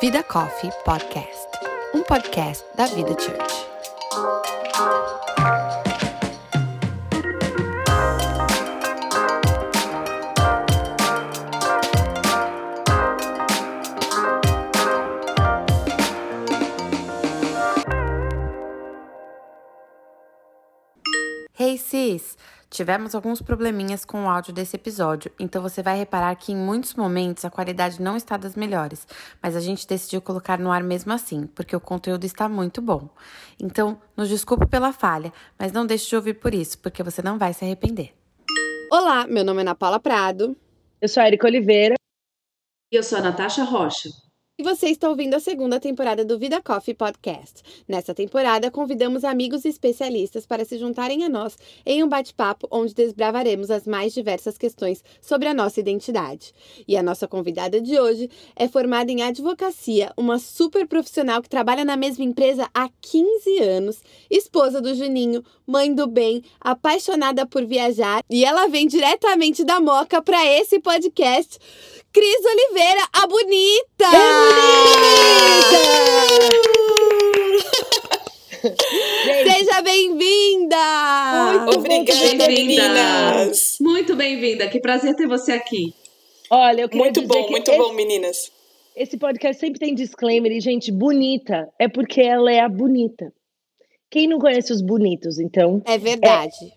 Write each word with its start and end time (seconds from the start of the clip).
Vida 0.00 0.22
Coffee 0.24 0.70
Podcast, 0.84 1.48
um 1.94 2.02
podcast 2.02 2.64
da 2.74 2.86
Vida 2.86 3.14
Church. 3.14 3.72
Hey 21.54 21.78
sis! 21.78 22.36
Tivemos 22.72 23.14
alguns 23.14 23.42
probleminhas 23.42 24.02
com 24.02 24.24
o 24.24 24.30
áudio 24.30 24.50
desse 24.50 24.76
episódio, 24.76 25.30
então 25.38 25.60
você 25.60 25.82
vai 25.82 25.94
reparar 25.94 26.34
que 26.36 26.52
em 26.52 26.56
muitos 26.56 26.94
momentos 26.94 27.44
a 27.44 27.50
qualidade 27.50 28.00
não 28.00 28.16
está 28.16 28.38
das 28.38 28.56
melhores, 28.56 29.06
mas 29.42 29.54
a 29.54 29.60
gente 29.60 29.86
decidiu 29.86 30.22
colocar 30.22 30.58
no 30.58 30.72
ar 30.72 30.82
mesmo 30.82 31.12
assim, 31.12 31.46
porque 31.48 31.76
o 31.76 31.80
conteúdo 31.80 32.24
está 32.24 32.48
muito 32.48 32.80
bom. 32.80 33.10
Então, 33.60 34.00
nos 34.16 34.30
desculpe 34.30 34.66
pela 34.66 34.90
falha, 34.90 35.30
mas 35.58 35.70
não 35.70 35.84
deixe 35.84 36.08
de 36.08 36.16
ouvir 36.16 36.32
por 36.40 36.54
isso, 36.54 36.78
porque 36.78 37.02
você 37.02 37.20
não 37.20 37.36
vai 37.36 37.52
se 37.52 37.62
arrepender. 37.62 38.14
Olá, 38.90 39.26
meu 39.26 39.44
nome 39.44 39.58
é 39.58 39.60
Ana 39.60 39.74
Paula 39.74 40.00
Prado. 40.00 40.56
Eu 40.98 41.10
sou 41.10 41.22
a 41.22 41.26
Erika 41.26 41.46
Oliveira. 41.46 41.96
E 42.90 42.96
eu 42.96 43.02
sou 43.02 43.18
a 43.18 43.20
Natasha 43.20 43.64
Rocha. 43.64 44.08
E 44.58 44.62
você 44.62 44.88
está 44.90 45.08
ouvindo 45.08 45.32
a 45.32 45.40
segunda 45.40 45.80
temporada 45.80 46.26
do 46.26 46.38
Vida 46.38 46.60
Coffee 46.60 46.92
Podcast. 46.92 47.62
Nessa 47.88 48.14
temporada, 48.14 48.70
convidamos 48.70 49.24
amigos 49.24 49.64
e 49.64 49.68
especialistas 49.68 50.44
para 50.44 50.62
se 50.62 50.76
juntarem 50.76 51.24
a 51.24 51.28
nós 51.28 51.56
em 51.86 52.04
um 52.04 52.08
bate-papo 52.08 52.68
onde 52.70 52.92
desbravaremos 52.92 53.70
as 53.70 53.86
mais 53.86 54.12
diversas 54.12 54.58
questões 54.58 55.02
sobre 55.22 55.48
a 55.48 55.54
nossa 55.54 55.80
identidade. 55.80 56.52
E 56.86 56.98
a 56.98 57.02
nossa 57.02 57.26
convidada 57.26 57.80
de 57.80 57.98
hoje 57.98 58.28
é 58.54 58.68
formada 58.68 59.10
em 59.10 59.22
advocacia, 59.22 60.12
uma 60.18 60.38
super 60.38 60.86
profissional 60.86 61.40
que 61.40 61.48
trabalha 61.48 61.82
na 61.82 61.96
mesma 61.96 62.22
empresa 62.22 62.68
há 62.74 62.90
15 63.00 63.58
anos, 63.58 64.02
esposa 64.30 64.82
do 64.82 64.94
Juninho, 64.94 65.42
mãe 65.66 65.94
do 65.94 66.06
bem, 66.06 66.42
apaixonada 66.60 67.46
por 67.46 67.64
viajar, 67.64 68.22
e 68.28 68.44
ela 68.44 68.68
vem 68.68 68.86
diretamente 68.86 69.64
da 69.64 69.80
Moca 69.80 70.20
para 70.20 70.44
esse 70.44 70.78
podcast. 70.78 71.58
Cris 72.12 72.44
Oliveira, 72.44 73.08
a 73.10 73.26
bonita! 73.26 74.04
Gente, 79.24 79.52
Seja 79.64 79.80
bem-vinda! 79.80 80.76
Muito 81.64 81.78
Obrigada, 81.78 82.46
Bem-vinda. 82.46 82.88
meninas. 82.88 83.78
Muito 83.80 84.14
bem-vinda. 84.14 84.68
Que 84.68 84.78
prazer 84.78 85.16
ter 85.16 85.26
você 85.26 85.52
aqui. 85.52 85.94
olha, 86.50 86.82
eu 86.82 86.88
queria 86.90 87.04
Muito 87.04 87.20
dizer 87.22 87.32
bom, 87.32 87.44
que 87.44 87.50
muito 87.50 87.70
esse, 87.70 87.78
bom, 87.78 87.92
meninas. 87.94 88.52
Esse 88.94 89.16
podcast 89.16 89.58
sempre 89.58 89.80
tem 89.80 89.94
disclaimer 89.94 90.52
e, 90.52 90.60
gente, 90.60 90.92
bonita 90.92 91.72
é 91.78 91.88
porque 91.88 92.20
ela 92.20 92.52
é 92.52 92.60
a 92.60 92.68
bonita. 92.68 93.32
Quem 94.10 94.28
não 94.28 94.38
conhece 94.38 94.70
os 94.70 94.82
bonitos, 94.82 95.38
então? 95.38 95.80
É 95.86 95.96
verdade. 95.96 96.74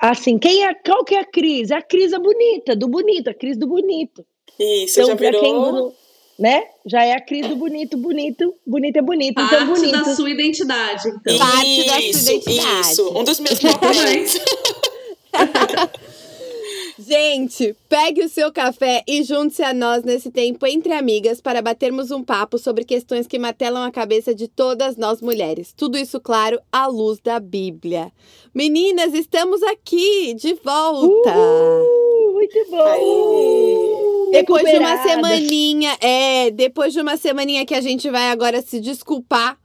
Assim, 0.00 0.38
quem 0.38 0.64
é, 0.64 0.72
qual 0.74 1.04
que 1.04 1.16
é 1.16 1.20
a 1.20 1.24
Cris? 1.24 1.72
É 1.72 1.76
a 1.76 1.82
Cris 1.82 2.12
a 2.12 2.20
bonita, 2.20 2.76
do 2.76 2.86
bonito, 2.86 3.28
a 3.28 3.34
Cris 3.34 3.58
do 3.58 3.66
bonito. 3.66 4.24
Isso, 4.58 5.00
Então, 5.00 5.08
já 5.08 5.14
virou. 5.14 5.40
quem 5.40 6.06
né? 6.38 6.64
Já 6.84 7.04
é 7.04 7.14
a 7.14 7.20
Cris 7.20 7.48
do 7.48 7.56
bonito, 7.56 7.96
bonito, 7.96 8.54
bonito 8.66 8.96
é 8.96 9.02
bonito. 9.02 9.34
Parte 9.34 9.54
então, 9.54 9.74
bonito. 9.74 9.92
da 9.92 10.14
sua 10.14 10.30
identidade, 10.30 11.08
então. 11.08 11.38
Parte 11.38 11.86
da 11.86 11.92
sua 11.92 12.32
identidade. 12.32 12.80
isso. 12.80 13.18
Um 13.18 13.24
dos 13.24 13.40
meus 13.40 13.58
papéis. 13.58 14.38
Gente, 16.98 17.76
pegue 17.88 18.24
o 18.24 18.28
seu 18.28 18.50
café 18.50 19.02
e 19.06 19.22
junte-se 19.22 19.62
a 19.62 19.74
nós 19.74 20.02
nesse 20.02 20.30
tempo 20.30 20.66
entre 20.66 20.92
amigas 20.92 21.40
para 21.40 21.60
batermos 21.60 22.10
um 22.10 22.22
papo 22.22 22.58
sobre 22.58 22.84
questões 22.84 23.26
que 23.26 23.38
martelam 23.38 23.84
a 23.84 23.92
cabeça 23.92 24.34
de 24.34 24.48
todas 24.48 24.96
nós 24.96 25.20
mulheres. 25.20 25.74
Tudo 25.76 25.98
isso, 25.98 26.18
claro, 26.18 26.58
à 26.72 26.86
luz 26.86 27.20
da 27.20 27.38
Bíblia. 27.38 28.10
Meninas, 28.54 29.12
estamos 29.12 29.62
aqui 29.62 30.34
de 30.34 30.54
volta! 30.54 31.30
Uh, 31.36 32.15
muito 32.36 32.70
bom. 32.70 32.82
Aí. 32.82 34.30
Depois 34.32 34.64
de 34.64 34.76
uma 34.76 35.02
semaninha, 35.02 35.96
é, 36.00 36.50
depois 36.50 36.92
de 36.92 37.00
uma 37.00 37.16
semaninha 37.16 37.64
que 37.64 37.74
a 37.74 37.80
gente 37.80 38.10
vai 38.10 38.30
agora 38.30 38.60
se 38.60 38.78
desculpar 38.78 39.58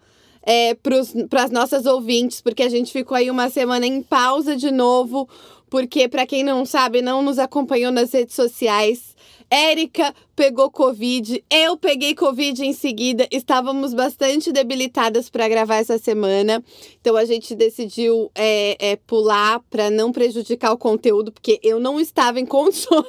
é, 0.43 0.73
para 0.75 1.43
as 1.43 1.51
nossas 1.51 1.85
ouvintes, 1.85 2.41
porque 2.41 2.63
a 2.63 2.69
gente 2.69 2.91
ficou 2.91 3.17
aí 3.17 3.29
uma 3.29 3.49
semana 3.49 3.85
em 3.85 4.01
pausa 4.01 4.55
de 4.55 4.71
novo, 4.71 5.27
porque 5.69 6.07
para 6.07 6.25
quem 6.25 6.43
não 6.43 6.65
sabe, 6.65 7.01
não 7.01 7.21
nos 7.21 7.37
acompanhou 7.37 7.91
nas 7.91 8.13
redes 8.13 8.35
sociais. 8.35 9.10
Érica 9.51 10.15
pegou 10.33 10.71
Covid, 10.71 11.43
eu 11.51 11.75
peguei 11.75 12.15
Covid 12.15 12.65
em 12.65 12.71
seguida, 12.71 13.27
estávamos 13.29 13.93
bastante 13.93 14.49
debilitadas 14.51 15.29
para 15.29 15.47
gravar 15.49 15.75
essa 15.75 15.97
semana, 15.97 16.63
então 17.01 17.17
a 17.17 17.25
gente 17.25 17.53
decidiu 17.53 18.31
é, 18.33 18.77
é, 18.79 18.95
pular 18.95 19.59
para 19.69 19.89
não 19.89 20.11
prejudicar 20.13 20.71
o 20.71 20.77
conteúdo, 20.77 21.33
porque 21.33 21.59
eu 21.61 21.79
não 21.81 21.99
estava 21.99 22.39
em 22.39 22.45
condições 22.45 23.05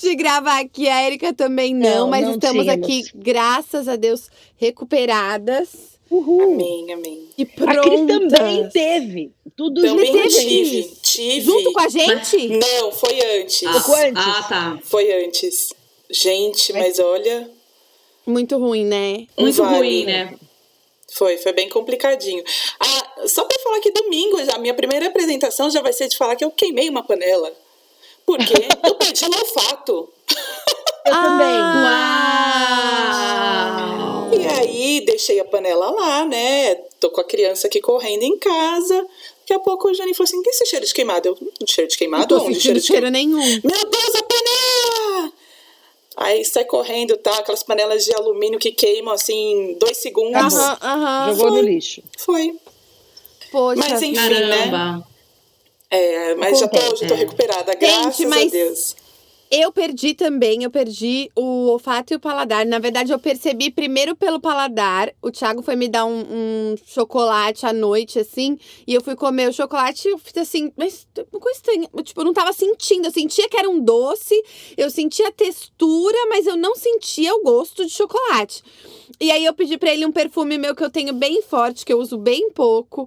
de 0.00 0.14
gravar 0.14 0.60
aqui. 0.60 0.88
A 0.88 1.04
Erika 1.04 1.32
também 1.32 1.74
não, 1.74 2.02
Não, 2.02 2.08
mas 2.08 2.24
não 2.24 2.34
estamos 2.34 2.62
tínhamos. 2.64 2.84
aqui, 2.84 3.02
graças 3.14 3.88
a 3.88 3.96
Deus, 3.96 4.30
recuperadas 4.56 5.91
Uhul. 6.12 6.42
Amém, 6.54 6.92
amém. 6.92 7.28
e 7.38 7.42
A 7.42 7.80
Cris 7.80 8.06
também 8.06 8.68
teve. 8.68 9.32
Tudo 9.56 9.80
Também 9.80 10.12
teve? 10.12 10.28
tive. 10.28 10.82
Tive. 11.02 11.40
Junto 11.40 11.72
com 11.72 11.80
a 11.80 11.88
gente? 11.88 12.48
Não, 12.48 12.92
foi 12.92 13.20
antes. 13.40 13.62
Ah, 13.66 13.72
pouco 13.72 13.94
antes. 13.94 14.22
ah, 14.26 14.42
tá. 14.48 14.78
Foi 14.84 15.24
antes. 15.24 15.72
Gente, 16.10 16.72
mas 16.74 16.98
olha. 16.98 17.50
Muito 18.26 18.58
ruim, 18.58 18.84
né? 18.84 19.26
Muito 19.38 19.62
vale. 19.62 19.76
ruim, 19.78 20.04
né? 20.04 20.34
Foi, 21.14 21.38
foi 21.38 21.52
bem 21.52 21.68
complicadinho. 21.70 22.42
Ah, 22.78 23.26
só 23.26 23.44
pra 23.44 23.58
falar 23.60 23.80
que 23.80 23.90
domingo, 23.90 24.42
já, 24.44 24.54
a 24.56 24.58
minha 24.58 24.74
primeira 24.74 25.06
apresentação 25.06 25.70
já 25.70 25.80
vai 25.80 25.92
ser 25.94 26.08
de 26.08 26.16
falar 26.16 26.36
que 26.36 26.44
eu 26.44 26.50
queimei 26.50 26.88
uma 26.90 27.02
panela. 27.02 27.52
Porque 28.26 28.54
eu 28.86 28.94
perdi 28.96 29.24
o 29.24 29.28
olfato. 29.28 30.08
Eu 31.04 31.12
também. 31.12 31.58
Uau! 31.58 33.11
E 34.72 34.98
aí, 34.98 35.00
deixei 35.04 35.38
a 35.40 35.44
panela 35.44 35.90
lá, 35.90 36.24
né? 36.24 36.74
Tô 37.00 37.10
com 37.10 37.20
a 37.20 37.24
criança 37.24 37.66
aqui 37.66 37.80
correndo 37.80 38.22
em 38.22 38.38
casa. 38.38 39.06
Daqui 39.40 39.52
a 39.54 39.58
pouco 39.58 39.88
o 39.88 39.94
Jani 39.94 40.14
falou 40.14 40.24
assim: 40.28 40.42
que 40.42 40.50
esse 40.50 40.66
cheiro 40.66 40.86
de 40.86 40.94
queimado? 40.94 41.28
Eu, 41.28 41.38
cheiro 41.66 41.88
de 41.88 41.94
Não 41.94 41.98
queimado? 41.98 42.26
tô 42.38 42.44
Onde? 42.44 42.54
sentindo 42.54 42.80
de 42.80 42.86
cheiro 42.86 43.10
nenhum. 43.10 43.38
Meu 43.38 43.60
Deus, 43.90 44.14
a 44.16 44.22
panela! 44.22 45.32
Aí 46.16 46.44
sai 46.44 46.64
correndo, 46.64 47.16
tá? 47.16 47.38
Aquelas 47.38 47.62
panelas 47.62 48.04
de 48.04 48.14
alumínio 48.14 48.58
que 48.58 48.70
queimam 48.70 49.14
assim 49.14 49.34
em 49.72 49.74
dois 49.78 49.96
segundos. 49.96 50.54
Aham, 50.54 50.78
aham. 50.82 51.34
Jogou 51.34 51.50
no 51.52 51.60
lixo. 51.62 52.02
Foi. 52.18 52.54
Poxa. 53.50 53.76
Mas 53.80 54.02
enfim, 54.02 54.12
né? 54.12 54.28
Caramba. 54.28 55.06
É, 55.90 56.34
mas 56.36 56.58
já 56.58 56.68
tô, 56.68 56.78
já 56.96 57.06
tô 57.08 57.14
É. 57.14 57.16
recuperada, 57.18 57.74
graças 57.74 58.24
a 58.24 58.28
mas- 58.28 58.50
Deus. 58.50 58.96
Eu 59.54 59.70
perdi 59.70 60.14
também, 60.14 60.62
eu 60.62 60.70
perdi 60.70 61.30
o 61.36 61.66
olfato 61.66 62.14
e 62.14 62.16
o 62.16 62.18
paladar. 62.18 62.64
Na 62.64 62.78
verdade, 62.78 63.12
eu 63.12 63.18
percebi 63.18 63.70
primeiro 63.70 64.16
pelo 64.16 64.40
paladar. 64.40 65.12
O 65.20 65.30
Thiago 65.30 65.60
foi 65.60 65.76
me 65.76 65.88
dar 65.88 66.06
um, 66.06 66.20
um 66.20 66.74
chocolate 66.86 67.66
à 67.66 67.72
noite, 67.72 68.18
assim, 68.18 68.58
e 68.86 68.94
eu 68.94 69.02
fui 69.02 69.14
comer 69.14 69.50
o 69.50 69.52
chocolate 69.52 70.08
e 70.08 70.12
eu 70.12 70.16
fiz 70.16 70.34
assim, 70.38 70.72
mas 70.74 71.06
uma 71.30 71.38
coisa 71.38 71.58
estranha. 71.58 71.86
Eu, 71.92 72.02
Tipo, 72.02 72.22
eu 72.22 72.24
não 72.24 72.32
tava 72.32 72.50
sentindo. 72.54 73.04
Eu 73.04 73.10
sentia 73.10 73.46
que 73.46 73.58
era 73.58 73.68
um 73.68 73.78
doce, 73.78 74.42
eu 74.74 74.88
sentia 74.88 75.28
a 75.28 75.32
textura, 75.32 76.16
mas 76.30 76.46
eu 76.46 76.56
não 76.56 76.74
sentia 76.74 77.34
o 77.34 77.42
gosto 77.42 77.84
de 77.84 77.92
chocolate. 77.92 78.62
E 79.20 79.30
aí 79.30 79.44
eu 79.44 79.52
pedi 79.52 79.76
pra 79.76 79.92
ele 79.92 80.06
um 80.06 80.12
perfume 80.12 80.56
meu 80.56 80.74
que 80.74 80.82
eu 80.82 80.90
tenho 80.90 81.12
bem 81.12 81.42
forte, 81.42 81.84
que 81.84 81.92
eu 81.92 81.98
uso 81.98 82.16
bem 82.16 82.50
pouco. 82.52 83.06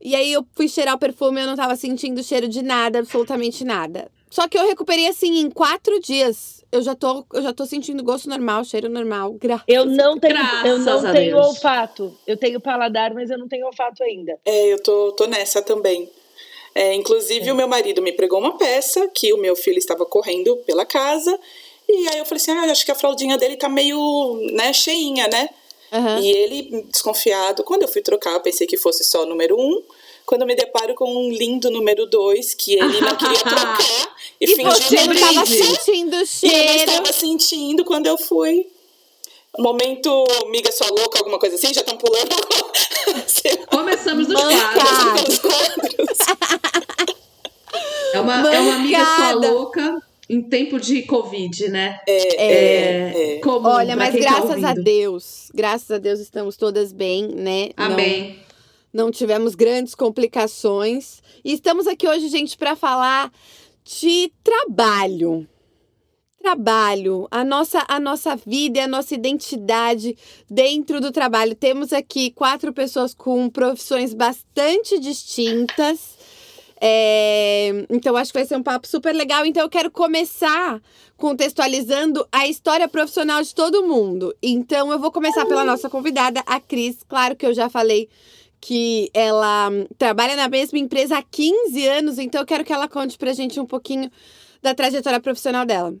E 0.00 0.14
aí 0.14 0.32
eu 0.32 0.42
fui 0.54 0.68
cheirar 0.68 0.94
o 0.94 0.98
perfume 0.98 1.38
e 1.38 1.44
eu 1.44 1.48
não 1.48 1.54
tava 1.54 1.76
sentindo 1.76 2.22
cheiro 2.22 2.48
de 2.48 2.62
nada, 2.62 3.00
absolutamente 3.00 3.62
nada. 3.62 4.10
Só 4.32 4.48
que 4.48 4.56
eu 4.56 4.66
recuperei 4.66 5.06
assim 5.08 5.40
em 5.40 5.50
quatro 5.50 6.00
dias. 6.00 6.64
Eu 6.72 6.80
já 6.80 6.94
tô, 6.94 7.22
eu 7.34 7.42
já 7.42 7.52
tô 7.52 7.66
sentindo 7.66 8.02
gosto 8.02 8.30
normal, 8.30 8.64
cheiro 8.64 8.88
normal. 8.88 9.34
Graças. 9.34 9.66
Eu 9.68 9.84
não 9.84 10.18
tenho, 10.18 10.34
eu 10.64 10.78
Graças 10.78 10.86
não 10.86 11.10
a 11.10 11.12
tenho 11.12 11.36
Deus. 11.36 11.46
olfato. 11.48 12.18
Eu 12.26 12.34
tenho 12.38 12.58
paladar, 12.58 13.12
mas 13.12 13.28
eu 13.28 13.36
não 13.36 13.46
tenho 13.46 13.66
olfato 13.66 14.02
ainda. 14.02 14.38
É, 14.46 14.72
eu 14.72 14.82
tô, 14.82 15.12
tô 15.12 15.26
nessa 15.26 15.60
também. 15.60 16.08
É, 16.74 16.94
inclusive, 16.94 17.50
o 17.50 17.54
meu 17.54 17.68
marido 17.68 18.00
me 18.00 18.10
pregou 18.10 18.38
uma 18.38 18.56
peça 18.56 19.06
que 19.08 19.34
o 19.34 19.36
meu 19.36 19.54
filho 19.54 19.76
estava 19.76 20.06
correndo 20.06 20.56
pela 20.64 20.86
casa. 20.86 21.38
E 21.86 22.08
aí 22.08 22.18
eu 22.18 22.24
falei 22.24 22.40
assim: 22.40 22.52
ah, 22.52 22.72
acho 22.72 22.86
que 22.86 22.90
a 22.90 22.94
fraldinha 22.94 23.36
dele 23.36 23.58
tá 23.58 23.68
meio 23.68 24.40
né, 24.54 24.72
cheinha, 24.72 25.28
né? 25.28 25.50
Aham. 25.92 26.20
E 26.20 26.30
ele, 26.30 26.86
desconfiado, 26.90 27.62
quando 27.64 27.82
eu 27.82 27.88
fui 27.88 28.00
trocar, 28.00 28.32
eu 28.32 28.40
pensei 28.40 28.66
que 28.66 28.78
fosse 28.78 29.04
só 29.04 29.24
o 29.24 29.26
número 29.26 29.60
um. 29.60 29.82
Quando 30.32 30.42
eu 30.42 30.46
me 30.48 30.54
deparo 30.56 30.94
com 30.94 31.14
um 31.14 31.28
lindo 31.30 31.70
número 31.70 32.06
dois, 32.06 32.54
que 32.54 32.72
ele 32.72 33.02
não 33.02 33.14
queria 33.16 33.36
trocar 33.44 34.16
e, 34.40 34.44
E 34.50 34.56
fingiu 34.56 34.72
você 34.72 34.96
um 35.00 35.06
não 35.08 35.14
tava 35.20 35.44
brinde. 35.44 35.62
sentindo 35.66 36.16
o 36.16 36.20
E 36.20 36.20
eu 36.20 36.22
não 36.22 36.26
cheiro. 36.26 36.78
estava 36.90 37.12
sentindo 37.12 37.84
quando 37.84 38.06
eu 38.06 38.16
fui. 38.16 38.66
Momento, 39.58 40.08
amiga 40.46 40.72
sua 40.72 40.86
louca, 40.88 41.18
alguma 41.18 41.38
coisa 41.38 41.56
assim, 41.56 41.74
já 41.74 41.82
estão 41.82 41.98
pulando. 41.98 42.30
Começamos 43.68 44.26
os 44.26 44.34
quadros. 44.34 45.28
Os 45.28 45.38
quadros. 45.38 46.18
É 48.14 48.20
uma, 48.20 48.54
é 48.54 48.58
uma 48.60 48.74
amiga 48.76 49.04
sua 49.04 49.32
louca 49.32 50.02
em 50.30 50.40
tempo 50.40 50.80
de 50.80 51.02
Covid, 51.02 51.68
né? 51.68 52.00
É, 52.08 53.34
É, 53.34 53.38
comum 53.40 53.68
Olha, 53.68 53.94
mas 53.96 54.14
tá 54.14 54.18
graças 54.18 54.64
a 54.64 54.68
ouvindo. 54.70 54.82
Deus, 54.82 55.50
graças 55.52 55.90
a 55.90 55.98
Deus 55.98 56.20
estamos 56.20 56.56
todas 56.56 56.90
bem, 56.90 57.28
né? 57.28 57.68
Amém. 57.76 58.36
não 58.46 58.51
tivemos 59.10 59.54
grandes 59.54 59.94
complicações. 59.94 61.22
E 61.44 61.52
estamos 61.52 61.86
aqui 61.86 62.06
hoje, 62.06 62.28
gente, 62.28 62.56
para 62.56 62.76
falar 62.76 63.32
de 63.84 64.32
trabalho. 64.44 65.48
Trabalho, 66.38 67.28
a 67.30 67.44
nossa, 67.44 67.84
a 67.86 68.00
nossa 68.00 68.34
vida 68.34 68.78
e 68.78 68.82
a 68.82 68.88
nossa 68.88 69.14
identidade 69.14 70.16
dentro 70.50 71.00
do 71.00 71.12
trabalho. 71.12 71.54
Temos 71.54 71.92
aqui 71.92 72.32
quatro 72.32 72.72
pessoas 72.72 73.14
com 73.14 73.48
profissões 73.48 74.12
bastante 74.12 74.98
distintas. 74.98 76.18
É, 76.84 77.86
então, 77.88 78.16
acho 78.16 78.32
que 78.32 78.40
vai 78.40 78.46
ser 78.46 78.56
um 78.56 78.62
papo 78.62 78.88
super 78.88 79.14
legal. 79.14 79.46
Então, 79.46 79.62
eu 79.62 79.70
quero 79.70 79.88
começar 79.88 80.82
contextualizando 81.16 82.26
a 82.32 82.48
história 82.48 82.88
profissional 82.88 83.40
de 83.40 83.54
todo 83.54 83.86
mundo. 83.86 84.34
Então, 84.42 84.90
eu 84.90 84.98
vou 84.98 85.12
começar 85.12 85.46
pela 85.46 85.64
nossa 85.64 85.88
convidada, 85.88 86.42
a 86.44 86.58
Cris. 86.58 87.04
Claro 87.08 87.36
que 87.36 87.46
eu 87.46 87.54
já 87.54 87.70
falei 87.70 88.08
que 88.64 89.10
ela 89.12 89.70
trabalha 89.98 90.36
na 90.36 90.48
mesma 90.48 90.78
empresa 90.78 91.18
há 91.18 91.22
15 91.22 91.84
anos, 91.88 92.18
então 92.20 92.40
eu 92.40 92.46
quero 92.46 92.64
que 92.64 92.72
ela 92.72 92.86
conte 92.88 93.18
pra 93.18 93.32
gente 93.32 93.58
um 93.58 93.66
pouquinho 93.66 94.08
da 94.62 94.72
trajetória 94.72 95.18
profissional 95.18 95.66
dela. 95.66 95.92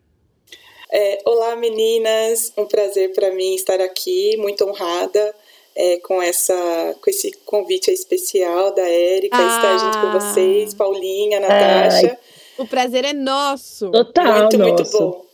É, 0.92 1.18
olá 1.26 1.56
meninas, 1.56 2.52
um 2.56 2.64
prazer 2.64 3.12
para 3.14 3.32
mim 3.34 3.54
estar 3.56 3.80
aqui, 3.80 4.36
muito 4.36 4.64
honrada 4.64 5.34
é, 5.74 5.96
com 5.98 6.22
essa, 6.22 6.54
com 7.02 7.10
esse 7.10 7.32
convite 7.44 7.90
especial 7.90 8.72
da 8.72 8.88
Érica, 8.88 9.36
Ah. 9.36 9.56
estar 9.56 9.78
junto 9.78 9.98
com 10.00 10.12
vocês, 10.20 10.72
Paulinha, 10.72 11.40
Natasha, 11.40 12.16
O 12.58 12.66
prazer 12.66 13.04
é 13.04 13.12
nosso. 13.12 13.90
Total, 13.90 14.42
muito 14.42 14.58
muito 14.58 14.78
nosso. 14.80 14.98
bom. 15.00 15.24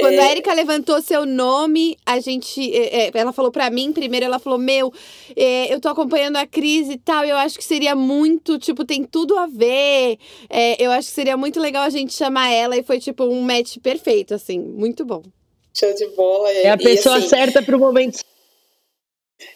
Quando 0.00 0.14
É, 0.14 0.20
a 0.20 0.30
Erika 0.30 0.52
levantou 0.52 1.00
seu 1.00 1.24
nome, 1.24 1.96
a 2.04 2.18
gente. 2.18 2.74
é, 2.74 3.06
é, 3.06 3.10
ela 3.14 3.32
falou 3.32 3.52
pra 3.52 3.70
mim 3.70 3.92
primeiro, 3.92 4.26
ela 4.26 4.38
falou: 4.38 4.58
Meu, 4.58 4.92
é, 5.36 5.72
eu 5.72 5.80
tô 5.80 5.88
acompanhando 5.88 6.36
a 6.36 6.46
crise 6.46 6.92
e 6.92 6.98
tal. 6.98 7.24
Eu 7.24 7.36
acho 7.36 7.56
que 7.56 7.64
seria 7.64 7.94
muito, 7.94 8.58
tipo, 8.58 8.84
tem 8.84 9.04
tudo 9.04 9.38
a 9.38 9.46
ver. 9.46 10.18
É, 10.50 10.82
eu 10.82 10.90
acho 10.90 11.08
que 11.08 11.14
seria 11.14 11.36
muito 11.36 11.60
legal 11.60 11.84
a 11.84 11.90
gente 11.90 12.12
chamar 12.12 12.50
ela 12.50 12.76
e 12.76 12.82
foi, 12.82 12.98
tipo, 12.98 13.24
um 13.24 13.40
match 13.40 13.78
perfeito, 13.78 14.34
assim. 14.34 14.58
Muito 14.58 15.04
bom. 15.04 15.22
show 15.72 15.94
de 15.94 16.06
bola. 16.08 16.50
É 16.50 16.70
a 16.70 16.74
e, 16.74 16.78
pessoa 16.78 17.18
assim, 17.18 17.28
certa 17.28 17.62
pro 17.62 17.78
momento 17.78 18.18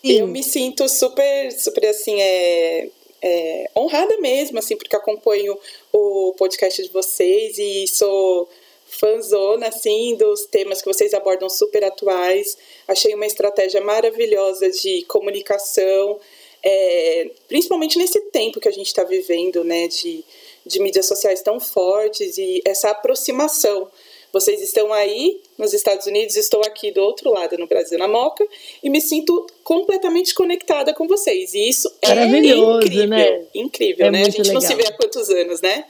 Eu 0.04 0.26
me 0.26 0.42
sinto 0.42 0.88
super, 0.88 1.52
super 1.52 1.86
assim, 1.86 2.20
é, 2.20 2.88
é, 3.22 3.70
honrada 3.76 4.16
mesmo, 4.18 4.58
assim, 4.58 4.76
porque 4.76 4.94
acompanho 4.94 5.58
o 5.92 6.34
podcast 6.38 6.82
de 6.82 6.90
vocês 6.90 7.58
e 7.58 7.86
sou 7.88 8.48
fãzona, 8.88 9.68
assim, 9.68 10.16
dos 10.16 10.46
temas 10.46 10.80
que 10.80 10.86
vocês 10.88 11.12
abordam 11.14 11.48
super 11.48 11.84
atuais. 11.84 12.56
Achei 12.86 13.14
uma 13.14 13.26
estratégia 13.26 13.80
maravilhosa 13.80 14.70
de 14.70 15.02
comunicação, 15.02 16.18
é, 16.62 17.30
principalmente 17.46 17.98
nesse 17.98 18.20
tempo 18.30 18.60
que 18.60 18.68
a 18.68 18.72
gente 18.72 18.86
está 18.86 19.04
vivendo, 19.04 19.62
né, 19.62 19.88
de, 19.88 20.24
de 20.66 20.80
mídias 20.80 21.06
sociais 21.06 21.42
tão 21.42 21.60
fortes 21.60 22.38
e 22.38 22.62
essa 22.64 22.90
aproximação. 22.90 23.88
Vocês 24.30 24.60
estão 24.60 24.92
aí 24.92 25.40
nos 25.56 25.72
Estados 25.72 26.06
Unidos, 26.06 26.36
estou 26.36 26.60
aqui 26.60 26.90
do 26.90 27.00
outro 27.00 27.30
lado, 27.30 27.56
no 27.56 27.66
Brasil, 27.66 27.98
na 27.98 28.06
Moca, 28.06 28.46
e 28.82 28.90
me 28.90 29.00
sinto 29.00 29.46
completamente 29.64 30.34
conectada 30.34 30.92
com 30.92 31.08
vocês. 31.08 31.54
E 31.54 31.66
isso 31.66 31.90
é 32.02 32.08
Maravilhoso, 32.08 32.76
incrível, 32.78 33.08
né? 33.08 33.46
incrível, 33.54 34.06
É 34.06 34.10
né? 34.10 34.20
A 34.20 34.30
gente 34.30 34.52
não 34.52 34.60
se 34.60 34.68
legal. 34.68 34.86
vê 34.86 34.92
há 34.92 34.96
quantos 34.98 35.30
anos, 35.30 35.62
né? 35.62 35.86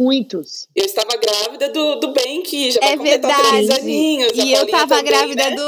Muitos. 0.00 0.66
Eu 0.74 0.84
estava 0.86 1.14
grávida 1.16 1.68
do, 1.68 1.96
do 1.96 2.12
Ben, 2.12 2.42
que 2.42 2.70
já 2.70 2.80
vai 2.80 2.92
É 2.92 2.96
completar 2.96 3.48
três 3.48 3.66
verdade. 3.66 3.80
aninhos. 3.82 4.32
E 4.34 4.52
eu 4.52 4.58
Paulinha 4.58 4.66
tava 4.78 4.96
também, 4.96 5.04
grávida 5.12 5.50
né? 5.50 5.56
do 5.56 5.62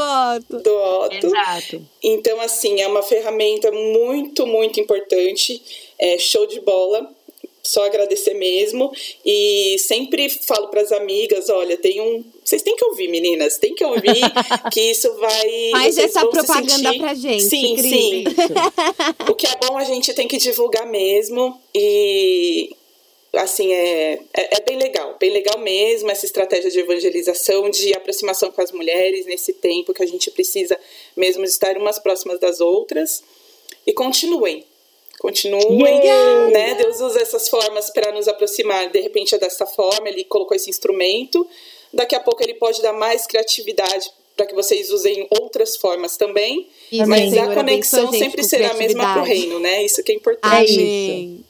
Otto. 0.56 0.62
do 0.62 0.74
Otto. 0.76 1.26
Exato. 1.26 1.82
Então, 2.02 2.40
assim, 2.40 2.80
é 2.80 2.86
uma 2.88 3.02
ferramenta 3.02 3.70
muito, 3.70 4.46
muito 4.46 4.80
importante. 4.80 5.60
É 5.98 6.16
show 6.18 6.46
de 6.46 6.60
bola. 6.60 7.08
Só 7.64 7.84
agradecer 7.86 8.34
mesmo. 8.34 8.90
E 9.24 9.76
sempre 9.78 10.28
falo 10.28 10.66
para 10.66 10.80
as 10.80 10.90
amigas: 10.90 11.48
olha, 11.48 11.76
tem 11.76 12.00
um. 12.00 12.24
Vocês 12.44 12.60
têm 12.60 12.74
que 12.74 12.84
ouvir, 12.86 13.06
meninas. 13.06 13.56
Tem 13.56 13.72
que 13.72 13.84
ouvir, 13.84 14.20
que 14.72 14.80
isso 14.90 15.14
vai. 15.18 15.70
Faz 15.70 15.96
essa 15.96 16.20
se 16.22 16.26
propaganda 16.26 16.68
sentir- 16.88 16.98
pra 16.98 17.14
gente, 17.14 17.42
Sim, 17.44 17.76
Cris. 17.76 17.90
sim. 17.90 18.24
O 19.30 19.34
que 19.36 19.46
é 19.46 19.56
bom 19.64 19.76
a 19.78 19.84
gente 19.84 20.12
tem 20.12 20.26
que 20.26 20.38
divulgar 20.38 20.86
mesmo. 20.90 21.56
E 21.72 22.74
assim, 23.34 23.72
é, 23.72 24.20
é, 24.34 24.56
é 24.56 24.60
bem 24.60 24.76
legal, 24.76 25.16
bem 25.18 25.30
legal 25.30 25.58
mesmo 25.58 26.10
essa 26.10 26.26
estratégia 26.26 26.70
de 26.70 26.80
evangelização, 26.80 27.70
de 27.70 27.94
aproximação 27.94 28.50
com 28.50 28.60
as 28.60 28.72
mulheres 28.72 29.26
nesse 29.26 29.54
tempo 29.54 29.94
que 29.94 30.02
a 30.02 30.06
gente 30.06 30.30
precisa 30.30 30.78
mesmo 31.16 31.44
estar 31.44 31.76
umas 31.76 31.98
próximas 31.98 32.38
das 32.38 32.60
outras. 32.60 33.22
E 33.86 33.92
continuem, 33.92 34.64
continuem, 35.18 36.00
Yeah! 36.04 36.50
né? 36.50 36.74
Deus 36.74 37.00
usa 37.00 37.20
essas 37.20 37.48
formas 37.48 37.90
para 37.90 38.12
nos 38.12 38.28
aproximar. 38.28 38.90
De 38.90 39.00
repente 39.00 39.34
é 39.34 39.38
dessa 39.38 39.66
forma, 39.66 40.08
ele 40.08 40.24
colocou 40.24 40.54
esse 40.54 40.68
instrumento. 40.68 41.46
Daqui 41.92 42.14
a 42.14 42.20
pouco 42.20 42.42
ele 42.42 42.54
pode 42.54 42.82
dar 42.82 42.92
mais 42.92 43.26
criatividade 43.26 44.10
para 44.36 44.46
que 44.46 44.54
vocês 44.54 44.90
usem 44.90 45.26
outras 45.30 45.76
formas 45.76 46.16
também. 46.16 46.68
Isso, 46.90 47.06
Mas 47.06 47.36
a 47.36 47.54
conexão 47.54 48.10
sempre 48.12 48.42
será 48.42 48.70
a 48.70 48.74
mesma 48.74 49.12
para 49.12 49.22
o 49.22 49.24
reino, 49.24 49.58
né? 49.58 49.84
Isso 49.84 50.02
que 50.02 50.12
é 50.12 50.14
importante. 50.14 50.72
Amém. 50.72 51.44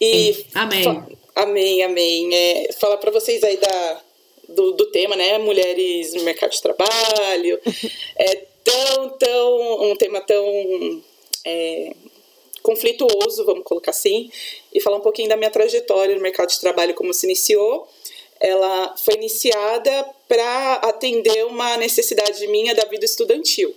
E 0.00 0.46
Amém. 0.54 1.02
amém, 1.34 1.82
amém. 1.82 2.34
É, 2.34 2.72
falar 2.72 2.96
para 2.96 3.10
vocês 3.10 3.44
aí 3.44 3.58
da, 3.58 4.00
do, 4.48 4.72
do 4.72 4.86
tema, 4.90 5.14
né? 5.14 5.36
Mulheres 5.36 6.14
no 6.14 6.22
mercado 6.22 6.52
de 6.52 6.62
trabalho. 6.62 7.60
é 8.16 8.34
tão, 8.64 9.10
tão, 9.10 9.90
um 9.90 9.96
tema 9.96 10.22
tão 10.22 11.02
é, 11.44 11.94
conflituoso, 12.62 13.44
vamos 13.44 13.64
colocar 13.64 13.90
assim, 13.90 14.30
e 14.72 14.80
falar 14.80 14.96
um 14.96 15.02
pouquinho 15.02 15.28
da 15.28 15.36
minha 15.36 15.50
trajetória 15.50 16.14
no 16.14 16.22
mercado 16.22 16.48
de 16.48 16.60
trabalho, 16.60 16.94
como 16.94 17.12
se 17.12 17.26
iniciou. 17.26 17.86
Ela 18.40 18.96
foi 18.96 19.16
iniciada 19.16 20.06
para 20.26 20.76
atender 20.76 21.44
uma 21.44 21.76
necessidade 21.76 22.46
minha 22.46 22.74
da 22.74 22.86
vida 22.86 23.04
estudantil. 23.04 23.74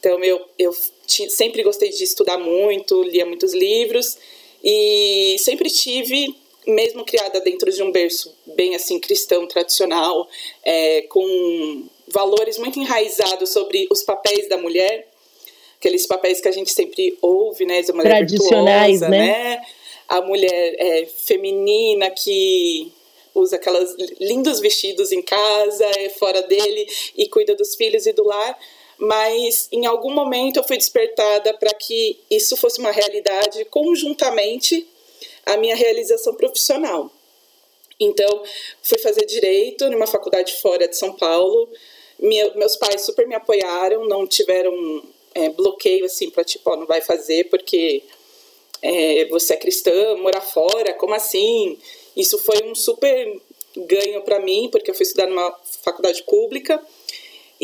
Então, 0.00 0.22
eu, 0.24 0.44
eu 0.58 0.74
sempre 1.06 1.62
gostei 1.62 1.90
de 1.90 2.02
estudar 2.02 2.38
muito, 2.38 3.04
lia 3.04 3.24
muitos 3.24 3.54
livros 3.54 4.18
e 4.64 5.36
sempre 5.38 5.68
tive, 5.68 6.34
mesmo 6.66 7.04
criada 7.04 7.38
dentro 7.40 7.70
de 7.70 7.82
um 7.82 7.92
berço 7.92 8.34
bem 8.56 8.74
assim 8.74 8.98
cristão, 8.98 9.46
tradicional, 9.46 10.26
é, 10.64 11.02
com 11.02 11.86
valores 12.08 12.56
muito 12.56 12.78
enraizados 12.78 13.50
sobre 13.50 13.86
os 13.90 14.02
papéis 14.02 14.48
da 14.48 14.56
mulher, 14.56 15.06
aqueles 15.76 16.06
papéis 16.06 16.40
que 16.40 16.48
a 16.48 16.52
gente 16.52 16.72
sempre 16.72 17.18
ouve, 17.20 17.66
né, 17.66 17.82
de 17.82 17.90
uma 17.90 18.02
mulher 18.02 18.26
Tradicionais, 18.26 19.00
virtuosa, 19.00 19.08
né? 19.10 19.26
né? 19.26 19.62
A 20.08 20.20
mulher 20.22 20.74
é, 20.78 21.06
feminina 21.06 22.10
que 22.10 22.90
usa 23.34 23.56
aquelas 23.56 23.94
lindos 24.20 24.60
vestidos 24.60 25.12
em 25.12 25.20
casa, 25.20 25.84
é 25.96 26.08
fora 26.08 26.42
dele 26.42 26.86
e 27.16 27.28
cuida 27.28 27.54
dos 27.54 27.74
filhos 27.74 28.06
e 28.06 28.12
do 28.12 28.24
lar. 28.24 28.58
Mas 28.98 29.68
em 29.72 29.86
algum 29.86 30.12
momento 30.12 30.58
eu 30.58 30.64
fui 30.64 30.76
despertada 30.76 31.52
para 31.54 31.72
que 31.74 32.18
isso 32.30 32.56
fosse 32.56 32.78
uma 32.78 32.90
realidade 32.90 33.64
conjuntamente 33.66 34.86
à 35.44 35.56
minha 35.56 35.74
realização 35.74 36.34
profissional. 36.34 37.10
Então, 37.98 38.42
fui 38.82 38.98
fazer 38.98 39.24
direito 39.24 39.88
numa 39.90 40.06
faculdade 40.06 40.54
fora 40.60 40.88
de 40.88 40.96
São 40.96 41.12
Paulo. 41.12 41.68
Meu- 42.18 42.54
meus 42.56 42.76
pais 42.76 43.02
super 43.02 43.26
me 43.26 43.34
apoiaram, 43.34 44.06
não 44.06 44.26
tiveram 44.26 45.02
é, 45.34 45.48
bloqueio 45.48 46.04
assim 46.04 46.30
para 46.30 46.44
tipo, 46.44 46.70
ó, 46.70 46.76
não 46.76 46.86
vai 46.86 47.00
fazer 47.00 47.48
porque 47.50 48.02
é, 48.80 49.24
você 49.26 49.54
é 49.54 49.56
cristã, 49.56 50.16
morar 50.16 50.40
fora, 50.40 50.92
como 50.94 51.14
assim? 51.14 51.78
Isso 52.16 52.38
foi 52.38 52.62
um 52.64 52.74
super 52.74 53.40
ganho 53.76 54.22
para 54.22 54.38
mim, 54.38 54.68
porque 54.70 54.90
eu 54.90 54.94
fui 54.94 55.04
estudar 55.04 55.26
numa 55.26 55.50
faculdade 55.82 56.22
pública. 56.22 56.80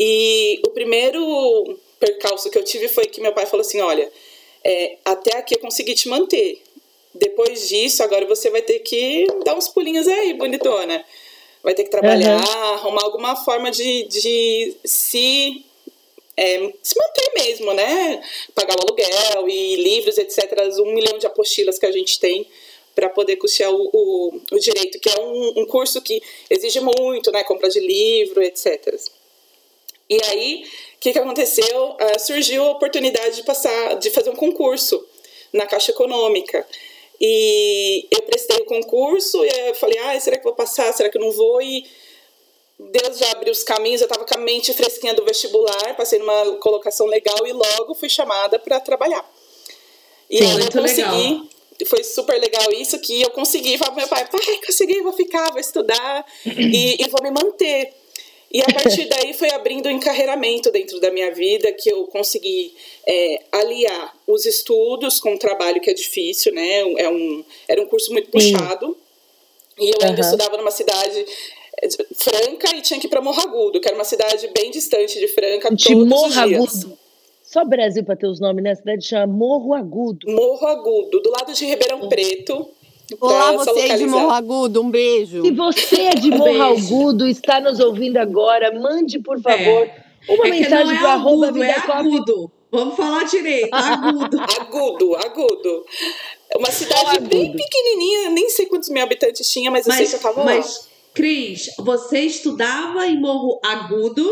E 0.03 0.59
o 0.65 0.71
primeiro 0.71 1.77
percalço 1.99 2.49
que 2.49 2.57
eu 2.57 2.63
tive 2.63 2.87
foi 2.87 3.05
que 3.05 3.21
meu 3.21 3.33
pai 3.33 3.45
falou 3.45 3.61
assim: 3.61 3.79
olha, 3.81 4.11
é, 4.63 4.97
até 5.05 5.37
aqui 5.37 5.53
eu 5.53 5.59
consegui 5.59 5.93
te 5.93 6.09
manter. 6.09 6.59
Depois 7.13 7.69
disso, 7.69 8.01
agora 8.01 8.25
você 8.25 8.49
vai 8.49 8.63
ter 8.63 8.79
que 8.79 9.27
dar 9.45 9.55
uns 9.55 9.67
pulinhos 9.67 10.07
aí, 10.07 10.33
bonitona. 10.33 11.05
Vai 11.61 11.75
ter 11.75 11.83
que 11.83 11.91
trabalhar, 11.91 12.41
arrumar 12.73 13.03
alguma 13.03 13.35
forma 13.35 13.69
de, 13.69 14.05
de 14.05 14.75
se 14.83 15.63
é, 16.35 16.73
se 16.81 16.95
manter 16.97 17.31
mesmo, 17.35 17.71
né? 17.71 18.23
Pagar 18.55 18.75
o 18.79 18.81
aluguel 18.81 19.47
e 19.47 19.75
livros, 19.75 20.17
etc. 20.17 20.51
Um 20.79 20.95
milhão 20.95 21.19
de 21.19 21.27
apostilas 21.27 21.77
que 21.77 21.85
a 21.85 21.91
gente 21.91 22.19
tem 22.19 22.47
para 22.95 23.07
poder 23.07 23.35
custear 23.35 23.71
o, 23.71 23.89
o, 23.93 24.41
o 24.51 24.59
direito, 24.59 24.99
que 24.99 25.09
é 25.09 25.21
um, 25.21 25.61
um 25.61 25.65
curso 25.67 26.01
que 26.01 26.23
exige 26.49 26.79
muito, 26.79 27.31
né? 27.31 27.43
Compra 27.43 27.69
de 27.69 27.79
livro, 27.79 28.41
etc. 28.41 28.97
E 30.11 30.19
aí, 30.25 30.65
o 30.97 30.99
que, 30.99 31.13
que 31.13 31.19
aconteceu? 31.19 31.95
Ah, 31.97 32.19
surgiu 32.19 32.65
a 32.65 32.71
oportunidade 32.71 33.37
de 33.37 33.43
passar, 33.43 33.95
de 33.95 34.09
fazer 34.09 34.29
um 34.29 34.35
concurso 34.35 35.01
na 35.53 35.65
Caixa 35.65 35.91
Econômica. 35.91 36.67
E 37.19 38.07
eu 38.11 38.21
prestei 38.23 38.57
o 38.57 38.65
concurso 38.65 39.41
e 39.45 39.69
eu 39.69 39.75
falei, 39.75 39.97
ah, 39.99 40.19
será 40.19 40.37
que 40.37 40.43
vou 40.43 40.53
passar? 40.53 40.91
Será 40.91 41.09
que 41.09 41.17
eu 41.17 41.21
não 41.21 41.31
vou? 41.31 41.61
E 41.61 41.85
Deus 42.77 43.19
já 43.19 43.31
abriu 43.31 43.53
os 43.53 43.63
caminhos, 43.63 44.01
eu 44.01 44.05
estava 44.05 44.25
com 44.25 44.33
a 44.33 44.37
mente 44.37 44.73
fresquinha 44.73 45.13
do 45.13 45.23
vestibular, 45.23 45.95
passei 45.95 46.19
numa 46.19 46.57
colocação 46.57 47.07
legal 47.07 47.47
e 47.47 47.53
logo 47.53 47.95
fui 47.95 48.09
chamada 48.09 48.59
para 48.59 48.81
trabalhar. 48.81 49.23
E 50.29 50.39
Sim, 50.39 50.43
aí 50.43 50.59
eu 50.59 50.71
consegui, 50.71 51.29
legal. 51.29 51.47
foi 51.85 52.03
super 52.03 52.37
legal 52.37 52.69
isso, 52.73 52.99
que 52.99 53.21
eu 53.21 53.29
consegui, 53.29 53.77
falei 53.77 53.93
pro 53.93 54.01
meu 54.01 54.07
pai, 54.09 54.27
pai, 54.27 54.59
consegui, 54.65 55.01
vou 55.01 55.13
ficar, 55.13 55.51
vou 55.51 55.59
estudar 55.59 56.25
e, 56.45 57.01
e 57.01 57.07
vou 57.07 57.23
me 57.23 57.31
manter. 57.31 58.00
E 58.53 58.61
a 58.61 58.65
partir 58.65 59.05
daí 59.07 59.33
foi 59.33 59.49
abrindo 59.51 59.87
um 59.87 59.91
encarreiramento 59.91 60.71
dentro 60.71 60.99
da 60.99 61.09
minha 61.09 61.33
vida, 61.33 61.71
que 61.71 61.89
eu 61.89 62.05
consegui 62.07 62.73
é, 63.07 63.43
aliar 63.51 64.13
os 64.27 64.45
estudos 64.45 65.19
com 65.19 65.35
o 65.35 65.39
trabalho 65.39 65.79
que 65.79 65.89
é 65.89 65.93
difícil, 65.93 66.53
né? 66.53 66.79
É 66.97 67.09
um, 67.09 67.43
era 67.67 67.81
um 67.81 67.85
curso 67.85 68.11
muito 68.11 68.25
Sim. 68.25 68.51
puxado. 68.53 68.97
E 69.79 69.89
eu 69.89 69.95
ainda 70.01 70.21
Aham. 70.21 70.31
estudava 70.31 70.57
numa 70.57 70.71
cidade 70.71 71.25
é, 71.81 71.87
Franca 72.13 72.75
e 72.75 72.81
tinha 72.81 72.99
que 72.99 73.07
ir 73.07 73.09
para 73.09 73.21
Morro 73.21 73.41
Agudo, 73.41 73.79
que 73.79 73.87
era 73.87 73.95
uma 73.95 74.03
cidade 74.03 74.49
bem 74.53 74.69
distante 74.69 75.17
de 75.17 75.27
Franca, 75.29 75.73
De 75.73 75.85
todos 75.85 76.07
Morro 76.07 76.27
os 76.27 76.33
dias. 76.33 76.83
Agudo. 76.83 76.97
Só 77.43 77.65
Brasil 77.65 78.03
para 78.03 78.15
ter 78.15 78.27
os 78.27 78.39
nomes, 78.39 78.63
né? 78.63 78.71
A 78.71 78.75
cidade 78.75 79.05
chama 79.05 79.27
Morro 79.27 79.73
Agudo. 79.73 80.29
Morro 80.29 80.67
Agudo, 80.67 81.21
do 81.21 81.29
lado 81.31 81.53
de 81.53 81.65
Ribeirão 81.65 82.07
Preto. 82.09 82.69
Olá, 83.19 83.51
se 83.59 83.65
você 83.65 83.79
aí 83.81 83.97
de. 83.97 84.05
Morro 84.07 84.29
Agudo, 84.31 84.81
um 84.81 84.89
beijo. 84.89 85.41
Se 85.43 85.51
você 85.51 86.01
é 86.01 86.11
de 86.15 86.29
Um 86.31 86.37
Morro 86.37 86.53
beijo. 86.75 86.85
Agudo, 86.95 87.27
está 87.27 87.59
nos 87.59 87.79
ouvindo 87.79 88.17
agora, 88.17 88.71
mande, 88.79 89.19
por 89.19 89.39
favor, 89.41 89.89
uma 90.29 90.47
é 90.47 90.51
que 90.51 90.59
não 90.59 90.59
mensagem 90.59 90.95
é 90.95 90.99
para 90.99 91.13
arroba 91.13 91.47
agudo, 91.47 91.63
é 91.63 91.71
agudo. 91.75 92.51
Vamos 92.71 92.95
falar 92.95 93.23
direito, 93.25 93.73
agudo. 93.73 94.37
Agudo, 94.61 95.15
agudo. 95.17 95.85
É 96.49 96.57
Uma 96.57 96.71
cidade 96.71 97.17
Agudo. 97.17 97.27
bem 97.29 97.51
pequenininha, 97.51 98.29
nem 98.29 98.49
sei 98.49 98.65
quantos 98.65 98.87
mil 98.89 99.03
habitantes 99.03 99.49
tinha, 99.51 99.69
mas 99.69 99.85
eu 99.87 99.93
sei 99.93 100.07
que 100.07 100.15
eu 100.15 100.19
tava 100.19 100.39
lá. 100.39 100.45
mas, 100.45 100.87
Cris, 101.13 101.69
você 101.79 102.19
estudava 102.19 103.05
em 103.07 103.19
Morro 103.19 103.59
Agudo 103.61 104.25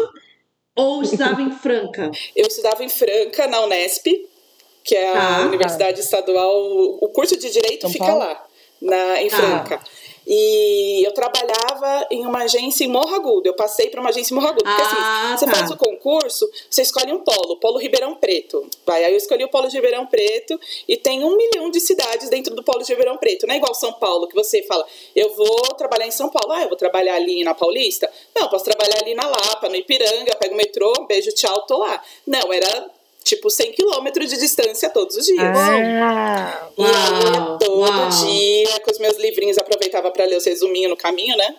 ou 0.73 1.01
estudava 1.03 1.41
em 1.41 1.51
Franca? 1.51 2.09
Eu 2.33 2.47
estudava 2.47 2.81
em 2.81 2.87
Franca, 2.87 3.45
na 3.47 3.59
Unesp, 3.65 4.05
que 4.85 4.95
é 4.95 5.09
a 5.09 5.13
Tá. 5.13 5.41
Universidade 5.45 5.99
Estadual. 5.99 6.61
O 7.01 7.09
curso 7.09 7.35
de 7.37 7.51
Direito 7.51 7.81
São 7.81 7.89
fica 7.91 8.05
Paulo? 8.05 8.19
lá, 8.19 8.41
na, 8.81 9.21
em 9.21 9.29
Tá. 9.29 9.37
Franca. 9.37 9.81
E 10.31 11.03
eu 11.03 11.11
trabalhava 11.11 12.05
em 12.11 12.23
uma 12.23 12.43
agência 12.43 12.83
em 12.83 12.87
Morro 12.87 13.15
Agudo. 13.15 13.47
Eu 13.49 13.55
passei 13.55 13.89
para 13.89 13.99
uma 13.99 14.09
agência 14.09 14.31
em 14.31 14.35
Morro 14.35 14.49
Agudo. 14.49 14.63
Porque 14.63 14.81
Ah, 14.83 15.33
assim, 15.33 15.37
você 15.39 15.45
tá. 15.51 15.55
faz 15.57 15.71
o 15.71 15.75
concurso, 15.77 16.47
você 16.69 16.83
escolhe 16.83 17.11
um 17.11 17.21
polo, 17.21 17.57
Polo 17.57 17.79
Ribeirão 17.79 18.13
Preto. 18.13 18.69
Vai, 18.85 19.03
aí 19.05 19.11
eu 19.11 19.17
escolhi 19.17 19.43
o 19.43 19.49
Polo 19.49 19.67
de 19.67 19.75
Ribeirão 19.75 20.05
Preto 20.05 20.59
e 20.87 20.95
tem 20.97 21.23
um 21.23 21.35
milhão 21.35 21.71
de 21.71 21.79
cidades 21.79 22.29
dentro 22.29 22.53
do 22.53 22.61
Polo 22.63 22.83
de 22.83 22.89
Ribeirão 22.91 23.17
Preto. 23.17 23.47
Não 23.47 23.55
é 23.55 23.57
igual 23.57 23.73
São 23.73 23.93
Paulo, 23.93 24.27
que 24.27 24.35
você 24.35 24.61
fala, 24.63 24.85
eu 25.15 25.33
vou 25.33 25.73
trabalhar 25.75 26.05
em 26.05 26.11
São 26.11 26.29
Paulo. 26.29 26.53
Ah, 26.53 26.61
eu 26.61 26.67
vou 26.67 26.77
trabalhar 26.77 27.15
ali 27.15 27.43
na 27.43 27.55
Paulista? 27.55 28.07
Não, 28.35 28.47
posso 28.49 28.65
trabalhar 28.65 28.99
ali 29.01 29.15
na 29.15 29.27
Lapa, 29.27 29.67
no 29.67 29.75
Ipiranga, 29.77 30.35
pego 30.35 30.53
o 30.53 30.57
metrô, 30.57 30.93
um 30.99 31.07
beijo, 31.07 31.31
tchau, 31.33 31.63
tô 31.65 31.79
lá. 31.79 32.03
Não, 32.27 32.53
era 32.53 32.91
tipo 33.29 33.49
100 33.49 33.71
quilômetros 33.73 34.29
de 34.29 34.37
distância 34.37 34.89
todos 34.89 35.15
os 35.15 35.25
dias. 35.25 35.39
Ah, 35.41 36.69
E 36.77 36.83
aí 36.83 37.23
eu 37.25 37.41
Uau, 37.41 37.57
todo 37.57 37.79
uau. 37.79 38.09
dia 38.09 38.79
com 38.81 38.91
os 38.91 38.99
meus 38.99 39.17
livrinhos, 39.17 39.57
aproveitava 39.57 40.11
para 40.11 40.25
ler 40.25 40.37
os 40.37 40.45
resuminhos 40.45 40.89
no 40.89 40.97
caminho, 40.97 41.35
né? 41.37 41.55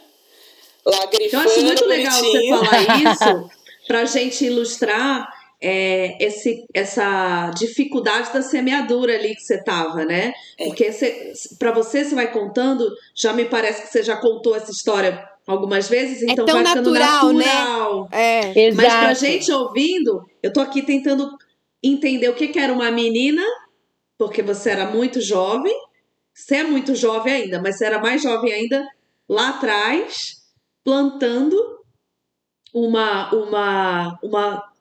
Lá 0.84 0.98
Eu 1.04 1.08
grifando, 1.10 1.48
acho 1.48 1.62
muito 1.62 1.84
legal 1.86 2.12
você 2.12 2.26
bonitinho. 2.26 2.56
falar 2.58 3.02
isso 3.12 3.50
pra 3.86 4.04
gente 4.04 4.44
ilustrar 4.46 5.28
é, 5.62 6.16
esse, 6.24 6.64
essa 6.72 7.50
dificuldade 7.56 8.32
da 8.32 8.40
semeadura 8.40 9.14
ali 9.14 9.34
que 9.34 9.42
você 9.42 9.62
tava, 9.62 10.04
né? 10.04 10.32
É. 10.58 10.66
Porque 10.66 10.90
pra 11.58 11.72
você, 11.72 12.04
você 12.04 12.14
vai 12.14 12.32
contando, 12.32 12.90
já 13.14 13.32
me 13.32 13.44
parece 13.44 13.82
que 13.82 13.88
você 13.88 14.02
já 14.02 14.16
contou 14.16 14.56
essa 14.56 14.70
história 14.70 15.28
algumas 15.46 15.88
vezes, 15.88 16.22
então 16.22 16.46
tão 16.46 16.62
vai 16.62 16.66
ficando 16.66 16.92
natural, 16.92 17.32
né? 17.32 17.44
natural. 17.44 18.08
É. 18.12 18.66
exato. 18.68 18.76
Mas 18.76 19.00
pra 19.00 19.14
gente 19.14 19.52
ouvindo, 19.52 20.24
eu 20.42 20.52
tô 20.52 20.60
aqui 20.60 20.80
tentando 20.82 21.28
entender 21.82 22.28
o 22.28 22.34
que, 22.34 22.48
que 22.48 22.58
era 22.58 22.72
uma 22.72 22.90
menina, 22.90 23.42
porque 24.18 24.42
você 24.42 24.70
era 24.70 24.86
muito 24.90 25.20
jovem. 25.20 25.74
Você 26.34 26.56
é 26.56 26.64
muito 26.64 26.94
jovem 26.94 27.32
ainda, 27.32 27.60
mas 27.60 27.76
você 27.76 27.86
era 27.86 27.98
mais 27.98 28.22
jovem 28.22 28.52
ainda 28.52 28.86
lá 29.28 29.50
atrás, 29.50 30.42
plantando 30.84 31.56
uma, 32.74 33.32
uma, 33.34 34.18
uma, 34.22 34.72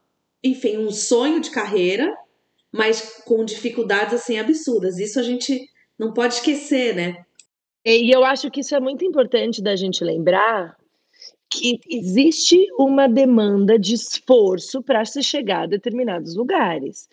enfim, 0.43 0.77
um 0.77 0.91
sonho 0.91 1.39
de 1.39 1.51
carreira, 1.51 2.15
mas 2.71 3.21
com 3.25 3.43
dificuldades 3.43 4.13
assim 4.13 4.37
absurdas. 4.37 4.97
Isso 4.97 5.19
a 5.19 5.23
gente 5.23 5.67
não 5.97 6.13
pode 6.13 6.35
esquecer, 6.35 6.95
né? 6.95 7.25
E 7.85 8.13
eu 8.13 8.23
acho 8.23 8.49
que 8.51 8.61
isso 8.61 8.75
é 8.75 8.79
muito 8.79 9.03
importante 9.03 9.61
da 9.61 9.75
gente 9.75 10.03
lembrar 10.03 10.78
que 11.51 11.79
existe 11.89 12.67
uma 12.77 13.07
demanda 13.07 13.77
de 13.77 13.95
esforço 13.95 14.81
para 14.83 15.03
se 15.05 15.23
chegar 15.23 15.63
a 15.63 15.67
determinados 15.67 16.35
lugares. 16.35 17.07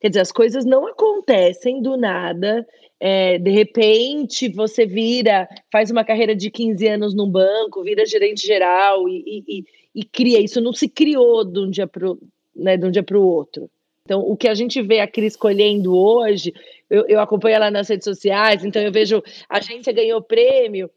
Quer 0.00 0.08
dizer, 0.08 0.20
as 0.20 0.32
coisas 0.32 0.64
não 0.64 0.86
acontecem 0.86 1.80
do 1.80 1.96
nada. 1.96 2.66
é, 3.04 3.36
de 3.38 3.50
repente, 3.50 4.48
você 4.48 4.86
vira, 4.86 5.48
faz 5.72 5.90
uma 5.90 6.04
carreira 6.04 6.36
de 6.36 6.50
15 6.50 6.86
anos 6.86 7.14
num 7.14 7.28
banco, 7.28 7.82
vira 7.82 8.06
gerente 8.06 8.46
geral 8.46 9.08
e, 9.08 9.44
e- 9.48 9.64
e- 9.94 10.04
cria. 10.04 10.40
Isso 10.40 10.60
não 10.60 10.72
se 10.72 10.88
criou 10.88 11.44
de 11.44 11.58
um 11.58 11.68
dia 11.68 11.86
para 11.86 12.08
né, 12.54 12.76
um 12.76 13.18
o 13.18 13.26
outro. 13.26 13.68
Então, 14.04 14.20
o 14.20 14.36
que 14.36 14.48
a 14.48 14.54
gente 14.54 14.80
vê 14.82 15.00
a 15.00 15.06
Cris 15.06 15.34
escolhendo 15.34 15.96
hoje, 15.96 16.52
eu, 16.90 17.04
eu 17.08 17.20
acompanho 17.20 17.56
ela 17.56 17.70
nas 17.70 17.88
redes 17.88 18.04
sociais, 18.04 18.64
então 18.64 18.80
eu 18.82 18.92
vejo 18.92 19.22
a 19.48 19.58
agência 19.58 19.92
ganhou 19.92 20.20
prêmio. 20.22 20.90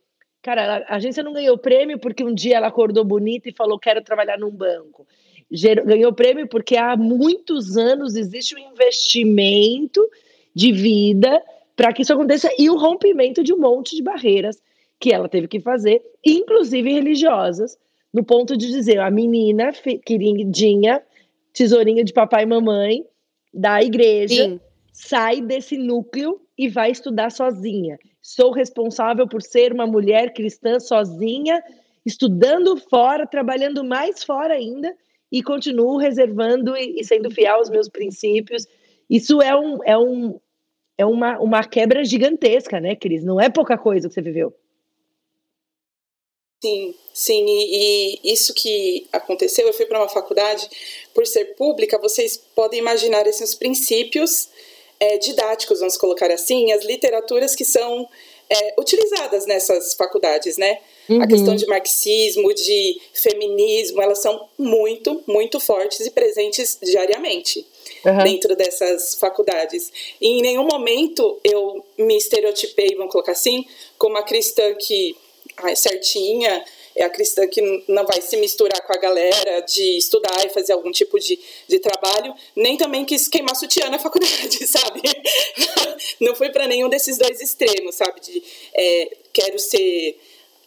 Cara, 0.46 0.86
a 0.88 0.98
agência 0.98 1.24
não 1.24 1.34
ganhou 1.34 1.58
prêmio 1.58 1.98
porque 1.98 2.24
um 2.24 2.32
dia 2.32 2.58
ela 2.58 2.68
acordou 2.68 3.04
bonita 3.04 3.50
e 3.50 3.52
falou: 3.52 3.80
quero 3.80 4.04
trabalhar 4.04 4.38
num 4.38 4.52
banco. 4.52 5.08
Ganhou 5.84 6.14
prêmio 6.14 6.48
porque 6.48 6.78
há 6.78 6.96
muitos 6.96 7.75
anos 7.75 8.14
existe 8.14 8.56
um 8.56 8.60
investimento 8.60 10.08
de 10.54 10.72
vida 10.72 11.44
para 11.75 11.92
que 11.92 12.04
isso 12.04 12.14
aconteça 12.14 12.48
e 12.60 12.70
o 12.70 12.78
rompimento 12.78 13.44
de 13.44 13.56
um 13.56 13.58
monte 13.58 13.96
de 13.96 14.04
barreiras 14.04 14.62
que 15.00 15.12
ela 15.12 15.28
teve 15.28 15.48
que 15.48 15.60
fazer, 15.60 16.04
inclusive 16.24 16.94
religiosas, 16.94 17.75
no 18.14 18.24
ponto 18.24 18.56
de 18.56 18.68
dizer: 18.68 19.00
a 19.00 19.10
menina, 19.10 19.72
queridinha, 20.06 21.02
tesourinha 21.54 22.04
de 22.04 22.14
papai 22.14 22.44
e 22.44 22.46
mamãe 22.46 23.04
da 23.52 23.82
igreja, 23.82 24.44
Sim. 24.44 24.60
sai 24.94 25.42
desse 25.42 25.75
núcleo 25.75 26.40
e 26.56 26.70
vai 26.70 26.92
estudar 26.92 27.32
sozinha. 27.32 27.98
Sou 28.25 28.50
responsável 28.51 29.27
por 29.27 29.44
ser 29.44 29.72
uma 29.72 29.86
mulher 29.86 30.34
cristã 30.34 30.79
sozinha, 30.79 31.63
estudando 32.03 32.75
fora, 32.75 33.27
trabalhando 33.27 33.84
mais 33.84 34.24
fora 34.24 34.55
ainda, 34.55 34.98
e 35.32 35.44
continuo 35.44 35.98
reservando 35.98 36.75
e, 36.75 37.00
e 37.00 37.03
sendo 37.03 37.29
fiel 37.29 37.58
aos 37.58 37.70
meus 37.70 37.88
princípios. 37.88 38.65
Isso 39.08 39.44
é, 39.44 39.55
um, 39.55 39.77
é, 39.84 39.96
um, 39.96 40.39
é 40.98 41.05
uma, 41.05 41.38
uma 41.39 41.63
quebra 41.63 42.03
gigantesca, 42.03 42.79
né, 42.79 42.96
Cris? 42.96 43.24
Não 43.24 43.39
é 43.39 43.48
pouca 43.48 43.77
coisa 43.77 44.08
que 44.08 44.15
você 44.15 44.24
viveu. 44.24 44.51
Sim, 46.63 46.96
sim, 47.13 47.46
e, 47.48 48.22
e 48.24 48.34
isso 48.34 48.55
que 48.55 49.08
aconteceu, 49.13 49.67
eu 49.67 49.74
fui 49.74 49.86
para 49.86 50.00
uma 50.00 50.10
faculdade, 50.10 50.67
por 51.13 51.27
ser 51.27 51.53
pública, 51.53 52.00
vocês 52.00 52.38
podem 52.55 52.79
imaginar 52.79 53.27
esses 53.27 53.53
princípios 53.53 54.50
é, 55.00 55.18
didáticos, 55.18 55.80
vamos 55.80 55.98
colocar 55.98 56.32
assim, 56.32 56.72
as 56.72 56.84
literaturas 56.84 57.56
que 57.56 57.66
são 57.66 58.08
é, 58.50 58.74
utilizadas 58.78 59.46
nessas 59.46 59.94
faculdades, 59.94 60.58
né? 60.58 60.80
A 61.22 61.28
questão 61.28 61.56
de 61.56 61.68
marxismo, 61.68 62.52
de 62.52 63.00
feminismo, 63.14 64.02
elas 64.02 64.20
são 64.20 64.48
muito, 64.58 65.24
muito 65.28 65.60
fortes 65.60 66.00
e 66.00 66.10
presentes 66.10 66.80
diariamente 66.82 67.64
Aham. 68.04 68.24
dentro 68.24 68.56
dessas 68.56 69.14
faculdades. 69.14 69.92
E 70.20 70.28
em 70.28 70.42
nenhum 70.42 70.66
momento 70.66 71.40
eu 71.44 71.86
me 71.96 72.18
estereotipei, 72.18 72.96
vamos 72.96 73.12
colocar 73.12 73.34
assim, 73.34 73.66
como 74.00 74.18
a 74.18 74.24
cristã 74.24 74.74
que 74.74 75.16
ah, 75.58 75.75
certinha, 75.75 76.66
é 76.96 77.04
a 77.04 77.10
cristã 77.10 77.46
que 77.48 77.62
não 77.88 78.06
vai 78.06 78.22
se 78.22 78.38
misturar 78.38 78.82
com 78.86 78.94
a 78.94 78.98
galera 78.98 79.62
de 79.62 79.98
estudar 79.98 80.46
e 80.46 80.50
fazer 80.50 80.74
algum 80.74 80.92
tipo 80.92 81.20
de, 81.20 81.38
de 81.68 81.80
trabalho, 81.80 82.34
nem 82.56 82.78
também 82.78 83.04
quis 83.04 83.28
queimar 83.28 83.56
sutiã 83.56 83.90
na 83.90 84.00
faculdade, 84.00 84.66
sabe? 84.68 85.02
Não 86.22 86.36
foi 86.36 86.50
para 86.50 86.68
nenhum 86.68 86.88
desses 86.88 87.18
dois 87.18 87.42
extremos, 87.42 87.96
sabe? 87.96 88.22
De 88.22 88.44
é, 88.74 89.18
quero 89.34 89.60
ser 89.60 90.18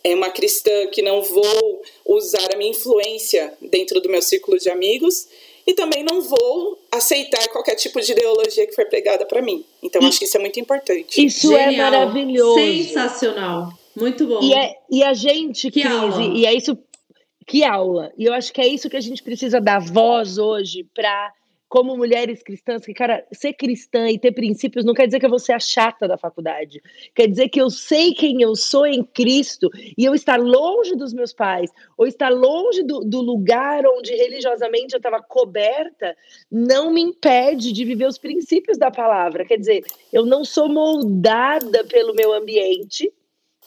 é 0.05 0.15
uma 0.15 0.31
cristã 0.31 0.87
que 0.89 1.03
não 1.03 1.23
vou 1.23 1.83
usar 2.07 2.55
a 2.55 2.57
minha 2.57 2.71
influência 2.71 3.53
dentro 3.61 4.01
do 4.01 4.09
meu 4.09 4.23
círculo 4.23 4.59
de 4.59 4.71
amigos 4.71 5.27
e 5.67 5.75
também 5.75 6.03
não 6.03 6.23
vou 6.23 6.79
aceitar 6.91 7.47
qualquer 7.49 7.75
tipo 7.75 8.01
de 8.01 8.13
ideologia 8.13 8.67
que 8.67 8.75
for 8.75 8.87
pregada 8.87 9.27
para 9.27 9.43
mim. 9.43 9.65
Então 9.83 10.03
acho 10.07 10.19
que 10.19 10.25
isso 10.25 10.37
é 10.37 10.41
muito 10.41 10.59
importante. 10.59 11.23
Isso 11.23 11.55
é 11.55 11.65
Genial. 11.65 11.91
maravilhoso. 11.91 12.59
Sensacional. 12.59 13.73
Muito 13.99 14.27
bom. 14.27 14.41
E, 14.43 14.55
é, 14.55 14.75
e 14.91 15.03
a 15.03 15.13
gente, 15.15 15.71
Que 15.71 15.83
Cris, 15.83 15.93
aula. 15.93 16.25
e 16.25 16.47
é 16.47 16.55
isso. 16.55 16.79
Que 17.47 17.65
aula! 17.65 18.13
E 18.19 18.27
eu 18.27 18.35
acho 18.35 18.53
que 18.53 18.61
é 18.61 18.67
isso 18.67 18.91
que 18.91 18.97
a 18.97 19.01
gente 19.01 19.23
precisa 19.23 19.61
dar 19.61 19.81
voz 19.81 20.37
hoje 20.37 20.85
para 20.95 21.33
como 21.69 21.97
mulheres 21.97 22.43
cristãs, 22.43 22.85
que, 22.85 22.95
cara, 22.95 23.27
ser 23.31 23.53
cristã 23.53 24.09
e 24.09 24.19
ter 24.19 24.33
princípios 24.33 24.85
não 24.85 24.95
quer 24.95 25.07
dizer 25.07 25.21
que 25.21 25.27
eu 25.27 25.31
vou 25.31 25.39
ser 25.39 25.53
a 25.53 25.59
chata 25.59 26.09
da 26.09 26.17
faculdade. 26.17 26.83
Quer 27.15 27.29
dizer 27.29 27.49
que 27.51 27.61
eu 27.61 27.69
sei 27.69 28.15
quem 28.15 28.41
eu 28.41 28.57
sou 28.57 28.87
em 28.87 29.05
Cristo 29.05 29.69
e 29.97 30.05
eu 30.05 30.15
estar 30.15 30.41
longe 30.41 30.97
dos 30.97 31.13
meus 31.13 31.33
pais, 31.33 31.71
ou 31.97 32.07
estar 32.07 32.31
longe 32.31 32.83
do, 32.83 33.01
do 33.01 33.21
lugar 33.21 33.85
onde 33.87 34.15
religiosamente 34.15 34.95
eu 34.95 34.99
estava 34.99 35.23
coberta, 35.23 36.17
não 36.51 36.91
me 36.91 37.03
impede 37.03 37.71
de 37.71 37.85
viver 37.85 38.07
os 38.07 38.17
princípios 38.17 38.79
da 38.79 38.91
palavra. 38.91 39.45
Quer 39.45 39.59
dizer, 39.59 39.85
eu 40.11 40.25
não 40.25 40.45
sou 40.45 40.69
moldada 40.71 41.85
pelo 41.85 42.15
meu 42.15 42.33
ambiente, 42.33 43.13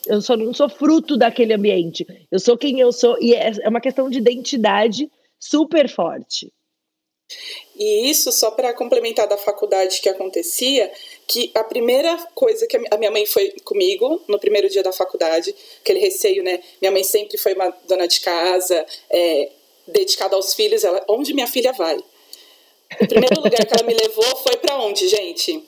eu 0.07 0.21
só 0.21 0.35
não 0.35 0.53
sou 0.53 0.69
fruto 0.69 1.17
daquele 1.17 1.53
ambiente. 1.53 2.05
Eu 2.31 2.39
sou 2.39 2.57
quem 2.57 2.79
eu 2.79 2.91
sou, 2.91 3.17
e 3.21 3.33
é, 3.33 3.51
é 3.61 3.69
uma 3.69 3.81
questão 3.81 4.09
de 4.09 4.17
identidade 4.17 5.09
super 5.39 5.89
forte. 5.89 6.51
E 7.75 8.09
isso 8.09 8.31
só 8.31 8.51
para 8.51 8.73
complementar 8.73 9.27
da 9.27 9.37
faculdade 9.37 10.01
que 10.01 10.09
acontecia, 10.09 10.91
que 11.27 11.49
a 11.55 11.63
primeira 11.63 12.17
coisa 12.35 12.67
que 12.67 12.77
a 12.91 12.97
minha 12.97 13.11
mãe 13.11 13.25
foi 13.25 13.51
comigo 13.63 14.21
no 14.27 14.37
primeiro 14.37 14.69
dia 14.69 14.83
da 14.83 14.91
faculdade, 14.91 15.55
aquele 15.81 15.99
receio, 15.99 16.43
né? 16.43 16.61
Minha 16.81 16.91
mãe 16.91 17.03
sempre 17.03 17.37
foi 17.37 17.53
uma 17.53 17.69
dona 17.87 18.07
de 18.07 18.19
casa, 18.19 18.85
é, 19.09 19.49
dedicada 19.87 20.35
aos 20.35 20.53
filhos. 20.53 20.83
Ela, 20.83 21.03
onde 21.09 21.33
minha 21.33 21.47
filha 21.47 21.71
vai? 21.71 21.97
O 22.99 23.07
primeiro 23.07 23.35
lugar 23.41 23.65
que 23.65 23.73
ela 23.73 23.87
me 23.87 23.93
levou 23.93 24.35
foi 24.37 24.57
para 24.57 24.77
onde, 24.81 25.07
gente? 25.07 25.63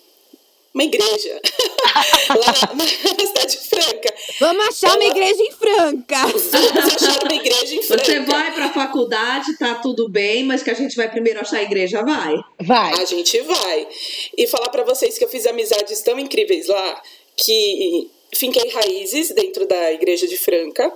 Uma 0.73 0.83
igreja 0.83 1.39
lá 2.29 2.73
na, 2.73 2.83
na, 2.83 2.87
cidade 2.87 3.51
de 3.51 3.69
Franca. 3.69 4.13
Vamos 4.39 4.67
achar 4.67 4.87
Ela... 4.87 4.95
uma 4.95 5.05
igreja 5.05 5.43
em 5.43 5.51
Franca. 5.51 6.17
Vamos 6.25 6.95
achar 6.95 7.23
uma 7.23 7.33
igreja 7.35 7.75
em 7.75 7.83
Franca. 7.83 8.03
Você 8.05 8.19
vai 8.21 8.51
para 8.53 8.65
a 8.65 8.73
faculdade, 8.73 9.57
tá 9.59 9.75
tudo 9.75 10.09
bem, 10.09 10.43
mas 10.43 10.63
que 10.63 10.71
a 10.71 10.73
gente 10.73 10.95
vai 10.95 11.09
primeiro 11.09 11.39
achar 11.39 11.57
a 11.57 11.63
igreja, 11.63 12.01
vai. 12.03 12.33
Vai. 12.59 12.93
A 13.01 13.05
gente 13.05 13.39
vai. 13.41 13.87
E 14.35 14.47
falar 14.47 14.69
para 14.69 14.83
vocês 14.83 15.17
que 15.17 15.23
eu 15.23 15.29
fiz 15.29 15.45
amizades 15.45 16.01
tão 16.01 16.19
incríveis 16.19 16.67
lá 16.67 17.01
que 17.37 18.09
finquei 18.33 18.69
raízes 18.71 19.29
dentro 19.29 19.67
da 19.67 19.91
igreja 19.91 20.27
de 20.27 20.37
Franca. 20.37 20.91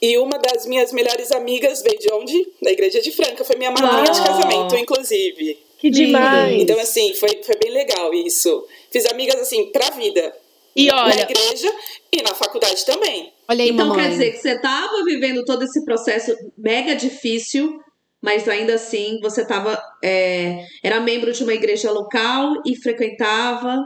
E 0.00 0.16
uma 0.18 0.38
das 0.38 0.64
minhas 0.66 0.92
melhores 0.92 1.32
amigas 1.32 1.82
veio 1.82 1.98
de 1.98 2.12
onde? 2.12 2.48
Da 2.62 2.70
igreja 2.70 3.00
de 3.00 3.10
Franca. 3.10 3.42
Foi 3.42 3.56
minha 3.56 3.70
madrinha 3.70 4.12
de 4.12 4.22
casamento, 4.22 4.76
inclusive. 4.76 5.58
Que 5.78 5.90
demais! 5.90 6.60
Então, 6.60 6.78
assim, 6.80 7.14
foi, 7.14 7.40
foi 7.42 7.56
bem 7.56 7.70
legal 7.70 8.12
isso. 8.12 8.64
Fiz 8.90 9.06
amigas, 9.06 9.40
assim, 9.40 9.70
pra 9.72 9.90
vida. 9.90 10.34
E 10.74 10.90
olha... 10.90 11.14
Na 11.14 11.22
igreja 11.22 11.72
e 12.12 12.22
na 12.22 12.34
faculdade 12.34 12.84
também. 12.86 13.32
Olha 13.48 13.64
aí, 13.64 13.70
então 13.70 13.88
mamãe. 13.88 14.04
quer 14.04 14.10
dizer 14.10 14.30
que 14.32 14.38
você 14.38 14.52
estava 14.52 15.04
vivendo 15.04 15.44
todo 15.44 15.62
esse 15.64 15.84
processo 15.84 16.34
mega 16.56 16.94
difícil, 16.94 17.80
mas 18.22 18.48
ainda 18.48 18.74
assim 18.74 19.18
você 19.20 19.42
estava 19.42 19.80
é, 20.02 20.64
era 20.82 21.00
membro 21.00 21.32
de 21.32 21.42
uma 21.42 21.54
igreja 21.54 21.90
local 21.90 22.62
e 22.64 22.76
frequentava. 22.76 23.76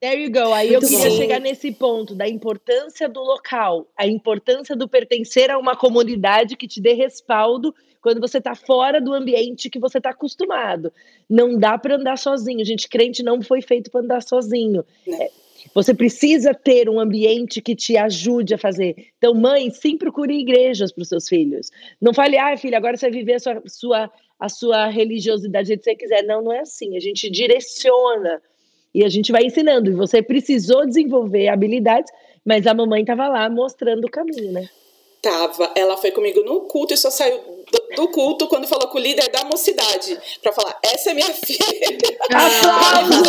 There 0.00 0.22
you 0.22 0.30
go. 0.30 0.52
Aí 0.52 0.70
Muito 0.70 0.84
eu 0.84 0.88
queria 0.88 1.10
bom. 1.10 1.16
chegar 1.16 1.40
nesse 1.40 1.72
ponto 1.72 2.14
da 2.14 2.28
importância 2.28 3.08
do 3.08 3.20
local, 3.20 3.88
a 3.96 4.06
importância 4.06 4.76
do 4.76 4.88
pertencer 4.88 5.50
a 5.50 5.58
uma 5.58 5.76
comunidade 5.76 6.56
que 6.56 6.68
te 6.68 6.80
dê 6.80 6.92
respaldo 6.92 7.74
quando 8.00 8.20
você 8.20 8.38
está 8.38 8.54
fora 8.54 9.00
do 9.00 9.12
ambiente 9.12 9.70
que 9.70 9.78
você 9.78 9.98
está 9.98 10.10
acostumado. 10.10 10.92
Não 11.28 11.58
dá 11.58 11.76
para 11.76 11.96
andar 11.96 12.16
sozinho. 12.16 12.64
Gente, 12.64 12.88
crente 12.88 13.22
não 13.22 13.42
foi 13.42 13.60
feito 13.60 13.90
para 13.90 14.00
andar 14.00 14.22
sozinho. 14.22 14.84
É, 15.06 15.30
você 15.74 15.92
precisa 15.92 16.54
ter 16.54 16.88
um 16.88 17.00
ambiente 17.00 17.60
que 17.60 17.74
te 17.74 17.96
ajude 17.96 18.54
a 18.54 18.58
fazer. 18.58 19.08
Então, 19.18 19.34
mãe, 19.34 19.70
sim 19.70 19.96
procure 19.96 20.38
igrejas 20.38 20.92
para 20.92 21.02
os 21.02 21.08
seus 21.08 21.28
filhos. 21.28 21.70
Não 22.00 22.14
fale, 22.14 22.38
ah, 22.38 22.56
filha, 22.56 22.78
agora 22.78 22.96
você 22.96 23.10
vai 23.10 23.18
viver 23.18 23.34
a 23.34 23.40
sua, 23.40 23.62
sua, 23.66 24.10
a 24.38 24.48
sua 24.48 24.86
religiosidade 24.86 25.74
do 25.74 25.78
que 25.78 25.84
você 25.84 25.94
quiser. 25.94 26.22
Não, 26.22 26.42
não 26.42 26.52
é 26.52 26.60
assim. 26.60 26.96
A 26.96 27.00
gente 27.00 27.28
direciona 27.30 28.40
e 28.94 29.04
a 29.04 29.08
gente 29.08 29.32
vai 29.32 29.44
ensinando. 29.44 29.90
E 29.90 29.94
você 29.94 30.22
precisou 30.22 30.86
desenvolver 30.86 31.48
habilidades, 31.48 32.10
mas 32.44 32.66
a 32.66 32.74
mamãe 32.74 33.02
estava 33.02 33.28
lá 33.28 33.50
mostrando 33.50 34.06
o 34.06 34.10
caminho, 34.10 34.52
né? 34.52 34.68
Tava. 35.20 35.72
Ela 35.74 35.96
foi 35.96 36.10
comigo 36.12 36.42
no 36.42 36.62
culto 36.62 36.94
e 36.94 36.96
só 36.96 37.10
saiu 37.10 37.38
do, 37.70 37.96
do 37.96 38.08
culto 38.08 38.46
quando 38.46 38.68
falou 38.68 38.88
com 38.88 38.98
o 38.98 39.00
líder 39.00 39.28
da 39.30 39.44
mocidade 39.44 40.18
para 40.42 40.52
falar: 40.52 40.78
essa 40.82 41.10
é 41.10 41.14
minha 41.14 41.32
filha. 41.34 41.58
Aplausos! 42.30 43.28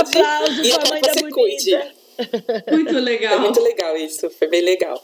aplauso 0.00 0.62
e 0.62 0.70
eu 0.70 0.78
quero 0.80 1.00
que 1.00 1.12
você 1.12 1.30
cuide. 1.30 1.94
Muito 2.70 2.98
legal. 2.98 3.32
Foi 3.32 3.40
muito 3.40 3.60
legal 3.60 3.96
isso, 3.96 4.30
foi 4.30 4.48
bem 4.48 4.60
legal. 4.60 5.02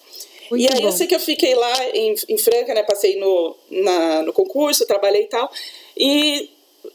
Muito 0.51 0.63
e 0.63 0.69
aí 0.69 0.81
bom. 0.81 0.89
eu 0.89 0.93
sei 0.93 1.07
que 1.07 1.15
eu 1.15 1.21
fiquei 1.21 1.55
lá 1.55 1.89
em, 1.91 2.15
em 2.29 2.39
Franca, 2.39 2.75
né? 2.75 2.83
Passei 2.83 3.17
no, 3.17 3.57
na, 3.71 4.23
no 4.23 4.33
concurso, 4.33 4.87
trabalhei 4.87 5.23
e 5.23 5.29
tal. 5.29 5.51
E 5.97 6.51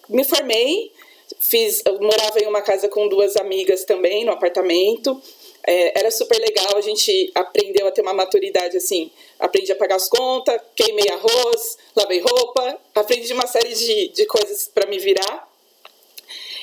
me 0.10 0.24
formei, 0.26 0.92
fiz, 1.40 1.82
morava 2.02 2.40
em 2.40 2.48
uma 2.48 2.62
casa 2.62 2.90
com 2.90 3.08
duas 3.08 3.38
amigas 3.38 3.86
também, 3.86 4.26
no 4.26 4.32
apartamento. 4.32 5.22
É, 5.68 6.00
era 6.00 6.12
super 6.12 6.40
legal, 6.40 6.78
a 6.78 6.82
gente 6.82 7.32
aprendeu 7.34 7.88
a 7.88 7.92
ter 7.92 8.02
uma 8.02 8.14
maturidade 8.14 8.78
assim. 8.78 9.12
Aprendi 9.40 9.72
a 9.72 9.76
pagar 9.76 9.96
as 9.96 10.08
contas, 10.08 10.62
queimei 10.76 11.10
arroz, 11.10 11.78
lavei 11.96 12.20
roupa, 12.20 12.80
aprendi 12.94 13.34
uma 13.34 13.48
série 13.48 13.74
de, 13.74 14.10
de 14.10 14.26
coisas 14.26 14.70
para 14.74 14.86
me 14.86 15.00
virar. 15.00 15.50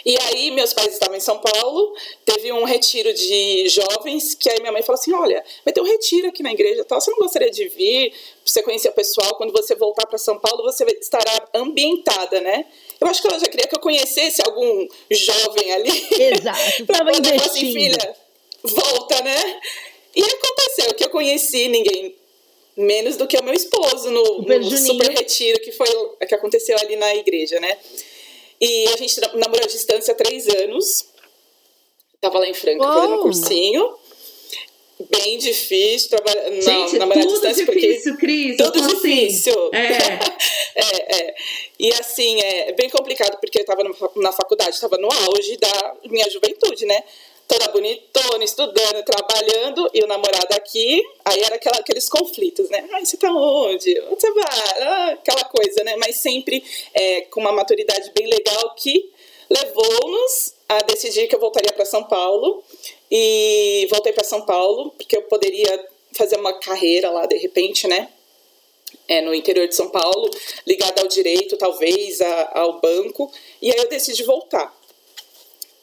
E 0.04 0.16
aí, 0.18 0.50
meus 0.50 0.72
pais 0.72 0.92
estavam 0.92 1.16
em 1.16 1.20
São 1.20 1.38
Paulo, 1.38 1.94
teve 2.24 2.52
um 2.52 2.64
retiro 2.64 3.12
de 3.14 3.68
jovens, 3.68 4.34
que 4.34 4.50
aí 4.50 4.60
minha 4.60 4.72
mãe 4.72 4.82
falou 4.82 4.98
assim: 4.98 5.12
Olha, 5.12 5.44
vai 5.64 5.72
ter 5.72 5.80
um 5.80 5.84
retiro 5.84 6.28
aqui 6.28 6.42
na 6.42 6.52
igreja 6.52 6.84
tal, 6.84 7.00
você 7.00 7.10
não 7.12 7.18
gostaria 7.18 7.50
de 7.50 7.68
vir, 7.68 8.12
você 8.44 8.62
conhecer 8.62 8.88
o 8.88 8.92
pessoal, 8.92 9.36
quando 9.36 9.52
você 9.52 9.76
voltar 9.76 10.06
para 10.06 10.18
São 10.18 10.38
Paulo, 10.38 10.64
você 10.64 10.84
estará 11.00 11.48
ambientada, 11.54 12.40
né? 12.40 12.66
Eu 13.00 13.06
acho 13.06 13.22
que 13.22 13.28
ela 13.28 13.38
já 13.38 13.46
queria 13.46 13.66
que 13.66 13.76
eu 13.76 13.80
conhecesse 13.80 14.42
algum 14.44 14.88
jovem 15.10 15.72
ali. 15.72 16.06
Exato, 16.18 16.86
para 16.86 17.04
poder 17.04 17.38
falar 17.38 17.46
assim, 17.46 17.72
filha, 17.72 18.16
volta, 18.64 19.20
né? 19.22 19.60
E 20.14 20.22
aconteceu 20.22 20.94
que 20.94 21.04
eu 21.04 21.10
conheci 21.10 21.68
ninguém 21.68 22.16
menos 22.76 23.16
do 23.16 23.26
que 23.26 23.36
o 23.36 23.42
meu 23.42 23.54
esposo 23.54 24.10
no, 24.10 24.42
no 24.42 24.76
super 24.76 25.10
retiro 25.10 25.60
que 25.60 25.72
foi 25.72 25.88
que 26.26 26.34
aconteceu 26.34 26.76
ali 26.78 26.96
na 26.96 27.14
igreja, 27.14 27.58
né? 27.60 27.78
E 28.60 28.88
a 28.88 28.96
gente 28.96 29.20
namorou 29.34 29.64
à 29.64 29.66
distância 29.66 30.12
há 30.12 30.14
três 30.14 30.46
anos. 30.48 31.06
Tava 32.20 32.38
lá 32.38 32.46
em 32.46 32.54
Franca 32.54 32.84
fazendo 32.84 33.14
um 33.16 33.22
cursinho. 33.22 33.96
Bem 35.10 35.36
difícil 35.38 36.10
trabalhar. 36.10 36.48
Gente, 36.52 36.96
namorar 36.96 37.24
tudo 37.24 37.32
distância 37.32 37.66
difícil, 37.66 38.16
Cris. 38.16 38.56
Tudo 38.56 38.78
assim. 38.78 38.94
difícil. 38.94 39.70
É. 39.74 39.88
é, 40.80 41.16
é. 41.16 41.34
E 41.80 41.92
assim, 41.94 42.40
é 42.40 42.72
bem 42.72 42.88
complicado, 42.88 43.36
porque 43.40 43.58
eu 43.58 43.62
estava 43.62 43.82
na 44.14 44.30
faculdade, 44.30 44.76
estava 44.76 44.96
no 44.96 45.08
auge 45.10 45.56
da 45.56 45.96
minha 46.04 46.30
juventude, 46.30 46.86
né? 46.86 47.02
Toda 47.52 47.68
bonitona, 47.68 48.42
estudando, 48.42 49.04
trabalhando, 49.04 49.90
e 49.92 50.02
o 50.02 50.06
namorado 50.06 50.54
aqui, 50.54 51.02
aí 51.22 51.42
era 51.42 51.56
aquela, 51.56 51.76
aqueles 51.76 52.08
conflitos, 52.08 52.70
né? 52.70 52.88
Ai, 52.92 53.04
você 53.04 53.18
tá 53.18 53.30
onde? 53.30 54.00
Onde 54.10 54.20
você 54.20 54.32
vai? 54.32 54.44
Ah, 54.80 55.10
aquela 55.12 55.44
coisa, 55.44 55.84
né? 55.84 55.96
Mas 55.96 56.16
sempre 56.16 56.64
é, 56.94 57.22
com 57.22 57.40
uma 57.40 57.52
maturidade 57.52 58.10
bem 58.14 58.26
legal 58.26 58.74
que 58.74 59.10
levou-nos 59.50 60.54
a 60.66 60.78
decidir 60.78 61.28
que 61.28 61.34
eu 61.34 61.40
voltaria 61.40 61.72
para 61.74 61.84
São 61.84 62.04
Paulo. 62.04 62.64
E 63.10 63.86
voltei 63.90 64.14
para 64.14 64.24
São 64.24 64.46
Paulo, 64.46 64.90
porque 64.92 65.14
eu 65.14 65.22
poderia 65.22 65.86
fazer 66.14 66.38
uma 66.38 66.58
carreira 66.58 67.10
lá 67.10 67.26
de 67.26 67.36
repente, 67.36 67.86
né? 67.86 68.08
É, 69.06 69.20
no 69.20 69.34
interior 69.34 69.68
de 69.68 69.74
São 69.74 69.90
Paulo, 69.90 70.30
ligada 70.66 71.02
ao 71.02 71.08
direito, 71.08 71.58
talvez, 71.58 72.22
a, 72.22 72.60
ao 72.60 72.80
banco. 72.80 73.30
E 73.60 73.70
aí 73.70 73.78
eu 73.78 73.88
decidi 73.88 74.22
voltar. 74.22 74.74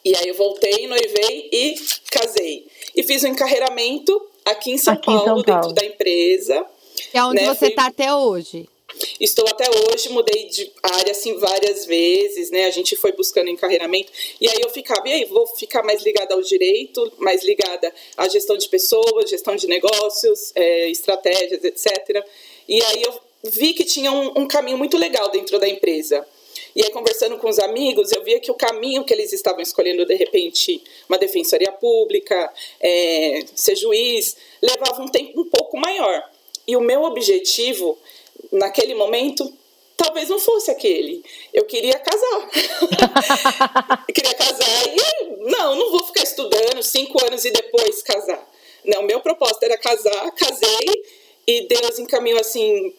E 0.04 0.16
aí 0.16 0.28
eu 0.28 0.34
voltei, 0.34 0.86
noivei 0.86 1.48
e 1.52 1.74
casei. 2.10 2.66
E 2.94 3.02
fiz 3.02 3.22
um 3.24 3.28
encarreiramento 3.28 4.20
aqui 4.44 4.72
em 4.72 4.78
São, 4.78 4.94
aqui 4.94 5.06
Paulo, 5.06 5.20
em 5.20 5.24
São 5.24 5.42
Paulo, 5.42 5.60
dentro 5.60 5.74
da 5.74 5.84
empresa. 5.84 6.66
É 7.12 7.22
onde 7.22 7.42
né? 7.42 7.54
você 7.54 7.66
está 7.66 7.86
até 7.86 8.14
hoje. 8.14 8.68
Estou 9.20 9.46
até 9.48 9.66
hoje, 9.70 10.08
mudei 10.08 10.48
de 10.48 10.70
área 10.82 11.12
assim 11.12 11.36
várias 11.38 11.86
vezes, 11.86 12.50
né? 12.50 12.66
A 12.66 12.70
gente 12.70 12.96
foi 12.96 13.12
buscando 13.12 13.48
encarreiramento. 13.48 14.10
E 14.40 14.48
aí 14.48 14.60
eu 14.60 14.70
ficava, 14.70 15.08
e 15.08 15.12
aí, 15.12 15.24
vou 15.24 15.46
ficar 15.46 15.82
mais 15.82 16.02
ligada 16.02 16.34
ao 16.34 16.42
direito, 16.42 17.12
mais 17.18 17.44
ligada 17.44 17.92
à 18.16 18.28
gestão 18.28 18.56
de 18.56 18.68
pessoas, 18.68 19.30
gestão 19.30 19.54
de 19.56 19.66
negócios, 19.66 20.52
é, 20.54 20.90
estratégias, 20.90 21.62
etc. 21.64 22.24
E 22.68 22.82
aí 22.82 23.02
eu 23.02 23.20
vi 23.44 23.72
que 23.74 23.84
tinha 23.84 24.10
um, 24.10 24.40
um 24.40 24.48
caminho 24.48 24.76
muito 24.76 24.96
legal 24.96 25.30
dentro 25.30 25.58
da 25.58 25.68
empresa. 25.68 26.26
E 26.74 26.82
aí, 26.82 26.90
conversando 26.90 27.36
com 27.38 27.48
os 27.48 27.58
amigos, 27.58 28.12
eu 28.12 28.22
via 28.22 28.40
que 28.40 28.50
o 28.50 28.54
caminho 28.54 29.04
que 29.04 29.12
eles 29.12 29.32
estavam 29.32 29.60
escolhendo, 29.60 30.04
de 30.06 30.14
repente, 30.14 30.82
uma 31.08 31.18
defensoria 31.18 31.72
pública, 31.72 32.52
é, 32.80 33.44
ser 33.54 33.76
juiz, 33.76 34.36
levava 34.62 35.02
um 35.02 35.08
tempo 35.08 35.40
um 35.40 35.48
pouco 35.48 35.76
maior. 35.76 36.22
E 36.66 36.76
o 36.76 36.80
meu 36.80 37.02
objetivo, 37.02 37.98
naquele 38.52 38.94
momento, 38.94 39.52
talvez 39.96 40.28
não 40.28 40.38
fosse 40.38 40.70
aquele. 40.70 41.24
Eu 41.52 41.64
queria 41.64 41.98
casar. 41.98 42.50
eu 44.08 44.14
queria 44.14 44.34
casar 44.34 44.86
e, 44.86 45.50
não, 45.50 45.74
não 45.74 45.90
vou 45.90 46.06
ficar 46.06 46.22
estudando 46.22 46.82
cinco 46.82 47.22
anos 47.26 47.44
e 47.44 47.50
depois 47.50 48.02
casar. 48.02 48.48
Não, 48.84 49.02
meu 49.02 49.20
propósito 49.20 49.62
era 49.64 49.76
casar, 49.76 50.30
casei 50.32 51.02
e 51.46 51.66
Deus 51.66 51.98
encaminhou 51.98 52.40
assim 52.40 52.94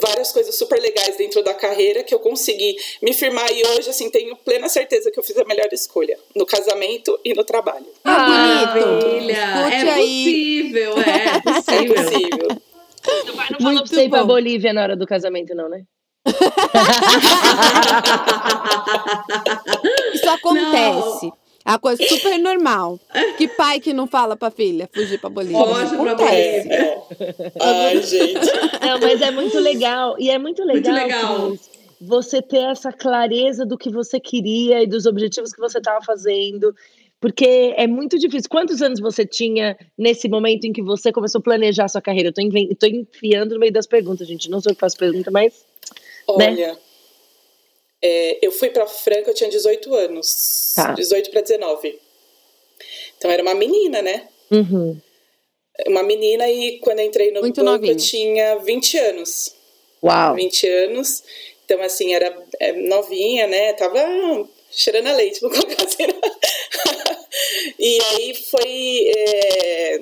várias 0.00 0.32
coisas 0.32 0.56
super 0.56 0.80
legais 0.80 1.16
dentro 1.16 1.42
da 1.42 1.52
carreira 1.54 2.02
que 2.02 2.14
eu 2.14 2.20
consegui 2.20 2.76
me 3.02 3.12
firmar 3.12 3.50
e 3.52 3.62
hoje 3.68 3.90
assim 3.90 4.10
tenho 4.10 4.34
plena 4.36 4.68
certeza 4.68 5.10
que 5.10 5.18
eu 5.18 5.22
fiz 5.22 5.36
a 5.36 5.44
melhor 5.44 5.68
escolha 5.72 6.18
no 6.34 6.46
casamento 6.46 7.18
e 7.24 7.34
no 7.34 7.44
trabalho. 7.44 7.86
Ah, 8.04 8.72
bonito. 8.74 9.10
Filha, 9.18 9.32
é 9.34 9.90
aí. 9.90 10.24
possível, 10.24 10.94
é 11.00 11.40
possível. 11.40 11.96
É 11.96 12.02
possível. 12.04 12.48
Seu 13.24 13.34
pai 13.34 13.46
não 13.50 13.58
falou 13.58 13.72
Muito 13.72 13.88
pra 13.88 13.96
você 13.96 14.04
ir 14.04 14.10
pra 14.10 14.20
bom. 14.20 14.26
Bolívia 14.26 14.72
na 14.72 14.82
hora 14.82 14.96
do 14.96 15.06
casamento, 15.06 15.54
não, 15.54 15.68
né? 15.68 15.82
Isso 20.14 20.28
acontece. 20.28 21.32
É 21.70 21.74
uma 21.74 21.78
coisa 21.78 22.02
super 22.04 22.36
normal. 22.38 22.98
Que 23.38 23.46
pai 23.48 23.80
que 23.80 23.92
não 23.92 24.06
fala 24.06 24.36
pra 24.36 24.50
filha 24.50 24.88
fugir 24.92 25.18
pra 25.18 25.30
Bolívia? 25.30 25.58
Foge 25.58 25.96
pra. 25.96 26.14
Bolívia. 26.14 27.02
Ai, 27.60 28.02
gente. 28.02 28.34
Não, 28.84 29.00
mas 29.00 29.22
é 29.22 29.30
muito 29.30 29.58
legal. 29.58 30.16
E 30.18 30.28
é 30.30 30.36
muito 30.36 30.62
legal, 30.62 30.94
legal. 30.94 31.48
Cris, 31.48 31.70
você 32.00 32.42
ter 32.42 32.64
essa 32.70 32.92
clareza 32.92 33.64
do 33.64 33.78
que 33.78 33.88
você 33.88 34.20
queria 34.20 34.82
e 34.82 34.86
dos 34.86 35.06
objetivos 35.06 35.52
que 35.52 35.60
você 35.60 35.78
estava 35.78 36.04
fazendo. 36.04 36.74
Porque 37.20 37.74
é 37.76 37.86
muito 37.86 38.18
difícil. 38.18 38.50
Quantos 38.50 38.82
anos 38.82 39.00
você 39.00 39.24
tinha 39.24 39.76
nesse 39.96 40.28
momento 40.28 40.64
em 40.64 40.72
que 40.72 40.82
você 40.82 41.12
começou 41.12 41.38
a 41.38 41.42
planejar 41.42 41.84
a 41.84 41.88
sua 41.88 42.02
carreira? 42.02 42.28
Eu 42.28 42.32
tô, 42.32 42.42
tô 42.78 42.86
enfiando 42.86 43.54
no 43.54 43.60
meio 43.60 43.72
das 43.72 43.86
perguntas, 43.86 44.26
gente. 44.26 44.50
Não 44.50 44.60
sou 44.60 44.72
eu 44.72 44.74
que 44.74 44.80
faço 44.80 44.98
pergunta, 44.98 45.30
mas. 45.30 45.64
Olha, 46.26 46.76
é, 48.02 48.38
eu 48.42 48.50
fui 48.50 48.70
pra 48.70 48.86
Franca, 48.86 49.30
eu 49.30 49.34
tinha 49.34 49.50
18 49.50 49.94
anos. 49.94 50.72
Tá. 50.74 50.92
18 50.92 51.30
para 51.30 51.42
19. 51.42 51.98
Então 53.18 53.30
era 53.30 53.42
uma 53.42 53.54
menina, 53.54 54.00
né? 54.00 54.28
Uhum. 54.50 54.98
Uma 55.86 56.02
menina 56.02 56.48
e 56.50 56.78
quando 56.78 57.00
eu 57.00 57.06
entrei 57.06 57.30
no 57.30 57.40
Muito 57.40 57.62
banco 57.62 57.86
eu 57.86 57.96
tinha 57.96 58.56
20 58.56 58.98
anos. 58.98 59.54
Uau. 60.02 60.34
20 60.34 60.66
anos. 60.66 61.22
Então, 61.64 61.80
assim, 61.82 62.14
era 62.14 62.36
é, 62.58 62.72
novinha, 62.72 63.46
né? 63.46 63.72
Tava 63.74 64.00
cheirando 64.70 65.08
a 65.08 65.12
leite, 65.12 65.40
vou 65.40 65.50
colocar 65.50 65.84
assim. 65.84 66.04
e 67.78 67.98
aí 68.02 68.34
foi. 68.34 69.12
é, 69.16 70.00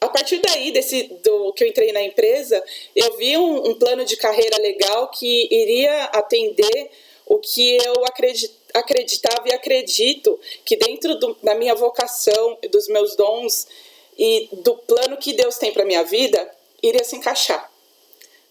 a 0.00 0.08
partir 0.08 0.40
daí, 0.40 0.72
desse, 0.72 1.04
do 1.22 1.52
que 1.52 1.62
eu 1.62 1.68
entrei 1.68 1.92
na 1.92 2.02
empresa, 2.02 2.62
eu 2.94 3.16
vi 3.16 3.36
um, 3.36 3.70
um 3.70 3.74
plano 3.78 4.04
de 4.04 4.16
carreira 4.16 4.60
legal 4.60 5.08
que 5.10 5.48
iria 5.50 6.04
atender 6.06 6.90
o 7.26 7.38
que 7.38 7.76
eu 7.76 8.04
acredi- 8.04 8.50
acreditava 8.74 9.48
e 9.48 9.52
acredito 9.52 10.38
que 10.64 10.76
dentro 10.76 11.14
do- 11.16 11.36
da 11.42 11.54
minha 11.54 11.74
vocação, 11.74 12.58
dos 12.70 12.88
meus 12.88 13.16
dons 13.16 13.66
e 14.18 14.48
do 14.52 14.74
plano 14.76 15.16
que 15.16 15.32
Deus 15.32 15.56
tem 15.56 15.72
para 15.72 15.84
minha 15.84 16.02
vida, 16.04 16.50
iria 16.82 17.04
se 17.04 17.16
encaixar 17.16 17.72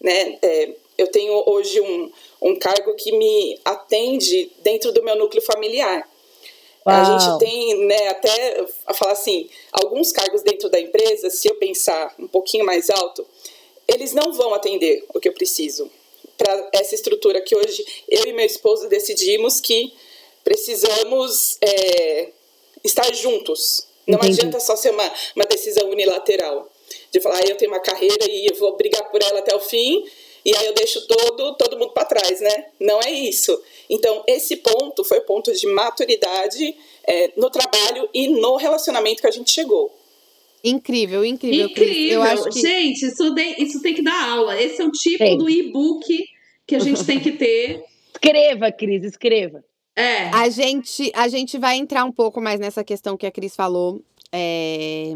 né? 0.02 0.36
É, 0.42 0.70
eu 0.98 1.06
tenho 1.08 1.42
hoje 1.48 1.80
um, 1.80 2.10
um 2.42 2.58
cargo 2.58 2.94
que 2.94 3.12
me 3.16 3.58
atende 3.64 4.50
dentro 4.62 4.92
do 4.92 5.02
meu 5.02 5.16
núcleo 5.16 5.42
familiar. 5.42 6.08
A 6.84 7.02
Uau. 7.02 7.20
gente 7.20 7.38
tem, 7.38 7.86
né, 7.86 8.08
até 8.08 8.66
a 8.86 8.92
falar 8.92 9.12
assim, 9.12 9.48
alguns 9.72 10.10
cargos 10.10 10.42
dentro 10.42 10.68
da 10.68 10.80
empresa, 10.80 11.30
se 11.30 11.48
eu 11.48 11.54
pensar 11.54 12.12
um 12.18 12.26
pouquinho 12.26 12.66
mais 12.66 12.90
alto, 12.90 13.24
eles 13.86 14.12
não 14.12 14.32
vão 14.32 14.52
atender 14.52 15.04
o 15.14 15.20
que 15.20 15.28
eu 15.28 15.32
preciso 15.32 15.88
para 16.42 16.70
essa 16.72 16.94
estrutura 16.94 17.40
que 17.40 17.54
hoje 17.54 17.84
eu 18.08 18.26
e 18.26 18.32
meu 18.32 18.44
esposo 18.44 18.88
decidimos 18.88 19.60
que 19.60 19.92
precisamos 20.42 21.56
é, 21.60 22.30
estar 22.82 23.12
juntos. 23.14 23.86
Não 24.06 24.18
Entendi. 24.18 24.40
adianta 24.40 24.58
só 24.58 24.74
ser 24.74 24.90
uma, 24.90 25.12
uma 25.36 25.44
decisão 25.46 25.88
unilateral. 25.88 26.68
De 27.12 27.20
falar, 27.20 27.36
ah, 27.36 27.48
eu 27.48 27.56
tenho 27.56 27.70
uma 27.70 27.80
carreira 27.80 28.28
e 28.28 28.46
eu 28.46 28.56
vou 28.56 28.76
brigar 28.76 29.08
por 29.10 29.22
ela 29.22 29.38
até 29.38 29.54
o 29.54 29.60
fim, 29.60 30.04
e 30.44 30.54
aí 30.54 30.66
eu 30.66 30.74
deixo 30.74 31.06
todo, 31.06 31.54
todo 31.54 31.78
mundo 31.78 31.92
para 31.92 32.04
trás, 32.04 32.40
né? 32.40 32.66
Não 32.80 33.00
é 33.00 33.10
isso. 33.10 33.58
Então, 33.88 34.24
esse 34.26 34.56
ponto 34.56 35.04
foi 35.04 35.18
o 35.18 35.24
ponto 35.24 35.52
de 35.52 35.66
maturidade 35.68 36.74
é, 37.06 37.30
no 37.36 37.48
trabalho 37.48 38.08
e 38.12 38.28
no 38.28 38.56
relacionamento 38.56 39.20
que 39.22 39.28
a 39.28 39.30
gente 39.30 39.52
chegou. 39.52 39.94
Incrível, 40.64 41.24
incrível, 41.24 41.68
Cris. 41.70 41.88
Incrível. 41.88 42.14
Eu 42.14 42.22
acho 42.22 42.44
que 42.50 42.60
Gente, 42.60 43.06
isso, 43.06 43.34
tem- 43.34 43.62
isso 43.62 43.82
tem 43.82 43.94
que 43.94 44.02
dar 44.02 44.30
aula. 44.30 44.60
Esse 44.60 44.80
é 44.80 44.84
o 44.84 44.90
tipo 44.90 45.18
Tem. 45.18 45.36
do 45.38 45.48
e-book 45.50 46.24
que 46.72 46.76
a 46.76 46.80
gente 46.80 47.04
tem 47.04 47.20
que 47.20 47.32
ter. 47.32 47.84
Escreva, 48.14 48.72
Cris, 48.72 49.04
escreva. 49.04 49.62
É. 49.94 50.28
a 50.28 50.48
gente, 50.48 51.12
a 51.14 51.28
gente 51.28 51.58
vai 51.58 51.76
entrar 51.76 52.02
um 52.04 52.12
pouco 52.12 52.40
mais 52.40 52.58
nessa 52.58 52.82
questão 52.82 53.14
que 53.14 53.26
a 53.26 53.30
Cris 53.30 53.54
falou 53.54 54.02
é, 54.32 55.14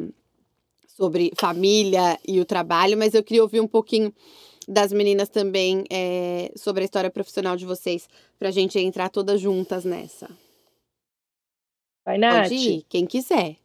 sobre 0.86 1.32
família 1.34 2.18
e 2.28 2.38
o 2.40 2.44
trabalho, 2.44 2.98
mas 2.98 3.14
eu 3.14 3.24
queria 3.24 3.42
ouvir 3.42 3.60
um 3.60 3.66
pouquinho 3.66 4.12
das 4.68 4.92
meninas 4.92 5.30
também 5.30 5.84
é, 5.90 6.52
sobre 6.56 6.82
a 6.82 6.84
história 6.84 7.10
profissional 7.10 7.56
de 7.56 7.64
vocês, 7.64 8.06
pra 8.38 8.50
gente 8.50 8.78
entrar 8.78 9.08
todas 9.08 9.40
juntas 9.40 9.84
nessa. 9.84 10.28
Vai, 12.04 12.18
Nath. 12.18 12.50
Pode 12.50 12.54
ir, 12.54 12.86
quem 12.86 13.06
quiser. 13.06 13.56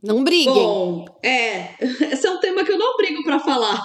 Não 0.00 0.22
briguem. 0.22 0.54
Bom, 0.54 1.04
é. 1.20 1.74
Esse 2.12 2.28
é 2.28 2.30
um 2.30 2.38
tema 2.38 2.64
que 2.64 2.70
eu 2.70 2.78
não 2.78 2.96
brigo 2.96 3.24
pra 3.24 3.40
falar. 3.40 3.84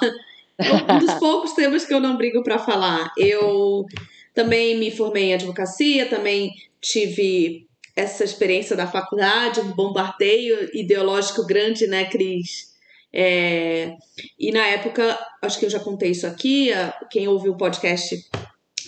Um 0.60 1.00
dos 1.00 1.14
poucos 1.16 1.54
temas 1.54 1.86
que 1.86 1.94
eu 1.94 2.00
não 2.00 2.18
brigo 2.18 2.44
pra 2.44 2.60
falar. 2.60 3.12
Eu 3.18 3.86
também 4.34 4.78
me 4.78 4.92
formei 4.92 5.26
em 5.26 5.34
advocacia, 5.34 6.08
também 6.08 6.52
tive 6.82 7.68
essa 7.96 8.24
experiência 8.24 8.76
da 8.76 8.88
faculdade, 8.88 9.60
um 9.60 9.72
bombardeio 9.72 10.70
ideológico 10.74 11.46
grande, 11.46 11.88
né, 11.88 12.06
Cris? 12.06 12.74
É, 13.12 13.96
e 14.40 14.52
na 14.52 14.66
época, 14.66 15.20
acho 15.42 15.60
que 15.60 15.66
eu 15.66 15.70
já 15.70 15.80
contei 15.80 16.12
isso 16.12 16.26
aqui, 16.26 16.72
quem 17.12 17.28
ouviu 17.28 17.54
o 17.54 17.58
podcast 17.58 18.28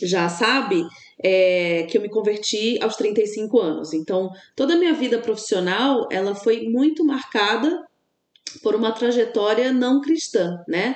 já 0.02 0.28
sabe, 0.28 0.84
é, 1.24 1.84
que 1.84 1.98
eu 1.98 2.02
me 2.02 2.10
converti 2.10 2.82
aos 2.82 2.96
35 2.96 3.60
anos. 3.60 3.94
Então, 3.94 4.32
toda 4.56 4.74
a 4.74 4.78
minha 4.78 4.94
vida 4.94 5.20
profissional, 5.20 6.08
ela 6.12 6.34
foi 6.34 6.68
muito 6.68 7.06
marcada 7.06 7.86
por 8.64 8.76
uma 8.76 8.92
trajetória 8.92 9.72
não 9.72 10.02
cristã, 10.02 10.64
né? 10.68 10.96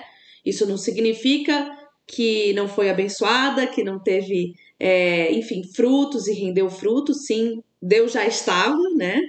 Isso 0.49 0.65
não 0.65 0.77
significa 0.77 1.69
que 2.07 2.53
não 2.53 2.67
foi 2.67 2.89
abençoada, 2.89 3.67
que 3.67 3.83
não 3.83 3.99
teve, 3.99 4.53
é, 4.79 5.31
enfim, 5.31 5.61
frutos 5.75 6.27
e 6.27 6.33
rendeu 6.33 6.69
frutos. 6.69 7.25
Sim, 7.25 7.61
Deus 7.81 8.11
já 8.11 8.25
estava, 8.25 8.77
né? 8.95 9.21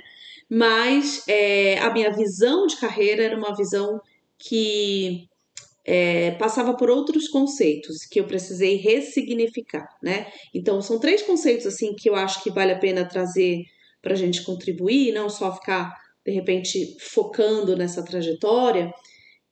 Mas 0.48 1.22
é, 1.28 1.78
a 1.78 1.92
minha 1.92 2.10
visão 2.10 2.66
de 2.66 2.76
carreira 2.76 3.22
era 3.22 3.36
uma 3.36 3.54
visão 3.54 4.00
que 4.38 5.28
é, 5.84 6.32
passava 6.32 6.74
por 6.74 6.90
outros 6.90 7.28
conceitos 7.28 8.04
que 8.04 8.18
eu 8.18 8.24
precisei 8.24 8.76
ressignificar, 8.76 9.88
né? 10.02 10.26
Então, 10.54 10.80
são 10.80 10.98
três 10.98 11.22
conceitos 11.22 11.66
assim 11.66 11.94
que 11.94 12.08
eu 12.08 12.14
acho 12.14 12.42
que 12.42 12.50
vale 12.50 12.72
a 12.72 12.78
pena 12.78 13.04
trazer 13.04 13.64
para 14.02 14.14
a 14.14 14.16
gente 14.16 14.42
contribuir, 14.42 15.12
não 15.12 15.28
só 15.28 15.54
ficar 15.54 15.92
de 16.24 16.32
repente 16.32 16.96
focando 17.00 17.76
nessa 17.76 18.04
trajetória, 18.04 18.92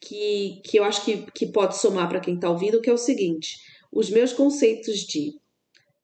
que, 0.00 0.60
que 0.64 0.78
eu 0.78 0.84
acho 0.84 1.04
que, 1.04 1.30
que 1.32 1.46
pode 1.46 1.78
somar 1.78 2.08
para 2.08 2.20
quem 2.20 2.34
está 2.34 2.48
ouvindo, 2.50 2.80
que 2.80 2.90
é 2.90 2.92
o 2.92 2.98
seguinte: 2.98 3.58
os 3.92 4.10
meus 4.10 4.32
conceitos 4.32 5.00
de 5.00 5.38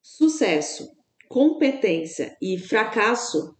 sucesso, 0.01 0.91
competência 1.27 2.35
e 2.41 2.57
fracasso 2.57 3.55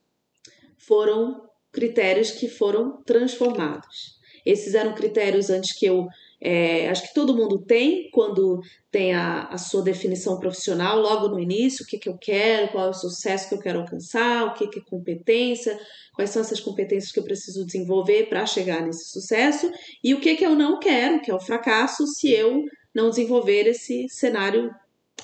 foram 0.78 1.50
critérios 1.72 2.32
que 2.32 2.48
foram 2.48 3.04
transformados. 3.04 4.16
Esses 4.46 4.76
eram 4.76 4.94
critérios 4.94 5.50
antes 5.50 5.74
que 5.74 5.86
eu 5.86 6.08
é, 6.42 6.90
acho 6.90 7.08
que 7.08 7.14
todo 7.14 7.36
mundo 7.36 7.60
tem 7.60 8.10
quando 8.12 8.62
tem 8.92 9.14
a, 9.14 9.44
a 9.48 9.58
sua 9.58 9.82
definição 9.82 10.40
profissional 10.40 11.00
logo 11.00 11.28
no 11.28 11.40
início, 11.40 11.84
o 11.84 11.88
que, 11.88 11.98
que 11.98 12.10
eu 12.10 12.18
quero, 12.18 12.72
qual 12.72 12.88
é 12.88 12.90
o 12.90 12.94
sucesso 12.94 13.50
que 13.50 13.56
eu 13.56 13.60
quero 13.60 13.80
alcançar, 13.80 14.46
o 14.46 14.54
que, 14.54 14.68
que 14.68 14.80
é 14.80 14.84
competência, 14.84 15.80
quais 16.14 16.30
são 16.30 16.42
essas 16.42 16.60
competências 16.60 17.12
que 17.12 17.20
eu 17.20 17.24
preciso 17.24 17.66
desenvolver 17.66 18.28
para 18.30 18.46
chegar 18.46 18.82
nesse 18.82 19.10
sucesso, 19.10 19.72
e 20.04 20.14
o 20.14 20.20
que, 20.20 20.36
que 20.36 20.46
eu 20.46 20.56
não 20.56 20.80
quero, 20.80 21.22
que 21.22 21.32
é 21.32 21.36
o 21.36 21.40
fracasso, 21.40 22.06
se 22.08 22.32
eu 22.32 22.64
não 22.94 23.10
desenvolver 23.10 23.68
esse 23.68 24.08
cenário 24.10 24.72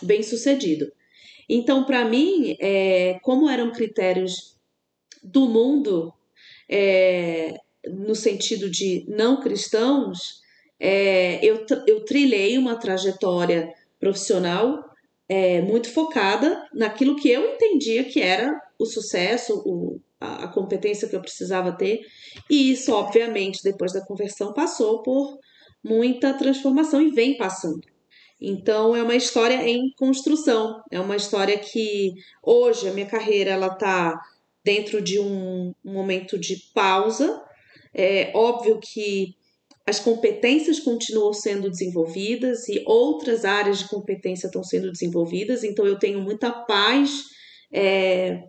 bem 0.02 0.24
sucedido. 0.24 0.92
Então, 1.48 1.86
para 1.86 2.06
mim, 2.06 2.56
é, 2.60 3.20
como 3.22 3.50
eram 3.50 3.72
critérios 3.72 4.58
do 5.24 5.48
mundo, 5.48 6.14
é, 6.70 7.56
no 7.88 8.16
sentido 8.16 8.70
de 8.70 9.06
não 9.08 9.40
cristãos, 9.40 10.41
é, 10.84 11.40
eu, 11.46 11.64
eu 11.86 12.04
trilhei 12.04 12.58
uma 12.58 12.76
trajetória 12.76 13.72
profissional 14.00 14.84
é, 15.30 15.62
muito 15.62 15.94
focada 15.94 16.68
naquilo 16.74 17.16
que 17.16 17.30
eu 17.30 17.54
entendia 17.54 18.04
que 18.04 18.20
era 18.20 18.52
o 18.80 18.86
sucesso, 18.86 19.62
o, 19.64 20.02
a, 20.20 20.46
a 20.46 20.48
competência 20.48 21.08
que 21.08 21.16
eu 21.16 21.22
precisava 21.22 21.72
ter, 21.72 22.02
e 22.50 22.72
isso, 22.72 22.92
obviamente, 22.92 23.64
depois 23.64 23.94
da 23.94 24.04
conversão, 24.04 24.54
passou 24.54 25.04
por 25.04 25.38
muita 25.84 26.34
transformação 26.34 27.00
e 27.00 27.12
vem 27.12 27.38
passando. 27.38 27.82
Então 28.42 28.96
é 28.96 29.04
uma 29.04 29.16
história 29.16 29.64
em 29.70 29.94
construção, 29.96 30.82
é 30.90 31.00
uma 31.00 31.16
história 31.16 31.60
que 31.60 32.14
hoje 32.42 32.90
a 32.90 32.94
minha 32.94 33.06
carreira 33.06 33.52
ela 33.52 33.68
está 33.68 34.20
dentro 34.64 35.00
de 35.00 35.20
um, 35.20 35.76
um 35.86 35.94
momento 35.94 36.40
de 36.40 36.58
pausa. 36.74 37.40
É 37.94 38.32
óbvio 38.34 38.80
que 38.80 39.36
as 39.92 40.00
competências 40.00 40.80
continuam 40.80 41.34
sendo 41.34 41.70
desenvolvidas 41.70 42.70
e 42.70 42.82
outras 42.86 43.44
áreas 43.44 43.80
de 43.80 43.90
competência 43.90 44.48
estão 44.48 44.64
sendo 44.64 44.90
desenvolvidas, 44.90 45.66
então 45.66 45.86
eu 45.86 46.00
tenho 46.00 46.22
muita 46.22 46.50
paz 46.50 47.26
é, 47.74 48.40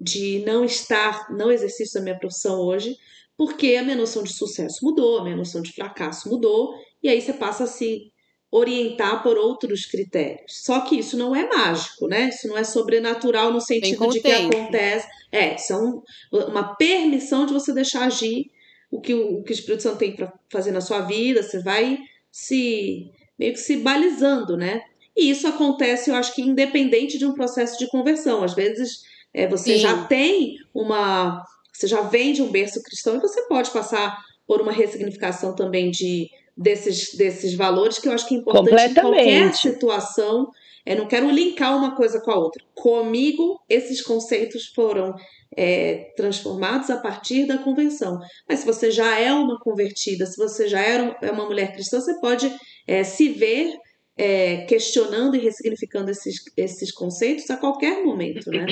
de 0.00 0.42
não 0.44 0.64
estar, 0.64 1.30
não 1.30 1.52
exercício 1.52 1.94
da 1.94 2.02
minha 2.02 2.18
profissão 2.18 2.58
hoje, 2.60 2.96
porque 3.36 3.76
a 3.76 3.84
minha 3.84 3.94
noção 3.94 4.24
de 4.24 4.32
sucesso 4.32 4.78
mudou, 4.82 5.18
a 5.18 5.22
minha 5.22 5.36
noção 5.36 5.62
de 5.62 5.72
fracasso 5.72 6.28
mudou, 6.28 6.74
e 7.00 7.08
aí 7.08 7.20
você 7.20 7.32
passa 7.32 7.62
a 7.62 7.68
se 7.68 8.10
orientar 8.50 9.22
por 9.22 9.38
outros 9.38 9.86
critérios. 9.86 10.64
Só 10.64 10.80
que 10.80 10.98
isso 10.98 11.16
não 11.16 11.36
é 11.36 11.48
mágico, 11.48 12.08
né? 12.08 12.28
Isso 12.28 12.48
não 12.48 12.58
é 12.58 12.64
sobrenatural 12.64 13.52
no 13.52 13.60
sentido 13.60 14.08
de 14.08 14.20
que 14.20 14.32
acontece. 14.32 15.06
É, 15.30 15.56
são 15.58 16.02
uma 16.32 16.74
permissão 16.74 17.46
de 17.46 17.52
você 17.52 17.72
deixar 17.72 18.06
agir 18.06 18.50
o 18.90 19.00
que 19.00 19.14
o, 19.14 19.38
o 19.38 19.42
que 19.42 19.52
o 19.52 19.54
Espírito 19.54 19.82
Santo 19.82 19.98
tem 19.98 20.14
para 20.14 20.32
fazer 20.50 20.70
na 20.70 20.80
sua 20.80 21.00
vida, 21.00 21.42
você 21.42 21.60
vai 21.60 21.98
se 22.30 23.10
meio 23.38 23.52
que 23.52 23.60
se 23.60 23.76
balizando, 23.76 24.56
né? 24.56 24.82
E 25.16 25.30
isso 25.30 25.46
acontece, 25.46 26.10
eu 26.10 26.16
acho 26.16 26.34
que 26.34 26.42
independente 26.42 27.18
de 27.18 27.26
um 27.26 27.34
processo 27.34 27.78
de 27.78 27.88
conversão. 27.88 28.44
Às 28.44 28.54
vezes 28.54 29.02
é, 29.34 29.46
você 29.46 29.74
Sim. 29.74 29.78
já 29.78 30.04
tem 30.04 30.56
uma. 30.74 31.44
Você 31.72 31.86
já 31.86 32.02
vem 32.02 32.32
de 32.32 32.42
um 32.42 32.50
berço 32.50 32.82
cristão 32.82 33.16
e 33.16 33.20
você 33.20 33.42
pode 33.42 33.70
passar 33.70 34.16
por 34.46 34.60
uma 34.60 34.72
ressignificação 34.72 35.54
também 35.54 35.90
de 35.90 36.28
desses, 36.56 37.14
desses 37.14 37.54
valores 37.54 37.98
que 37.98 38.08
eu 38.08 38.12
acho 38.12 38.26
que 38.26 38.34
é 38.34 38.38
importante 38.38 38.90
em 38.90 38.94
qualquer 38.94 39.54
situação. 39.54 40.50
É, 40.84 40.94
não 40.94 41.06
quero 41.06 41.30
linkar 41.30 41.76
uma 41.76 41.94
coisa 41.94 42.20
com 42.20 42.30
a 42.30 42.38
outra. 42.38 42.62
Comigo, 42.74 43.60
esses 43.68 44.00
conceitos 44.00 44.66
foram 44.74 45.14
é, 45.56 46.12
transformados 46.16 46.90
a 46.90 46.98
partir 46.98 47.46
da 47.46 47.58
convenção. 47.58 48.18
Mas 48.48 48.60
se 48.60 48.66
você 48.66 48.90
já 48.90 49.18
é 49.18 49.32
uma 49.32 49.58
convertida, 49.60 50.26
se 50.26 50.36
você 50.36 50.68
já 50.68 50.80
é 50.80 51.30
uma 51.30 51.46
mulher 51.46 51.72
cristã, 51.72 52.00
você 52.00 52.18
pode 52.20 52.52
é, 52.86 53.04
se 53.04 53.28
ver 53.28 53.74
é, 54.16 54.58
questionando 54.66 55.36
e 55.36 55.40
ressignificando 55.40 56.10
esses, 56.10 56.42
esses 56.56 56.90
conceitos 56.90 57.48
a 57.50 57.56
qualquer 57.56 58.04
momento, 58.04 58.50
né? 58.50 58.66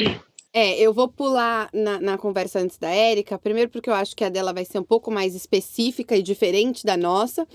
É, 0.58 0.80
eu 0.80 0.90
vou 0.94 1.06
pular 1.06 1.68
na, 1.70 2.00
na 2.00 2.16
conversa 2.16 2.58
antes 2.58 2.78
da 2.78 2.88
Érica, 2.88 3.38
primeiro 3.38 3.70
porque 3.70 3.90
eu 3.90 3.94
acho 3.94 4.16
que 4.16 4.24
a 4.24 4.30
dela 4.30 4.54
vai 4.54 4.64
ser 4.64 4.78
um 4.78 4.82
pouco 4.82 5.10
mais 5.10 5.34
específica 5.34 6.16
e 6.16 6.22
diferente 6.22 6.82
da 6.82 6.96
nossa, 6.96 7.46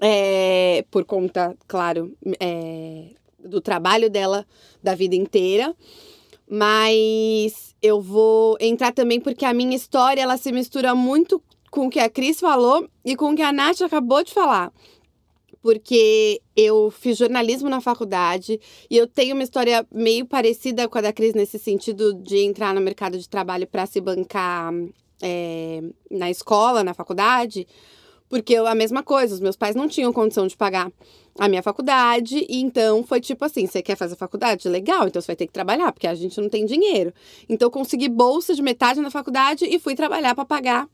é, 0.00 0.84
por 0.90 1.04
conta, 1.04 1.56
claro, 1.68 2.12
é, 2.40 3.10
do 3.44 3.60
trabalho 3.60 4.10
dela 4.10 4.46
da 4.82 4.94
vida 4.94 5.14
inteira. 5.14 5.74
Mas 6.48 7.74
eu 7.80 8.00
vou 8.00 8.56
entrar 8.60 8.92
também 8.92 9.20
porque 9.20 9.44
a 9.44 9.54
minha 9.54 9.76
história 9.76 10.22
ela 10.22 10.36
se 10.36 10.50
mistura 10.52 10.94
muito 10.94 11.42
com 11.70 11.86
o 11.86 11.90
que 11.90 12.00
a 12.00 12.10
Cris 12.10 12.40
falou 12.40 12.88
e 13.04 13.14
com 13.14 13.32
o 13.32 13.36
que 13.36 13.42
a 13.42 13.52
Nath 13.52 13.82
acabou 13.82 14.24
de 14.24 14.32
falar 14.32 14.72
porque 15.62 16.40
eu 16.56 16.90
fiz 16.90 17.18
jornalismo 17.18 17.68
na 17.68 17.80
faculdade 17.80 18.60
e 18.90 18.96
eu 18.96 19.06
tenho 19.06 19.34
uma 19.34 19.44
história 19.44 19.86
meio 19.92 20.24
parecida 20.24 20.88
com 20.88 20.98
a 20.98 21.02
da 21.02 21.12
Cris 21.12 21.34
nesse 21.34 21.58
sentido 21.58 22.14
de 22.14 22.38
entrar 22.38 22.74
no 22.74 22.80
mercado 22.80 23.18
de 23.18 23.28
trabalho 23.28 23.66
para 23.66 23.86
se 23.86 24.00
bancar 24.00 24.72
é, 25.22 25.82
na 26.10 26.30
escola, 26.30 26.82
na 26.82 26.94
faculdade, 26.94 27.66
porque 28.28 28.54
eu, 28.54 28.66
a 28.66 28.74
mesma 28.74 29.02
coisa, 29.02 29.34
os 29.34 29.40
meus 29.40 29.56
pais 29.56 29.74
não 29.74 29.88
tinham 29.88 30.12
condição 30.12 30.46
de 30.46 30.56
pagar 30.56 30.90
a 31.40 31.48
minha 31.48 31.62
faculdade, 31.62 32.46
e 32.48 32.60
então 32.60 33.02
foi 33.02 33.18
tipo 33.18 33.42
assim: 33.44 33.66
você 33.66 33.80
quer 33.80 33.96
fazer 33.96 34.14
faculdade? 34.14 34.68
Legal, 34.68 35.08
então 35.08 35.20
você 35.20 35.28
vai 35.28 35.36
ter 35.36 35.46
que 35.46 35.52
trabalhar, 35.52 35.90
porque 35.90 36.06
a 36.06 36.14
gente 36.14 36.38
não 36.38 36.50
tem 36.50 36.66
dinheiro. 36.66 37.14
Então 37.48 37.66
eu 37.66 37.70
consegui 37.70 38.10
bolsa 38.10 38.54
de 38.54 38.60
metade 38.60 39.00
na 39.00 39.10
faculdade 39.10 39.64
e 39.64 39.78
fui 39.78 39.94
trabalhar 39.94 40.34
para 40.34 40.44
pagar 40.44 40.86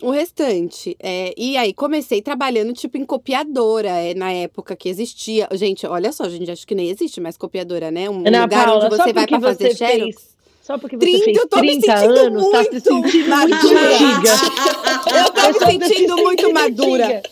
o 0.00 0.10
restante. 0.10 0.96
É, 1.00 1.34
e 1.36 1.56
aí 1.56 1.74
comecei 1.74 2.22
trabalhando 2.22 2.72
tipo 2.72 2.96
em 2.96 3.04
copiadora, 3.04 3.88
é, 3.88 4.14
na 4.14 4.32
época 4.32 4.76
que 4.76 4.88
existia. 4.88 5.48
Gente, 5.52 5.84
olha 5.84 6.12
só, 6.12 6.28
gente, 6.28 6.48
acho 6.48 6.64
que 6.64 6.76
nem 6.76 6.88
existe 6.88 7.20
mais 7.20 7.36
copiadora, 7.36 7.90
né? 7.90 8.08
Um 8.08 8.20
Ana 8.20 8.42
lugar 8.42 8.66
Paula, 8.66 8.86
onde 8.86 8.96
você 8.96 9.12
vai 9.12 9.26
para 9.26 9.40
fazer 9.40 9.76
xerox. 9.76 10.14
Fez... 10.14 10.38
Só 10.62 10.78
porque 10.78 10.96
você 10.96 11.22
30, 11.22 11.60
fez 11.60 11.78
30 11.78 11.94
anos, 11.94 12.42
muito 12.42 12.52
tá 12.52 12.64
se 12.64 12.80
sentindo 12.80 13.28
madura. 13.30 13.58
muito 13.58 14.28
Eu 15.16 15.32
tô 15.32 15.66
me 15.66 15.86
sentindo 15.86 16.16
muito 16.18 16.52
madura. 16.52 17.22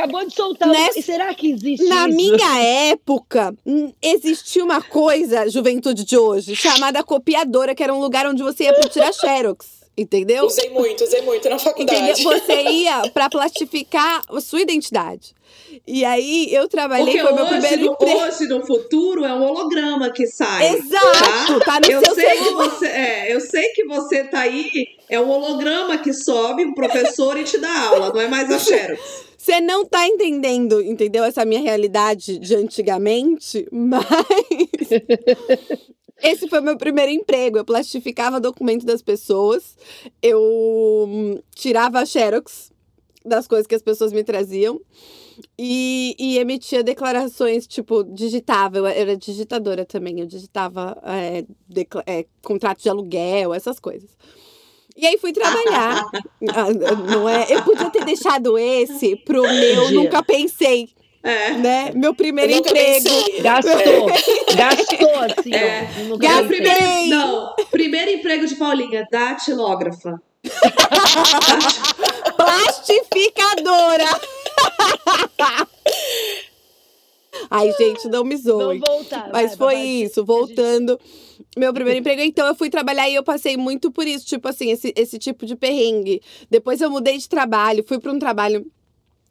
Acabou 0.00 0.26
de 0.26 0.34
soltar. 0.34 0.68
Nessa... 0.68 0.98
E 0.98 1.02
será 1.02 1.34
que 1.34 1.50
existe 1.50 1.86
Na 1.86 2.08
isso? 2.08 2.16
minha 2.16 2.58
época, 2.90 3.54
hum, 3.66 3.92
existia 4.02 4.64
uma 4.64 4.80
coisa, 4.80 5.48
juventude 5.48 6.04
de 6.04 6.16
hoje, 6.16 6.56
chamada 6.56 7.02
copiadora, 7.02 7.74
que 7.74 7.82
era 7.82 7.92
um 7.92 8.00
lugar 8.00 8.26
onde 8.26 8.42
você 8.42 8.64
ia 8.64 8.74
para 8.74 8.88
tirar 8.88 9.12
xerox. 9.12 9.80
Entendeu? 9.96 10.46
Usei 10.46 10.70
muito, 10.70 11.04
usei 11.04 11.20
muito 11.20 11.46
na 11.50 11.58
faculdade. 11.58 12.00
Entendeu? 12.00 12.24
Você 12.24 12.62
ia 12.72 13.02
para 13.12 13.28
plastificar 13.28 14.22
a 14.28 14.40
sua 14.40 14.62
identidade. 14.62 15.34
E 15.86 16.04
aí 16.04 16.48
eu 16.54 16.68
trabalhei, 16.68 17.18
Porque 17.18 17.20
foi 17.20 17.32
meu 17.32 17.46
primeiro 17.46 17.84
no, 17.84 17.92
emprego. 17.92 18.20
Hoje, 18.20 18.46
no 18.46 18.64
futuro, 18.64 19.24
é 19.24 19.34
um 19.34 19.42
holograma 19.42 20.10
que 20.10 20.26
sai. 20.26 20.74
Exato, 20.74 21.58
tá, 21.60 21.64
tá 21.66 21.80
no 21.80 21.90
eu 21.90 22.00
seu 22.02 22.14
sei 22.14 22.38
celular. 22.38 22.70
Que 22.70 22.76
você, 22.76 22.86
é, 22.86 23.34
eu 23.34 23.40
sei 23.40 23.68
que 23.68 23.84
você 23.84 24.24
tá 24.24 24.40
aí, 24.40 24.70
é 25.08 25.20
um 25.20 25.28
holograma 25.28 25.98
que 25.98 26.14
sobe, 26.14 26.64
um 26.64 26.72
professor 26.72 27.36
e 27.36 27.44
te 27.44 27.58
dá 27.58 27.88
aula, 27.88 28.10
não 28.12 28.20
é 28.20 28.28
mais 28.28 28.50
a 28.50 28.58
Xerox. 28.58 29.29
Você 29.40 29.58
não 29.58 29.86
tá 29.86 30.06
entendendo, 30.06 30.82
entendeu? 30.82 31.24
Essa 31.24 31.46
minha 31.46 31.62
realidade 31.62 32.38
de 32.38 32.54
antigamente, 32.54 33.66
mas. 33.72 34.04
Esse 36.22 36.46
foi 36.46 36.60
meu 36.60 36.76
primeiro 36.76 37.10
emprego. 37.10 37.56
Eu 37.56 37.64
plastificava 37.64 38.38
documento 38.38 38.84
das 38.84 39.00
pessoas, 39.00 39.78
eu 40.20 40.38
hum, 41.08 41.38
tirava 41.54 42.04
xerox 42.04 42.70
das 43.24 43.48
coisas 43.48 43.66
que 43.66 43.74
as 43.74 43.80
pessoas 43.80 44.12
me 44.12 44.22
traziam 44.22 44.78
e, 45.58 46.14
e 46.18 46.36
emitia 46.36 46.82
declarações, 46.82 47.66
tipo, 47.66 48.04
digitava. 48.04 48.76
Eu 48.76 48.86
era 48.86 49.16
digitadora 49.16 49.86
também, 49.86 50.20
eu 50.20 50.26
digitava 50.26 51.00
é, 51.02 51.46
é, 52.06 52.26
contrato 52.42 52.82
de 52.82 52.90
aluguel, 52.90 53.54
essas 53.54 53.80
coisas. 53.80 54.10
E 55.00 55.06
aí 55.06 55.18
fui 55.18 55.32
trabalhar. 55.32 56.04
Ah, 56.52 56.72
não 57.12 57.28
é? 57.28 57.46
Eu 57.50 57.62
podia 57.62 57.90
ter 57.90 58.02
deixado 58.02 58.58
esse 58.58 59.14
pro 59.14 59.42
meu, 59.42 59.90
nunca 59.90 60.22
pensei. 60.22 60.88
É. 61.22 61.52
Né? 61.52 61.92
Meu 61.94 62.14
primeiro 62.14 62.50
emprego. 62.50 63.04
Pensei. 63.04 63.42
Gastou. 63.42 64.06
Gastou, 64.56 65.20
assim. 65.20 65.54
É. 65.54 65.86
Gastei. 66.18 66.46
Primeiro, 66.46 67.06
não, 67.08 67.54
primeiro 67.70 68.10
emprego 68.10 68.46
de 68.46 68.56
Paulinha, 68.56 69.06
datilógrafa. 69.10 70.20
Plastificadora. 72.36 74.06
Ai, 77.50 77.72
gente, 77.72 78.08
não 78.08 78.24
me 78.24 78.36
zoe. 78.36 78.78
Vamos 78.78 78.88
voltar. 78.88 79.30
Mas 79.32 79.56
vai, 79.56 79.74
foi 79.74 79.80
isso, 79.80 80.24
voltando. 80.24 80.98
Gente... 81.00 81.30
Meu 81.56 81.72
primeiro 81.72 81.98
emprego, 81.98 82.22
então 82.22 82.46
eu 82.46 82.54
fui 82.54 82.70
trabalhar 82.70 83.08
e 83.08 83.14
eu 83.14 83.24
passei 83.24 83.56
muito 83.56 83.90
por 83.90 84.06
isso, 84.06 84.24
tipo 84.24 84.46
assim, 84.46 84.70
esse, 84.70 84.92
esse 84.96 85.18
tipo 85.18 85.44
de 85.44 85.56
perrengue. 85.56 86.22
Depois 86.48 86.80
eu 86.80 86.90
mudei 86.90 87.18
de 87.18 87.28
trabalho, 87.28 87.84
fui 87.86 87.98
para 87.98 88.12
um 88.12 88.18
trabalho 88.18 88.64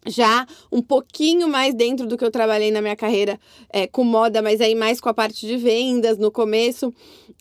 já 0.06 0.48
um 0.72 0.82
pouquinho 0.82 1.48
mais 1.48 1.74
dentro 1.74 2.08
do 2.08 2.18
que 2.18 2.24
eu 2.24 2.32
trabalhei 2.32 2.72
na 2.72 2.82
minha 2.82 2.96
carreira 2.96 3.40
é, 3.72 3.86
com 3.86 4.04
moda, 4.04 4.42
mas 4.42 4.62
aí 4.62 4.76
mais 4.76 5.00
com 5.00 5.10
a 5.10 5.14
parte 5.14 5.46
de 5.46 5.58
vendas 5.58 6.18
no 6.18 6.32
começo. 6.32 6.94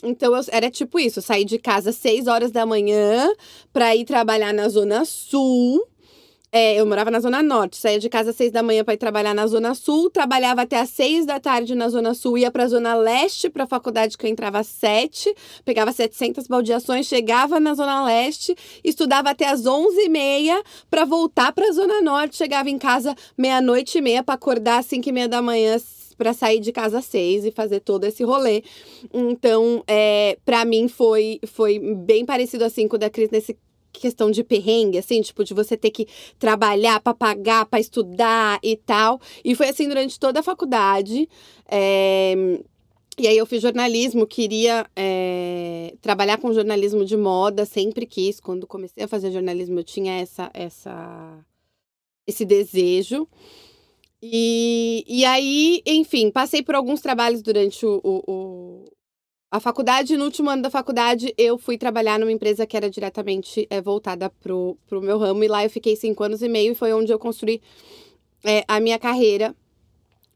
Então 0.03 0.35
eu, 0.35 0.43
era 0.51 0.71
tipo 0.71 0.99
isso: 0.99 1.19
eu 1.19 1.23
saí 1.23 1.45
de 1.45 1.59
casa 1.59 1.91
às 1.91 1.97
6 1.97 2.27
horas 2.27 2.51
da 2.51 2.67
manhã 2.67 3.33
para 3.73 3.95
ir 3.97 4.05
trabalhar 4.05 4.53
na 4.53 4.69
Zona 4.69 5.05
Sul 5.05 5.87
é, 6.51 6.81
eu 6.81 6.87
morava 6.87 7.11
na 7.11 7.21
Zona 7.21 7.43
Norte, 7.43 7.77
saía 7.77 7.99
de 7.99 8.09
casa 8.09 8.31
às 8.31 8.37
seis 8.37 8.51
da 8.51 8.63
manhã 8.63 8.83
para 8.83 8.95
ir 8.95 8.97
trabalhar 8.97 9.35
na 9.35 9.47
Zona 9.47 9.75
Sul, 9.75 10.11
trabalhava 10.11 10.63
até 10.63 10.81
às 10.81 10.89
seis 10.89 11.27
da 11.27 11.39
tarde 11.39 11.75
na 11.75 11.89
Zona 11.89 12.15
Sul, 12.15 12.39
ia 12.39 12.51
para 12.51 12.65
a 12.65 12.69
Zona 12.69 12.95
Leste, 12.95 13.51
para 13.51 13.65
a 13.65 13.67
faculdade 13.67 14.17
que 14.17 14.25
eu 14.25 14.31
entrava 14.31 14.59
às 14.59 14.67
sete, 14.67 15.35
pegava 15.65 15.93
700 15.93 16.47
baldeações, 16.47 17.07
chegava 17.07 17.61
na 17.61 17.75
Zona 17.75 18.05
Leste, 18.05 18.55
estudava 18.83 19.31
até 19.31 19.47
às 19.47 19.67
onze 19.67 20.01
e 20.01 20.09
meia 20.09 20.63
para 20.91 21.05
voltar 21.05 21.53
para 21.53 21.69
a 21.69 21.73
Zona 21.73 22.01
Norte, 22.01 22.37
chegava 22.37 22.71
em 22.71 22.79
casa 22.79 23.15
meia-noite 23.37 23.99
e 23.99 24.01
meia 24.01 24.23
para 24.23 24.35
acordar 24.35 24.79
às 24.79 24.87
cinco 24.87 25.09
e 25.09 25.13
meia 25.13 25.29
da 25.29 25.43
manhã, 25.43 25.77
para 26.17 26.33
sair 26.33 26.61
de 26.61 26.73
casa 26.73 26.99
às 26.99 27.05
seis 27.05 27.45
e 27.45 27.51
fazer 27.53 27.81
todo 27.81 28.05
esse 28.05 28.25
rolê. 28.25 28.65
Então, 29.15 29.85
é, 29.87 30.37
para 30.45 30.65
mim 30.65 30.89
foi, 30.89 31.39
foi 31.47 31.79
bem 31.79 32.27
parecido 32.27 32.65
assim 32.65 32.89
com 32.89 32.97
o 32.97 32.99
da 32.99 33.09
Cris 33.09 33.31
nesse 33.31 33.57
questão 33.99 34.31
de 34.31 34.43
perrengue, 34.45 34.99
assim, 34.99 35.21
tipo, 35.21 35.45
de 35.45 35.55
você 35.55 35.77
ter 35.77 35.91
que 35.91 36.07
trabalhar 36.39 37.01
para 37.01 37.15
pagar, 37.15 37.67
para 37.67 37.81
estudar 37.81 38.59
e 38.63 38.77
tal. 38.77 39.21
E 39.45 39.55
foi 39.55 39.69
assim 39.69 39.89
durante 39.89 40.19
toda 40.19 40.41
a 40.41 40.43
faculdade. 40.43 41.29
É... 41.71 42.35
E 43.19 43.27
aí 43.27 43.37
eu 43.37 43.47
fiz 43.47 43.61
jornalismo, 43.61 44.25
queria 44.25 44.89
é, 44.95 45.93
trabalhar 46.01 46.39
com 46.39 46.53
jornalismo 46.53 47.05
de 47.05 47.17
moda, 47.17 47.65
sempre 47.65 48.07
quis. 48.07 48.39
Quando 48.39 48.65
comecei 48.65 49.03
a 49.03 49.09
fazer 49.09 49.33
jornalismo, 49.33 49.81
eu 49.81 49.85
tinha 49.85 50.21
essa, 50.21 50.49
essa, 50.55 51.45
esse 52.25 52.45
desejo. 52.45 53.27
E, 54.23 55.05
e 55.09 55.25
aí, 55.25 55.83
enfim, 55.85 56.31
passei 56.31 56.63
por 56.63 56.77
alguns 56.77 57.01
trabalhos 57.01 57.43
durante 57.43 57.85
o, 57.85 58.01
o, 58.05 58.89
a 59.51 59.61
faculdade, 59.61 60.17
no 60.17 60.25
último 60.25 60.51
ano 60.51 60.63
da 60.63 60.71
faculdade, 60.71 61.33
eu 61.39 61.57
fui 61.57 61.79
trabalhar 61.79 62.19
numa 62.19 62.33
empresa 62.33 62.67
que 62.67 62.77
era 62.77 62.91
diretamente 62.91 63.67
é, 63.71 63.81
voltada 63.81 64.29
pro, 64.29 64.77
pro 64.87 65.01
meu 65.01 65.19
ramo. 65.19 65.43
E 65.43 65.49
lá 65.49 65.65
eu 65.65 65.71
fiquei 65.71 65.97
cinco 65.97 66.23
anos 66.23 66.43
e 66.43 66.49
meio 66.49 66.73
e 66.73 66.75
foi 66.75 66.93
onde 66.93 67.13
eu 67.13 67.19
construí 67.19 67.63
é, 68.45 68.65
a 68.69 68.79
minha 68.79 68.99
carreira 68.99 69.55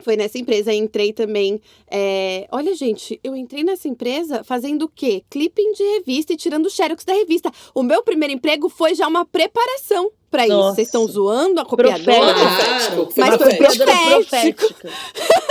foi 0.03 0.17
nessa 0.17 0.37
empresa, 0.37 0.75
entrei 0.75 1.13
também. 1.13 1.61
É... 1.89 2.47
Olha, 2.51 2.75
gente, 2.75 3.21
eu 3.23 3.37
entrei 3.37 3.63
nessa 3.63 3.89
empresa 3.89 4.43
fazendo 4.43 4.83
o 4.87 4.89
quê? 4.89 5.23
Clipping 5.31 5.73
de 5.73 5.83
revista 5.83 6.33
e 6.33 6.37
tirando 6.37 6.69
xerox 6.69 7.05
da 7.05 7.13
revista. 7.13 7.51
O 7.75 7.83
meu 7.83 8.03
primeiro 8.03 8.35
emprego 8.35 8.69
foi 8.69 8.95
já 8.95 9.07
uma 9.07 9.25
preparação 9.25 10.11
para 10.31 10.47
isso. 10.47 10.57
Vocês 10.57 10.89
estão 10.89 11.07
zoando 11.07 11.61
a 11.61 11.65
copiadora? 11.65 12.35
Claro, 12.35 13.09
mas 13.17 13.37
foi 13.37 13.55
profético. 13.55 14.75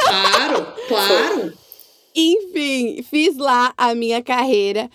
Claro, 0.04 0.68
claro. 0.88 1.61
Enfim, 2.16 3.02
fiz 3.04 3.38
lá 3.38 3.74
a 3.78 3.96
minha 3.96 4.22
carreira 4.22 4.90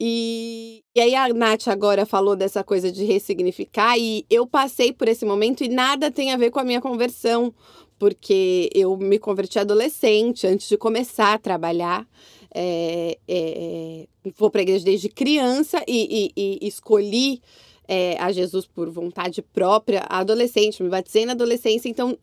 e, 0.00 0.82
e 0.94 1.00
aí 1.00 1.14
a 1.14 1.28
Nath 1.28 1.68
agora 1.68 2.06
falou 2.06 2.34
dessa 2.34 2.64
coisa 2.64 2.90
de 2.90 3.04
ressignificar 3.04 3.98
e 3.98 4.24
eu 4.30 4.46
passei 4.46 4.92
por 4.92 5.06
esse 5.06 5.26
momento 5.26 5.62
e 5.62 5.68
nada 5.68 6.10
tem 6.10 6.32
a 6.32 6.36
ver 6.38 6.50
com 6.50 6.58
a 6.60 6.64
minha 6.64 6.80
conversão, 6.80 7.54
porque 7.98 8.70
eu 8.74 8.96
me 8.96 9.18
converti 9.18 9.58
adolescente 9.58 10.46
antes 10.46 10.66
de 10.68 10.78
começar 10.78 11.34
a 11.34 11.38
trabalhar. 11.38 12.06
É, 12.54 13.18
é, 13.28 14.06
vou 14.36 14.50
para 14.50 14.60
a 14.60 14.62
igreja 14.62 14.84
desde 14.84 15.08
criança 15.08 15.82
e, 15.86 16.32
e, 16.36 16.58
e 16.64 16.68
escolhi 16.68 17.40
é, 17.86 18.16
a 18.18 18.30
Jesus 18.32 18.66
por 18.66 18.88
vontade 18.90 19.42
própria, 19.42 20.04
adolescente, 20.08 20.82
me 20.82 20.88
batizei 20.88 21.26
na 21.26 21.32
adolescência, 21.32 21.88
então. 21.88 22.16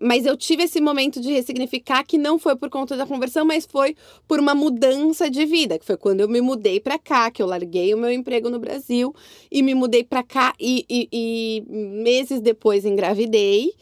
Mas 0.00 0.26
eu 0.26 0.36
tive 0.36 0.64
esse 0.64 0.80
momento 0.80 1.20
de 1.20 1.32
ressignificar 1.32 2.04
que 2.04 2.18
não 2.18 2.36
foi 2.36 2.56
por 2.56 2.68
conta 2.68 2.96
da 2.96 3.06
conversão, 3.06 3.44
mas 3.44 3.64
foi 3.64 3.96
por 4.26 4.40
uma 4.40 4.52
mudança 4.52 5.30
de 5.30 5.46
vida, 5.46 5.78
que 5.78 5.84
foi 5.84 5.96
quando 5.96 6.20
eu 6.20 6.28
me 6.28 6.40
mudei 6.40 6.80
para 6.80 6.98
cá, 6.98 7.30
que 7.30 7.40
eu 7.40 7.46
larguei 7.46 7.94
o 7.94 7.98
meu 7.98 8.10
emprego 8.10 8.50
no 8.50 8.58
Brasil 8.58 9.14
e 9.50 9.62
me 9.62 9.72
mudei 9.72 10.02
para 10.02 10.24
cá 10.24 10.52
e, 10.58 10.84
e, 10.90 11.08
e 11.12 11.64
meses 11.70 12.40
depois 12.40 12.84
engravidei. 12.84 13.72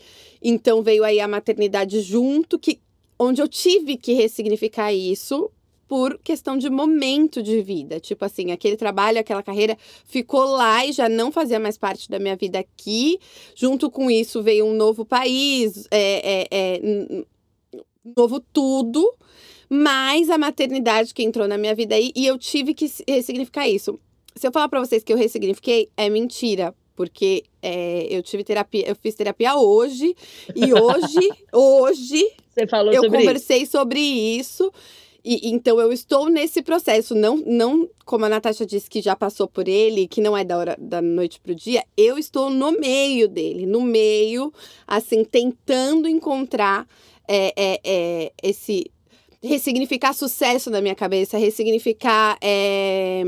Então 0.43 0.83
veio 0.83 1.03
aí 1.03 1.19
a 1.19 1.27
maternidade 1.27 2.03
junto, 2.03 2.59
que 2.59 2.79
onde 3.19 3.41
eu 3.41 3.49
tive 3.49 3.97
que 3.97 4.13
ressignificar 4.13 4.93
isso 4.93 5.51
por 5.93 6.19
questão 6.25 6.57
de 6.57 6.71
momento 6.71 7.43
de 7.43 7.61
vida. 7.61 8.01
Tipo 8.01 8.25
assim, 8.25 8.51
aquele 8.51 8.79
trabalho, 8.79 9.21
aquela 9.21 9.43
carreira 9.43 9.77
ficou 10.07 10.47
lá 10.47 10.87
e 10.87 10.91
já 10.91 11.07
não 11.07 11.31
fazia 11.31 11.61
mais 11.61 11.77
parte 11.77 12.09
da 12.09 12.19
minha 12.19 12.35
vida 12.35 12.59
aqui. 12.59 13.19
Junto 13.55 13.91
com 13.91 14.11
isso 14.11 14.43
veio 14.43 14.65
um 14.65 14.73
novo 14.73 15.05
país, 15.05 15.87
é, 15.91 16.47
é, 16.47 16.49
é 16.51 17.25
novo 18.17 18.41
tudo. 18.41 19.07
Mas 19.69 20.31
a 20.31 20.39
maternidade 20.39 21.13
que 21.13 21.23
entrou 21.23 21.47
na 21.47 21.59
minha 21.59 21.75
vida 21.75 21.95
aí, 21.95 22.11
e 22.17 22.27
eu 22.27 22.39
tive 22.39 22.73
que 22.73 22.91
ressignificar 23.07 23.69
isso. 23.69 24.01
Se 24.35 24.47
eu 24.47 24.51
falar 24.51 24.71
para 24.71 24.81
vocês 24.81 25.05
que 25.05 25.13
eu 25.13 25.19
ressignifiquei, 25.19 25.91
é 25.95 26.09
mentira, 26.09 26.75
porque 26.97 27.45
é, 27.61 28.07
eu 28.09 28.23
tive 28.23 28.43
terapia, 28.45 28.89
eu 28.89 28.97
fiz 28.97 29.15
terapia 29.15 29.57
hoje, 29.57 30.17
e 30.57 30.73
hoje, 30.73 31.29
hoje, 31.53 32.33
Você 32.49 32.67
falou 32.67 32.95
eu 32.95 33.03
sobre 33.03 33.19
conversei 33.19 33.59
isso. 33.59 33.73
sobre 33.73 34.01
isso. 34.01 34.73
E, 35.25 35.51
então 35.51 35.81
eu 35.81 35.93
estou 35.93 36.29
nesse 36.29 36.63
processo, 36.63 37.15
não, 37.15 37.37
não 37.37 37.89
como 38.05 38.25
a 38.25 38.29
Natasha 38.29 38.67
disse 38.67 38.91
que 38.91 39.01
já 39.01 39.15
passou 39.15 39.47
por 39.47 39.69
ele, 39.69 40.09
que 40.09 40.21
não 40.21 40.37
é 40.37 40.45
da 40.45 40.59
hora 40.59 40.77
da 40.79 41.01
noite 41.01 41.41
pro 41.41 41.55
dia, 41.55 41.85
eu 41.97 42.19
estou 42.19 42.51
no 42.51 42.73
meio 42.73 43.29
dele, 43.29 43.65
no 43.65 43.81
meio, 43.83 44.53
assim, 44.87 45.25
tentando 45.25 46.09
encontrar 46.09 46.87
é, 47.29 47.53
é, 47.57 47.81
é, 47.85 48.33
esse 48.43 48.91
ressignificar 49.43 50.13
sucesso 50.13 50.71
na 50.71 50.81
minha 50.81 50.95
cabeça, 50.95 51.37
ressignificar 51.37 52.39
é, 52.41 53.23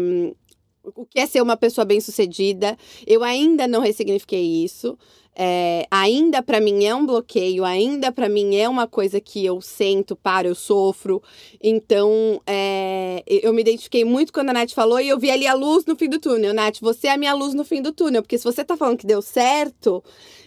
o 0.94 1.06
que 1.06 1.20
é 1.20 1.26
ser 1.26 1.42
uma 1.42 1.56
pessoa 1.56 1.84
bem-sucedida. 1.84 2.76
Eu 3.06 3.22
ainda 3.22 3.66
não 3.66 3.80
ressignifiquei 3.80 4.64
isso. 4.64 4.96
É, 5.36 5.84
ainda 5.90 6.40
para 6.42 6.60
mim 6.60 6.84
é 6.84 6.94
um 6.94 7.04
bloqueio, 7.04 7.64
ainda 7.64 8.12
para 8.12 8.28
mim 8.28 8.54
é 8.54 8.68
uma 8.68 8.86
coisa 8.86 9.20
que 9.20 9.44
eu 9.44 9.60
sento, 9.60 10.14
paro, 10.14 10.46
eu 10.46 10.54
sofro. 10.54 11.20
Então, 11.60 12.40
é, 12.46 13.22
eu 13.26 13.52
me 13.52 13.62
identifiquei 13.62 14.04
muito 14.04 14.32
quando 14.32 14.50
a 14.50 14.52
Nath 14.52 14.70
falou 14.70 15.00
e 15.00 15.08
eu 15.08 15.18
vi 15.18 15.30
ali 15.30 15.46
a 15.46 15.54
luz 15.54 15.84
no 15.86 15.96
fim 15.96 16.08
do 16.08 16.20
túnel. 16.20 16.54
Nath, 16.54 16.78
você 16.80 17.08
é 17.08 17.12
a 17.12 17.16
minha 17.16 17.34
luz 17.34 17.52
no 17.52 17.64
fim 17.64 17.82
do 17.82 17.90
túnel, 17.90 18.22
porque 18.22 18.38
se 18.38 18.44
você 18.44 18.64
tá 18.64 18.76
falando 18.76 18.98
que 18.98 19.06
deu 19.06 19.20
certo, 19.20 20.04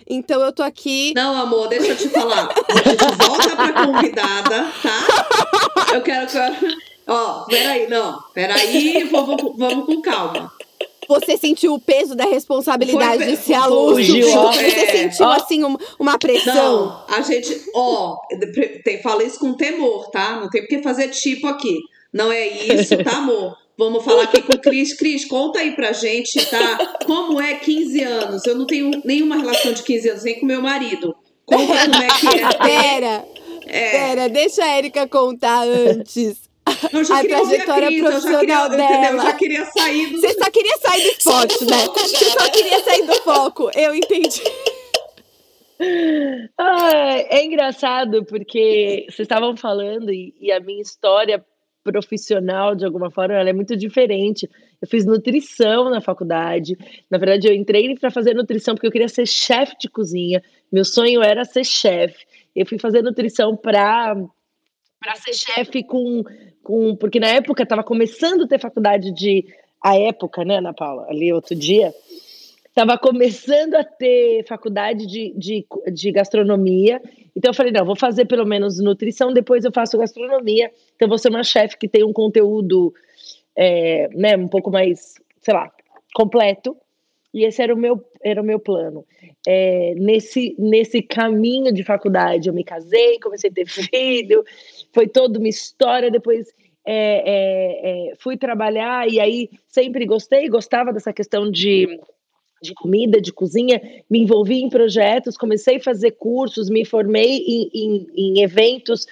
então 0.07 0.41
eu 0.41 0.53
tô 0.53 0.63
aqui. 0.63 1.11
Não, 1.13 1.37
amor, 1.37 1.67
deixa 1.67 1.87
eu 1.87 1.97
te 1.97 2.07
falar. 2.07 2.47
Volta 3.27 3.55
pra 3.57 3.85
convidada, 3.85 4.71
tá? 4.81 5.93
Eu 5.93 6.01
quero 6.01 6.27
que. 6.27 6.96
Ó, 7.07 7.45
peraí, 7.45 7.87
não. 7.87 8.19
Peraí, 8.33 9.03
vamos, 9.11 9.37
vamos 9.57 9.85
com 9.85 10.01
calma. 10.01 10.51
Você 11.07 11.37
sentiu 11.37 11.73
o 11.73 11.79
peso 11.79 12.15
da 12.15 12.25
responsabilidade 12.25 13.23
Foi- 13.23 13.27
de 13.27 13.37
ser 13.37 13.53
a 13.53 13.65
luz. 13.65 14.05
Fugiu, 14.07 14.25
do 14.25 14.27
fim 14.27 14.33
do 14.33 14.39
ó. 14.39 14.51
túnel? 14.51 14.69
Você 14.71 14.75
É. 14.81 14.91
sentiu, 15.09 15.25
Ó. 15.25 15.31
assim, 15.31 15.63
um- 15.63 15.77
uma 15.97 16.19
pressão? 16.19 16.53
Não, 16.85 17.05
a 17.07 17.21
gente, 17.21 17.61
ó, 17.73 18.17
tem, 18.83 19.01
fala 19.01 19.23
isso 19.23 19.39
com 19.39 19.53
temor, 19.53 20.09
tá? 20.11 20.37
Não 20.41 20.49
tem 20.49 20.61
porque 20.61 20.81
fazer 20.83 21.07
tipo 21.09 21.47
aqui. 21.47 21.79
Não 22.13 22.29
é 22.31 22.45
isso, 22.47 22.97
tá, 23.05 23.17
amor? 23.19 23.55
Vamos 23.77 24.03
falar 24.03 24.23
aqui 24.23 24.41
com 24.41 24.53
o 24.53 24.59
Cris. 24.59 24.93
Cris, 24.97 25.23
conta 25.23 25.59
aí 25.59 25.75
pra 25.75 25.93
gente, 25.93 26.43
tá? 26.47 26.97
Como 27.05 27.39
é 27.39 27.53
15 27.53 28.01
anos? 28.03 28.45
Eu 28.45 28.55
não 28.55 28.65
tenho 28.65 28.89
nenhuma 29.05 29.37
relação 29.37 29.71
de 29.71 29.83
15 29.83 30.09
anos, 30.09 30.23
nem 30.23 30.39
com 30.39 30.45
meu 30.45 30.61
marido. 30.61 31.15
Conta 31.45 31.65
como 31.85 32.03
é 32.03 32.07
que 32.07 32.27
é. 32.27 32.57
Pera, 32.57 33.25
É, 33.67 33.91
pera, 33.91 34.29
deixa 34.29 34.63
a 34.63 34.77
Erika 34.77 35.07
contar 35.07 35.61
antes. 35.63 36.46
Eu 36.93 37.03
já 37.03 37.17
a 37.17 37.21
queria 37.21 37.37
trajetória 37.37 37.87
Cris, 37.87 38.03
eu 38.03 38.11
já 38.11 38.39
queria, 38.39 38.55
profissional 38.59 38.67
entendeu? 38.67 38.85
Eu 38.85 39.01
dela. 39.01 39.23
já 39.23 39.33
queria 39.33 39.65
sair 39.65 40.07
do... 40.07 40.21
Você 40.21 40.33
só 40.33 40.51
queria 40.51 40.77
sair 40.77 41.01
do 41.01 41.07
né? 41.07 41.13
foco 41.19 41.99
já, 41.99 42.07
Você 42.07 42.25
só 42.25 42.43
né? 42.43 42.49
queria 42.51 42.83
sair 42.83 43.05
do 43.05 43.15
foco. 43.15 43.71
Eu 43.75 43.95
entendi. 43.95 44.41
Ah, 46.57 47.17
é 47.29 47.45
engraçado 47.45 48.25
porque 48.25 49.05
vocês 49.09 49.19
estavam 49.19 49.55
falando 49.55 50.11
e, 50.11 50.33
e 50.39 50.51
a 50.51 50.59
minha 50.59 50.81
história 50.81 51.45
profissional, 51.83 52.75
de 52.75 52.85
alguma 52.85 53.09
forma, 53.09 53.35
ela 53.35 53.49
é 53.49 53.53
muito 53.53 53.75
diferente. 53.77 54.49
Eu 54.81 54.87
fiz 54.87 55.05
nutrição 55.05 55.89
na 55.89 56.01
faculdade. 56.01 56.77
Na 57.09 57.17
verdade, 57.17 57.47
eu 57.47 57.53
entrei 57.53 57.95
para 57.95 58.11
fazer 58.11 58.33
nutrição 58.33 58.75
porque 58.75 58.87
eu 58.87 58.91
queria 58.91 59.07
ser 59.07 59.25
chefe 59.25 59.75
de 59.79 59.89
cozinha. 59.89 60.43
Meu 60.71 60.83
sonho 60.83 61.23
era 61.23 61.45
ser 61.45 61.63
chefe. 61.63 62.25
Eu 62.55 62.65
fui 62.65 62.77
fazer 62.77 63.01
nutrição 63.01 63.55
para 63.55 64.15
para 64.99 65.15
ser 65.15 65.33
chefe 65.33 65.83
com, 65.83 66.23
com 66.67 66.97
porque 66.97 67.17
na 67.17 67.29
época 67.29 67.63
estava 67.63 67.81
começando 67.81 68.43
a 68.43 68.47
ter 68.47 68.59
faculdade 68.59 69.09
de 69.13 69.45
a 69.81 69.97
época, 69.97 70.43
né, 70.43 70.57
Ana 70.57 70.73
Paula, 70.73 71.07
ali 71.09 71.31
outro 71.31 71.55
dia, 71.55 71.93
estava 72.67 72.97
começando 72.97 73.75
a 73.75 73.85
ter 73.85 74.45
faculdade 74.45 75.07
de, 75.07 75.33
de, 75.37 75.65
de 75.93 76.11
gastronomia. 76.11 77.01
Então 77.33 77.51
eu 77.51 77.53
falei, 77.53 77.71
não, 77.71 77.85
vou 77.85 77.95
fazer 77.95 78.25
pelo 78.25 78.45
menos 78.45 78.79
nutrição, 78.79 79.31
depois 79.31 79.63
eu 79.63 79.71
faço 79.71 79.97
gastronomia. 79.97 80.69
Então 80.95 81.07
vou 81.07 81.17
ser 81.17 81.29
uma 81.29 81.43
chefe 81.43 81.77
que 81.77 81.87
tem 81.87 82.03
um 82.03 82.11
conteúdo 82.11 82.93
é, 83.55 84.09
né, 84.13 84.35
um 84.35 84.49
pouco 84.49 84.69
mais, 84.69 85.13
sei 85.39 85.53
lá, 85.53 85.71
completo. 86.13 86.75
E 87.33 87.45
esse 87.45 87.61
era 87.61 87.73
o 87.73 87.77
meu, 87.77 88.03
era 88.21 88.41
o 88.41 88.45
meu 88.45 88.59
plano. 88.59 89.05
É, 89.47 89.93
nesse, 89.95 90.53
nesse 90.59 91.01
caminho 91.01 91.71
de 91.71 91.83
faculdade, 91.83 92.49
eu 92.49 92.53
me 92.53 92.63
casei, 92.63 93.19
comecei 93.19 93.49
a 93.49 93.53
ter 93.53 93.65
filho, 93.65 94.43
foi 94.93 95.07
toda 95.07 95.39
uma 95.39 95.47
história. 95.47 96.11
Depois 96.11 96.47
é, 96.89 96.93
é, 97.25 98.11
é, 98.11 98.15
fui 98.17 98.37
trabalhar 98.37 99.11
e 99.11 99.19
aí 99.19 99.49
sempre 99.67 100.05
gostei, 100.05 100.47
gostava 100.47 100.93
dessa 100.93 101.11
questão 101.11 101.51
de, 101.51 101.99
de 102.61 102.73
comida, 102.73 103.19
de 103.19 103.33
cozinha, 103.33 103.81
me 104.09 104.19
envolvi 104.19 104.61
em 104.61 104.69
projetos, 104.69 105.37
comecei 105.37 105.75
a 105.75 105.83
fazer 105.83 106.11
cursos, 106.11 106.69
me 106.69 106.85
formei 106.85 107.39
em, 107.39 107.69
em, 107.73 108.07
em 108.15 108.41
eventos, 108.41 109.05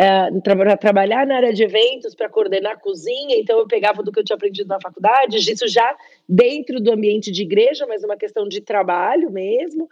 uh, 0.00 0.40
tra 0.40 0.76
trabalhar 0.78 1.26
na 1.26 1.36
área 1.36 1.52
de 1.52 1.62
eventos 1.62 2.14
para 2.14 2.30
coordenar 2.30 2.80
cozinha, 2.80 3.36
então 3.36 3.58
eu 3.58 3.66
pegava 3.66 4.02
do 4.02 4.10
que 4.10 4.20
eu 4.20 4.24
tinha 4.24 4.36
aprendido 4.36 4.68
na 4.68 4.80
faculdade, 4.80 5.36
isso 5.36 5.68
já 5.68 5.94
dentro 6.26 6.80
do 6.80 6.90
ambiente 6.90 7.30
de 7.30 7.42
igreja, 7.42 7.86
mas 7.86 8.02
uma 8.02 8.16
questão 8.16 8.48
de 8.48 8.62
trabalho 8.62 9.30
mesmo. 9.30 9.86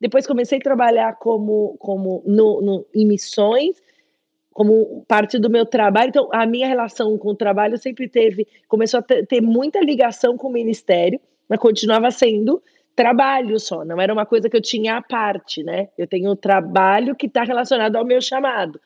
Depois 0.00 0.26
comecei 0.26 0.56
a 0.56 0.62
trabalhar 0.62 1.16
como, 1.18 1.76
como 1.78 2.22
no, 2.24 2.62
no, 2.62 2.86
em 2.94 3.04
missões, 3.04 3.76
como 4.58 5.04
parte 5.06 5.38
do 5.38 5.48
meu 5.48 5.64
trabalho. 5.64 6.08
Então, 6.08 6.28
a 6.32 6.44
minha 6.44 6.66
relação 6.66 7.16
com 7.16 7.28
o 7.28 7.34
trabalho 7.36 7.78
sempre 7.78 8.08
teve, 8.08 8.44
começou 8.66 8.98
a 8.98 9.02
ter 9.02 9.40
muita 9.40 9.78
ligação 9.78 10.36
com 10.36 10.48
o 10.48 10.52
ministério, 10.52 11.20
mas 11.48 11.60
continuava 11.60 12.10
sendo 12.10 12.60
trabalho 12.96 13.60
só, 13.60 13.84
não 13.84 14.00
era 14.00 14.12
uma 14.12 14.26
coisa 14.26 14.50
que 14.50 14.56
eu 14.56 14.60
tinha 14.60 14.96
à 14.96 15.00
parte, 15.00 15.62
né? 15.62 15.90
Eu 15.96 16.08
tenho 16.08 16.32
um 16.32 16.34
trabalho 16.34 17.14
que 17.14 17.26
está 17.26 17.44
relacionado 17.44 17.94
ao 17.94 18.04
meu 18.04 18.20
chamado. 18.20 18.80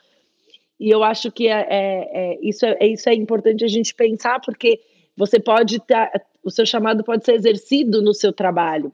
E 0.78 0.90
eu 0.90 1.03
acho 1.03 1.32
que 1.32 1.49
é, 1.49 1.66
é, 1.70 2.11
é, 2.12 2.38
isso, 2.42 2.66
é, 2.66 2.86
isso 2.86 3.09
é 3.09 3.14
importante 3.14 3.64
a 3.64 3.68
gente 3.68 3.94
pensar, 3.94 4.42
porque 4.42 4.78
você 5.16 5.40
pode 5.40 5.76
estar, 5.76 6.11
tá, 6.11 6.20
o 6.44 6.51
seu 6.51 6.66
chamado 6.66 7.03
pode 7.03 7.24
ser 7.24 7.32
exercido 7.32 8.03
no 8.03 8.12
seu 8.12 8.30
trabalho. 8.30 8.92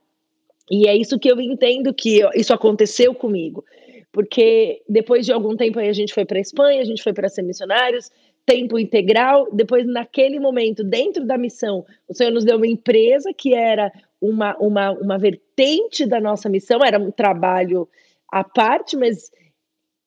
E 0.70 0.86
é 0.86 0.94
isso 0.94 1.18
que 1.18 1.28
eu 1.28 1.40
entendo 1.40 1.92
que 1.92 2.20
isso 2.36 2.54
aconteceu 2.54 3.12
comigo. 3.12 3.64
Porque 4.12 4.82
depois 4.88 5.26
de 5.26 5.32
algum 5.32 5.56
tempo 5.56 5.78
aí 5.78 5.88
a 5.88 5.92
gente 5.92 6.14
foi 6.14 6.24
para 6.24 6.40
Espanha, 6.40 6.80
a 6.80 6.84
gente 6.84 7.02
foi 7.02 7.12
para 7.12 7.28
ser 7.28 7.42
missionários, 7.42 8.10
tempo 8.46 8.78
integral. 8.78 9.46
Depois, 9.52 9.86
naquele 9.86 10.40
momento, 10.40 10.82
dentro 10.82 11.26
da 11.26 11.36
missão, 11.36 11.84
o 12.08 12.14
Senhor 12.14 12.30
nos 12.30 12.44
deu 12.44 12.56
uma 12.56 12.66
empresa 12.66 13.32
que 13.34 13.54
era 13.54 13.92
uma, 14.20 14.56
uma, 14.56 14.92
uma 14.92 15.18
vertente 15.18 16.06
da 16.06 16.20
nossa 16.20 16.48
missão, 16.48 16.80
era 16.84 16.98
um 16.98 17.10
trabalho 17.10 17.88
à 18.32 18.42
parte, 18.42 18.96
mas 18.96 19.30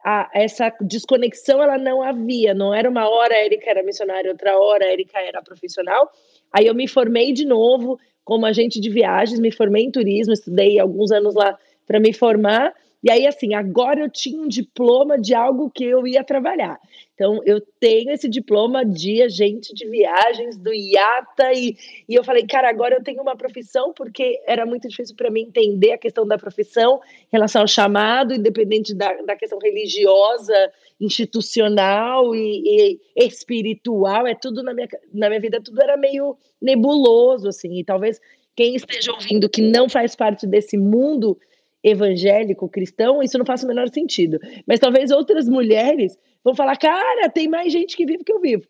a, 0.03 0.29
essa 0.33 0.73
desconexão 0.81 1.61
ela 1.61 1.77
não 1.77 2.01
havia, 2.01 2.53
não 2.53 2.73
era 2.73 2.89
uma 2.89 3.07
hora 3.07 3.35
a 3.35 3.45
Erika 3.45 3.69
era 3.69 3.83
missionária, 3.83 4.31
outra 4.31 4.57
hora 4.57 4.85
a 4.85 4.91
Erika 4.91 5.19
era 5.19 5.41
profissional. 5.41 6.11
Aí 6.51 6.65
eu 6.65 6.75
me 6.75 6.87
formei 6.87 7.31
de 7.31 7.45
novo 7.45 7.99
como 8.23 8.45
agente 8.45 8.79
de 8.79 8.89
viagens, 8.89 9.39
me 9.39 9.51
formei 9.51 9.83
em 9.83 9.91
turismo, 9.91 10.33
estudei 10.33 10.79
alguns 10.79 11.11
anos 11.11 11.35
lá 11.35 11.57
para 11.85 11.99
me 11.99 12.13
formar. 12.13 12.73
E 13.03 13.09
aí, 13.09 13.25
assim, 13.25 13.55
agora 13.55 14.01
eu 14.01 14.09
tinha 14.09 14.39
um 14.39 14.47
diploma 14.47 15.17
de 15.17 15.33
algo 15.33 15.71
que 15.71 15.83
eu 15.83 16.05
ia 16.05 16.23
trabalhar. 16.23 16.79
Então, 17.15 17.39
eu 17.45 17.61
tenho 17.79 18.11
esse 18.11 18.29
diploma 18.29 18.85
de 18.85 19.21
agente 19.21 19.73
de 19.73 19.87
viagens 19.87 20.57
do 20.57 20.73
IATA 20.73 21.51
e, 21.53 21.75
e 22.07 22.15
eu 22.15 22.23
falei, 22.23 22.45
cara, 22.45 22.69
agora 22.69 22.95
eu 22.95 23.03
tenho 23.03 23.21
uma 23.21 23.35
profissão, 23.35 23.91
porque 23.93 24.41
era 24.47 24.65
muito 24.65 24.87
difícil 24.87 25.15
para 25.15 25.31
mim 25.31 25.41
entender 25.41 25.93
a 25.93 25.97
questão 25.97 26.27
da 26.27 26.37
profissão 26.37 26.99
em 27.23 27.27
relação 27.31 27.61
ao 27.61 27.67
chamado, 27.67 28.33
independente 28.33 28.93
da, 28.93 29.13
da 29.21 29.35
questão 29.35 29.59
religiosa, 29.59 30.53
institucional 30.99 32.35
e, 32.35 32.63
e 32.65 32.99
espiritual, 33.15 34.27
é 34.27 34.35
tudo 34.35 34.61
na 34.61 34.73
minha, 34.73 34.87
na 35.11 35.27
minha 35.27 35.41
vida, 35.41 35.61
tudo 35.61 35.81
era 35.81 35.97
meio 35.97 36.37
nebuloso, 36.61 37.47
assim, 37.47 37.79
e 37.79 37.83
talvez 37.83 38.19
quem 38.55 38.75
esteja 38.75 39.11
ouvindo 39.11 39.49
que 39.49 39.61
não 39.61 39.89
faz 39.89 40.15
parte 40.15 40.45
desse 40.45 40.77
mundo 40.77 41.37
evangélico, 41.83 42.69
cristão, 42.69 43.23
isso 43.23 43.37
não 43.37 43.45
faz 43.45 43.63
o 43.63 43.67
menor 43.67 43.89
sentido. 43.89 44.39
Mas 44.67 44.79
talvez 44.79 45.11
outras 45.11 45.47
mulheres 45.47 46.17
vão 46.43 46.55
falar, 46.55 46.77
cara, 46.77 47.29
tem 47.29 47.47
mais 47.47 47.71
gente 47.71 47.95
que 47.95 48.05
vive 48.05 48.23
que 48.23 48.31
eu 48.31 48.39
vivo. 48.39 48.67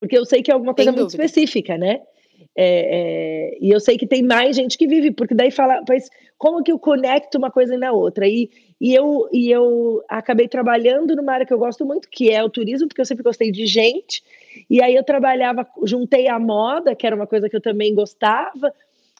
Porque 0.00 0.16
eu 0.16 0.24
sei 0.24 0.42
que 0.42 0.50
é 0.50 0.54
alguma 0.54 0.74
coisa 0.74 0.92
muito 0.92 1.08
específica, 1.08 1.76
né? 1.78 2.00
É, 2.54 3.50
é, 3.54 3.58
e 3.60 3.70
eu 3.70 3.80
sei 3.80 3.96
que 3.96 4.06
tem 4.06 4.22
mais 4.22 4.56
gente 4.56 4.76
que 4.76 4.86
vive, 4.86 5.10
porque 5.10 5.34
daí 5.34 5.50
fala, 5.50 5.82
mas 5.88 6.08
como 6.38 6.62
que 6.62 6.72
eu 6.72 6.78
conecto 6.78 7.38
uma 7.38 7.50
coisa 7.50 7.76
na 7.76 7.92
outra? 7.92 8.26
E, 8.26 8.50
e, 8.80 8.94
eu, 8.94 9.28
e 9.32 9.50
eu 9.50 10.02
acabei 10.08 10.48
trabalhando 10.48 11.16
numa 11.16 11.32
área 11.32 11.46
que 11.46 11.52
eu 11.52 11.58
gosto 11.58 11.84
muito, 11.84 12.08
que 12.10 12.30
é 12.30 12.42
o 12.42 12.50
turismo, 12.50 12.88
porque 12.88 13.00
eu 13.00 13.06
sempre 13.06 13.22
gostei 13.22 13.50
de 13.50 13.66
gente. 13.66 14.22
E 14.68 14.82
aí 14.82 14.94
eu 14.94 15.04
trabalhava, 15.04 15.66
juntei 15.84 16.28
a 16.28 16.38
moda, 16.38 16.94
que 16.94 17.06
era 17.06 17.16
uma 17.16 17.26
coisa 17.26 17.48
que 17.48 17.56
eu 17.56 17.60
também 17.60 17.94
gostava, 17.94 18.72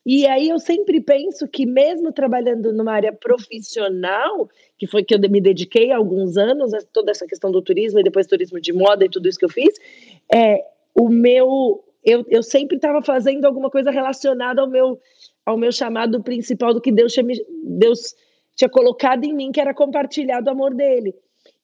e 0.09 0.25
aí 0.25 0.49
eu 0.49 0.61
sempre 0.61 1.01
penso 1.01 1.49
que 1.49 1.67
mesmo 1.67 2.13
trabalhando 2.13 2.73
numa 2.73 2.93
área 2.93 3.13
profissional, 3.13 4.49
que 4.79 4.87
foi 4.87 5.03
que 5.03 5.13
eu 5.13 5.19
me 5.19 5.41
dediquei 5.41 5.91
há 5.91 5.97
alguns 5.97 6.37
anos, 6.37 6.71
toda 6.93 7.11
essa 7.11 7.27
questão 7.27 7.51
do 7.51 7.61
turismo 7.61 7.99
e 7.99 8.05
depois 8.05 8.29
turismo 8.29 8.61
de 8.61 8.73
moda 8.73 9.05
e 9.05 9.11
tudo 9.11 9.29
isso 9.29 9.37
que 9.37 9.45
eu 9.45 9.51
fiz, 9.51 9.75
é, 10.33 10.65
o 10.95 11.09
meu 11.09 11.83
eu, 12.05 12.25
eu 12.29 12.41
sempre 12.41 12.77
estava 12.77 13.03
fazendo 13.03 13.47
alguma 13.47 13.69
coisa 13.69 13.91
relacionada 13.91 14.61
ao 14.61 14.71
meu 14.71 15.01
ao 15.45 15.59
meu 15.59 15.73
chamado 15.73 16.23
principal 16.23 16.73
do 16.73 16.81
que 16.81 16.93
Deus 16.93 17.13
tinha, 17.13 17.27
Deus 17.65 18.15
tinha 18.55 18.69
colocado 18.69 19.25
em 19.25 19.35
mim, 19.35 19.51
que 19.51 19.61
era 19.61 19.75
compartilhar 19.75 20.41
do 20.41 20.51
amor 20.51 20.73
dele. 20.73 21.15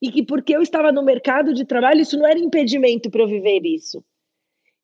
E 0.01 0.11
que 0.11 0.24
porque 0.24 0.55
eu 0.55 0.62
estava 0.62 0.90
no 0.90 1.03
mercado 1.03 1.55
de 1.55 1.64
trabalho, 1.64 2.01
isso 2.01 2.18
não 2.18 2.26
era 2.26 2.38
impedimento 2.38 3.09
para 3.09 3.22
eu 3.22 3.28
viver 3.28 3.61
isso. 3.64 4.05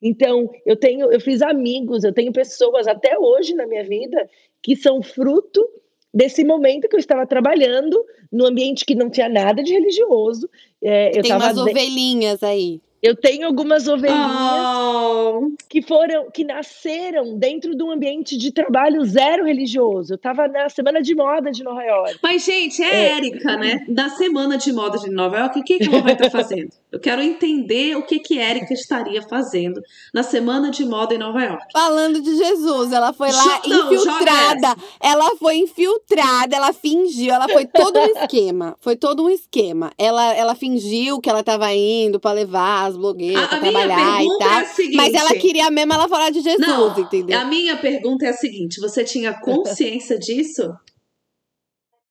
Então, 0.00 0.50
eu 0.64 0.76
tenho, 0.76 1.10
eu 1.12 1.20
fiz 1.20 1.42
amigos, 1.42 2.04
eu 2.04 2.12
tenho 2.12 2.32
pessoas 2.32 2.86
até 2.86 3.18
hoje 3.18 3.54
na 3.54 3.66
minha 3.66 3.84
vida 3.84 4.28
que 4.62 4.76
são 4.76 5.02
fruto 5.02 5.66
desse 6.12 6.44
momento 6.44 6.88
que 6.88 6.96
eu 6.96 7.00
estava 7.00 7.26
trabalhando 7.26 8.02
no 8.32 8.46
ambiente 8.46 8.84
que 8.84 8.94
não 8.94 9.10
tinha 9.10 9.28
nada 9.28 9.62
de 9.62 9.72
religioso. 9.72 10.48
É, 10.82 11.18
eu 11.18 11.22
Tem 11.22 11.32
umas 11.32 11.54
de... 11.54 11.60
ovelhinhas 11.60 12.42
aí. 12.42 12.80
Eu 13.00 13.14
tenho 13.14 13.46
algumas 13.46 13.86
ovelhinhas 13.86 14.18
oh. 14.20 15.52
que 15.68 15.80
foram, 15.80 16.30
que 16.30 16.42
nasceram 16.42 17.38
dentro 17.38 17.76
de 17.76 17.82
um 17.82 17.92
ambiente 17.92 18.36
de 18.36 18.50
trabalho 18.50 19.04
zero 19.04 19.44
religioso. 19.44 20.14
Eu 20.14 20.16
estava 20.16 20.48
na 20.48 20.68
semana 20.68 21.00
de 21.00 21.14
moda 21.14 21.50
de 21.50 21.62
Nova 21.62 21.82
York. 21.82 22.18
Mas, 22.22 22.44
gente, 22.44 22.82
é, 22.82 22.88
é. 22.88 23.08
Érica, 23.16 23.56
né? 23.56 23.84
Da 23.88 24.08
semana 24.08 24.58
de 24.58 24.72
moda 24.72 24.98
de 24.98 25.10
Nova 25.10 25.38
York, 25.38 25.60
o 25.60 25.64
que, 25.64 25.78
que 25.78 25.88
ela 25.88 26.02
vai 26.02 26.14
estar 26.14 26.24
tá 26.24 26.30
fazendo? 26.30 26.70
Eu 26.90 26.98
quero 26.98 27.22
entender 27.22 27.96
o 27.96 28.02
que 28.02 28.18
que 28.18 28.38
Érica 28.38 28.74
estaria 28.74 29.22
fazendo 29.22 29.80
na 30.12 30.22
semana 30.22 30.70
de 30.70 30.84
moda 30.84 31.14
em 31.14 31.18
Nova 31.18 31.42
York. 31.42 31.66
Falando 31.72 32.20
de 32.20 32.36
Jesus, 32.36 32.92
ela 32.92 33.12
foi 33.12 33.30
lá 33.30 33.60
Não, 33.66 33.92
infiltrada. 33.92 34.74
Ela 35.00 35.36
foi 35.36 35.56
infiltrada, 35.56 36.56
ela 36.56 36.72
fingiu, 36.72 37.32
ela 37.32 37.48
foi 37.48 37.66
todo 37.66 37.98
um 37.98 38.06
esquema. 38.18 38.76
Foi 38.80 38.96
todo 38.96 39.22
um 39.22 39.30
esquema. 39.30 39.92
Ela, 39.96 40.34
ela 40.34 40.54
fingiu 40.54 41.20
que 41.20 41.28
ela 41.28 41.40
estava 41.40 41.72
indo 41.72 42.18
para 42.18 42.32
levar 42.32 42.87
as 42.88 42.96
blogueiras 42.96 43.42
a, 43.42 43.56
a 43.56 43.60
trabalhar 43.60 44.22
e 44.22 44.38
tal. 44.38 44.60
É 44.60 44.64
seguinte, 44.64 44.96
mas 44.96 45.14
ela 45.14 45.34
queria 45.34 45.70
mesmo 45.70 45.92
ela 45.92 46.08
falar 46.08 46.30
de 46.30 46.40
Jesus, 46.40 46.66
não, 46.66 46.98
entendeu? 46.98 47.38
A 47.38 47.44
minha 47.44 47.76
pergunta 47.76 48.26
é 48.26 48.30
a 48.30 48.32
seguinte: 48.32 48.80
você 48.80 49.04
tinha 49.04 49.32
consciência 49.34 50.18
disso? 50.18 50.74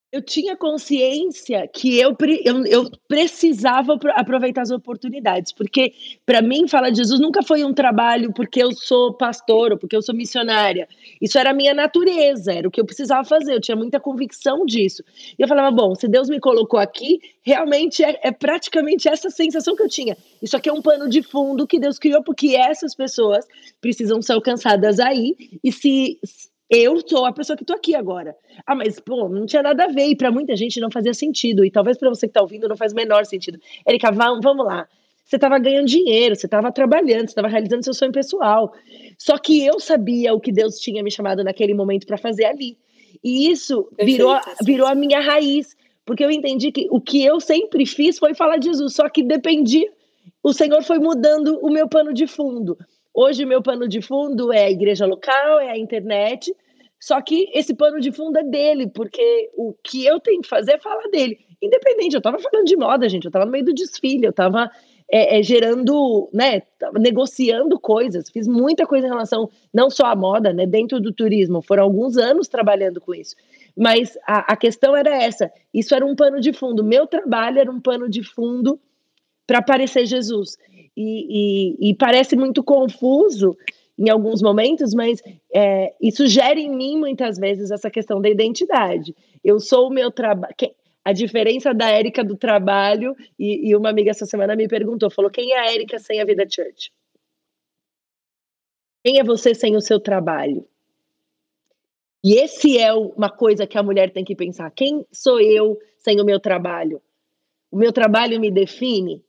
Eu 0.09 0.21
tinha 0.21 0.55
consciência 0.55 1.67
que 1.67 1.99
eu, 1.99 2.15
eu, 2.45 2.65
eu, 2.65 2.91
precisava 3.09 3.99
aproveitar 4.15 4.61
as 4.61 4.71
oportunidades, 4.71 5.51
porque 5.51 5.93
para 6.25 6.41
mim 6.41 6.65
falar 6.65 6.91
de 6.91 6.97
Jesus 6.97 7.19
nunca 7.19 7.43
foi 7.43 7.63
um 7.65 7.73
trabalho 7.73 8.31
porque 8.33 8.63
eu 8.63 8.71
sou 8.71 9.13
pastor 9.13 9.73
ou 9.73 9.77
porque 9.77 9.95
eu 9.95 10.01
sou 10.01 10.15
missionária. 10.15 10.87
Isso 11.21 11.37
era 11.37 11.49
a 11.49 11.53
minha 11.53 11.73
natureza, 11.73 12.53
era 12.53 12.67
o 12.67 12.71
que 12.71 12.79
eu 12.79 12.85
precisava 12.85 13.27
fazer, 13.27 13.53
eu 13.53 13.59
tinha 13.59 13.75
muita 13.75 13.99
convicção 13.99 14.65
disso. 14.65 15.03
E 15.37 15.41
eu 15.41 15.47
falava, 15.47 15.71
bom, 15.71 15.93
se 15.93 16.07
Deus 16.07 16.29
me 16.29 16.39
colocou 16.39 16.79
aqui, 16.79 17.19
realmente 17.43 18.01
é, 18.01 18.17
é 18.23 18.31
praticamente 18.31 19.09
essa 19.09 19.29
sensação 19.29 19.75
que 19.75 19.83
eu 19.83 19.89
tinha. 19.89 20.17
Isso 20.41 20.55
aqui 20.55 20.69
é 20.69 20.73
um 20.73 20.81
pano 20.81 21.09
de 21.09 21.21
fundo 21.21 21.67
que 21.67 21.79
Deus 21.79 21.99
criou 21.99 22.23
porque 22.23 22.55
essas 22.55 22.95
pessoas 22.95 23.45
precisam 23.81 24.21
ser 24.21 24.33
alcançadas 24.33 24.99
aí, 24.99 25.35
e 25.61 25.71
se 25.71 26.17
eu 26.69 26.99
sou 27.07 27.25
a 27.25 27.31
pessoa 27.31 27.55
que 27.55 27.63
estou 27.63 27.75
aqui 27.75 27.95
agora. 27.95 28.35
Ah, 28.65 28.75
mas, 28.75 28.99
pô, 28.99 29.29
não 29.29 29.45
tinha 29.45 29.63
nada 29.63 29.85
a 29.85 29.87
ver. 29.87 30.07
E 30.07 30.15
para 30.15 30.31
muita 30.31 30.55
gente 30.55 30.79
não 30.79 30.91
fazia 30.91 31.13
sentido. 31.13 31.63
E 31.63 31.71
talvez 31.71 31.97
para 31.97 32.09
você 32.09 32.27
que 32.27 32.31
está 32.31 32.41
ouvindo 32.41 32.67
não 32.67 32.75
faz 32.75 32.91
o 32.91 32.95
menor 32.95 33.25
sentido. 33.25 33.59
Erika, 33.87 34.11
vamos 34.11 34.65
lá. 34.65 34.87
Você 35.23 35.35
estava 35.35 35.59
ganhando 35.59 35.87
dinheiro, 35.87 36.35
você 36.35 36.45
estava 36.45 36.71
trabalhando, 36.71 37.27
você 37.27 37.31
estava 37.31 37.49
realizando 37.49 37.83
seu 37.83 37.93
sonho 37.93 38.11
pessoal. 38.11 38.73
Só 39.17 39.37
que 39.37 39.65
eu 39.65 39.79
sabia 39.79 40.33
o 40.33 40.39
que 40.39 40.51
Deus 40.51 40.79
tinha 40.79 41.03
me 41.03 41.11
chamado 41.11 41.43
naquele 41.43 41.73
momento 41.73 42.07
para 42.07 42.17
fazer 42.17 42.45
ali. 42.45 42.77
E 43.23 43.49
isso 43.49 43.89
virou, 43.99 44.39
virou 44.63 44.87
a 44.87 44.95
minha 44.95 45.19
raiz. 45.19 45.75
Porque 46.05 46.23
eu 46.23 46.31
entendi 46.31 46.71
que 46.71 46.87
o 46.89 47.01
que 47.01 47.23
eu 47.25 47.39
sempre 47.41 47.85
fiz 47.85 48.17
foi 48.17 48.33
falar 48.33 48.57
de 48.57 48.67
Jesus. 48.67 48.93
Só 48.93 49.09
que 49.09 49.23
dependia. 49.23 49.91
O 50.41 50.53
Senhor 50.53 50.81
foi 50.81 50.99
mudando 50.99 51.59
o 51.61 51.69
meu 51.69 51.89
pano 51.89 52.13
de 52.13 52.25
fundo. 52.27 52.77
Hoje, 53.19 53.47
meu 53.47 53.63
pano 53.63 53.87
de 53.87 53.99
fundo 53.99 54.53
é 54.53 54.65
a 54.65 54.69
igreja 54.69 55.03
local, 55.07 55.59
é 55.59 55.71
a 55.71 55.77
internet. 55.77 56.55
Só 56.99 57.19
que 57.19 57.49
esse 57.51 57.73
pano 57.73 57.99
de 57.99 58.11
fundo 58.11 58.37
é 58.37 58.43
dele, 58.43 58.85
porque 58.85 59.49
o 59.55 59.73
que 59.83 60.05
eu 60.05 60.19
tenho 60.19 60.39
que 60.39 60.47
fazer 60.47 60.73
é 60.73 60.77
falar 60.77 61.09
dele. 61.09 61.39
Independente, 61.59 62.13
eu 62.13 62.19
estava 62.19 62.37
falando 62.37 62.67
de 62.67 62.77
moda, 62.77 63.09
gente, 63.09 63.25
eu 63.25 63.29
estava 63.29 63.43
no 63.43 63.51
meio 63.51 63.65
do 63.65 63.73
desfile, 63.73 64.27
eu 64.27 64.29
estava 64.29 64.69
é, 65.11 65.39
é, 65.39 65.41
gerando, 65.41 66.29
né, 66.31 66.61
negociando 66.99 67.79
coisas, 67.79 68.29
fiz 68.29 68.47
muita 68.47 68.85
coisa 68.85 69.07
em 69.07 69.09
relação, 69.09 69.49
não 69.73 69.89
só 69.89 70.05
à 70.05 70.15
moda, 70.15 70.53
né, 70.53 70.67
dentro 70.67 71.01
do 71.01 71.11
turismo, 71.11 71.63
foram 71.63 71.85
alguns 71.85 72.17
anos 72.17 72.47
trabalhando 72.47 73.01
com 73.01 73.15
isso. 73.15 73.35
Mas 73.75 74.15
a, 74.27 74.53
a 74.53 74.55
questão 74.55 74.95
era 74.95 75.23
essa, 75.23 75.51
isso 75.73 75.95
era 75.95 76.05
um 76.05 76.15
pano 76.15 76.39
de 76.39 76.53
fundo, 76.53 76.83
meu 76.83 77.07
trabalho 77.07 77.57
era 77.57 77.71
um 77.71 77.81
pano 77.81 78.07
de 78.07 78.21
fundo 78.21 78.79
para 79.47 79.59
parecer 79.59 80.05
Jesus 80.05 80.55
e, 80.97 81.77
e, 81.83 81.91
e 81.91 81.95
parece 81.95 82.35
muito 82.35 82.63
confuso 82.63 83.55
em 83.97 84.09
alguns 84.09 84.41
momentos, 84.41 84.95
mas 84.95 85.21
é, 85.53 85.93
isso 86.01 86.27
gera 86.27 86.59
em 86.59 86.75
mim 86.75 86.97
muitas 86.97 87.37
vezes 87.37 87.69
essa 87.69 87.89
questão 87.89 88.19
da 88.19 88.29
identidade. 88.29 89.15
Eu 89.43 89.59
sou 89.59 89.87
o 89.87 89.93
meu 89.93 90.11
trabalho. 90.11 90.55
A 91.05 91.13
diferença 91.13 91.73
da 91.73 91.89
Érica 91.89 92.23
do 92.23 92.35
trabalho, 92.35 93.15
e, 93.39 93.69
e, 93.69 93.75
uma 93.75 93.89
amiga 93.89 94.09
essa 94.09 94.25
semana 94.25 94.55
me 94.55 94.67
perguntou: 94.67 95.09
falou, 95.09 95.31
quem 95.31 95.53
é 95.53 95.59
a 95.59 95.71
Érica 95.71 95.99
sem 95.99 96.19
a 96.19 96.25
vida 96.25 96.45
church? 96.49 96.91
Quem 99.05 99.19
é 99.19 99.23
você 99.23 99.55
sem 99.55 99.75
o 99.75 99.81
seu 99.81 99.99
trabalho? 99.99 100.67
E 102.23 102.33
esse 102.33 102.77
é 102.77 102.91
uma 102.93 103.29
coisa 103.29 103.65
que 103.65 103.77
a 103.77 103.83
mulher 103.83 104.11
tem 104.11 104.25
que 104.25 104.35
pensar: 104.35 104.69
quem 104.71 105.05
sou 105.11 105.39
eu 105.39 105.77
sem 105.97 106.19
o 106.19 106.25
meu 106.25 106.39
trabalho? 106.39 107.01
O 107.71 107.77
meu 107.77 107.93
trabalho 107.93 108.39
me 108.39 108.51
define? 108.51 109.23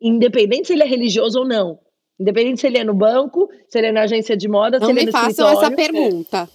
Independente 0.00 0.68
se 0.68 0.72
ele 0.72 0.82
é 0.82 0.86
religioso 0.86 1.40
ou 1.40 1.46
não. 1.46 1.78
Independente 2.18 2.60
se 2.60 2.66
ele 2.66 2.78
é 2.78 2.84
no 2.84 2.94
banco, 2.94 3.48
se 3.68 3.78
ele 3.78 3.88
é 3.88 3.92
na 3.92 4.02
agência 4.02 4.36
de 4.36 4.48
moda, 4.48 4.78
não 4.78 4.86
se 4.86 4.92
ele 4.92 5.00
é 5.00 5.04
no 5.04 5.10
escritório. 5.10 5.36
Não 5.38 5.48
me 5.48 5.54
façam 5.54 5.66
essa 5.66 5.76
pergunta. 5.76 6.50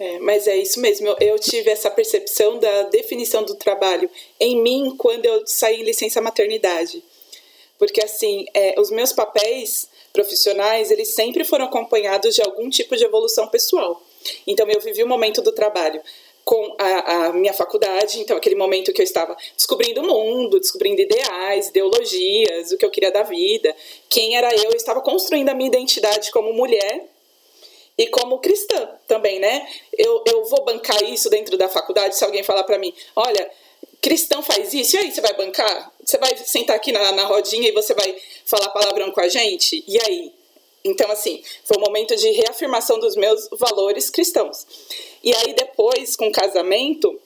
É. 0.00 0.14
é, 0.14 0.18
mas 0.18 0.46
é 0.46 0.56
isso 0.56 0.80
mesmo. 0.80 1.06
Eu, 1.06 1.16
eu, 1.20 1.38
tive 1.38 1.70
essa 1.70 1.90
percepção 1.90 2.58
da 2.58 2.82
definição 2.84 3.44
do 3.44 3.54
trabalho 3.54 4.10
em 4.40 4.60
mim 4.62 4.96
quando 4.98 5.24
eu 5.24 5.46
saí 5.46 5.80
em 5.80 5.84
licença 5.84 6.20
maternidade. 6.20 7.02
Porque, 7.78 8.02
assim, 8.02 8.46
é, 8.54 8.80
os 8.80 8.90
meus 8.90 9.12
papéis 9.12 9.88
profissionais, 10.12 10.90
eles 10.90 11.08
sempre 11.08 11.44
foram 11.44 11.66
acompanhados 11.66 12.34
de 12.34 12.42
algum 12.42 12.70
tipo 12.70 12.96
de 12.96 13.04
evolução 13.04 13.48
pessoal. 13.48 14.02
Então, 14.46 14.66
eu 14.68 14.80
vivi 14.80 15.04
o 15.04 15.08
momento 15.08 15.42
do 15.42 15.52
trabalho 15.52 16.00
com 16.46 16.76
a, 16.78 17.26
a, 17.26 17.32
minha 17.32 17.52
faculdade, 17.52 18.20
então 18.20 18.36
aquele 18.36 18.54
momento 18.54 18.92
que 18.92 19.02
eu 19.02 19.04
estava 19.04 19.36
descobrindo 19.56 20.00
o 20.00 20.06
mundo, 20.06 20.60
descobrindo 20.60 21.02
ideais, 21.02 21.70
ideologias, 21.70 22.70
o 22.70 22.78
que 22.78 22.86
eu 22.86 22.90
queria 22.90 23.10
da 23.10 23.24
vida, 23.24 23.74
quem 24.08 24.36
era 24.36 24.54
eu, 24.54 24.70
eu 24.70 24.76
estava 24.76 25.00
construindo 25.00 25.48
a 25.48 25.54
minha 25.54 25.66
identidade 25.66 26.30
como 26.30 26.52
mulher 26.52 27.04
e 27.98 28.06
como 28.06 28.38
cristã 28.38 28.88
também, 29.08 29.40
né? 29.40 29.66
Eu, 29.98 30.22
eu 30.24 30.44
vou 30.44 30.64
bancar 30.64 31.02
isso 31.02 31.28
dentro 31.28 31.58
da 31.58 31.68
faculdade 31.68 32.14
se 32.14 32.22
alguém 32.22 32.44
falar 32.44 32.62
para 32.62 32.78
mim, 32.78 32.94
olha, 33.16 33.50
cristão 34.00 34.40
faz 34.40 34.72
isso, 34.72 34.94
e 34.94 35.00
aí 35.00 35.10
você 35.10 35.20
vai 35.20 35.34
bancar? 35.34 35.92
Você 36.04 36.16
vai 36.16 36.36
sentar 36.36 36.76
aqui 36.76 36.92
na, 36.92 37.10
na 37.10 37.24
rodinha 37.24 37.68
e 37.68 37.72
você 37.72 37.92
vai 37.92 38.16
falar 38.44 38.68
palavrão 38.68 39.10
com 39.10 39.20
a 39.20 39.26
gente? 39.26 39.82
E 39.88 39.98
aí? 40.00 40.32
Então, 40.88 41.10
assim, 41.10 41.42
foi 41.64 41.76
um 41.76 41.80
momento 41.80 42.14
de 42.16 42.30
reafirmação 42.30 42.98
dos 42.98 43.16
meus 43.16 43.48
valores 43.52 44.10
cristãos. 44.10 44.66
E 45.22 45.34
aí, 45.34 45.54
depois, 45.54 46.16
com 46.16 46.28
o 46.28 46.32
casamento, 46.32 47.20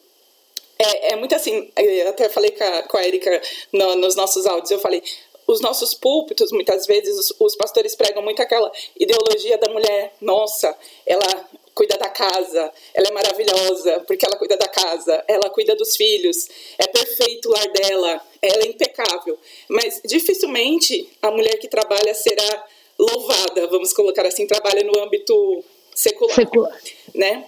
é, 0.79 1.13
é 1.13 1.17
muito 1.17 1.35
assim, 1.35 1.71
eu 1.77 2.09
até 2.09 2.29
falei 2.29 2.51
com 2.53 2.65
a, 2.65 2.83
com 2.85 2.97
a 2.97 3.07
Erika 3.07 3.41
no, 3.73 3.97
nos 3.97 4.17
nossos 4.17 4.47
áudios, 4.47 4.71
eu 4.71 4.79
falei, 4.79 5.03
os 5.47 5.61
nossos 5.61 5.95
púlpitos, 5.95 6.53
muitas 6.53 6.87
vezes, 6.87 7.19
os, 7.19 7.35
os, 7.39 7.57
pastores 7.57 7.95
pregam 7.95 8.23
muito 8.23 8.41
aquela 8.41 8.71
ideologia 8.99 9.59
da 9.59 9.69
mulher, 9.69 10.15
nossa, 10.21 10.75
ela 11.05 11.49
cuida 11.75 11.99
da 11.99 12.09
casa, 12.09 12.73
ela 12.95 13.09
é 13.09 13.11
maravilhosa 13.11 14.01
porque 14.07 14.25
ela 14.25 14.37
cuida 14.37 14.57
da 14.57 14.69
casa, 14.69 15.25
ela 15.27 15.51
cuida 15.51 15.75
dos 15.75 15.97
filhos, 15.97 16.49
é 16.79 16.87
perfeito 16.87 17.49
o 17.49 17.53
lar 17.53 17.69
dela, 17.73 18.21
ela 18.41 18.63
é 18.63 18.67
impecável. 18.67 19.39
Mas 19.69 20.01
dificilmente 20.05 21.09
a 21.21 21.31
mulher 21.31 21.59
que 21.59 21.69
trabalha 21.69 22.15
será 22.15 22.67
louvada, 23.01 23.67
vamos 23.69 23.93
colocar 23.93 24.27
assim, 24.27 24.47
trabalha 24.47 24.85
no 24.85 24.99
âmbito 25.03 25.65
secular, 25.95 26.37
secular. 26.37 26.81
né? 27.15 27.47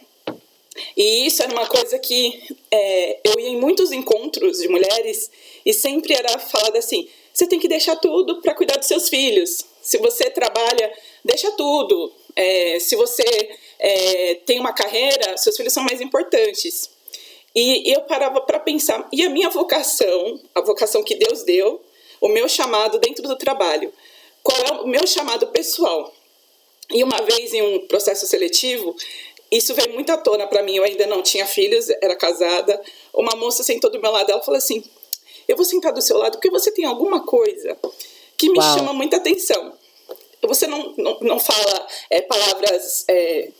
E 0.96 1.26
isso 1.26 1.42
era 1.42 1.52
uma 1.52 1.66
coisa 1.66 1.98
que 1.98 2.42
é, 2.70 3.20
eu 3.24 3.38
ia 3.38 3.48
em 3.48 3.60
muitos 3.60 3.92
encontros 3.92 4.58
de 4.58 4.68
mulheres 4.68 5.30
e 5.66 5.72
sempre 5.72 6.14
era 6.14 6.38
falado 6.38 6.76
assim: 6.76 7.08
você 7.32 7.46
tem 7.46 7.58
que 7.58 7.68
deixar 7.68 7.96
tudo 7.96 8.40
para 8.40 8.54
cuidar 8.54 8.78
dos 8.78 8.88
seus 8.88 9.08
filhos. 9.08 9.64
Se 9.82 9.98
você 9.98 10.30
trabalha, 10.30 10.92
deixa 11.24 11.50
tudo. 11.52 12.12
É, 12.34 12.78
se 12.80 12.96
você 12.96 13.24
é, 13.78 14.34
tem 14.46 14.58
uma 14.58 14.72
carreira, 14.72 15.36
seus 15.36 15.56
filhos 15.56 15.72
são 15.72 15.84
mais 15.84 16.00
importantes. 16.00 16.90
E 17.54 17.92
eu 17.92 18.02
parava 18.02 18.40
para 18.40 18.58
pensar: 18.58 19.06
e 19.12 19.22
a 19.22 19.28
minha 19.28 19.50
vocação, 19.50 20.40
a 20.54 20.62
vocação 20.62 21.02
que 21.02 21.16
Deus 21.16 21.42
deu, 21.42 21.82
o 22.20 22.28
meu 22.28 22.48
chamado 22.48 22.98
dentro 22.98 23.26
do 23.28 23.36
trabalho? 23.36 23.92
Qual 24.42 24.58
é 24.58 24.72
o 24.82 24.86
meu 24.86 25.06
chamado 25.06 25.46
pessoal? 25.48 26.12
E 26.90 27.02
uma 27.02 27.22
vez 27.22 27.52
em 27.52 27.62
um 27.62 27.86
processo 27.86 28.26
seletivo, 28.26 28.94
isso 29.50 29.74
veio 29.74 29.92
muito 29.94 30.10
à 30.10 30.16
tona 30.16 30.46
para 30.46 30.62
mim. 30.62 30.76
Eu 30.76 30.84
ainda 30.84 31.06
não 31.06 31.22
tinha 31.22 31.46
filhos, 31.46 31.88
era 32.00 32.16
casada. 32.16 32.80
Uma 33.12 33.36
moça 33.36 33.62
sentou 33.62 33.90
do 33.90 34.00
meu 34.00 34.10
lado, 34.10 34.30
ela 34.30 34.42
falou 34.42 34.58
assim: 34.58 34.82
Eu 35.46 35.56
vou 35.56 35.64
sentar 35.64 35.92
do 35.92 36.02
seu 36.02 36.18
lado 36.18 36.32
porque 36.32 36.50
você 36.50 36.70
tem 36.70 36.84
alguma 36.84 37.24
coisa 37.24 37.78
que 38.36 38.50
me 38.50 38.58
Uau. 38.58 38.78
chama 38.78 38.92
muita 38.92 39.16
atenção. 39.16 39.72
Você 40.42 40.66
não, 40.66 40.94
não, 40.96 41.18
não 41.20 41.38
fala 41.38 41.86
é, 42.10 42.20
palavras. 42.22 43.04
É, 43.08 43.50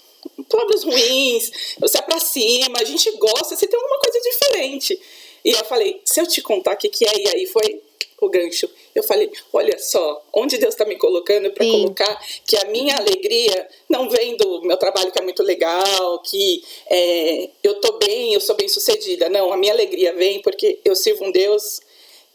palavras 0.49 0.85
ruins, 0.85 1.51
você 1.81 1.99
é 1.99 2.03
pra 2.03 2.21
cima, 2.21 2.79
a 2.79 2.85
gente 2.85 3.11
gosta, 3.13 3.57
você 3.57 3.67
tem 3.67 3.79
alguma 3.79 3.99
coisa 3.99 4.21
diferente. 4.21 5.01
E 5.45 5.51
eu 5.51 5.65
falei, 5.65 6.01
se 6.05 6.21
eu 6.21 6.27
te 6.27 6.41
contar 6.41 6.75
o 6.75 6.77
que, 6.77 6.89
que 6.89 7.05
é, 7.05 7.13
e 7.19 7.29
aí 7.29 7.47
foi 7.47 7.83
o 8.27 8.31
gancho. 8.31 8.69
Eu 8.95 9.03
falei, 9.03 9.31
olha 9.53 9.79
só, 9.79 10.25
onde 10.33 10.59
Deus 10.59 10.75
está 10.75 10.85
me 10.85 10.97
colocando 10.97 11.51
para 11.51 11.67
colocar 11.67 12.21
que 12.47 12.57
a 12.57 12.65
minha 12.67 12.97
alegria 12.97 13.69
não 13.89 14.09
vem 14.09 14.37
do 14.37 14.63
meu 14.63 14.77
trabalho 14.77 15.11
que 15.11 15.19
é 15.19 15.23
muito 15.23 15.43
legal, 15.43 16.19
que 16.21 16.63
é, 16.89 17.51
eu 17.63 17.81
tô 17.81 17.99
bem, 17.99 18.35
eu 18.35 18.41
sou 18.41 18.55
bem 18.55 18.69
sucedida. 18.69 19.29
Não, 19.29 19.53
a 19.53 19.57
minha 19.57 19.73
alegria 19.73 20.13
vem 20.13 20.41
porque 20.43 20.79
eu 20.85 20.95
sirvo 20.95 21.25
um 21.25 21.33
Deus 21.33 21.81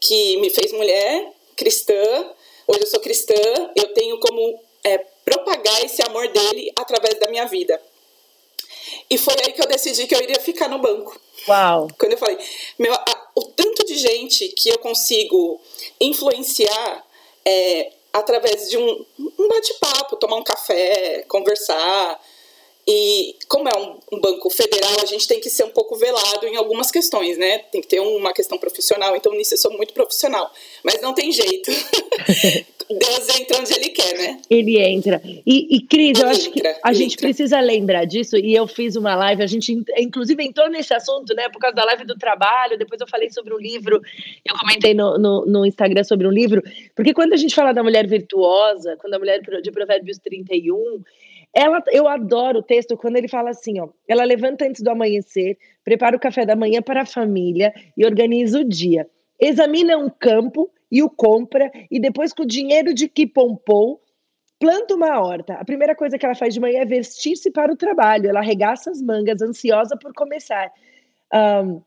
que 0.00 0.36
me 0.38 0.50
fez 0.50 0.72
mulher, 0.72 1.32
cristã. 1.56 1.94
Hoje 2.66 2.80
eu 2.80 2.86
sou 2.86 3.00
cristã, 3.00 3.34
eu 3.74 3.92
tenho 3.94 4.18
como 4.20 4.60
é, 4.84 4.98
propagar 5.24 5.84
esse 5.84 6.02
amor 6.02 6.28
dele 6.28 6.72
através 6.76 7.18
da 7.18 7.28
minha 7.28 7.46
vida. 7.46 7.80
E 9.10 9.18
foi 9.18 9.34
aí 9.44 9.52
que 9.52 9.62
eu 9.62 9.66
decidi 9.66 10.06
que 10.06 10.14
eu 10.14 10.22
iria 10.22 10.40
ficar 10.40 10.68
no 10.68 10.78
banco. 10.78 11.18
Uau! 11.48 11.88
Quando 11.98 12.12
eu 12.12 12.18
falei, 12.18 12.38
meu, 12.78 12.92
a, 12.92 13.30
o 13.34 13.44
tanto 13.44 13.84
de 13.84 13.96
gente 13.96 14.48
que 14.48 14.68
eu 14.68 14.78
consigo 14.78 15.60
influenciar 16.00 17.04
é, 17.44 17.92
através 18.12 18.68
de 18.68 18.76
um, 18.76 19.06
um 19.38 19.48
bate-papo, 19.48 20.16
tomar 20.16 20.36
um 20.36 20.44
café, 20.44 21.24
conversar. 21.28 22.20
E 22.90 23.36
como 23.46 23.68
é 23.68 23.76
um, 23.76 24.18
banco 24.18 24.48
federal, 24.48 25.02
a 25.02 25.04
gente 25.04 25.28
tem 25.28 25.38
que 25.38 25.50
ser 25.50 25.64
um 25.64 25.68
pouco 25.68 25.94
velado 25.94 26.46
em 26.46 26.56
algumas 26.56 26.90
questões, 26.90 27.36
né? 27.36 27.58
Tem 27.70 27.82
que 27.82 27.86
ter 27.86 28.00
uma 28.00 28.32
questão 28.32 28.56
profissional, 28.56 29.14
então 29.14 29.34
nisso 29.34 29.52
eu 29.52 29.58
sou 29.58 29.76
muito 29.76 29.92
profissional. 29.92 30.50
Mas 30.82 30.98
não 31.02 31.12
tem 31.12 31.30
jeito. 31.30 31.70
Deus 32.88 33.38
entra 33.38 33.60
onde 33.60 33.74
ele 33.74 33.90
quer, 33.90 34.16
né? 34.16 34.40
Ele 34.48 34.78
entra. 34.78 35.20
E, 35.46 35.76
e 35.76 35.82
Cris, 35.82 36.18
eu 36.18 36.28
acho 36.28 36.50
que 36.50 36.62
a 36.82 36.92
gente 36.94 37.12
entra. 37.12 37.26
precisa 37.26 37.60
lembrar 37.60 38.06
disso, 38.06 38.38
e 38.38 38.54
eu 38.54 38.66
fiz 38.66 38.96
uma 38.96 39.14
live, 39.14 39.42
a 39.42 39.46
gente 39.46 39.84
inclusive 39.98 40.42
entrou 40.42 40.70
nesse 40.70 40.94
assunto, 40.94 41.34
né? 41.34 41.50
Por 41.50 41.58
causa 41.58 41.76
da 41.76 41.84
live 41.84 42.06
do 42.06 42.16
trabalho, 42.16 42.78
depois 42.78 42.98
eu 42.98 43.06
falei 43.06 43.28
sobre 43.28 43.52
um 43.52 43.58
livro, 43.58 44.00
eu 44.42 44.56
comentei 44.58 44.94
no, 44.94 45.18
no, 45.18 45.44
no 45.44 45.66
Instagram 45.66 46.04
sobre 46.04 46.26
um 46.26 46.30
livro, 46.30 46.62
porque 46.96 47.12
quando 47.12 47.34
a 47.34 47.36
gente 47.36 47.54
fala 47.54 47.74
da 47.74 47.82
mulher 47.82 48.06
virtuosa, 48.06 48.96
quando 48.98 49.12
a 49.12 49.18
mulher 49.18 49.42
de 49.60 49.70
Provérbios 49.70 50.16
31, 50.16 51.02
ela, 51.54 51.82
eu 51.88 52.06
adoro 52.06 52.60
o 52.60 52.62
texto 52.62 52.96
quando 52.96 53.16
ele 53.16 53.28
fala 53.28 53.50
assim, 53.50 53.80
ó, 53.80 53.88
ela 54.06 54.24
levanta 54.24 54.66
antes 54.66 54.82
do 54.82 54.90
amanhecer, 54.90 55.56
prepara 55.84 56.16
o 56.16 56.20
café 56.20 56.44
da 56.44 56.54
manhã 56.54 56.82
para 56.82 57.02
a 57.02 57.06
família 57.06 57.72
e 57.96 58.04
organiza 58.04 58.60
o 58.60 58.64
dia. 58.64 59.08
Examina 59.40 59.96
um 59.96 60.10
campo 60.10 60.70
e 60.90 61.02
o 61.02 61.10
compra, 61.10 61.70
e 61.90 62.00
depois, 62.00 62.32
com 62.32 62.42
o 62.42 62.46
dinheiro 62.46 62.94
de 62.94 63.08
que 63.08 63.26
pompou, 63.26 64.00
planta 64.58 64.94
uma 64.94 65.20
horta. 65.20 65.54
A 65.54 65.64
primeira 65.64 65.94
coisa 65.94 66.18
que 66.18 66.24
ela 66.24 66.34
faz 66.34 66.54
de 66.54 66.60
manhã 66.60 66.80
é 66.80 66.84
vestir-se 66.84 67.50
para 67.50 67.72
o 67.72 67.76
trabalho. 67.76 68.28
Ela 68.28 68.40
arregaça 68.40 68.90
as 68.90 69.00
mangas, 69.00 69.42
ansiosa 69.42 69.96
por 69.96 70.12
começar. 70.14 70.72
Um, 71.32 71.82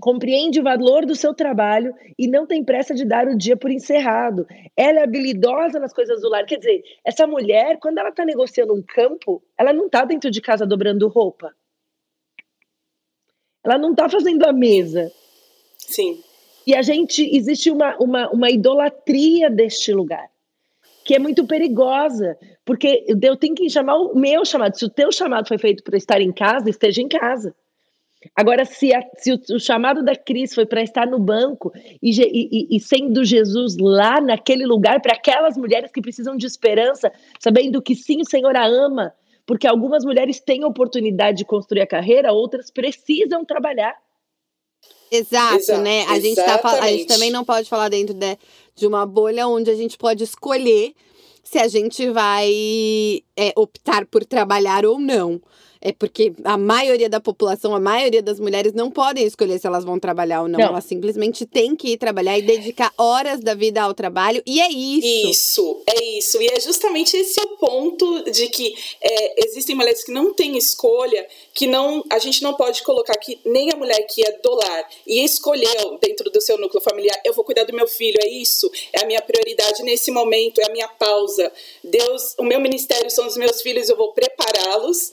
compreende 0.00 0.60
o 0.60 0.62
valor 0.62 1.06
do 1.06 1.14
seu 1.14 1.32
trabalho 1.32 1.94
e 2.18 2.26
não 2.26 2.46
tem 2.46 2.64
pressa 2.64 2.94
de 2.94 3.04
dar 3.04 3.26
o 3.26 3.36
dia 3.36 3.56
por 3.56 3.70
encerrado. 3.70 4.46
Ela 4.76 5.00
é 5.00 5.02
habilidosa 5.04 5.78
nas 5.78 5.92
coisas 5.92 6.20
do 6.20 6.28
lar. 6.28 6.44
Quer 6.44 6.58
dizer, 6.58 6.82
essa 7.04 7.26
mulher, 7.26 7.78
quando 7.78 7.98
ela 7.98 8.10
está 8.10 8.24
negociando 8.24 8.74
um 8.74 8.82
campo, 8.82 9.42
ela 9.58 9.72
não 9.72 9.86
está 9.86 10.04
dentro 10.04 10.30
de 10.30 10.40
casa 10.40 10.66
dobrando 10.66 11.08
roupa. 11.08 11.54
Ela 13.64 13.78
não 13.78 13.92
está 13.92 14.08
fazendo 14.08 14.44
a 14.44 14.52
mesa. 14.52 15.10
Sim. 15.78 16.22
E 16.66 16.74
a 16.74 16.82
gente, 16.82 17.22
existe 17.34 17.70
uma, 17.70 17.96
uma, 17.98 18.30
uma 18.30 18.50
idolatria 18.50 19.50
deste 19.50 19.92
lugar, 19.92 20.28
que 21.04 21.14
é 21.14 21.18
muito 21.18 21.46
perigosa, 21.46 22.38
porque 22.64 23.04
eu 23.06 23.36
tenho 23.36 23.54
que 23.54 23.68
chamar 23.68 23.96
o 23.96 24.14
meu 24.14 24.44
chamado. 24.44 24.76
Se 24.76 24.84
o 24.84 24.90
teu 24.90 25.12
chamado 25.12 25.46
foi 25.46 25.58
feito 25.58 25.82
para 25.82 25.96
estar 25.96 26.20
em 26.20 26.32
casa, 26.32 26.70
esteja 26.70 27.02
em 27.02 27.08
casa. 27.08 27.54
Agora, 28.34 28.64
se, 28.64 28.94
a, 28.94 29.02
se 29.16 29.32
o, 29.32 29.40
o, 29.54 29.60
chamado 29.60 30.04
da 30.04 30.14
Cris 30.14 30.54
foi 30.54 30.66
para 30.66 30.82
estar 30.82 31.06
no 31.06 31.18
banco 31.18 31.72
e, 32.02 32.10
e, 32.10 32.76
e, 32.76 32.80
sendo 32.80 33.24
Jesus 33.24 33.76
lá 33.78 34.20
naquele 34.20 34.66
lugar 34.66 35.00
para 35.00 35.14
aquelas 35.14 35.56
mulheres 35.56 35.90
que 35.90 36.00
precisam 36.00 36.36
de 36.36 36.46
esperança, 36.46 37.12
sabendo 37.38 37.82
que 37.82 37.94
sim, 37.94 38.20
o 38.20 38.28
Senhor 38.28 38.56
a 38.56 38.66
ama, 38.66 39.12
porque 39.46 39.66
algumas 39.66 40.04
mulheres 40.04 40.40
têm 40.40 40.64
oportunidade 40.64 41.38
de 41.38 41.44
construir 41.44 41.82
a 41.82 41.86
carreira, 41.86 42.32
outras 42.32 42.70
precisam 42.70 43.44
trabalhar. 43.44 43.94
Exato, 45.10 45.56
Exato, 45.56 45.82
né? 45.82 46.04
A 46.06 46.18
gente, 46.18 46.36
tá, 46.36 46.60
a 46.80 46.90
gente 46.90 47.06
também 47.06 47.30
não 47.30 47.44
pode 47.44 47.68
falar 47.68 47.88
dentro 47.88 48.14
de, 48.14 48.38
de 48.74 48.86
uma 48.86 49.06
bolha 49.06 49.46
onde 49.46 49.70
a 49.70 49.74
gente 49.74 49.96
pode 49.96 50.24
escolher 50.24 50.94
se 51.42 51.58
a 51.58 51.68
gente 51.68 52.10
vai 52.10 53.22
é, 53.36 53.52
optar 53.54 54.06
por 54.06 54.24
trabalhar 54.24 54.86
ou 54.86 54.98
não. 54.98 55.40
É 55.84 55.92
porque 55.92 56.32
a 56.44 56.56
maioria 56.56 57.10
da 57.10 57.20
população, 57.20 57.74
a 57.74 57.78
maioria 57.78 58.22
das 58.22 58.40
mulheres 58.40 58.72
não 58.72 58.90
podem 58.90 59.26
escolher 59.26 59.58
se 59.58 59.66
elas 59.66 59.84
vão 59.84 60.00
trabalhar 60.00 60.40
ou 60.40 60.48
não. 60.48 60.58
não. 60.58 60.68
Elas 60.68 60.84
simplesmente 60.84 61.44
têm 61.44 61.76
que 61.76 61.90
ir 61.90 61.98
trabalhar 61.98 62.38
e 62.38 62.42
dedicar 62.42 62.90
horas 62.96 63.40
da 63.40 63.54
vida 63.54 63.82
ao 63.82 63.92
trabalho. 63.92 64.42
E 64.46 64.62
é 64.62 64.70
isso. 64.70 65.30
Isso, 65.30 65.82
é 65.86 66.04
isso. 66.18 66.40
E 66.40 66.46
é 66.46 66.58
justamente 66.58 67.14
esse 67.18 67.38
o 67.44 67.58
ponto 67.58 68.30
de 68.30 68.48
que 68.48 68.74
é, 69.00 69.46
existem 69.46 69.76
mulheres 69.76 70.02
que 70.02 70.10
não 70.10 70.32
têm 70.32 70.56
escolha, 70.56 71.26
que 71.52 71.66
não 71.66 72.02
a 72.10 72.18
gente 72.18 72.42
não 72.42 72.54
pode 72.54 72.82
colocar 72.82 73.16
que 73.18 73.38
nem 73.44 73.70
a 73.70 73.76
mulher 73.76 74.06
que 74.08 74.26
é 74.26 74.32
do 74.38 74.54
lar 74.54 74.88
e 75.06 75.22
escolheu 75.22 75.98
dentro 76.00 76.30
do 76.30 76.40
seu 76.40 76.56
núcleo 76.56 76.82
familiar, 76.82 77.20
eu 77.24 77.34
vou 77.34 77.44
cuidar 77.44 77.64
do 77.64 77.74
meu 77.74 77.86
filho, 77.86 78.18
é 78.22 78.28
isso, 78.28 78.70
é 78.92 79.02
a 79.02 79.06
minha 79.06 79.20
prioridade 79.20 79.82
nesse 79.82 80.10
momento, 80.10 80.60
é 80.60 80.66
a 80.66 80.72
minha 80.72 80.88
pausa. 80.88 81.52
Deus, 81.82 82.34
o 82.38 82.44
meu 82.44 82.60
ministério 82.60 83.10
são 83.10 83.26
os 83.26 83.36
meus 83.36 83.60
filhos, 83.60 83.88
eu 83.88 83.96
vou 83.96 84.12
prepará-los 84.12 85.12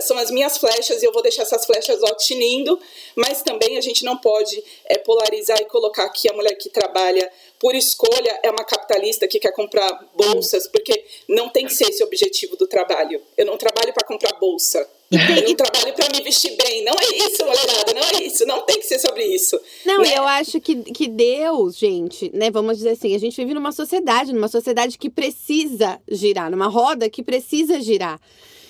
são 0.00 0.18
as 0.18 0.30
minhas 0.30 0.58
flechas 0.58 1.02
e 1.02 1.06
eu 1.06 1.12
vou 1.12 1.22
deixar 1.22 1.42
essas 1.42 1.64
flechas 1.66 2.00
ó, 2.02 2.14
tinindo, 2.14 2.78
mas 3.16 3.42
também 3.42 3.76
a 3.76 3.80
gente 3.80 4.04
não 4.04 4.16
pode 4.16 4.62
é, 4.86 4.98
polarizar 4.98 5.60
e 5.60 5.64
colocar 5.66 6.08
que 6.10 6.28
a 6.28 6.32
mulher 6.32 6.54
que 6.54 6.68
trabalha 6.68 7.30
por 7.58 7.74
escolha 7.74 8.40
é 8.42 8.50
uma 8.50 8.64
capitalista 8.64 9.28
que 9.28 9.38
quer 9.38 9.52
comprar 9.52 10.04
bolsas, 10.16 10.66
porque 10.66 11.04
não 11.28 11.48
tem 11.48 11.66
que 11.66 11.74
ser 11.74 11.88
esse 11.88 12.02
o 12.02 12.06
objetivo 12.06 12.56
do 12.56 12.66
trabalho. 12.66 13.22
Eu 13.36 13.46
não 13.46 13.56
trabalho 13.56 13.92
para 13.92 14.04
comprar 14.04 14.32
bolsa. 14.40 14.88
Eu 15.12 15.46
não 15.46 15.54
trabalho 15.54 15.94
para 15.94 16.08
me 16.12 16.24
vestir 16.24 16.56
bem. 16.56 16.84
Não 16.84 16.94
é 16.94 17.16
isso, 17.18 17.44
mulherada, 17.44 17.94
não 17.94 18.02
é 18.02 18.22
isso. 18.24 18.46
Não 18.46 18.62
tem 18.62 18.78
que 18.78 18.86
ser 18.86 18.98
sobre 18.98 19.24
isso. 19.24 19.60
Não, 19.84 19.98
né? 19.98 20.14
eu 20.16 20.24
acho 20.24 20.60
que, 20.60 20.74
que 20.74 21.06
Deus, 21.06 21.76
gente, 21.76 22.30
né? 22.34 22.50
Vamos 22.50 22.78
dizer 22.78 22.90
assim, 22.90 23.14
a 23.14 23.18
gente 23.18 23.36
vive 23.36 23.54
numa 23.54 23.72
sociedade, 23.72 24.32
numa 24.32 24.48
sociedade 24.48 24.96
que 24.98 25.10
precisa 25.10 26.00
girar, 26.10 26.50
numa 26.50 26.66
roda 26.66 27.10
que 27.10 27.22
precisa 27.22 27.80
girar. 27.80 28.20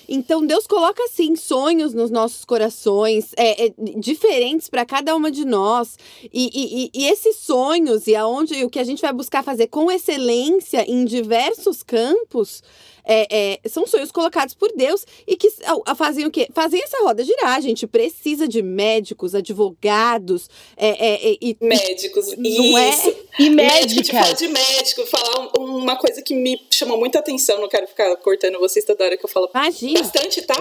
Então 0.07 0.45
Deus 0.45 0.67
coloca 0.67 1.03
assim 1.03 1.35
sonhos 1.35 1.93
nos 1.93 2.11
nossos 2.11 2.45
corações, 2.45 3.31
é, 3.37 3.67
é 3.67 3.73
diferentes 3.97 4.69
para 4.69 4.85
cada 4.85 5.15
uma 5.15 5.31
de 5.31 5.45
nós. 5.45 5.97
E, 6.31 6.49
e, 6.53 6.91
e, 6.93 7.05
esses 7.07 7.37
sonhos 7.37 8.07
e 8.07 8.15
aonde 8.15 8.63
o 8.63 8.69
que 8.69 8.79
a 8.79 8.83
gente 8.83 9.01
vai 9.01 9.13
buscar 9.13 9.43
fazer 9.43 9.67
com 9.67 9.91
excelência 9.91 10.89
em 10.89 11.05
diversos 11.05 11.83
campos 11.83 12.61
é, 13.05 13.59
é, 13.63 13.69
são 13.69 13.85
sonhos 13.85 14.11
colocados 14.11 14.53
por 14.53 14.71
Deus 14.75 15.05
e 15.27 15.35
que 15.35 15.51
fazem 15.95 16.25
o 16.25 16.31
quê? 16.31 16.47
Fazem 16.53 16.81
essa 16.81 16.97
roda 17.03 17.23
girar. 17.23 17.55
A 17.55 17.61
gente 17.61 17.85
precisa 17.85 18.47
de 18.47 18.61
médicos, 18.61 19.35
advogados 19.35 20.49
é, 20.77 20.89
é, 20.89 21.31
é 21.33 21.37
e 21.41 21.57
médicos. 21.61 22.35
Não 22.37 22.49
isso. 22.49 23.09
é? 23.09 23.15
E 23.39 23.49
médicos. 23.49 24.09
Falar 24.09 24.33
de 24.33 24.47
médico, 24.47 25.05
falar 25.05 25.49
uma 25.57 25.95
coisa 25.95 26.21
que 26.21 26.33
me 26.33 26.59
chamou 26.71 26.97
muita 26.97 27.19
atenção. 27.19 27.59
Não 27.59 27.69
quero 27.69 27.87
ficar 27.87 28.15
cortando 28.17 28.59
vocês 28.59 28.85
toda 28.85 29.03
hora 29.03 29.17
que 29.17 29.25
eu 29.25 29.29
falo 29.29 29.49
Imagina. 29.53 30.01
bastante, 30.01 30.41
tá? 30.43 30.55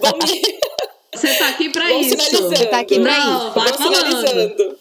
Vamos. 0.00 0.30
Você 1.14 1.34
tá 1.34 1.48
aqui 1.48 1.70
pra 1.70 1.88
Vamos 1.88 2.06
isso. 2.06 2.16
Você 2.16 2.66
tá 2.66 2.80
aqui 2.80 3.00
pra 3.00 3.18
Não, 3.18 3.46
isso. 3.46 3.54
vai 3.54 3.72
Vamos 3.72 3.96
finalizando. 3.96 4.78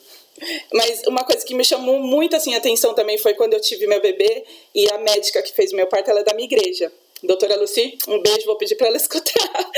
Mas 0.74 1.02
uma 1.08 1.24
coisa 1.24 1.46
que 1.46 1.56
me 1.56 1.64
chamou 1.64 2.00
muito 2.00 2.36
assim, 2.36 2.54
atenção 2.56 2.94
também 2.94 3.18
foi 3.18 3.34
quando 3.34 3.54
eu 3.54 3.62
tive 3.62 3.88
meu 3.88 4.02
bebê 4.02 4.44
e 4.74 4.90
a 4.92 4.98
médica 5.00 5.42
que 5.42 5.54
fez 5.54 5.72
o 5.72 5.76
meu 5.76 5.88
parto, 5.88 6.10
ela 6.10 6.20
é 6.20 6.24
da 6.24 6.34
minha 6.34 6.46
igreja. 6.46 6.92
Doutora 7.24 7.56
Luci, 7.56 7.98
um 8.08 8.22
beijo, 8.22 8.46
vou 8.46 8.58
pedir 8.58 8.76
para 8.76 8.88
ela 8.88 8.98
escutar. 8.98 9.72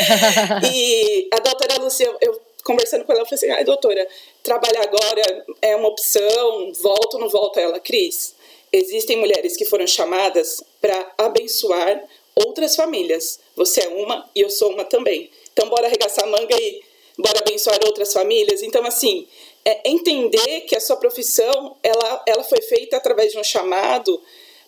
e 0.74 1.28
a 1.32 1.40
doutora 1.40 1.82
Luci, 1.82 2.04
eu, 2.04 2.18
eu 2.22 2.42
conversando 2.64 3.06
com 3.06 3.12
ela, 3.12 3.22
eu 3.22 3.26
falei 3.26 3.36
assim: 3.36 3.50
ai, 3.50 3.64
doutora, 3.64 4.08
trabalhar 4.44 4.84
agora 4.84 5.46
é 5.62 5.76
uma 5.76 5.88
opção, 5.88 6.72
volto 6.74 7.16
ou 7.16 7.20
não 7.22 7.30
volto? 7.30 7.60
Ela, 7.60 7.80
Cris, 7.80 8.36
existem 8.72 9.18
mulheres 9.18 9.56
que 9.56 9.66
foram 9.66 9.88
chamadas 9.88 10.64
para 10.82 11.14
abençoar 11.18 12.04
outras 12.36 12.76
famílias. 12.76 13.40
Você 13.56 13.82
é 13.82 13.88
uma 13.88 14.30
e 14.36 14.42
eu 14.42 14.50
sou 14.50 14.72
uma 14.72 14.84
também. 14.84 15.30
Então, 15.54 15.70
bora 15.70 15.88
arregaçar 15.88 16.26
a 16.26 16.28
manga 16.28 16.56
e 16.56 16.82
bora 17.18 17.40
abençoar 17.40 17.80
outras 17.86 18.14
famílias. 18.14 18.62
Então, 18.64 18.86
assim, 18.86 19.28
é 19.66 19.90
entender 19.90 20.62
que 20.62 20.76
a 20.76 20.80
sua 20.80 20.98
profissão 20.98 21.78
ela, 21.84 22.24
ela 22.28 22.44
foi 22.44 22.62
feita 22.62 22.98
através 22.98 23.32
de 23.32 23.38
um 23.38 23.44
chamado 23.44 24.22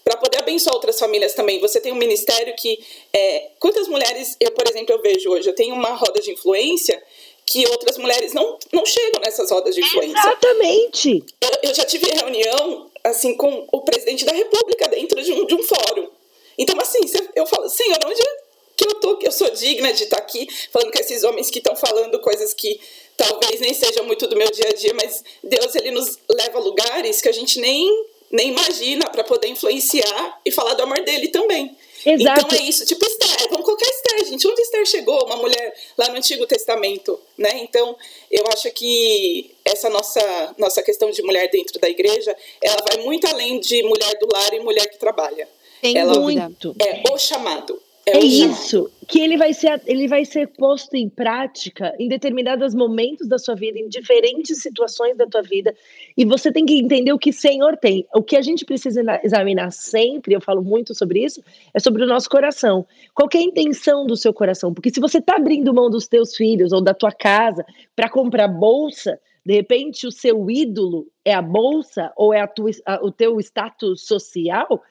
para 0.03 0.17
poder 0.17 0.39
abençoar 0.39 0.75
outras 0.75 0.99
famílias 0.99 1.33
também. 1.33 1.59
Você 1.59 1.79
tem 1.79 1.91
um 1.91 1.95
ministério 1.95 2.55
que 2.55 2.79
é, 3.13 3.49
quantas 3.59 3.87
mulheres 3.87 4.35
eu 4.39 4.51
por 4.51 4.67
exemplo 4.67 4.93
eu 4.93 5.01
vejo 5.01 5.29
hoje 5.29 5.49
eu 5.49 5.55
tenho 5.55 5.73
uma 5.73 5.93
roda 5.93 6.19
de 6.19 6.31
influência 6.31 7.01
que 7.45 7.67
outras 7.67 7.97
mulheres 7.97 8.33
não, 8.33 8.57
não 8.71 8.85
chegam 8.85 9.19
nessas 9.23 9.51
rodas 9.51 9.75
de 9.75 9.81
influência. 9.81 10.17
Exatamente. 10.17 11.23
Eu, 11.41 11.69
eu 11.69 11.73
já 11.73 11.83
tive 11.85 12.09
reunião 12.09 12.89
assim 13.03 13.35
com 13.35 13.67
o 13.71 13.81
presidente 13.81 14.25
da 14.25 14.33
República 14.33 14.87
dentro 14.87 15.21
de 15.21 15.31
um, 15.33 15.45
de 15.45 15.55
um 15.55 15.63
fórum. 15.63 16.09
Então 16.57 16.79
assim 16.79 16.99
eu 17.35 17.45
falo 17.45 17.69
Senhor 17.69 17.99
onde 18.05 18.21
que 18.75 18.87
eu 18.87 18.95
tô 18.95 19.17
que 19.17 19.27
eu 19.27 19.31
sou 19.31 19.49
digna 19.51 19.93
de 19.93 20.03
estar 20.03 20.17
aqui 20.17 20.47
falando 20.71 20.91
com 20.91 20.99
esses 20.99 21.23
homens 21.23 21.49
que 21.49 21.59
estão 21.59 21.75
falando 21.75 22.19
coisas 22.19 22.53
que 22.53 22.79
talvez 23.21 23.59
nem 23.61 23.73
seja 23.73 24.01
muito 24.03 24.27
do 24.27 24.35
meu 24.35 24.49
dia 24.51 24.69
a 24.69 24.73
dia, 24.73 24.93
mas 24.93 25.23
Deus 25.43 25.75
ele 25.75 25.91
nos 25.91 26.17
leva 26.29 26.57
a 26.57 26.61
lugares 26.61 27.21
que 27.21 27.29
a 27.29 27.33
gente 27.33 27.59
nem 27.59 28.11
nem 28.31 28.47
imagina 28.47 29.09
para 29.09 29.25
poder 29.25 29.49
influenciar 29.49 30.39
e 30.45 30.51
falar 30.51 30.73
do 30.73 30.83
amor 30.83 31.03
dele 31.03 31.27
também. 31.27 31.75
Exato. 32.05 32.45
Então 32.45 32.57
é 32.57 32.61
isso, 32.63 32.85
tipo 32.85 33.05
Esther, 33.05 33.49
vamos 33.49 33.65
colocar 33.65 33.85
Esther, 33.85 34.25
gente. 34.25 34.47
Onde 34.47 34.61
Esther 34.61 34.85
chegou? 34.85 35.25
Uma 35.25 35.35
mulher 35.35 35.73
lá 35.97 36.07
no 36.07 36.15
Antigo 36.15 36.47
Testamento, 36.47 37.19
né? 37.37 37.49
Então, 37.55 37.95
eu 38.31 38.43
acho 38.53 38.71
que 38.71 39.51
essa 39.65 39.89
nossa 39.89 40.55
nossa 40.57 40.81
questão 40.81 41.11
de 41.11 41.21
mulher 41.21 41.49
dentro 41.51 41.79
da 41.79 41.89
igreja, 41.89 42.35
ela 42.61 42.77
vai 42.89 43.03
muito 43.03 43.27
além 43.27 43.59
de 43.59 43.83
mulher 43.83 44.17
do 44.17 44.27
lar 44.31 44.53
e 44.53 44.59
mulher 44.61 44.89
que 44.89 44.97
trabalha. 44.97 45.47
Tem 45.81 45.97
ela 45.97 46.17
muito. 46.17 46.75
É 46.79 47.03
o 47.11 47.17
chamado. 47.17 47.81
É, 48.11 48.17
o 48.17 48.23
isso, 48.23 48.89
que 49.07 49.19
ele 49.19 49.37
vai, 49.37 49.53
ser, 49.53 49.81
ele 49.85 50.07
vai 50.07 50.25
ser 50.25 50.47
posto 50.47 50.95
em 50.95 51.07
prática 51.07 51.95
em 51.97 52.07
determinados 52.07 52.75
momentos 52.75 53.27
da 53.27 53.37
sua 53.37 53.55
vida, 53.55 53.79
em 53.79 53.87
diferentes 53.87 54.61
situações 54.61 55.15
da 55.15 55.25
tua 55.25 55.41
vida, 55.41 55.73
e 56.17 56.25
você 56.25 56.51
tem 56.51 56.65
que 56.65 56.77
entender 56.77 57.13
o 57.13 57.19
que 57.19 57.29
o 57.29 57.33
Senhor 57.33 57.77
tem. 57.77 58.05
O 58.13 58.21
que 58.21 58.35
a 58.35 58.41
gente 58.41 58.65
precisa 58.65 59.01
examinar 59.23 59.71
sempre, 59.71 60.33
eu 60.33 60.41
falo 60.41 60.61
muito 60.61 60.93
sobre 60.93 61.23
isso, 61.23 61.41
é 61.73 61.79
sobre 61.79 62.03
o 62.03 62.07
nosso 62.07 62.29
coração. 62.29 62.85
Qual 63.13 63.29
é 63.33 63.37
a 63.37 63.41
intenção 63.41 64.05
do 64.05 64.17
seu 64.17 64.33
coração? 64.33 64.73
Porque 64.73 64.89
se 64.89 64.99
você 64.99 65.19
está 65.19 65.35
abrindo 65.35 65.73
mão 65.73 65.89
dos 65.89 66.07
teus 66.07 66.35
filhos 66.35 66.71
ou 66.71 66.81
da 66.81 66.93
tua 66.93 67.11
casa 67.11 67.65
para 67.95 68.09
comprar 68.09 68.47
bolsa, 68.47 69.19
de 69.45 69.53
repente 69.53 70.05
o 70.05 70.11
seu 70.11 70.49
ídolo 70.49 71.07
é 71.25 71.33
a 71.33 71.41
bolsa 71.41 72.11
ou 72.15 72.33
é 72.33 72.41
a 72.41 72.47
tua, 72.47 72.69
a, 72.85 73.03
o 73.03 73.11
teu 73.11 73.39
status 73.39 74.05
social, 74.05 74.81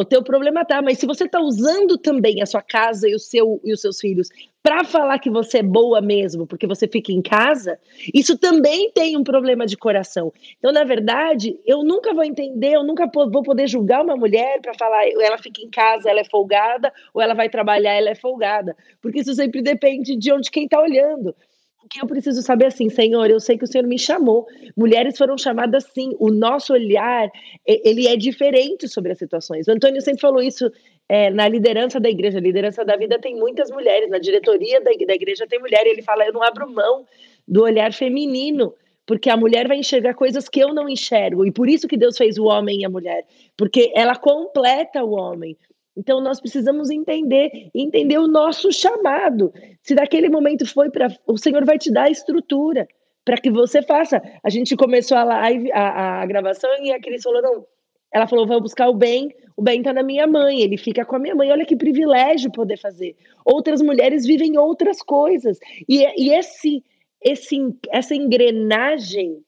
o 0.00 0.04
teu 0.04 0.22
problema 0.22 0.64
tá, 0.64 0.80
mas 0.80 0.98
se 0.98 1.06
você 1.06 1.28
tá 1.28 1.40
usando 1.40 1.98
também 1.98 2.40
a 2.42 2.46
sua 2.46 2.62
casa 2.62 3.08
e, 3.08 3.14
o 3.14 3.18
seu, 3.18 3.60
e 3.62 3.72
os 3.72 3.80
seus 3.80 4.00
filhos 4.00 4.28
para 4.62 4.84
falar 4.84 5.18
que 5.18 5.30
você 5.30 5.58
é 5.58 5.62
boa 5.62 6.00
mesmo, 6.00 6.46
porque 6.46 6.66
você 6.66 6.86
fica 6.86 7.12
em 7.12 7.22
casa, 7.22 7.78
isso 8.12 8.36
também 8.36 8.90
tem 8.92 9.16
um 9.16 9.24
problema 9.24 9.66
de 9.66 9.76
coração. 9.76 10.32
Então, 10.58 10.70
na 10.70 10.84
verdade, 10.84 11.58
eu 11.64 11.82
nunca 11.82 12.12
vou 12.12 12.24
entender, 12.24 12.74
eu 12.74 12.84
nunca 12.84 13.10
vou 13.12 13.42
poder 13.42 13.66
julgar 13.66 14.02
uma 14.02 14.16
mulher 14.16 14.60
para 14.60 14.74
falar 14.74 15.06
ela 15.08 15.38
fica 15.38 15.62
em 15.62 15.70
casa, 15.70 16.10
ela 16.10 16.20
é 16.20 16.24
folgada, 16.24 16.92
ou 17.14 17.22
ela 17.22 17.34
vai 17.34 17.48
trabalhar, 17.48 17.94
ela 17.94 18.10
é 18.10 18.14
folgada, 18.14 18.76
porque 19.00 19.20
isso 19.20 19.34
sempre 19.34 19.62
depende 19.62 20.14
de 20.16 20.32
onde 20.32 20.50
quem 20.50 20.64
está 20.64 20.80
olhando. 20.80 21.34
O 21.82 21.88
que 21.88 22.02
eu 22.02 22.06
preciso 22.06 22.42
saber 22.42 22.66
assim, 22.66 22.90
Senhor, 22.90 23.30
eu 23.30 23.40
sei 23.40 23.56
que 23.56 23.64
o 23.64 23.66
Senhor 23.66 23.86
me 23.86 23.98
chamou. 23.98 24.46
Mulheres 24.76 25.16
foram 25.16 25.38
chamadas 25.38 25.84
sim. 25.94 26.14
O 26.18 26.30
nosso 26.30 26.74
olhar, 26.74 27.30
ele 27.66 28.06
é 28.06 28.16
diferente 28.16 28.86
sobre 28.86 29.12
as 29.12 29.18
situações. 29.18 29.66
O 29.66 29.72
Antônio 29.72 30.00
sempre 30.02 30.20
falou 30.20 30.42
isso 30.42 30.70
é, 31.08 31.30
na 31.30 31.48
liderança 31.48 31.98
da 31.98 32.10
igreja. 32.10 32.36
A 32.38 32.42
liderança 32.42 32.84
da 32.84 32.96
vida 32.96 33.18
tem 33.18 33.34
muitas 33.34 33.70
mulheres. 33.70 34.10
Na 34.10 34.18
diretoria 34.18 34.78
da, 34.80 34.90
da 34.90 35.14
igreja 35.14 35.46
tem 35.48 35.58
mulher. 35.58 35.86
E 35.86 35.90
ele 35.90 36.02
fala, 36.02 36.26
eu 36.26 36.34
não 36.34 36.42
abro 36.42 36.70
mão 36.70 37.06
do 37.48 37.62
olhar 37.62 37.94
feminino. 37.94 38.74
Porque 39.06 39.30
a 39.30 39.36
mulher 39.36 39.66
vai 39.66 39.78
enxergar 39.78 40.12
coisas 40.14 40.50
que 40.50 40.60
eu 40.60 40.74
não 40.74 40.86
enxergo. 40.86 41.46
E 41.46 41.50
por 41.50 41.68
isso 41.68 41.88
que 41.88 41.96
Deus 41.96 42.16
fez 42.16 42.36
o 42.36 42.44
homem 42.44 42.80
e 42.80 42.84
a 42.84 42.90
mulher. 42.90 43.24
Porque 43.56 43.90
ela 43.96 44.16
completa 44.16 45.02
o 45.02 45.12
homem. 45.12 45.56
Então 45.96 46.20
nós 46.20 46.40
precisamos 46.40 46.90
entender, 46.90 47.70
entender 47.74 48.18
o 48.18 48.28
nosso 48.28 48.72
chamado. 48.72 49.52
Se 49.82 49.94
daquele 49.94 50.28
momento 50.28 50.66
foi 50.66 50.90
para, 50.90 51.08
o 51.26 51.36
Senhor 51.36 51.64
vai 51.64 51.78
te 51.78 51.92
dar 51.92 52.04
a 52.04 52.10
estrutura 52.10 52.88
para 53.24 53.36
que 53.36 53.50
você 53.50 53.82
faça. 53.82 54.22
A 54.42 54.50
gente 54.50 54.76
começou 54.76 55.16
a 55.16 55.24
live, 55.24 55.70
a, 55.72 56.22
a 56.22 56.26
gravação 56.26 56.70
e 56.82 56.92
a 56.92 57.00
Cris 57.00 57.22
falou 57.22 57.42
não, 57.42 57.66
ela 58.12 58.26
falou 58.26 58.46
vou 58.46 58.60
buscar 58.60 58.88
o 58.88 58.94
bem, 58.94 59.34
o 59.56 59.62
bem 59.62 59.80
está 59.80 59.92
na 59.92 60.02
minha 60.02 60.26
mãe, 60.26 60.60
ele 60.60 60.76
fica 60.76 61.04
com 61.04 61.16
a 61.16 61.18
minha 61.18 61.34
mãe. 61.34 61.50
Olha 61.50 61.66
que 61.66 61.76
privilégio 61.76 62.50
poder 62.50 62.78
fazer. 62.78 63.16
Outras 63.44 63.82
mulheres 63.82 64.26
vivem 64.26 64.56
outras 64.56 65.02
coisas 65.02 65.58
e, 65.88 66.04
e 66.16 66.32
esse, 66.32 66.84
esse, 67.22 67.56
essa 67.90 68.14
engrenagem 68.14 69.42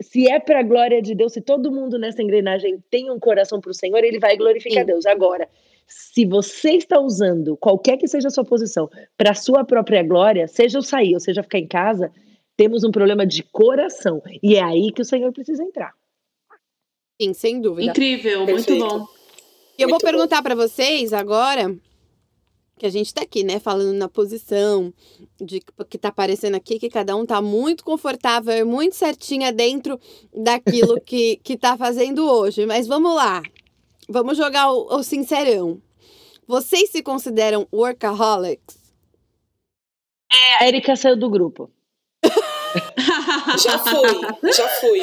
se 0.00 0.30
é 0.30 0.38
para 0.38 0.60
a 0.60 0.62
glória 0.62 1.00
de 1.00 1.14
Deus, 1.14 1.32
se 1.32 1.40
todo 1.40 1.72
mundo 1.72 1.98
nessa 1.98 2.22
engrenagem 2.22 2.82
tem 2.90 3.10
um 3.10 3.18
coração 3.18 3.60
para 3.60 3.70
o 3.70 3.74
Senhor, 3.74 4.02
ele 4.04 4.18
vai 4.18 4.36
glorificar 4.36 4.84
Sim. 4.84 4.86
Deus. 4.86 5.06
Agora, 5.06 5.48
se 5.86 6.26
você 6.26 6.72
está 6.72 7.00
usando 7.00 7.56
qualquer 7.56 7.96
que 7.96 8.08
seja 8.08 8.28
a 8.28 8.30
sua 8.30 8.44
posição 8.44 8.90
para 9.16 9.34
sua 9.34 9.64
própria 9.64 10.02
glória, 10.02 10.48
seja 10.48 10.78
o 10.78 10.82
sair 10.82 11.14
ou 11.14 11.20
seja 11.20 11.42
ficar 11.42 11.58
em 11.58 11.66
casa, 11.66 12.10
temos 12.56 12.84
um 12.84 12.90
problema 12.90 13.26
de 13.26 13.42
coração. 13.42 14.22
E 14.42 14.56
é 14.56 14.62
aí 14.62 14.90
que 14.92 15.02
o 15.02 15.04
Senhor 15.04 15.32
precisa 15.32 15.62
entrar. 15.62 15.92
Sim, 17.20 17.32
sem 17.32 17.60
dúvida. 17.60 17.90
Incrível, 17.90 18.44
Perfeito. 18.44 18.78
muito 18.78 18.98
bom. 18.98 19.06
E 19.78 19.82
eu 19.82 19.88
vou 19.88 19.98
perguntar 19.98 20.42
para 20.42 20.54
vocês 20.54 21.12
agora, 21.12 21.76
que 22.78 22.86
a 22.86 22.90
gente 22.90 23.06
está 23.06 23.22
aqui, 23.22 23.44
né, 23.44 23.58
falando 23.58 23.96
na 23.96 24.08
posição 24.08 24.92
de 25.40 25.60
que 25.88 25.96
está 25.96 26.08
aparecendo 26.08 26.56
aqui, 26.56 26.78
que 26.78 26.88
cada 26.88 27.16
um 27.16 27.22
está 27.22 27.40
muito 27.40 27.84
confortável 27.84 28.54
e 28.54 28.64
muito 28.64 28.96
certinha 28.96 29.52
dentro 29.52 29.98
daquilo 30.34 31.00
que 31.04 31.36
que 31.42 31.56
tá 31.56 31.76
fazendo 31.76 32.26
hoje. 32.26 32.66
Mas 32.66 32.86
vamos 32.86 33.14
lá. 33.14 33.42
Vamos 34.08 34.36
jogar 34.36 34.72
o, 34.72 34.96
o 34.96 35.02
sincerão. 35.02 35.80
Vocês 36.46 36.90
se 36.90 37.02
consideram 37.02 37.66
workaholics? 37.72 38.76
É, 40.32 40.64
a 40.64 40.68
Erika 40.68 40.94
saiu 40.94 41.16
do 41.16 41.28
grupo. 41.28 41.70
já 43.62 43.78
fui, 43.78 44.52
já 44.52 44.68
fui. 44.80 45.00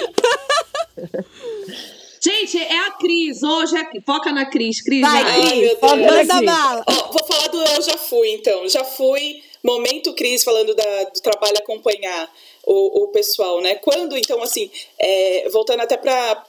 Gente, 2.24 2.58
é 2.58 2.80
a 2.80 2.92
Cris. 2.92 3.44
Hoje 3.44 3.76
é... 3.78 4.02
Foca 4.06 4.32
na 4.32 4.46
Cris. 4.46 4.82
Cris, 4.82 5.02
vai. 5.02 5.24
vai. 5.24 5.42
Cris, 5.42 5.80
manda 5.82 6.42
bala. 6.42 6.86
Oh, 6.88 7.12
vou 7.12 7.26
falar 7.26 7.48
do 7.50 7.62
eu 7.62 7.82
já 7.82 7.98
fui, 7.98 8.30
então. 8.32 8.68
Já 8.70 8.86
fui. 8.86 9.44
Momento 9.62 10.14
Cris 10.14 10.44
falando 10.44 10.74
da, 10.74 11.04
do 11.04 11.22
trabalho 11.22 11.58
acompanhar 11.58 12.30
o, 12.66 13.04
o 13.04 13.08
pessoal, 13.10 13.62
né? 13.62 13.76
Quando, 13.76 14.18
então, 14.18 14.42
assim, 14.42 14.72
é, 14.98 15.50
voltando 15.50 15.82
até 15.82 15.98
para 15.98 16.46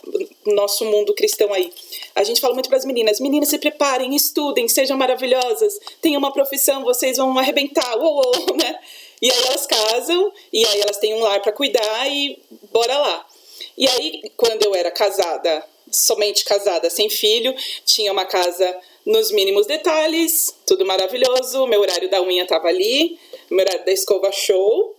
nosso 0.47 0.85
mundo 0.85 1.15
cristão 1.15 1.53
aí, 1.53 1.73
a 2.15 2.23
gente 2.23 2.41
fala 2.41 2.55
muito 2.55 2.69
para 2.69 2.79
as 2.79 2.85
meninas: 2.85 3.21
meninas, 3.21 3.49
se 3.49 3.59
preparem, 3.59 4.15
estudem, 4.15 4.69
sejam 4.69 4.97
maravilhosas, 4.97 5.79
tenham 6.01 6.19
uma 6.19 6.33
profissão, 6.33 6.85
vocês 6.85 7.17
vão 7.17 7.37
arrebentar, 7.39 7.97
uou, 7.99 8.23
uou, 8.25 8.57
né? 8.57 8.79
E 9.21 9.31
aí 9.31 9.43
elas 9.47 9.67
casam, 9.67 10.33
e 10.53 10.65
aí 10.65 10.81
elas 10.81 10.99
têm 10.99 11.15
um 11.15 11.21
lar 11.21 11.41
para 11.41 11.53
cuidar 11.53 12.09
e 12.09 12.39
bora 12.73 12.97
lá. 12.97 13.27
E 13.77 13.89
aí, 13.89 14.23
quando 14.37 14.63
eu 14.63 14.75
era 14.75 14.91
casada, 14.91 15.65
somente 15.91 16.45
casada, 16.45 16.89
sem 16.91 17.09
filho, 17.09 17.55
tinha 17.85 18.13
uma 18.13 18.25
casa 18.25 18.77
nos 19.05 19.31
mínimos 19.33 19.67
detalhes, 19.67 20.55
tudo 20.67 20.85
maravilhoso. 20.87 21.67
Meu 21.67 21.81
horário 21.81 22.09
da 22.09 22.23
unha 22.23 22.47
tava 22.47 22.69
ali, 22.69 23.19
meu 23.51 23.65
horário 23.65 23.85
da 23.85 23.93
escova 23.93 24.31
show. 24.31 24.95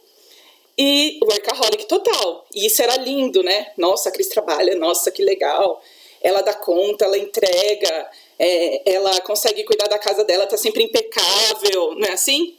E 0.77 1.19
workaholic 1.23 1.85
total. 1.85 2.45
E 2.53 2.65
isso 2.65 2.81
era 2.81 2.97
lindo, 2.97 3.41
né? 3.41 3.71
Nossa, 3.77 4.09
a 4.09 4.11
Cris 4.11 4.27
trabalha, 4.27 4.75
nossa, 4.75 5.09
que 5.09 5.23
legal. 5.23 5.81
Ela 6.21 6.41
dá 6.41 6.53
conta, 6.53 7.05
ela 7.05 7.17
entrega, 7.17 8.09
é, 8.37 8.93
ela 8.93 9.21
consegue 9.21 9.63
cuidar 9.63 9.87
da 9.87 9.97
casa 9.97 10.23
dela, 10.23 10.47
tá 10.47 10.57
sempre 10.57 10.83
impecável, 10.83 11.95
não 11.95 12.07
é 12.07 12.11
assim? 12.11 12.55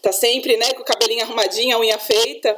Tá 0.00 0.12
sempre, 0.12 0.56
né, 0.56 0.72
com 0.74 0.82
o 0.82 0.84
cabelinho 0.84 1.22
arrumadinho, 1.22 1.76
a 1.76 1.80
unha 1.80 1.98
feita. 1.98 2.56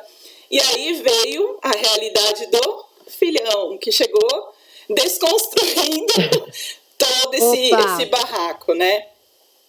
E 0.51 0.61
aí 0.61 0.95
veio 0.95 1.59
a 1.63 1.71
realidade 1.71 2.47
do 2.47 2.85
filhão, 3.07 3.79
que 3.79 3.91
chegou 3.91 4.53
desconstruindo 4.91 6.13
todo 6.99 7.35
esse, 7.35 7.71
esse 7.71 8.07
barraco, 8.07 8.75
né? 8.75 9.07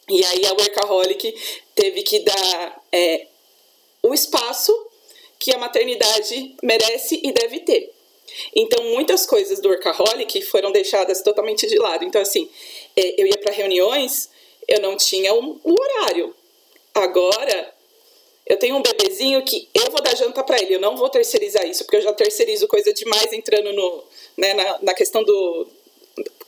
E 0.09 0.25
aí 0.25 0.45
a 0.47 0.53
Workaholic 0.53 1.35
teve 1.75 2.01
que 2.01 2.19
dar 2.19 2.83
é, 2.91 3.27
o 4.01 4.13
espaço 4.13 4.73
que 5.39 5.53
a 5.53 5.57
maternidade 5.57 6.55
merece 6.61 7.21
e 7.23 7.31
deve 7.31 7.61
ter. 7.61 7.91
Então, 8.55 8.83
muitas 8.91 9.25
coisas 9.25 9.59
do 9.59 9.69
Workaholic 9.69 10.41
foram 10.43 10.71
deixadas 10.71 11.21
totalmente 11.21 11.67
de 11.67 11.77
lado. 11.79 12.03
Então, 12.03 12.21
assim, 12.21 12.49
é, 12.95 13.21
eu 13.21 13.25
ia 13.25 13.37
para 13.37 13.51
reuniões, 13.51 14.29
eu 14.67 14.81
não 14.81 14.95
tinha 14.97 15.33
um, 15.33 15.59
um 15.65 15.73
horário. 15.73 16.35
Agora, 16.93 17.73
eu 18.45 18.57
tenho 18.57 18.75
um 18.75 18.81
bebezinho 18.81 19.43
que 19.43 19.69
eu 19.73 19.91
vou 19.91 20.01
dar 20.01 20.15
janta 20.15 20.43
para 20.43 20.59
ele, 20.59 20.75
eu 20.75 20.81
não 20.81 20.97
vou 20.97 21.09
terceirizar 21.09 21.65
isso, 21.67 21.85
porque 21.85 21.97
eu 21.97 22.01
já 22.01 22.13
terceirizo 22.13 22.67
coisa 22.67 22.91
demais 22.93 23.31
entrando 23.31 23.71
no, 23.71 24.03
né, 24.35 24.53
na, 24.53 24.79
na 24.81 24.93
questão 24.93 25.23
do, 25.23 25.67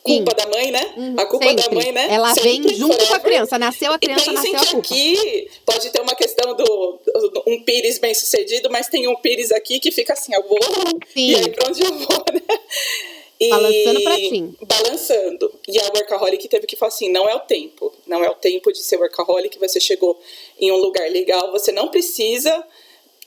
culpa 0.03 0.31
Sim. 0.31 0.37
da 0.37 0.47
mãe, 0.47 0.71
né? 0.71 0.93
Uhum, 0.97 1.15
a 1.17 1.25
culpa 1.25 1.47
sempre. 1.47 1.63
da 1.63 1.71
mãe, 1.71 1.91
né? 1.91 2.07
Ela 2.09 2.33
sempre, 2.33 2.69
vem 2.69 2.75
junto 2.75 2.93
forever. 2.93 3.07
com 3.07 3.13
a 3.13 3.19
criança. 3.19 3.59
Nasceu 3.59 3.93
a 3.93 3.99
criança, 3.99 4.31
e 4.31 4.33
nasceu 4.33 4.55
a 4.55 4.65
culpa. 4.65 4.77
aqui 4.79 5.49
pode 5.65 5.89
ter 5.89 6.01
uma 6.01 6.15
questão 6.15 6.55
do, 6.55 6.63
do, 6.63 7.43
um 7.47 7.63
pires 7.63 7.99
bem 7.99 8.13
sucedido, 8.13 8.69
mas 8.69 8.87
tem 8.87 9.07
um 9.07 9.15
pires 9.15 9.51
aqui 9.51 9.79
que 9.79 9.91
fica 9.91 10.13
assim, 10.13 10.33
eu 10.33 10.43
vou, 10.47 10.59
Sim. 11.13 11.31
e 11.31 11.35
aí 11.35 11.49
pra 11.49 11.69
onde 11.69 11.83
eu 11.83 11.93
vou, 11.93 12.25
né? 12.33 12.59
E 13.39 13.49
balançando 13.49 14.03
pra 14.03 14.15
ti. 14.17 14.49
Balançando. 14.61 15.51
E 15.67 15.79
a 15.79 15.83
workaholic 15.85 16.47
teve 16.47 16.67
que 16.67 16.75
falar 16.75 16.89
assim, 16.89 17.09
não 17.09 17.27
é 17.27 17.33
o 17.33 17.39
tempo. 17.39 17.91
Não 18.05 18.23
é 18.23 18.29
o 18.29 18.35
tempo 18.35 18.71
de 18.71 18.79
ser 18.83 18.97
workaholic, 18.97 19.57
você 19.57 19.79
chegou 19.79 20.19
em 20.59 20.71
um 20.71 20.75
lugar 20.75 21.09
legal, 21.09 21.51
você 21.51 21.71
não 21.71 21.87
precisa 21.87 22.63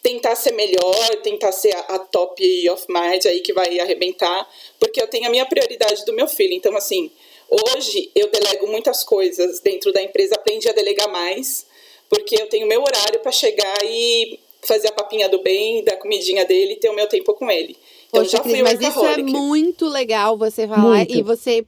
tentar 0.05 0.37
ser 0.37 0.53
melhor, 0.53 1.17
tentar 1.23 1.51
ser 1.51 1.75
a, 1.75 1.81
a, 1.95 1.99
top 1.99 2.69
of 2.69 2.85
mind 2.91 3.25
aí 3.25 3.41
que 3.41 3.55
vai 3.55 3.81
arrebentar, 3.81 4.47
porque 4.79 5.01
eu 5.01 5.09
tenho 5.09 5.27
a 5.27 5.31
minha 5.31 5.47
prioridade 5.47 6.05
do 6.05 6.13
meu 6.13 6.29
filho. 6.29 6.53
Então, 6.53 6.77
assim, 6.77 7.11
hoje 7.49 8.11
eu 8.15 8.31
delego 8.31 8.67
muitas 8.67 9.03
coisas 9.03 9.61
dentro 9.61 9.91
da 9.95 10.03
empresa, 10.03 10.35
aprendi 10.35 10.69
a 10.69 10.73
delegar 10.73 11.11
mais, 11.11 11.67
porque 12.11 12.35
eu 12.39 12.47
tenho 12.51 12.67
meu 12.67 12.83
horário 12.83 13.19
para 13.21 13.33
chegar 13.33 13.79
e 13.83 14.39
fazer 14.61 14.89
a 14.89 14.93
papinha 14.93 15.27
do 15.27 15.43
bem, 15.43 15.83
dar 15.83 15.97
comidinha 15.97 16.45
dele 16.45 16.75
e 16.75 16.77
ter 16.77 16.91
o 16.91 16.95
meu 16.95 17.07
tempo 17.07 17.33
com 17.33 17.51
ele. 17.51 17.75
Então, 18.09 18.23
Poxa, 18.23 18.37
já 18.37 18.43
fui 18.43 18.53
Cris, 18.53 18.63
mas 18.63 18.81
isso 18.83 19.07
é 19.07 19.17
muito 19.17 19.89
legal 19.89 20.37
você 20.37 20.69
falar 20.69 20.99
muito. 20.99 21.17
e 21.17 21.23
você 21.23 21.65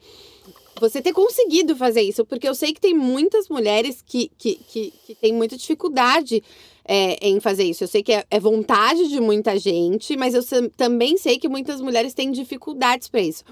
você 0.79 1.01
ter 1.01 1.15
conseguido 1.15 1.75
fazer 1.75 2.03
isso, 2.03 2.23
porque 2.23 2.47
eu 2.47 2.55
sei 2.55 2.75
que 2.75 2.81
tem 2.83 2.93
muitas 2.93 3.49
mulheres 3.49 4.05
que, 4.07 4.31
que, 4.37 4.57
que, 4.57 4.93
que 5.07 5.15
têm 5.15 5.33
muita 5.33 5.57
dificuldade 5.57 6.45
é, 6.87 7.29
em 7.29 7.41
fazer 7.41 7.65
isso. 7.65 7.85
Eu 7.85 7.89
sei 7.89 8.03
que 8.03 8.13
é, 8.13 8.25
é, 8.31 8.39
vontade 8.39 9.09
de 9.09 9.21
muita 9.21 9.59
gente, 9.59 10.17
mas 10.17 10.35
eu 10.35 10.71
também 10.77 11.17
sei 11.17 11.39
que 11.39 11.49
muitas 11.49 11.81
mulheres 11.81 12.15
têm 12.15 12.31
dificuldades 12.31 13.09
para 13.09 13.21
isso. 13.21 13.43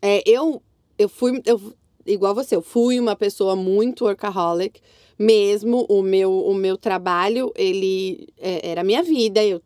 É, 0.00 0.22
eu, 0.26 0.62
eu 0.98 1.08
fui, 1.08 1.40
eu, 1.44 1.60
igual 2.06 2.34
você, 2.34 2.56
eu 2.56 2.62
fui 2.62 2.98
uma 2.98 3.14
pessoa 3.14 3.54
muito 3.54 4.04
workaholic 4.04 4.80
mesmo. 5.18 5.84
O 5.88 6.02
meu, 6.02 6.32
o 6.32 6.54
meu 6.54 6.78
trabalho, 6.78 7.52
ele 7.54 8.28
é, 8.38 8.70
era 8.70 8.80
a 8.80 8.84
minha 8.84 9.02
vida. 9.02 9.44
Eu, 9.44 9.60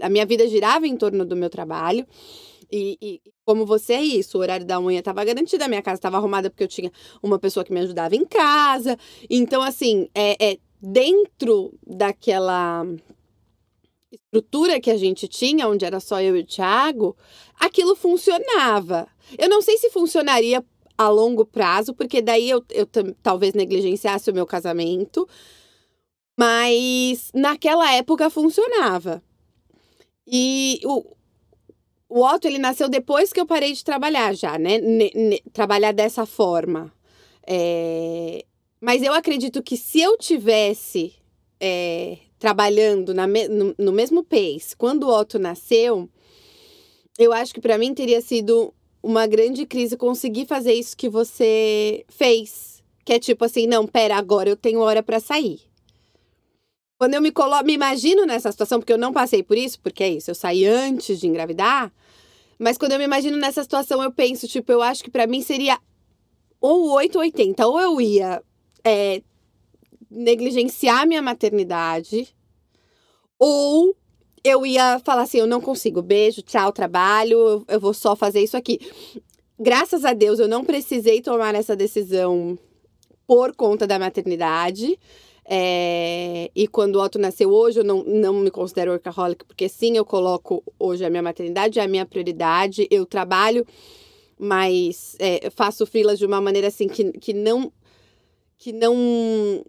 a 0.00 0.08
minha 0.08 0.24
vida 0.24 0.48
girava 0.48 0.86
em 0.86 0.96
torno 0.96 1.24
do 1.24 1.36
meu 1.36 1.50
trabalho. 1.50 2.06
E, 2.72 2.96
e, 3.02 3.20
como 3.44 3.66
você 3.66 3.94
é 3.94 4.02
isso, 4.02 4.38
o 4.38 4.40
horário 4.40 4.64
da 4.64 4.80
unha 4.80 5.00
estava 5.00 5.24
garantido, 5.24 5.64
a 5.64 5.68
minha 5.68 5.82
casa 5.82 5.96
estava 5.96 6.16
arrumada 6.16 6.48
porque 6.48 6.62
eu 6.62 6.68
tinha 6.68 6.92
uma 7.20 7.36
pessoa 7.36 7.64
que 7.64 7.72
me 7.72 7.80
ajudava 7.80 8.14
em 8.14 8.24
casa. 8.24 8.96
Então, 9.28 9.60
assim, 9.60 10.08
é, 10.14 10.52
é 10.52 10.58
dentro 10.80 11.72
daquela 11.86 12.86
estrutura 14.10 14.80
que 14.80 14.90
a 14.90 14.96
gente 14.96 15.28
tinha, 15.28 15.68
onde 15.68 15.84
era 15.84 16.00
só 16.00 16.20
eu 16.20 16.36
e 16.36 16.40
o 16.40 16.46
Thiago, 16.46 17.16
aquilo 17.58 17.94
funcionava. 17.94 19.06
Eu 19.38 19.48
não 19.48 19.62
sei 19.62 19.76
se 19.78 19.90
funcionaria 19.90 20.64
a 20.96 21.08
longo 21.08 21.44
prazo, 21.44 21.94
porque 21.94 22.20
daí 22.20 22.50
eu, 22.50 22.64
eu 22.70 22.86
talvez 23.22 23.54
negligenciasse 23.54 24.30
o 24.30 24.34
meu 24.34 24.46
casamento, 24.46 25.28
mas 26.38 27.30
naquela 27.34 27.92
época 27.94 28.28
funcionava. 28.30 29.22
E 30.26 30.80
o, 30.84 31.16
o 32.08 32.24
Otto, 32.24 32.46
ele 32.46 32.58
nasceu 32.58 32.88
depois 32.88 33.32
que 33.32 33.40
eu 33.40 33.46
parei 33.46 33.72
de 33.72 33.84
trabalhar 33.84 34.34
já, 34.34 34.58
né? 34.58 34.78
trabalhar 35.52 35.92
dessa 35.92 36.26
forma. 36.26 36.92
É, 37.46 38.44
mas 38.80 39.02
eu 39.02 39.12
acredito 39.12 39.62
que 39.62 39.76
se 39.76 40.00
eu 40.00 40.16
tivesse 40.16 41.14
é, 41.60 42.16
trabalhando 42.38 43.14
me, 43.28 43.46
no, 43.48 43.74
no, 43.78 43.92
mesmo 43.92 44.24
pace 44.24 44.74
quando 44.76 45.04
o 45.04 45.14
Otto 45.14 45.38
nasceu, 45.38 46.08
eu 47.18 47.32
acho 47.32 47.52
que 47.52 47.60
para 47.60 47.76
mim 47.76 47.92
teria 47.92 48.22
sido 48.22 48.72
uma 49.02 49.26
grande 49.26 49.66
crise 49.66 49.96
conseguir 49.96 50.46
fazer 50.46 50.72
isso 50.72 50.96
que 50.96 51.08
você 51.08 52.04
fez. 52.08 52.82
Que 53.04 53.14
é 53.14 53.18
tipo 53.18 53.44
assim, 53.44 53.66
não, 53.66 53.86
pera, 53.86 54.16
agora 54.16 54.48
eu 54.48 54.56
tenho 54.56 54.80
hora 54.80 55.02
para 55.02 55.20
sair. 55.20 55.60
Quando 56.98 57.14
eu 57.14 57.22
me 57.22 57.30
coloco, 57.30 57.64
me 57.64 57.72
imagino 57.72 58.26
nessa 58.26 58.52
situação, 58.52 58.78
porque 58.78 58.92
eu 58.92 58.98
não 58.98 59.12
passei 59.12 59.42
por 59.42 59.56
isso, 59.56 59.80
porque 59.80 60.02
é 60.02 60.08
isso, 60.10 60.30
eu 60.30 60.34
saí 60.34 60.66
antes 60.66 61.18
de 61.18 61.26
engravidar. 61.26 61.92
Mas 62.58 62.76
quando 62.76 62.92
eu 62.92 62.98
me 62.98 63.04
imagino 63.04 63.38
nessa 63.38 63.62
situação, 63.62 64.02
eu 64.02 64.12
penso, 64.12 64.46
tipo, 64.46 64.70
eu 64.70 64.82
acho 64.82 65.02
que 65.02 65.10
para 65.10 65.26
mim 65.26 65.40
seria 65.40 65.78
ou 66.60 66.90
8 66.90 67.16
ou 67.16 67.22
80. 67.22 67.66
Ou 67.66 67.80
eu 67.80 68.00
ia 68.00 68.42
é, 68.84 69.22
negligenciar 70.10 71.06
minha 71.06 71.22
maternidade, 71.22 72.34
ou 73.38 73.96
eu 74.42 74.66
ia 74.66 74.98
falar 75.00 75.22
assim: 75.22 75.38
eu 75.38 75.46
não 75.46 75.60
consigo, 75.60 76.02
beijo, 76.02 76.42
tchau, 76.42 76.72
trabalho, 76.72 77.64
eu 77.68 77.80
vou 77.80 77.94
só 77.94 78.16
fazer 78.16 78.40
isso 78.40 78.56
aqui. 78.56 78.80
Graças 79.58 80.04
a 80.04 80.12
Deus, 80.12 80.38
eu 80.38 80.48
não 80.48 80.64
precisei 80.64 81.20
tomar 81.20 81.54
essa 81.54 81.76
decisão 81.76 82.58
por 83.26 83.54
conta 83.54 83.86
da 83.86 83.98
maternidade. 83.98 84.98
É, 85.52 86.50
e 86.54 86.68
quando 86.68 86.96
o 86.96 87.02
Otto 87.02 87.18
nasceu 87.18 87.50
hoje, 87.50 87.80
eu 87.80 87.84
não, 87.84 88.04
não 88.04 88.34
me 88.34 88.50
considero 88.50 88.92
workaholic, 88.92 89.44
porque 89.44 89.68
sim, 89.68 89.96
eu 89.96 90.04
coloco 90.04 90.62
hoje 90.78 91.04
a 91.04 91.10
minha 91.10 91.22
maternidade, 91.22 91.78
é 91.78 91.82
a 91.82 91.88
minha 91.88 92.06
prioridade. 92.06 92.86
Eu 92.90 93.04
trabalho, 93.04 93.66
mas 94.38 95.16
é, 95.18 95.50
faço 95.50 95.84
frilas 95.84 96.18
de 96.18 96.24
uma 96.24 96.40
maneira 96.40 96.68
assim 96.68 96.88
que, 96.88 97.12
que 97.12 97.34
não 97.34 97.72
que 98.60 98.72
não 98.72 99.64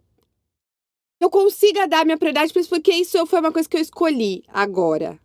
eu 1.20 1.30
consiga 1.30 1.88
dar 1.88 2.04
minha 2.04 2.18
prioridade 2.18 2.52
para 2.52 2.60
isso, 2.60 2.70
porque 2.70 2.92
isso 2.92 3.26
foi 3.26 3.40
uma 3.40 3.52
coisa 3.52 3.70
que 3.70 3.78
eu 3.78 3.82
escolhi 3.82 4.44
agora. 4.48 5.18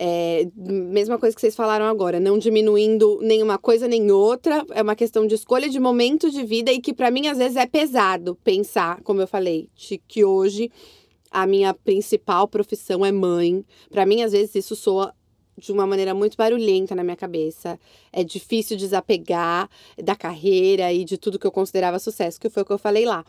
É, 0.00 0.46
mesma 0.54 1.18
coisa 1.18 1.34
que 1.34 1.40
vocês 1.40 1.56
falaram 1.56 1.86
agora, 1.86 2.20
não 2.20 2.38
diminuindo 2.38 3.18
nenhuma 3.20 3.58
coisa 3.58 3.88
nem 3.88 4.12
outra, 4.12 4.64
é 4.70 4.80
uma 4.80 4.94
questão 4.94 5.26
de 5.26 5.34
escolha 5.34 5.68
de 5.68 5.80
momento 5.80 6.30
de 6.30 6.44
vida 6.44 6.70
e 6.70 6.80
que 6.80 6.94
para 6.94 7.10
mim 7.10 7.26
às 7.26 7.38
vezes 7.38 7.56
é 7.56 7.66
pesado 7.66 8.36
pensar, 8.44 9.02
como 9.02 9.20
eu 9.20 9.26
falei, 9.26 9.68
de 9.74 9.98
que 10.06 10.24
hoje 10.24 10.70
a 11.30 11.46
minha 11.46 11.74
principal 11.74 12.46
profissão 12.46 13.04
é 13.04 13.10
mãe. 13.10 13.64
Para 13.90 14.06
mim 14.06 14.22
às 14.22 14.30
vezes 14.30 14.54
isso 14.54 14.76
soa 14.76 15.12
de 15.58 15.72
uma 15.72 15.86
maneira 15.86 16.14
muito 16.14 16.36
barulhenta 16.36 16.94
na 16.94 17.02
minha 17.02 17.16
cabeça. 17.16 17.78
É 18.12 18.22
difícil 18.22 18.76
desapegar 18.76 19.68
da 20.02 20.14
carreira 20.14 20.92
e 20.92 21.04
de 21.04 21.18
tudo 21.18 21.38
que 21.38 21.46
eu 21.46 21.52
considerava 21.52 21.98
sucesso, 21.98 22.40
que 22.40 22.48
foi 22.48 22.62
o 22.62 22.66
que 22.66 22.72
eu 22.72 22.78
falei 22.78 23.04
lá. 23.04 23.24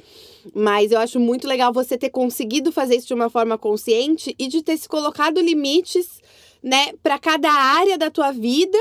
Mas 0.53 0.91
eu 0.91 0.99
acho 0.99 1.19
muito 1.19 1.47
legal 1.47 1.73
você 1.73 1.97
ter 1.97 2.09
conseguido 2.09 2.71
fazer 2.71 2.95
isso 2.95 3.07
de 3.07 3.13
uma 3.13 3.29
forma 3.29 3.57
consciente 3.57 4.35
e 4.37 4.47
de 4.47 4.61
ter 4.61 4.77
se 4.77 4.87
colocado 4.87 5.41
limites, 5.41 6.21
né, 6.61 6.93
para 7.01 7.17
cada 7.17 7.51
área 7.51 7.97
da 7.97 8.11
tua 8.11 8.31
vida. 8.31 8.77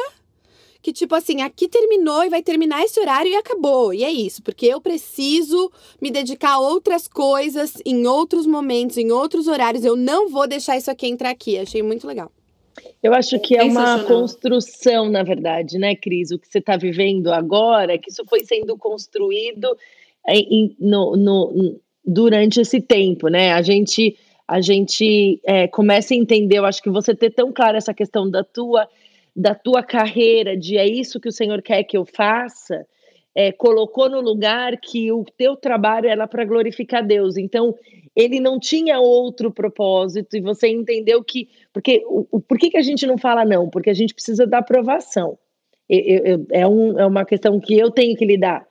Que 0.80 0.92
tipo 0.92 1.14
assim, 1.14 1.42
aqui 1.42 1.68
terminou 1.68 2.24
e 2.24 2.28
vai 2.28 2.40
terminar 2.40 2.84
esse 2.84 3.01
horário 3.01 3.30
e 3.30 3.34
acabou. 3.34 3.92
E 3.92 4.05
é 4.05 4.12
isso, 4.12 4.42
porque 4.42 4.66
eu 4.66 4.80
preciso 4.80 5.72
me 6.01 6.11
dedicar 6.11 6.53
a 6.53 6.61
outras 6.61 7.09
coisas 7.09 7.74
em 7.84 8.07
outros 8.07 8.46
momentos, 8.46 8.96
em 8.96 9.11
outros 9.11 9.49
horários. 9.49 9.84
Eu 9.84 9.96
não 9.96 10.28
vou 10.28 10.46
deixar 10.46 10.76
isso 10.76 10.90
aqui 10.90 11.09
entrar 11.09 11.30
aqui. 11.30 11.59
Achei 11.59 11.82
muito 11.82 12.07
legal. 12.07 12.30
Eu 13.03 13.14
acho 13.14 13.39
que 13.41 13.57
é 13.57 13.62
uma 13.62 14.05
construção, 14.05 15.09
na 15.09 15.22
verdade, 15.22 15.79
né, 15.79 15.95
Cris? 15.95 16.31
O 16.31 16.39
que 16.39 16.49
você 16.49 16.59
está 16.59 16.76
vivendo 16.76 17.33
agora, 17.33 17.99
que 17.99 18.11
isso 18.11 18.24
foi 18.29 18.45
sendo 18.45 18.76
construído 18.76 19.76
em, 20.29 20.74
no, 20.79 21.16
no, 21.16 21.81
durante 22.05 22.61
esse 22.61 22.81
tempo, 22.81 23.29
né? 23.29 23.53
A 23.53 23.62
gente, 23.62 24.16
a 24.47 24.61
gente 24.61 25.41
é, 25.45 25.68
começa 25.68 26.14
a 26.14 26.16
entender, 26.16 26.59
eu 26.59 26.64
acho 26.64 26.83
que 26.83 26.91
você 26.91 27.14
ter 27.14 27.31
tão 27.31 27.53
claro 27.53 27.76
essa 27.76 27.95
questão 27.95 28.29
da 28.31 28.43
tua, 28.43 28.89
da 29.35 29.55
tua 29.55 29.83
carreira, 29.83 30.57
de 30.57 30.76
é 30.76 30.87
isso 30.87 31.20
que 31.20 31.29
o 31.29 31.33
Senhor 31.33 31.62
quer 31.62 31.85
que 31.85 31.97
eu 31.97 32.05
faça, 32.05 32.87
é, 33.39 33.53
colocou 33.53 34.11
no 34.11 34.20
lugar 34.20 34.76
que 34.80 35.12
o 35.12 35.24
teu 35.36 35.55
trabalho 35.55 36.09
era 36.09 36.26
para 36.26 36.45
glorificar 36.45 37.07
Deus. 37.07 37.36
Então, 37.36 37.72
ele 38.16 38.41
não 38.41 38.59
tinha 38.59 38.99
outro 38.99 39.49
propósito 39.53 40.36
e 40.36 40.41
você 40.41 40.66
entendeu 40.66 41.22
que. 41.22 41.49
Porque, 41.72 42.03
o, 42.05 42.41
por 42.41 42.59
que, 42.59 42.68
que 42.68 42.76
a 42.76 42.82
gente 42.82 43.07
não 43.07 43.16
fala 43.16 43.45
não? 43.45 43.70
Porque 43.70 43.91
a 43.91 43.95
gente 43.95 44.12
precisa 44.12 44.45
da 44.45 44.59
aprovação. 44.59 45.39
é, 46.51 46.66
um, 46.66 46.99
é 46.99 47.07
uma 47.07 47.24
questão 47.24 47.61
que 47.61 47.78
eu 47.78 47.93
tenho 47.93 48.16
que 48.16 48.26
lidar 48.26 48.66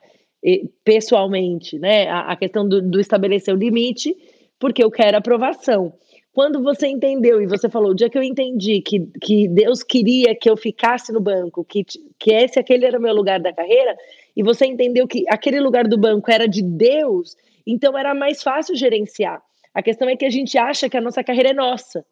pessoalmente, 0.84 1.78
né? 1.78 2.06
A, 2.08 2.32
a 2.32 2.36
questão 2.36 2.68
do, 2.68 2.82
do 2.82 3.00
estabelecer 3.00 3.54
o 3.54 3.58
limite, 3.58 4.14
porque 4.58 4.84
eu 4.84 4.90
quero 4.90 5.16
aprovação. 5.16 5.94
Quando 6.30 6.62
você 6.62 6.86
entendeu 6.86 7.40
e 7.40 7.46
você 7.46 7.70
falou, 7.70 7.90
o 7.92 7.94
dia 7.94 8.10
que 8.10 8.18
eu 8.18 8.22
entendi 8.22 8.82
que, 8.82 9.00
que 9.20 9.48
Deus 9.48 9.82
queria 9.82 10.36
que 10.36 10.48
eu 10.48 10.56
ficasse 10.56 11.10
no 11.10 11.20
banco, 11.20 11.64
que, 11.64 11.82
que 12.18 12.30
esse 12.30 12.60
aquele 12.60 12.84
era 12.84 12.98
o 12.98 13.02
meu 13.02 13.14
lugar 13.14 13.40
da 13.40 13.52
carreira, 13.52 13.96
e 14.38 14.42
você 14.44 14.66
entendeu 14.66 15.08
que 15.08 15.24
aquele 15.28 15.58
lugar 15.58 15.88
do 15.88 15.98
banco 15.98 16.30
era 16.30 16.46
de 16.46 16.62
Deus, 16.62 17.36
então 17.66 17.98
era 17.98 18.14
mais 18.14 18.40
fácil 18.40 18.76
gerenciar. 18.76 19.42
A 19.74 19.82
questão 19.82 20.08
é 20.08 20.14
que 20.14 20.24
a 20.24 20.30
gente 20.30 20.56
acha 20.56 20.88
que 20.88 20.96
a 20.96 21.00
nossa 21.00 21.24
carreira 21.24 21.50
é 21.50 21.52
nossa, 21.52 22.06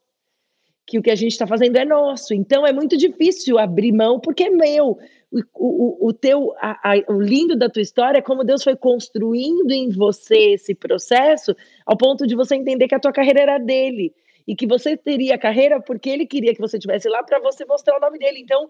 que 0.85 0.99
o 0.99 1.03
que 1.03 1.11
a 1.13 1.15
gente 1.15 1.31
está 1.31 1.47
fazendo 1.47 1.77
é 1.77 1.85
nosso. 1.85 2.35
Então 2.35 2.67
é 2.67 2.73
muito 2.73 2.97
difícil 2.97 3.61
abrir 3.61 3.93
mão 3.93 4.19
porque 4.19 4.43
é 4.43 4.51
meu. 4.51 4.99
O, 5.31 5.41
o, 5.55 6.09
o 6.09 6.13
teu, 6.13 6.53
a, 6.59 6.95
a, 6.95 7.13
o 7.13 7.21
lindo 7.21 7.57
da 7.57 7.71
tua 7.71 7.83
história 7.83 8.19
é 8.19 8.23
como 8.23 8.43
Deus 8.43 8.65
foi 8.65 8.75
construindo 8.75 9.71
em 9.71 9.91
você 9.91 10.55
esse 10.55 10.75
processo, 10.75 11.55
ao 11.87 11.97
ponto 11.97 12.27
de 12.27 12.35
você 12.35 12.57
entender 12.57 12.89
que 12.89 12.95
a 12.97 13.01
tua 13.01 13.13
carreira 13.13 13.41
era 13.41 13.59
dele 13.59 14.13
e 14.49 14.57
que 14.57 14.67
você 14.67 14.97
teria 14.97 15.39
carreira 15.39 15.81
porque 15.81 16.11
ele 16.11 16.27
queria 16.27 16.53
que 16.53 16.61
você 16.61 16.77
estivesse 16.77 17.09
lá 17.09 17.23
para 17.23 17.39
você 17.39 17.65
mostrar 17.65 17.97
o 17.97 18.01
nome 18.01 18.19
dele. 18.19 18.41
Então 18.41 18.69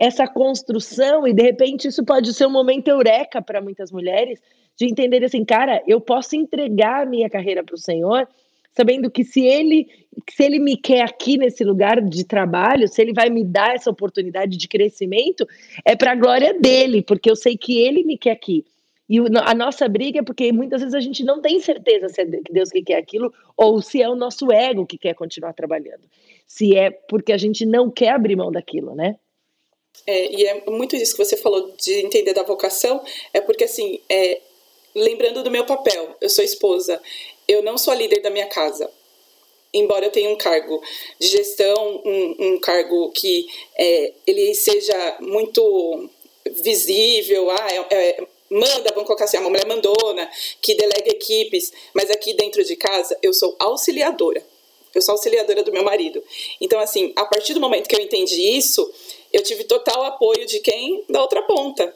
essa 0.00 0.26
construção, 0.26 1.26
e 1.26 1.32
de 1.32 1.42
repente 1.42 1.88
isso 1.88 2.04
pode 2.04 2.32
ser 2.34 2.46
um 2.46 2.50
momento 2.50 2.88
eureka 2.88 3.40
para 3.40 3.60
muitas 3.60 3.90
mulheres, 3.90 4.40
de 4.76 4.84
entender 4.84 5.24
assim, 5.24 5.44
cara, 5.44 5.82
eu 5.86 6.00
posso 6.00 6.36
entregar 6.36 7.02
a 7.02 7.06
minha 7.06 7.30
carreira 7.30 7.64
para 7.64 7.74
o 7.74 7.78
Senhor, 7.78 8.28
sabendo 8.76 9.10
que 9.10 9.24
se 9.24 9.40
ele, 9.40 9.88
se 10.30 10.44
ele 10.44 10.58
me 10.58 10.76
quer 10.76 11.00
aqui 11.00 11.38
nesse 11.38 11.64
lugar 11.64 12.02
de 12.02 12.24
trabalho, 12.24 12.86
se 12.86 13.00
ele 13.00 13.14
vai 13.14 13.30
me 13.30 13.42
dar 13.42 13.74
essa 13.74 13.90
oportunidade 13.90 14.58
de 14.58 14.68
crescimento, 14.68 15.46
é 15.82 15.96
para 15.96 16.12
a 16.12 16.14
glória 16.14 16.52
dele, 16.60 17.02
porque 17.02 17.30
eu 17.30 17.36
sei 17.36 17.56
que 17.56 17.80
ele 17.80 18.04
me 18.04 18.18
quer 18.18 18.32
aqui. 18.32 18.66
E 19.08 19.18
a 19.18 19.54
nossa 19.54 19.88
briga 19.88 20.18
é 20.18 20.22
porque 20.22 20.52
muitas 20.52 20.80
vezes 20.80 20.94
a 20.94 21.00
gente 21.00 21.24
não 21.24 21.40
tem 21.40 21.60
certeza 21.60 22.08
se 22.08 22.20
é 22.20 22.24
Deus 22.24 22.70
que 22.70 22.82
quer 22.82 22.96
aquilo 22.96 23.32
ou 23.56 23.80
se 23.80 24.02
é 24.02 24.08
o 24.08 24.16
nosso 24.16 24.50
ego 24.52 24.84
que 24.84 24.98
quer 24.98 25.14
continuar 25.14 25.52
trabalhando. 25.52 26.02
Se 26.44 26.76
é 26.76 26.90
porque 26.90 27.32
a 27.32 27.38
gente 27.38 27.64
não 27.64 27.88
quer 27.88 28.10
abrir 28.10 28.36
mão 28.36 28.50
daquilo, 28.50 28.94
né? 28.96 29.16
É, 30.06 30.32
e 30.32 30.46
é 30.46 30.62
muito 30.68 30.96
isso 30.96 31.16
que 31.16 31.24
você 31.24 31.36
falou 31.36 31.72
de 31.76 31.94
entender 32.04 32.32
da 32.32 32.42
vocação, 32.42 33.02
é 33.32 33.40
porque 33.40 33.64
assim, 33.64 34.00
é, 34.08 34.40
lembrando 34.94 35.42
do 35.42 35.50
meu 35.50 35.66
papel, 35.66 36.16
eu 36.20 36.30
sou 36.30 36.44
esposa, 36.44 37.00
eu 37.46 37.62
não 37.62 37.76
sou 37.76 37.92
a 37.92 37.96
líder 37.96 38.20
da 38.20 38.30
minha 38.30 38.46
casa. 38.46 38.90
Embora 39.74 40.06
eu 40.06 40.10
tenha 40.10 40.30
um 40.30 40.36
cargo 40.36 40.82
de 41.18 41.26
gestão, 41.26 42.02
um, 42.04 42.36
um 42.38 42.60
cargo 42.60 43.10
que 43.10 43.46
é, 43.76 44.12
ele 44.26 44.54
seja 44.54 45.16
muito 45.20 46.08
visível, 46.50 47.50
ah, 47.50 47.68
é, 47.90 47.94
é, 47.94 48.26
manda, 48.48 48.90
vamos 48.90 49.06
colocar 49.06 49.24
assim, 49.24 49.36
uma 49.38 49.50
mulher 49.50 49.66
mandona, 49.66 50.30
que 50.62 50.74
delega 50.74 51.10
equipes, 51.10 51.72
mas 51.92 52.10
aqui 52.10 52.32
dentro 52.34 52.64
de 52.64 52.76
casa 52.76 53.18
eu 53.22 53.34
sou 53.34 53.54
auxiliadora. 53.58 54.42
Eu 54.94 55.02
sou 55.02 55.12
auxiliadora 55.12 55.62
do 55.62 55.72
meu 55.72 55.84
marido. 55.84 56.24
Então, 56.58 56.80
assim, 56.80 57.12
a 57.16 57.26
partir 57.26 57.52
do 57.52 57.60
momento 57.60 57.86
que 57.86 57.94
eu 57.94 58.00
entendi 58.00 58.40
isso, 58.56 58.90
eu 59.32 59.42
tive 59.42 59.64
total 59.64 60.04
apoio 60.04 60.46
de 60.46 60.60
quem? 60.60 61.04
Da 61.08 61.20
outra 61.20 61.42
ponta. 61.42 61.94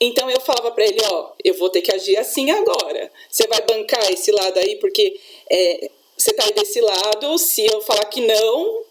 Então 0.00 0.28
eu 0.30 0.40
falava 0.40 0.70
para 0.72 0.84
ele, 0.84 0.98
ó, 1.04 1.30
eu 1.42 1.54
vou 1.54 1.70
ter 1.70 1.80
que 1.80 1.92
agir 1.92 2.16
assim 2.16 2.50
agora. 2.50 3.10
Você 3.30 3.46
vai 3.46 3.60
bancar 3.62 4.12
esse 4.12 4.30
lado 4.30 4.58
aí, 4.58 4.76
porque 4.76 5.18
é, 5.50 5.90
você 6.16 6.32
tá 6.32 6.44
aí 6.44 6.52
desse 6.52 6.80
lado, 6.80 7.38
se 7.38 7.64
eu 7.64 7.80
falar 7.80 8.04
que 8.06 8.20
não, 8.20 8.82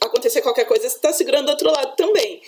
acontecer 0.00 0.42
qualquer 0.42 0.64
coisa, 0.64 0.88
você 0.88 0.98
tá 0.98 1.12
segurando 1.12 1.46
do 1.46 1.50
outro 1.50 1.70
lado 1.70 1.96
também. 1.96 2.40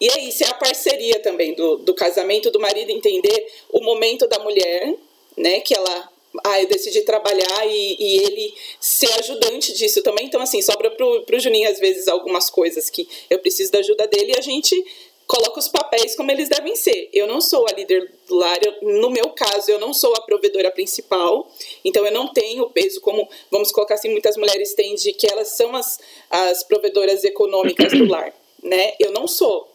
E 0.00 0.08
é 0.08 0.20
isso, 0.20 0.44
é 0.44 0.48
a 0.48 0.54
parceria 0.54 1.20
também 1.20 1.54
do, 1.54 1.76
do 1.78 1.94
casamento, 1.94 2.50
do 2.50 2.60
marido 2.60 2.90
entender 2.90 3.52
o 3.70 3.80
momento 3.80 4.28
da 4.28 4.38
mulher, 4.38 4.94
né, 5.36 5.60
que 5.60 5.74
ela 5.74 6.08
ah, 6.44 6.60
eu 6.60 6.68
decidi 6.68 7.02
trabalhar 7.02 7.66
e, 7.66 7.96
e, 7.98 8.16
ele 8.18 8.54
ser 8.80 9.12
ajudante 9.18 9.72
disso 9.74 10.02
também. 10.02 10.26
Então, 10.26 10.40
assim, 10.40 10.60
sobra 10.62 10.90
pro, 10.90 11.22
pro 11.22 11.38
Juninho, 11.38 11.70
às 11.70 11.78
vezes, 11.78 12.08
algumas 12.08 12.50
coisas 12.50 12.90
que 12.90 13.08
eu 13.28 13.38
preciso 13.38 13.72
da 13.72 13.78
ajuda 13.78 14.06
dele 14.06 14.32
e 14.32 14.38
a 14.38 14.42
gente 14.42 14.74
coloca 15.28 15.60
os 15.60 15.68
papéis 15.68 16.16
como 16.16 16.32
eles 16.32 16.48
devem 16.48 16.74
ser. 16.74 17.10
Eu 17.12 17.26
não 17.26 17.40
sou 17.40 17.66
a 17.68 17.72
líder 17.72 18.10
do 18.26 18.34
lar, 18.34 18.58
eu, 18.64 19.00
no 19.00 19.10
meu 19.10 19.28
caso, 19.30 19.70
eu 19.70 19.78
não 19.78 19.92
sou 19.92 20.14
a 20.16 20.22
provedora 20.22 20.70
principal, 20.70 21.46
então 21.84 22.04
eu 22.06 22.12
não 22.12 22.32
tenho 22.32 22.64
o 22.64 22.70
peso 22.70 23.00
como, 23.02 23.28
vamos 23.50 23.70
colocar 23.70 23.94
assim, 23.94 24.08
muitas 24.08 24.38
mulheres 24.38 24.72
têm 24.74 24.94
de 24.94 25.12
que 25.12 25.30
elas 25.30 25.48
são 25.48 25.76
as, 25.76 26.00
as 26.30 26.64
provedoras 26.64 27.22
econômicas 27.24 27.92
do 27.92 28.06
lar, 28.08 28.32
né? 28.62 28.94
Eu 28.98 29.12
não 29.12 29.28
sou. 29.28 29.67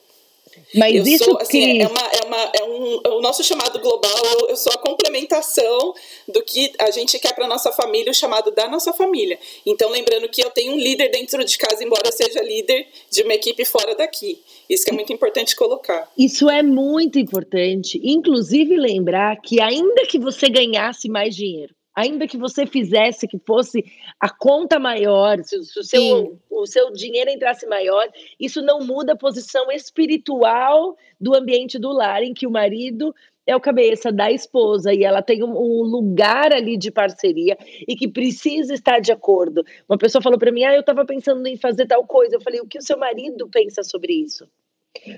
Mas 0.75 0.95
eu 0.95 1.03
isso 1.03 1.23
sou, 1.25 1.37
assim, 1.39 1.81
é, 1.81 1.87
uma, 1.87 1.99
é, 1.99 2.25
uma, 2.25 2.51
é, 2.55 2.63
um, 2.63 3.01
é 3.03 3.09
o 3.09 3.21
nosso 3.21 3.43
chamado 3.43 3.79
global, 3.79 4.25
eu, 4.39 4.49
eu, 4.49 4.55
sou 4.55 4.71
a 4.73 4.77
complementação 4.77 5.93
do 6.27 6.41
que 6.43 6.71
a 6.79 6.91
gente 6.91 7.19
quer 7.19 7.33
para 7.33 7.47
nossa 7.47 7.71
família, 7.71 8.11
o 8.11 8.13
chamado 8.13 8.51
da 8.51 8.67
nossa 8.67 8.93
família. 8.93 9.37
Então, 9.65 9.89
lembrando 9.89 10.27
que 10.29 10.43
eu 10.43 10.49
tenho 10.49 10.73
um 10.73 10.77
líder 10.77 11.09
dentro 11.09 11.43
de 11.43 11.57
casa, 11.57 11.83
embora 11.83 12.11
seja 12.11 12.41
líder 12.41 12.87
de 13.09 13.23
uma 13.23 13.33
equipe 13.33 13.63
fora 13.65 13.95
daqui. 13.95 14.41
Isso 14.69 14.83
que 14.83 14.91
é 14.91 14.93
muito 14.93 15.13
importante 15.13 15.55
colocar. 15.55 16.09
Isso 16.17 16.49
é 16.49 16.63
muito 16.63 17.19
importante. 17.19 17.99
Inclusive, 18.03 18.75
lembrar 18.77 19.39
que 19.41 19.61
ainda 19.61 20.05
que 20.07 20.17
você 20.17 20.49
ganhasse 20.49 21.09
mais 21.09 21.35
dinheiro, 21.35 21.73
ainda 21.95 22.27
que 22.27 22.37
você 22.37 22.65
fizesse 22.65 23.27
que 23.27 23.37
fosse 23.39 23.83
a 24.19 24.29
conta 24.29 24.79
maior, 24.79 25.43
se, 25.43 25.63
se 25.63 25.79
o, 25.79 25.83
seu, 25.83 26.39
o 26.49 26.65
seu 26.65 26.91
dinheiro 26.91 27.29
entrasse 27.29 27.65
maior, 27.67 28.07
isso 28.39 28.61
não 28.61 28.79
muda 28.79 29.13
a 29.13 29.17
posição 29.17 29.71
espiritual 29.71 30.97
do 31.19 31.35
ambiente 31.35 31.77
do 31.77 31.91
lar, 31.91 32.23
em 32.23 32.33
que 32.33 32.47
o 32.47 32.51
marido 32.51 33.13
é 33.45 33.55
o 33.55 33.61
cabeça 33.61 34.11
da 34.11 34.31
esposa 34.31 34.93
e 34.93 35.03
ela 35.03 35.21
tem 35.21 35.43
um, 35.43 35.51
um, 35.51 35.83
lugar 35.83 36.53
ali 36.53 36.77
de 36.77 36.89
parceria 36.89 37.57
e 37.87 37.95
que 37.95 38.07
precisa 38.07 38.73
estar 38.73 38.99
de 38.99 39.11
acordo. 39.11 39.63
Uma 39.87 39.97
pessoa 39.97 40.21
falou 40.21 40.39
para 40.39 40.51
mim: 40.51 40.63
"Ah, 40.63 40.73
eu 40.73 40.79
estava 40.79 41.05
pensando 41.05 41.45
em 41.47 41.57
fazer 41.57 41.85
tal 41.85 42.05
coisa". 42.05 42.35
Eu 42.35 42.41
falei: 42.41 42.61
"O 42.61 42.67
que 42.67 42.77
o 42.77 42.81
seu 42.81 42.97
marido 42.97 43.49
pensa 43.49 43.83
sobre 43.83 44.13
isso?" 44.13 44.47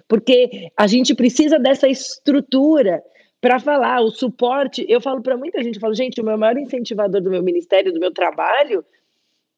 Porque 0.07 0.71
a 0.75 0.87
gente 0.87 1.13
precisa 1.13 1.59
dessa 1.59 1.87
estrutura 1.87 3.03
para 3.45 3.59
falar, 3.59 4.01
o 4.01 4.09
suporte. 4.09 4.83
Eu 4.89 4.99
falo 4.99 5.21
para 5.21 5.37
muita 5.37 5.61
gente, 5.61 5.75
eu 5.75 5.79
falo, 5.79 5.93
gente, 5.93 6.19
o 6.19 6.25
meu 6.25 6.35
maior 6.35 6.57
incentivador 6.57 7.21
do 7.21 7.29
meu 7.29 7.43
ministério, 7.43 7.93
do 7.93 7.99
meu 7.99 8.11
trabalho, 8.11 8.83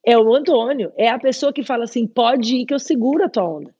é 0.05 0.17
o 0.17 0.35
Antônio. 0.35 0.91
É 0.97 1.07
a 1.07 1.17
pessoa 1.17 1.53
que 1.53 1.63
fala 1.63 1.85
assim: 1.85 2.05
pode 2.05 2.57
ir 2.57 2.65
que 2.65 2.73
eu 2.73 2.79
seguro 2.79 3.23
a 3.23 3.29
tua 3.29 3.47
onda 3.47 3.73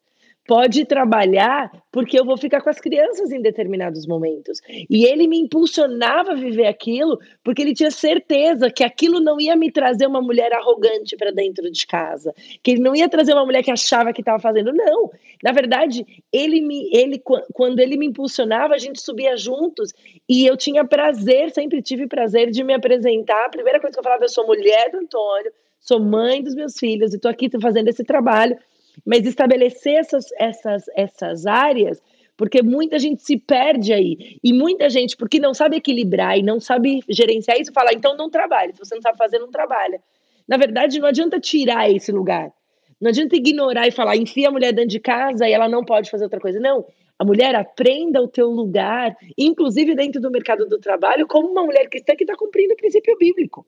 pode 0.47 0.85
trabalhar 0.85 1.69
porque 1.91 2.17
eu 2.17 2.23
vou 2.23 2.37
ficar 2.37 2.61
com 2.61 2.69
as 2.69 2.79
crianças 2.79 3.31
em 3.31 3.41
determinados 3.41 4.07
momentos. 4.07 4.61
E 4.89 5.05
ele 5.05 5.27
me 5.27 5.37
impulsionava 5.37 6.31
a 6.31 6.35
viver 6.35 6.67
aquilo 6.67 7.19
porque 7.43 7.61
ele 7.61 7.73
tinha 7.73 7.91
certeza 7.91 8.71
que 8.71 8.83
aquilo 8.83 9.19
não 9.19 9.39
ia 9.41 9.55
me 9.55 9.69
trazer 9.69 10.07
uma 10.07 10.21
mulher 10.21 10.53
arrogante 10.53 11.17
para 11.17 11.31
dentro 11.31 11.69
de 11.69 11.85
casa, 11.85 12.33
que 12.63 12.71
ele 12.71 12.81
não 12.81 12.95
ia 12.95 13.09
trazer 13.09 13.33
uma 13.33 13.45
mulher 13.45 13.61
que 13.61 13.71
achava 13.71 14.13
que 14.13 14.21
estava 14.21 14.39
fazendo. 14.39 14.71
Não. 14.71 15.11
Na 15.43 15.51
verdade, 15.51 16.05
ele 16.31 16.61
me 16.61 16.89
ele 16.91 17.21
quando 17.53 17.79
ele 17.79 17.97
me 17.97 18.07
impulsionava, 18.07 18.73
a 18.73 18.79
gente 18.79 19.01
subia 19.01 19.38
juntos 19.38 19.93
e 20.27 20.45
eu 20.45 20.57
tinha 20.57 20.83
prazer, 20.83 21.51
sempre 21.51 21.81
tive 21.81 22.07
prazer 22.07 22.49
de 22.49 22.63
me 22.63 22.73
apresentar. 22.73 23.45
A 23.45 23.49
primeira 23.49 23.79
coisa 23.79 23.93
que 23.93 23.99
eu 23.99 24.03
falava, 24.03 24.23
eu 24.23 24.29
sou 24.29 24.47
mulher 24.47 24.91
do 24.91 24.97
Antônio, 24.97 25.51
sou 25.79 25.99
mãe 25.99 26.41
dos 26.41 26.55
meus 26.55 26.77
filhos 26.77 27.13
e 27.13 27.17
estou 27.17 27.29
aqui 27.29 27.49
fazendo 27.61 27.88
esse 27.88 28.03
trabalho 28.03 28.57
mas 29.05 29.25
estabelecer 29.25 29.95
essas, 29.95 30.31
essas, 30.38 30.85
essas 30.95 31.45
áreas, 31.45 32.01
porque 32.35 32.61
muita 32.61 32.99
gente 32.99 33.23
se 33.23 33.38
perde 33.38 33.93
aí. 33.93 34.39
E 34.43 34.53
muita 34.53 34.89
gente, 34.89 35.17
porque 35.17 35.39
não 35.39 35.53
sabe 35.53 35.77
equilibrar 35.77 36.38
e 36.38 36.43
não 36.43 36.59
sabe 36.59 37.01
gerenciar 37.09 37.59
isso, 37.59 37.73
fala, 37.73 37.93
então 37.93 38.15
não 38.15 38.29
trabalhe. 38.29 38.73
Se 38.73 38.79
você 38.79 38.95
não 38.95 39.01
sabe 39.01 39.17
fazer, 39.17 39.39
não 39.39 39.51
trabalha. 39.51 39.99
Na 40.47 40.57
verdade, 40.57 40.99
não 40.99 41.07
adianta 41.07 41.39
tirar 41.39 41.89
esse 41.89 42.11
lugar. 42.11 42.51
Não 42.99 43.09
adianta 43.09 43.35
ignorar 43.35 43.87
e 43.87 43.91
falar, 43.91 44.15
enfia 44.15 44.47
a 44.47 44.51
mulher 44.51 44.73
dentro 44.73 44.89
de 44.89 44.99
casa 44.99 45.47
e 45.47 45.51
ela 45.51 45.69
não 45.69 45.85
pode 45.85 46.09
fazer 46.09 46.23
outra 46.23 46.39
coisa. 46.39 46.59
Não. 46.59 46.85
A 47.19 47.25
mulher 47.25 47.55
aprenda 47.55 48.21
o 48.21 48.27
teu 48.27 48.49
lugar, 48.49 49.15
inclusive 49.37 49.95
dentro 49.95 50.21
do 50.21 50.29
mercado 50.29 50.67
do 50.67 50.79
trabalho, 50.79 51.27
como 51.27 51.47
uma 51.47 51.63
mulher 51.63 51.89
cristã 51.89 52.15
que 52.15 52.23
está 52.23 52.35
cumprindo 52.35 52.73
o 52.73 52.77
princípio 52.77 53.17
bíblico. 53.17 53.65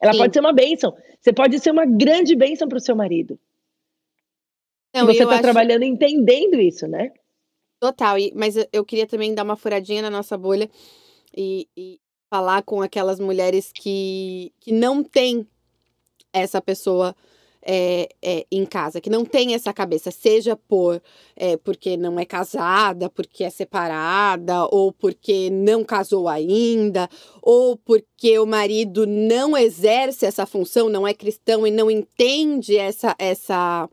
Ela 0.00 0.12
Sim. 0.12 0.18
pode 0.18 0.34
ser 0.34 0.40
uma 0.40 0.52
bênção. 0.52 0.94
Você 1.20 1.32
pode 1.32 1.58
ser 1.58 1.70
uma 1.70 1.84
grande 1.84 2.34
bênção 2.34 2.68
para 2.68 2.78
o 2.78 2.80
seu 2.80 2.96
marido. 2.96 3.38
Não, 4.94 5.06
você 5.06 5.22
está 5.22 5.34
acho... 5.34 5.42
trabalhando 5.42 5.84
entendendo 5.84 6.54
isso, 6.60 6.86
né? 6.86 7.12
Total, 7.78 8.18
e, 8.18 8.32
mas 8.34 8.56
eu 8.72 8.84
queria 8.84 9.06
também 9.06 9.34
dar 9.34 9.42
uma 9.42 9.56
furadinha 9.56 10.02
na 10.02 10.10
nossa 10.10 10.36
bolha 10.36 10.68
e, 11.34 11.66
e 11.76 11.98
falar 12.28 12.62
com 12.62 12.82
aquelas 12.82 13.18
mulheres 13.18 13.72
que, 13.72 14.52
que 14.60 14.72
não 14.72 15.02
têm 15.02 15.46
essa 16.32 16.60
pessoa 16.60 17.14
é, 17.62 18.08
é, 18.22 18.46
em 18.50 18.64
casa, 18.64 19.00
que 19.00 19.10
não 19.10 19.24
tem 19.24 19.54
essa 19.54 19.72
cabeça, 19.72 20.10
seja 20.10 20.56
por 20.56 21.00
é, 21.36 21.56
porque 21.56 21.96
não 21.96 22.18
é 22.18 22.24
casada, 22.24 23.10
porque 23.10 23.44
é 23.44 23.50
separada, 23.50 24.66
ou 24.70 24.92
porque 24.92 25.50
não 25.50 25.84
casou 25.84 26.28
ainda, 26.28 27.08
ou 27.42 27.76
porque 27.76 28.38
o 28.38 28.46
marido 28.46 29.06
não 29.06 29.56
exerce 29.56 30.24
essa 30.24 30.46
função, 30.46 30.88
não 30.88 31.06
é 31.06 31.12
cristão 31.12 31.66
e 31.66 31.70
não 31.70 31.90
entende 31.90 32.76
essa, 32.76 33.14
essa, 33.18 33.88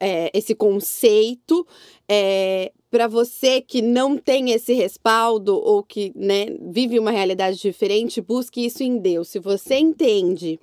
é, 0.00 0.30
esse 0.34 0.54
conceito. 0.54 1.66
É, 2.08 2.72
para 2.90 3.06
você 3.06 3.60
que 3.60 3.82
não 3.82 4.16
tem 4.16 4.50
esse 4.50 4.72
respaldo 4.72 5.54
ou 5.54 5.82
que 5.82 6.10
né, 6.16 6.46
vive 6.70 6.98
uma 6.98 7.10
realidade 7.10 7.58
diferente, 7.58 8.20
busque 8.20 8.64
isso 8.64 8.82
em 8.82 8.96
Deus. 8.96 9.28
Se 9.28 9.38
você 9.38 9.76
entende 9.76 10.58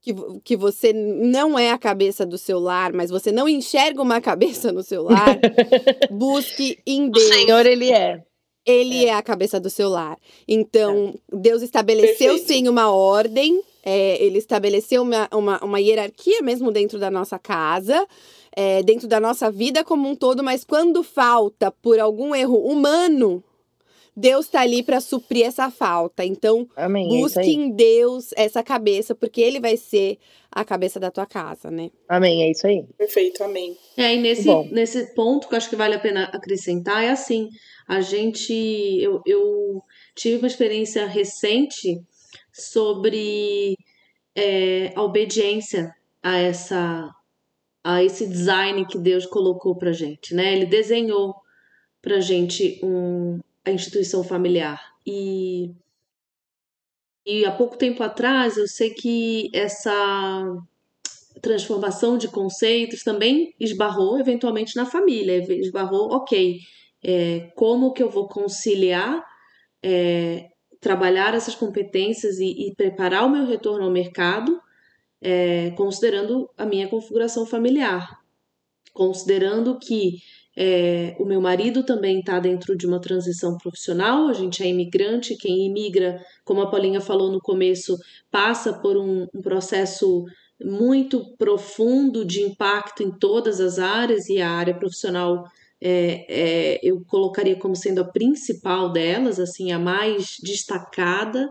que, 0.00 0.14
que 0.42 0.56
você 0.56 0.92
não 0.92 1.58
é 1.58 1.70
a 1.70 1.78
cabeça 1.78 2.24
do 2.24 2.38
seu 2.38 2.58
lar, 2.58 2.92
mas 2.92 3.10
você 3.10 3.30
não 3.30 3.48
enxerga 3.48 4.00
uma 4.00 4.20
cabeça 4.22 4.72
no 4.72 4.82
seu 4.82 5.04
lar, 5.04 5.38
busque 6.10 6.78
em 6.86 7.10
Deus. 7.10 7.26
O 7.26 7.32
Senhor, 7.32 7.66
Ele 7.66 7.92
é. 7.92 8.22
Ele 8.64 9.04
é. 9.04 9.08
é 9.08 9.14
a 9.14 9.22
cabeça 9.22 9.58
do 9.58 9.70
seu 9.70 9.88
lar. 9.88 10.18
Então, 10.46 11.14
é. 11.32 11.36
Deus 11.36 11.62
estabeleceu 11.62 12.34
Perfeito. 12.34 12.46
sim 12.46 12.68
uma 12.68 12.90
ordem, 12.92 13.62
é, 13.82 14.22
ele 14.22 14.38
estabeleceu 14.38 15.02
uma, 15.02 15.28
uma, 15.32 15.64
uma 15.64 15.80
hierarquia 15.80 16.42
mesmo 16.42 16.70
dentro 16.70 16.98
da 16.98 17.10
nossa 17.10 17.38
casa. 17.38 18.06
É, 18.52 18.82
dentro 18.82 19.06
da 19.06 19.20
nossa 19.20 19.48
vida 19.48 19.84
como 19.84 20.08
um 20.08 20.16
todo, 20.16 20.42
mas 20.42 20.64
quando 20.64 21.04
falta 21.04 21.70
por 21.70 22.00
algum 22.00 22.34
erro 22.34 22.58
humano, 22.58 23.44
Deus 24.16 24.46
está 24.46 24.60
ali 24.60 24.82
para 24.82 25.00
suprir 25.00 25.46
essa 25.46 25.70
falta. 25.70 26.24
Então, 26.24 26.68
Amém, 26.76 27.06
é 27.06 27.20
busque 27.20 27.50
em 27.50 27.70
Deus 27.70 28.30
essa 28.36 28.62
cabeça, 28.62 29.14
porque 29.14 29.40
Ele 29.40 29.60
vai 29.60 29.76
ser 29.76 30.18
a 30.50 30.64
cabeça 30.64 30.98
da 30.98 31.10
tua 31.10 31.26
casa, 31.26 31.70
né? 31.70 31.90
Amém, 32.08 32.42
é 32.42 32.50
isso 32.50 32.66
aí. 32.66 32.84
Perfeito, 32.98 33.42
amém. 33.44 33.76
É, 33.96 34.14
e 34.14 34.18
nesse, 34.18 34.48
nesse 34.72 35.14
ponto 35.14 35.48
que 35.48 35.54
eu 35.54 35.58
acho 35.58 35.70
que 35.70 35.76
vale 35.76 35.94
a 35.94 36.00
pena 36.00 36.24
acrescentar 36.24 37.04
é 37.04 37.10
assim: 37.10 37.48
a 37.88 38.00
gente. 38.00 38.52
Eu, 39.00 39.22
eu 39.26 39.82
tive 40.14 40.38
uma 40.38 40.48
experiência 40.48 41.06
recente 41.06 42.00
sobre 42.52 43.76
é, 44.34 44.92
a 44.94 45.02
obediência 45.02 45.94
a 46.22 46.36
essa 46.38 47.10
a 47.82 48.04
esse 48.04 48.26
design 48.26 48.86
que 48.86 48.98
Deus 48.98 49.24
colocou 49.24 49.74
pra 49.74 49.92
gente, 49.92 50.34
né? 50.34 50.54
Ele 50.54 50.66
desenhou 50.66 51.34
pra 52.02 52.20
gente 52.20 52.78
um, 52.82 53.40
a 53.64 53.70
instituição 53.70 54.22
familiar. 54.22 54.80
E, 55.06 55.70
e 57.26 57.44
há 57.44 57.52
pouco 57.52 57.76
tempo 57.76 58.02
atrás 58.02 58.56
eu 58.56 58.66
sei 58.66 58.90
que 58.90 59.50
essa 59.52 60.44
transformação 61.40 62.18
de 62.18 62.28
conceitos 62.28 63.02
também 63.02 63.54
esbarrou 63.58 64.18
eventualmente 64.18 64.76
na 64.76 64.84
família, 64.84 65.38
esbarrou, 65.54 66.12
ok, 66.12 66.58
é, 67.02 67.50
como 67.54 67.92
que 67.92 68.02
eu 68.02 68.10
vou 68.10 68.28
conciliar 68.28 69.24
é, 69.82 70.50
trabalhar 70.80 71.34
essas 71.34 71.54
competências 71.54 72.38
e, 72.38 72.68
e, 72.68 72.74
preparar 72.74 73.26
o 73.26 73.30
meu 73.30 73.46
retorno 73.46 73.84
ao 73.84 73.90
mercado, 73.90 74.60
é, 75.20 75.70
considerando 75.72 76.48
a 76.56 76.64
minha 76.64 76.88
configuração 76.88 77.44
familiar, 77.44 78.18
considerando 78.92 79.78
que 79.78 80.18
é, 80.62 81.16
o 81.18 81.24
meu 81.24 81.40
marido 81.40 81.82
também 81.82 82.20
está 82.20 82.38
dentro 82.38 82.76
de 82.76 82.86
uma 82.86 83.00
transição 83.00 83.56
profissional, 83.56 84.28
a 84.28 84.34
gente 84.34 84.62
é 84.62 84.66
imigrante, 84.66 85.34
quem 85.38 85.64
imigra, 85.64 86.22
como 86.44 86.60
a 86.60 86.70
Paulinha 86.70 87.00
falou 87.00 87.32
no 87.32 87.40
começo, 87.40 87.96
passa 88.30 88.74
por 88.74 88.94
um, 88.98 89.26
um 89.34 89.40
processo 89.40 90.26
muito 90.62 91.34
profundo 91.38 92.26
de 92.26 92.42
impacto 92.42 93.02
em 93.02 93.10
todas 93.10 93.58
as 93.58 93.78
áreas 93.78 94.28
e 94.28 94.38
a 94.38 94.50
área 94.50 94.78
profissional 94.78 95.44
é, 95.80 96.26
é, 96.28 96.80
eu 96.82 97.02
colocaria 97.06 97.56
como 97.56 97.74
sendo 97.74 98.02
a 98.02 98.12
principal 98.12 98.92
delas, 98.92 99.40
assim, 99.40 99.72
a 99.72 99.78
mais 99.78 100.36
destacada, 100.42 101.50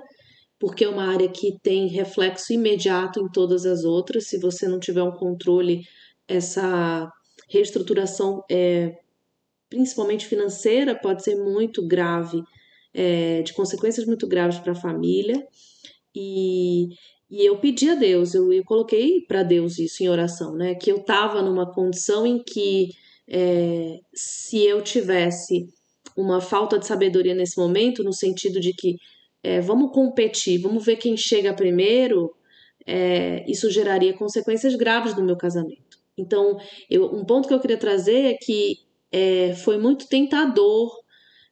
porque 0.60 0.86
é 0.86 0.90
uma 0.90 1.12
área 1.12 1.28
que 1.28 1.58
tem 1.64 1.88
reflexo 1.88 2.54
imediato 2.54 3.20
em 3.20 3.28
todas 3.32 3.66
as 3.66 3.84
outras. 3.84 4.28
Se 4.28 4.38
você 4.38 4.68
não 4.68 4.80
tiver 4.80 5.02
um 5.02 5.14
controle, 5.14 5.82
essa 6.28 7.12
reestruturação, 7.50 8.44
é, 8.50 8.98
principalmente 9.70 10.26
financeira, 10.26 10.96
pode 10.96 11.24
ser 11.24 11.36
muito 11.36 11.86
grave, 11.86 12.42
é, 12.94 13.42
de 13.42 13.54
consequências 13.54 14.06
muito 14.06 14.28
graves 14.28 14.60
para 14.60 14.72
a 14.74 14.76
família. 14.76 15.46
E, 16.16 16.90
e 17.30 17.46
eu 17.46 17.58
pedi 17.60 17.90
a 17.90 17.96
Deus, 17.96 18.34
eu, 18.34 18.52
eu 18.52 18.64
coloquei 18.64 19.22
para 19.28 19.44
Deus 19.44 19.78
isso 19.78 20.04
em 20.04 20.10
oração, 20.10 20.56
né? 20.56 20.76
Que 20.76 20.92
eu 20.92 20.98
estava 20.98 21.42
numa 21.42 21.72
condição 21.72 22.26
em 22.26 22.42
que 22.44 22.90
é, 23.30 24.00
se 24.14 24.64
eu 24.64 24.82
tivesse 24.82 25.68
uma 26.18 26.42
falta 26.42 26.80
de 26.80 26.88
sabedoria 26.88 27.36
nesse 27.36 27.58
momento, 27.58 28.04
no 28.04 28.12
sentido 28.12 28.60
de 28.60 28.74
que 28.74 28.96
é, 29.44 29.62
vamos 29.62 29.94
competir, 29.94 30.60
vamos 30.60 30.84
ver 30.84 30.98
quem 30.98 31.16
chega 31.16 31.54
primeiro, 31.54 32.34
é, 32.86 33.46
isso 33.50 33.70
geraria 33.70 34.14
consequências 34.14 34.76
graves 34.76 35.16
no 35.16 35.24
meu 35.24 35.38
casamento. 35.38 35.89
Então, 36.20 36.58
eu, 36.90 37.06
um 37.06 37.24
ponto 37.24 37.48
que 37.48 37.54
eu 37.54 37.60
queria 37.60 37.78
trazer 37.78 38.26
é 38.26 38.34
que 38.34 38.78
é, 39.12 39.54
foi 39.56 39.78
muito 39.78 40.08
tentador 40.08 40.92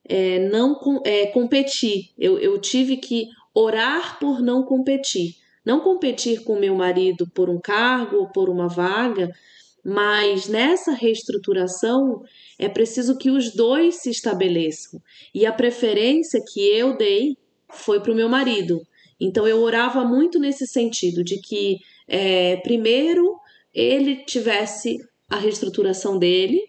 é, 0.07 0.47
não 0.49 0.75
com, 0.75 1.01
é, 1.05 1.27
competir. 1.27 2.11
Eu, 2.17 2.39
eu 2.39 2.59
tive 2.59 2.97
que 2.97 3.27
orar 3.53 4.19
por 4.19 4.41
não 4.41 4.63
competir. 4.63 5.35
Não 5.65 5.79
competir 5.79 6.43
com 6.43 6.59
meu 6.59 6.75
marido 6.75 7.27
por 7.33 7.49
um 7.49 7.59
cargo 7.59 8.17
ou 8.17 8.27
por 8.29 8.49
uma 8.49 8.69
vaga, 8.69 9.29
mas 9.83 10.47
nessa 10.47 10.91
reestruturação 10.91 12.21
é 12.57 12.69
preciso 12.69 13.17
que 13.17 13.29
os 13.29 13.53
dois 13.53 13.95
se 13.95 14.09
estabeleçam. 14.09 15.01
E 15.33 15.45
a 15.45 15.51
preferência 15.51 16.41
que 16.45 16.59
eu 16.59 16.95
dei 16.95 17.37
foi 17.69 17.99
para 17.99 18.11
o 18.11 18.15
meu 18.15 18.29
marido. 18.29 18.81
Então 19.19 19.47
eu 19.47 19.59
orava 19.61 20.05
muito 20.05 20.39
nesse 20.39 20.67
sentido, 20.67 21.23
de 21.23 21.41
que 21.41 21.79
é, 22.07 22.57
primeiro 22.57 23.36
ele 23.77 24.23
tivesse 24.25 24.97
a 25.29 25.37
reestruturação 25.37 26.17
dele 26.17 26.59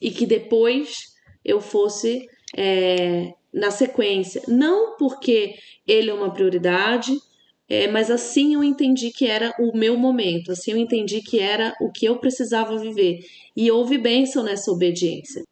e 0.00 0.10
que 0.10 0.26
depois 0.26 1.14
eu 1.44 1.60
fosse 1.60 2.26
é, 2.56 3.32
na 3.54 3.70
sequência. 3.70 4.42
Não 4.48 4.96
porque 4.96 5.54
ele 5.86 6.10
é 6.10 6.14
uma 6.14 6.32
prioridade, 6.32 7.12
é, 7.68 7.86
mas 7.86 8.10
assim 8.10 8.54
eu 8.54 8.64
entendi 8.64 9.12
que 9.12 9.26
era 9.26 9.54
o 9.60 9.76
meu 9.76 9.96
momento, 9.96 10.50
assim 10.50 10.72
eu 10.72 10.76
entendi 10.76 11.22
que 11.22 11.38
era 11.38 11.74
o 11.80 11.92
que 11.92 12.06
eu 12.06 12.18
precisava 12.18 12.76
viver. 12.76 13.20
E 13.56 13.70
houve 13.70 13.96
bênção 13.96 14.42
nessa 14.42 14.72
obediência. 14.72 15.44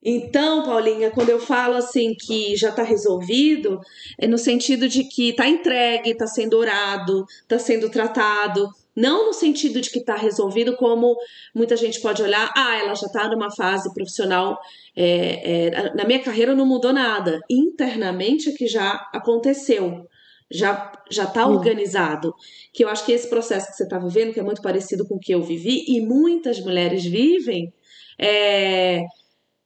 Então, 0.00 0.62
Paulinha, 0.62 1.10
quando 1.10 1.30
eu 1.30 1.40
falo 1.40 1.74
assim 1.74 2.14
que 2.14 2.56
já 2.56 2.68
está 2.68 2.84
resolvido, 2.84 3.80
é 4.16 4.28
no 4.28 4.38
sentido 4.38 4.88
de 4.88 5.02
que 5.02 5.30
está 5.30 5.48
entregue, 5.48 6.10
está 6.10 6.26
sendo 6.26 6.56
orado, 6.56 7.26
está 7.42 7.58
sendo 7.58 7.90
tratado, 7.90 8.68
não 8.98 9.26
no 9.26 9.32
sentido 9.32 9.80
de 9.80 9.90
que 9.90 10.00
está 10.00 10.16
resolvido, 10.16 10.76
como 10.76 11.16
muita 11.54 11.76
gente 11.76 12.00
pode 12.00 12.20
olhar, 12.20 12.52
ah, 12.56 12.76
ela 12.76 12.94
já 12.96 13.06
está 13.06 13.28
numa 13.28 13.48
fase 13.48 13.94
profissional, 13.94 14.58
é, 14.96 15.66
é, 15.68 15.94
na 15.94 16.04
minha 16.04 16.18
carreira 16.18 16.52
não 16.52 16.66
mudou 16.66 16.92
nada. 16.92 17.38
Internamente 17.48 18.50
é 18.50 18.52
que 18.52 18.66
já 18.66 19.08
aconteceu, 19.14 20.04
já 20.50 20.90
já 21.08 21.24
está 21.24 21.46
hum. 21.46 21.52
organizado. 21.52 22.34
Que 22.74 22.82
eu 22.82 22.88
acho 22.88 23.06
que 23.06 23.12
esse 23.12 23.30
processo 23.30 23.68
que 23.68 23.76
você 23.76 23.84
está 23.84 24.00
vivendo, 24.00 24.34
que 24.34 24.40
é 24.40 24.42
muito 24.42 24.60
parecido 24.60 25.06
com 25.06 25.14
o 25.14 25.20
que 25.20 25.32
eu 25.32 25.42
vivi, 25.42 25.84
e 25.86 26.00
muitas 26.00 26.58
mulheres 26.58 27.04
vivem, 27.04 27.72
é, 28.18 29.04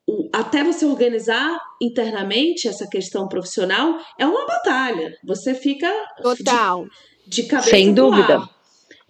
o, 0.06 0.28
até 0.30 0.62
você 0.62 0.84
organizar 0.84 1.58
internamente 1.80 2.68
essa 2.68 2.86
questão 2.86 3.26
profissional, 3.28 3.98
é 4.18 4.26
uma 4.26 4.46
batalha. 4.46 5.16
Você 5.24 5.54
fica 5.54 5.90
Total. 6.22 6.84
De, 7.26 7.42
de 7.42 7.42
cabeça 7.44 7.70
Sem 7.70 7.94
dúvida. 7.94 8.36
Ar. 8.36 8.61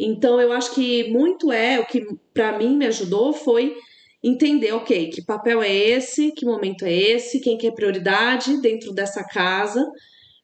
Então, 0.05 0.41
eu 0.41 0.53
acho 0.53 0.75
que 0.75 1.11
muito 1.11 1.53
é 1.53 1.79
o 1.79 1.87
que 1.87 2.05
para 2.35 2.59
mim 2.59 2.77
me 2.77 2.87
ajudou 2.87 3.33
foi 3.33 3.77
entender, 4.23 4.73
ok, 4.73 5.11
que 5.11 5.23
papel 5.23 5.63
é 5.63 5.73
esse, 5.73 6.33
que 6.33 6.45
momento 6.45 6.85
é 6.85 6.93
esse, 6.93 7.41
quem 7.41 7.57
que 7.57 7.67
é 7.67 7.71
prioridade 7.71 8.61
dentro 8.61 8.93
dessa 8.93 9.23
casa, 9.25 9.85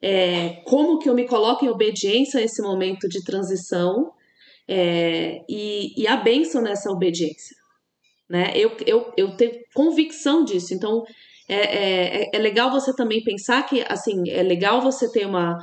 é, 0.01 0.61
como 0.65 0.99
que 0.99 1.09
eu 1.09 1.15
me 1.15 1.27
coloco 1.27 1.65
em 1.65 1.69
obediência 1.69 2.41
a 2.41 2.43
esse 2.43 2.63
momento 2.63 3.09
de 3.09 3.23
transição 3.25 4.13
é, 4.67 5.43
e, 5.49 6.01
e 6.01 6.07
a 6.07 6.17
benção 6.17 6.63
nessa 6.63 6.91
obediência. 6.91 7.57
Né? 8.29 8.53
Eu, 8.55 8.77
eu, 8.87 9.13
eu 9.17 9.37
tenho 9.37 9.53
convicção 9.75 10.45
disso, 10.45 10.73
então 10.73 11.05
é, 11.49 11.57
é, 12.25 12.31
é 12.33 12.39
legal 12.39 12.71
você 12.71 12.95
também 12.95 13.25
pensar 13.25 13.65
que 13.65 13.85
assim 13.89 14.29
é 14.29 14.43
legal 14.43 14.83
você 14.83 15.11
ter 15.11 15.27
uma 15.27 15.59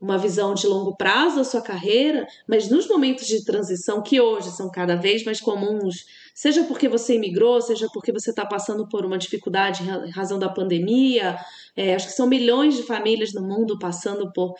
uma 0.00 0.16
visão 0.16 0.54
de 0.54 0.66
longo 0.66 0.96
prazo 0.96 1.36
da 1.36 1.44
sua 1.44 1.60
carreira, 1.60 2.26
mas 2.48 2.70
nos 2.70 2.88
momentos 2.88 3.26
de 3.26 3.44
transição 3.44 4.02
que 4.02 4.20
hoje 4.20 4.50
são 4.50 4.70
cada 4.70 4.96
vez 4.96 5.22
mais 5.24 5.40
comuns, 5.40 6.06
seja 6.34 6.64
porque 6.64 6.88
você 6.88 7.16
imigrou, 7.16 7.60
seja 7.60 7.86
porque 7.92 8.10
você 8.10 8.30
está 8.30 8.46
passando 8.46 8.88
por 8.88 9.04
uma 9.04 9.18
dificuldade 9.18 9.82
em 9.82 10.10
razão 10.10 10.38
da 10.38 10.48
pandemia, 10.48 11.36
é, 11.76 11.94
acho 11.94 12.08
que 12.08 12.14
são 12.14 12.26
milhões 12.26 12.76
de 12.76 12.82
famílias 12.82 13.34
no 13.34 13.42
mundo 13.42 13.78
passando 13.78 14.32
por 14.32 14.54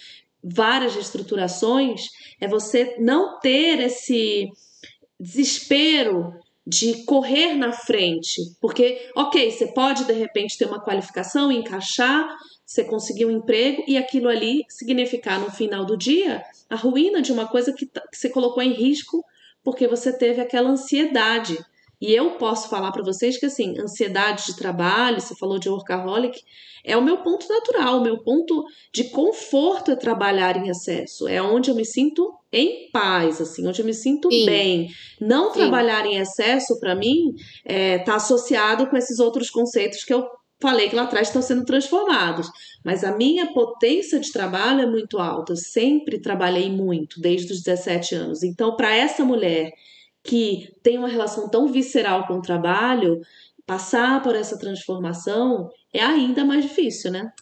várias 0.44 0.94
reestruturações, 0.94 2.08
é 2.38 2.46
você 2.46 2.96
não 2.98 3.38
ter 3.40 3.80
esse 3.80 4.48
desespero 5.18 6.34
de 6.66 7.04
correr 7.04 7.54
na 7.54 7.72
frente, 7.72 8.42
porque, 8.60 9.10
ok, 9.16 9.50
você 9.50 9.66
pode 9.68 10.04
de 10.04 10.12
repente 10.12 10.56
ter 10.56 10.66
uma 10.66 10.80
qualificação, 10.80 11.50
encaixar, 11.50 12.28
você 12.70 12.84
conseguir 12.84 13.26
um 13.26 13.32
emprego 13.32 13.82
e 13.88 13.98
aquilo 13.98 14.28
ali 14.28 14.64
significar 14.68 15.40
no 15.40 15.50
final 15.50 15.84
do 15.84 15.96
dia 15.96 16.40
a 16.68 16.76
ruína 16.76 17.20
de 17.20 17.32
uma 17.32 17.48
coisa 17.48 17.72
que, 17.72 17.84
que 17.84 18.16
você 18.16 18.30
colocou 18.30 18.62
em 18.62 18.72
risco 18.72 19.24
porque 19.64 19.88
você 19.88 20.16
teve 20.16 20.40
aquela 20.40 20.70
ansiedade. 20.70 21.58
E 22.00 22.14
eu 22.14 22.30
posso 22.38 22.70
falar 22.70 22.92
para 22.92 23.02
vocês 23.02 23.36
que 23.36 23.46
assim, 23.46 23.76
ansiedade 23.76 24.46
de 24.46 24.56
trabalho, 24.56 25.20
você 25.20 25.34
falou 25.34 25.58
de 25.58 25.68
workaholic, 25.68 26.40
é 26.84 26.96
o 26.96 27.02
meu 27.02 27.18
ponto 27.18 27.46
natural, 27.48 27.98
o 27.98 28.02
meu 28.04 28.22
ponto 28.22 28.64
de 28.94 29.04
conforto 29.10 29.90
é 29.90 29.96
trabalhar 29.96 30.56
em 30.56 30.68
excesso. 30.68 31.26
É 31.26 31.42
onde 31.42 31.70
eu 31.70 31.74
me 31.74 31.84
sinto 31.84 32.32
em 32.52 32.88
paz, 32.92 33.40
assim, 33.40 33.66
onde 33.66 33.82
eu 33.82 33.84
me 33.84 33.92
sinto 33.92 34.30
Sim. 34.30 34.46
bem. 34.46 34.88
Não 35.20 35.52
Sim. 35.52 35.58
trabalhar 35.58 36.06
em 36.06 36.16
excesso, 36.18 36.78
para 36.78 36.94
mim, 36.94 37.34
é, 37.64 37.98
tá 37.98 38.14
associado 38.14 38.86
com 38.86 38.96
esses 38.96 39.18
outros 39.18 39.50
conceitos 39.50 40.04
que 40.04 40.14
eu 40.14 40.24
falei 40.60 40.88
que 40.88 40.96
lá 40.96 41.02
atrás 41.02 41.28
estão 41.28 41.42
sendo 41.42 41.64
transformados. 41.64 42.48
Mas 42.84 43.02
a 43.04 43.16
minha 43.16 43.52
potência 43.52 44.20
de 44.20 44.32
trabalho 44.32 44.82
é 44.82 44.86
muito 44.86 45.18
alta. 45.18 45.52
Eu 45.52 45.56
sempre 45.56 46.20
trabalhei 46.20 46.70
muito, 46.70 47.20
desde 47.20 47.52
os 47.52 47.62
17 47.62 48.14
anos. 48.14 48.42
Então, 48.42 48.76
para 48.76 48.94
essa 48.94 49.24
mulher 49.24 49.72
que 50.22 50.72
tem 50.82 50.98
uma 50.98 51.08
relação 51.08 51.48
tão 51.48 51.66
visceral 51.68 52.26
com 52.26 52.34
o 52.34 52.42
trabalho, 52.42 53.20
passar 53.66 54.22
por 54.22 54.34
essa 54.34 54.58
transformação 54.58 55.70
é 55.92 56.02
ainda 56.02 56.44
mais 56.44 56.64
difícil, 56.64 57.10
né? 57.10 57.32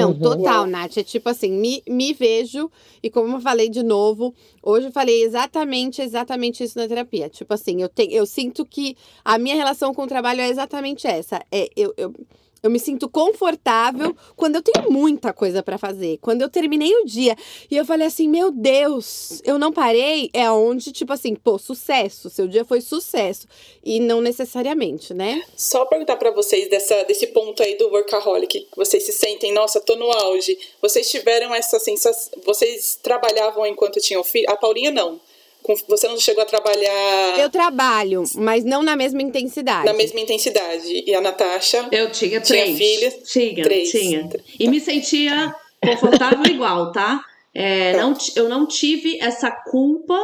Não, 0.00 0.10
uhum. 0.10 0.18
total, 0.18 0.66
Nath. 0.66 0.96
É 0.98 1.02
tipo 1.02 1.28
assim, 1.28 1.50
me, 1.50 1.82
me 1.88 2.12
vejo, 2.12 2.70
e 3.02 3.10
como 3.10 3.36
eu 3.36 3.40
falei 3.40 3.68
de 3.68 3.82
novo, 3.82 4.34
hoje 4.62 4.86
eu 4.86 4.92
falei 4.92 5.22
exatamente, 5.22 6.02
exatamente 6.02 6.62
isso 6.62 6.78
na 6.78 6.88
terapia. 6.88 7.28
Tipo 7.28 7.54
assim, 7.54 7.82
eu, 7.82 7.88
te, 7.88 8.08
eu 8.10 8.26
sinto 8.26 8.64
que 8.64 8.96
a 9.24 9.38
minha 9.38 9.54
relação 9.54 9.94
com 9.94 10.02
o 10.02 10.06
trabalho 10.06 10.40
é 10.40 10.48
exatamente 10.48 11.06
essa. 11.06 11.44
É, 11.50 11.68
eu, 11.76 11.92
eu 11.96 12.14
eu 12.62 12.70
me 12.70 12.78
sinto 12.78 13.08
confortável 13.08 14.14
quando 14.36 14.56
eu 14.56 14.62
tenho 14.62 14.90
muita 14.90 15.32
coisa 15.32 15.62
para 15.62 15.78
fazer. 15.78 16.18
Quando 16.18 16.42
eu 16.42 16.48
terminei 16.48 16.92
o 16.96 17.04
dia 17.04 17.36
e 17.70 17.76
eu 17.76 17.84
falei 17.84 18.06
assim, 18.06 18.28
meu 18.28 18.50
Deus, 18.50 19.40
eu 19.44 19.58
não 19.58 19.72
parei, 19.72 20.30
é 20.32 20.50
onde, 20.50 20.92
tipo 20.92 21.12
assim, 21.12 21.34
pô, 21.34 21.58
sucesso. 21.58 22.28
Seu 22.28 22.46
dia 22.46 22.64
foi 22.64 22.80
sucesso. 22.80 23.46
E 23.84 24.00
não 24.00 24.20
necessariamente, 24.20 25.14
né? 25.14 25.42
Só 25.56 25.84
perguntar 25.86 26.16
para 26.16 26.30
vocês 26.30 26.68
dessa, 26.68 27.02
desse 27.04 27.28
ponto 27.28 27.62
aí 27.62 27.76
do 27.76 27.88
workaholic, 27.88 28.60
que 28.60 28.76
vocês 28.76 29.04
se 29.04 29.12
sentem, 29.12 29.52
nossa, 29.52 29.80
tô 29.80 29.96
no 29.96 30.10
auge. 30.10 30.58
Vocês 30.82 31.10
tiveram 31.10 31.54
essa 31.54 31.78
sensação. 31.78 32.32
Vocês 32.44 32.98
trabalhavam 33.02 33.66
enquanto 33.66 34.00
tinham 34.00 34.22
filho? 34.22 34.50
A 34.50 34.56
Paulinha 34.56 34.90
não. 34.90 35.20
Você 35.88 36.08
não 36.08 36.18
chegou 36.18 36.42
a 36.42 36.46
trabalhar. 36.46 37.38
Eu 37.38 37.50
trabalho, 37.50 38.24
mas 38.36 38.64
não 38.64 38.82
na 38.82 38.96
mesma 38.96 39.22
intensidade. 39.22 39.86
Na 39.86 39.92
mesma 39.92 40.20
intensidade. 40.20 41.04
E 41.06 41.14
a 41.14 41.20
Natasha? 41.20 41.88
Eu 41.92 42.10
tinha 42.10 42.40
três. 42.40 42.64
Tinha 42.64 42.76
filhas? 42.76 43.14
Tinha, 43.30 43.62
três. 43.62 43.90
tinha. 43.90 44.28
E 44.58 44.68
me 44.68 44.80
sentia 44.80 45.54
confortável 45.82 46.44
igual, 46.50 46.92
tá? 46.92 47.20
É, 47.54 47.96
não, 47.96 48.16
eu 48.36 48.48
não 48.48 48.66
tive 48.66 49.18
essa 49.20 49.50
culpa 49.50 50.18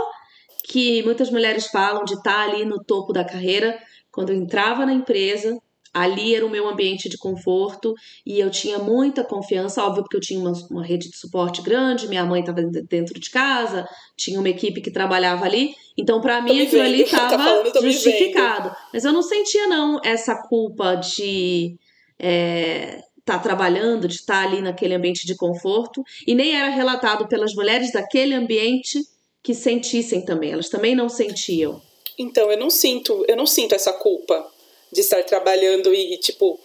que 0.64 1.02
muitas 1.02 1.30
mulheres 1.30 1.66
falam 1.68 2.04
de 2.04 2.14
estar 2.14 2.48
ali 2.48 2.64
no 2.64 2.82
topo 2.82 3.12
da 3.12 3.24
carreira. 3.24 3.78
Quando 4.10 4.30
eu 4.30 4.36
entrava 4.36 4.86
na 4.86 4.92
empresa, 4.92 5.58
Ali 5.96 6.34
era 6.34 6.44
o 6.44 6.50
meu 6.50 6.68
ambiente 6.68 7.08
de 7.08 7.16
conforto 7.16 7.94
e 8.24 8.38
eu 8.38 8.50
tinha 8.50 8.78
muita 8.78 9.24
confiança, 9.24 9.82
óbvio, 9.82 10.02
porque 10.02 10.16
eu 10.18 10.20
tinha 10.20 10.38
uma, 10.38 10.52
uma 10.70 10.84
rede 10.84 11.08
de 11.10 11.16
suporte 11.16 11.62
grande, 11.62 12.06
minha 12.06 12.22
mãe 12.22 12.40
estava 12.40 12.60
dentro 12.62 13.18
de 13.18 13.30
casa, 13.30 13.88
tinha 14.14 14.38
uma 14.38 14.48
equipe 14.50 14.82
que 14.82 14.90
trabalhava 14.90 15.46
ali, 15.46 15.74
então 15.96 16.20
para 16.20 16.42
mim 16.42 16.60
aquilo 16.60 16.82
ali 16.82 17.04
estava 17.04 17.64
tá 17.72 17.80
justificado. 17.80 18.76
Mas 18.92 19.06
eu 19.06 19.12
não 19.12 19.22
sentia 19.22 19.66
não 19.68 19.98
essa 20.04 20.36
culpa 20.36 20.96
de 20.96 21.78
é, 22.18 22.98
estar 23.18 23.38
tá 23.38 23.38
trabalhando, 23.38 24.06
de 24.06 24.16
estar 24.16 24.42
tá 24.42 24.46
ali 24.46 24.60
naquele 24.60 24.92
ambiente 24.92 25.26
de 25.26 25.34
conforto 25.34 26.04
e 26.26 26.34
nem 26.34 26.54
era 26.54 26.68
relatado 26.68 27.26
pelas 27.26 27.54
mulheres 27.54 27.90
daquele 27.90 28.34
ambiente 28.34 29.00
que 29.42 29.54
sentissem 29.54 30.26
também. 30.26 30.52
Elas 30.52 30.68
também 30.68 30.94
não 30.94 31.08
sentiam. 31.08 31.80
Então 32.18 32.50
eu 32.50 32.58
não 32.58 32.68
sinto, 32.68 33.24
eu 33.26 33.36
não 33.36 33.46
sinto 33.46 33.74
essa 33.74 33.94
culpa 33.94 34.55
de 34.92 35.00
estar 35.00 35.22
trabalhando 35.24 35.92
e, 35.94 36.16
tipo, 36.18 36.58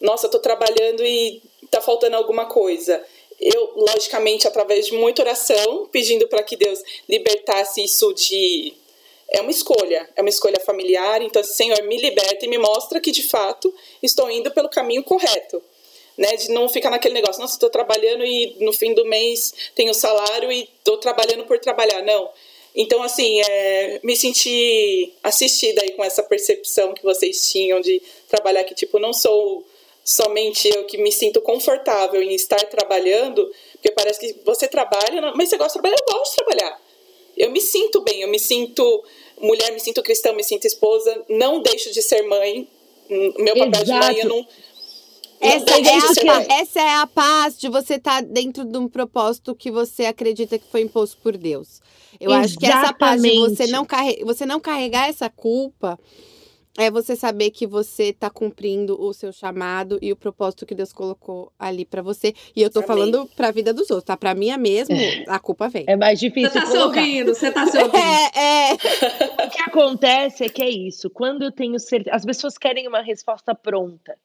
nossa, 0.00 0.28
tô 0.28 0.38
trabalhando 0.38 1.04
e 1.04 1.42
tá 1.70 1.80
faltando 1.80 2.16
alguma 2.16 2.46
coisa. 2.46 3.02
Eu, 3.40 3.72
logicamente, 3.74 4.46
através 4.46 4.86
de 4.86 4.94
muita 4.94 5.22
oração, 5.22 5.88
pedindo 5.90 6.28
para 6.28 6.42
que 6.42 6.56
Deus 6.56 6.80
libertasse 7.08 7.82
isso 7.82 8.12
de. 8.12 8.74
É 9.28 9.40
uma 9.40 9.50
escolha, 9.50 10.08
é 10.14 10.20
uma 10.20 10.28
escolha 10.28 10.60
familiar. 10.60 11.22
Então, 11.22 11.42
Senhor, 11.42 11.82
me 11.82 11.96
liberta 11.96 12.44
e 12.44 12.48
me 12.48 12.58
mostra 12.58 13.00
que 13.00 13.10
de 13.10 13.22
fato 13.22 13.74
estou 14.02 14.30
indo 14.30 14.50
pelo 14.50 14.68
caminho 14.68 15.02
correto. 15.02 15.62
Né, 16.16 16.36
de 16.36 16.50
não 16.52 16.68
ficar 16.68 16.90
naquele 16.90 17.12
negócio, 17.12 17.40
nossa, 17.40 17.54
estou 17.54 17.68
trabalhando 17.68 18.24
e 18.24 18.54
no 18.60 18.72
fim 18.72 18.94
do 18.94 19.04
mês 19.04 19.52
tenho 19.74 19.92
salário 19.92 20.52
e 20.52 20.62
estou 20.62 20.96
trabalhando 20.96 21.44
por 21.44 21.58
trabalhar. 21.58 22.02
Não, 22.02 22.30
então, 22.74 23.02
assim, 23.02 23.40
é, 23.40 24.00
me 24.02 24.16
senti 24.16 25.12
assistida 25.22 25.82
aí 25.82 25.92
com 25.92 26.02
essa 26.02 26.22
percepção 26.22 26.92
que 26.92 27.04
vocês 27.04 27.50
tinham 27.50 27.80
de 27.80 28.02
trabalhar 28.28 28.64
que, 28.64 28.74
tipo, 28.74 28.98
não 28.98 29.12
sou 29.12 29.64
somente 30.04 30.68
eu 30.68 30.84
que 30.84 30.98
me 30.98 31.12
sinto 31.12 31.40
confortável 31.40 32.20
em 32.20 32.34
estar 32.34 32.62
trabalhando, 32.66 33.48
porque 33.72 33.90
parece 33.92 34.20
que 34.20 34.40
você 34.44 34.66
trabalha, 34.66 35.32
mas 35.34 35.48
você 35.48 35.56
gosta 35.56 35.78
de 35.78 35.82
trabalhar, 35.82 35.96
eu 35.96 36.14
gosto 36.14 36.30
de 36.30 36.36
trabalhar. 36.36 36.80
Eu 37.36 37.50
me 37.50 37.60
sinto 37.60 38.00
bem, 38.02 38.22
eu 38.22 38.28
me 38.28 38.38
sinto 38.38 39.04
mulher, 39.40 39.72
me 39.72 39.80
sinto 39.80 40.02
cristã, 40.02 40.32
me 40.32 40.44
sinto 40.44 40.66
esposa, 40.66 41.24
não 41.28 41.62
deixo 41.62 41.92
de 41.92 42.02
ser 42.02 42.22
mãe. 42.22 42.68
Meu 43.08 43.54
papel 43.56 43.82
Exato. 43.82 43.84
de 43.84 43.92
mãe 43.92 44.18
eu 44.18 44.28
não 44.28 44.46
essa 45.40 45.70
é, 45.78 46.30
a, 46.30 46.60
essa 46.60 46.80
é 46.80 46.94
a 46.94 47.06
paz 47.06 47.58
de 47.58 47.68
você 47.68 47.94
estar 47.94 48.22
tá 48.22 48.28
dentro 48.28 48.64
de 48.64 48.78
um 48.78 48.88
propósito 48.88 49.54
que 49.54 49.70
você 49.70 50.06
acredita 50.06 50.58
que 50.58 50.64
foi 50.70 50.80
imposto 50.80 51.18
por 51.22 51.36
Deus. 51.36 51.82
Eu 52.20 52.30
Exatamente. 52.30 52.44
acho 52.44 52.58
que 52.58 52.66
essa 52.66 52.92
parte 52.92 53.22
de 53.22 53.38
você 53.38 53.66
não, 53.66 53.84
carre... 53.84 54.24
você 54.24 54.46
não 54.46 54.60
carregar 54.60 55.08
essa 55.08 55.28
culpa 55.28 55.98
é 56.76 56.90
você 56.90 57.14
saber 57.14 57.50
que 57.50 57.66
você 57.66 58.04
está 58.04 58.28
cumprindo 58.28 59.00
o 59.00 59.12
seu 59.12 59.32
chamado 59.32 59.98
e 60.02 60.10
o 60.10 60.16
propósito 60.16 60.66
que 60.66 60.74
Deus 60.74 60.92
colocou 60.92 61.52
ali 61.58 61.84
para 61.84 62.02
você. 62.02 62.34
E 62.54 62.62
eu 62.62 62.70
tô 62.70 62.80
Amém. 62.80 62.88
falando 62.88 63.30
para 63.36 63.48
a 63.48 63.52
vida 63.52 63.72
dos 63.72 63.90
outros, 63.90 64.04
tá? 64.04 64.16
Para 64.16 64.34
minha 64.34 64.58
mesmo, 64.58 64.94
é. 64.94 65.24
a 65.28 65.38
culpa 65.38 65.68
vem. 65.68 65.84
É 65.86 65.96
mais 65.96 66.18
difícil 66.18 66.50
Você 66.50 66.60
tá 66.60 66.66
colocar. 66.66 66.94
se 66.94 67.00
ouvindo, 67.00 67.34
você 67.34 67.50
tá 67.52 67.66
se 67.66 67.78
ouvindo. 67.78 67.94
É, 68.04 68.70
é. 68.70 68.74
o 69.46 69.50
que 69.50 69.62
acontece 69.62 70.44
é 70.44 70.48
que 70.48 70.62
é 70.62 70.68
isso. 70.68 71.08
Quando 71.08 71.42
eu 71.42 71.52
tenho 71.52 71.78
certeza, 71.78 72.16
as 72.16 72.24
pessoas 72.24 72.58
querem 72.58 72.88
uma 72.88 73.00
resposta 73.00 73.54
pronta. 73.54 74.16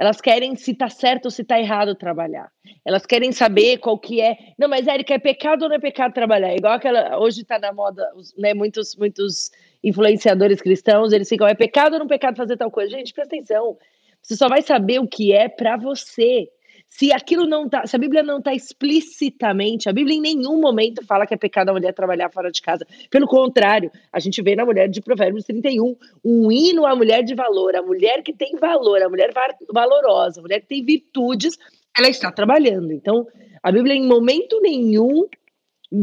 Elas 0.00 0.18
querem 0.18 0.56
se 0.56 0.72
tá 0.72 0.88
certo 0.88 1.26
ou 1.26 1.30
se 1.30 1.44
tá 1.44 1.60
errado 1.60 1.94
trabalhar. 1.94 2.50
Elas 2.86 3.04
querem 3.04 3.32
saber 3.32 3.76
qual 3.76 3.98
que 3.98 4.18
é. 4.18 4.34
Não, 4.58 4.66
mas 4.66 4.86
Érica, 4.86 5.12
é 5.12 5.18
pecado 5.18 5.64
ou 5.64 5.68
não 5.68 5.76
é 5.76 5.78
pecado 5.78 6.14
trabalhar? 6.14 6.56
Igual 6.56 6.72
aquela. 6.72 7.18
Hoje 7.18 7.44
tá 7.44 7.58
na 7.58 7.70
moda, 7.70 8.10
né? 8.38 8.54
Muitos, 8.54 8.96
muitos 8.96 9.50
influenciadores 9.84 10.62
cristãos, 10.62 11.12
eles 11.12 11.28
ficam, 11.28 11.46
é 11.46 11.54
pecado 11.54 11.92
ou 11.92 11.98
não 11.98 12.06
é 12.06 12.08
pecado 12.08 12.34
fazer 12.34 12.56
tal 12.56 12.70
coisa? 12.70 12.90
Gente, 12.90 13.12
presta 13.12 13.36
atenção. 13.36 13.76
Você 14.22 14.36
só 14.36 14.48
vai 14.48 14.62
saber 14.62 15.00
o 15.00 15.06
que 15.06 15.34
é 15.34 15.50
para 15.50 15.76
você. 15.76 16.48
Se 16.90 17.12
aquilo 17.12 17.46
não 17.46 17.68
tá, 17.68 17.86
se 17.86 17.94
a 17.94 17.98
Bíblia 17.98 18.22
não 18.22 18.42
tá 18.42 18.52
explicitamente, 18.52 19.88
a 19.88 19.92
Bíblia 19.92 20.16
em 20.16 20.20
nenhum 20.20 20.60
momento 20.60 21.06
fala 21.06 21.24
que 21.24 21.32
é 21.32 21.36
pecado 21.36 21.68
a 21.68 21.72
mulher 21.72 21.94
trabalhar 21.94 22.30
fora 22.30 22.50
de 22.50 22.60
casa. 22.60 22.84
Pelo 23.08 23.28
contrário, 23.28 23.92
a 24.12 24.18
gente 24.18 24.42
vê 24.42 24.56
na 24.56 24.66
mulher 24.66 24.88
de 24.88 25.00
Provérbios 25.00 25.44
31 25.44 25.96
um 26.24 26.50
hino 26.50 26.84
à 26.84 26.94
mulher 26.96 27.22
de 27.22 27.34
valor, 27.34 27.76
a 27.76 27.82
mulher 27.82 28.22
que 28.24 28.32
tem 28.32 28.56
valor, 28.56 29.00
a 29.00 29.08
mulher 29.08 29.32
valorosa, 29.72 30.40
a 30.40 30.42
mulher 30.42 30.60
que 30.60 30.66
tem 30.66 30.84
virtudes, 30.84 31.56
ela 31.96 32.08
está 32.08 32.30
trabalhando. 32.32 32.92
Então, 32.92 33.24
a 33.62 33.70
Bíblia 33.70 33.94
em 33.94 34.06
momento 34.06 34.60
nenhum 34.60 35.26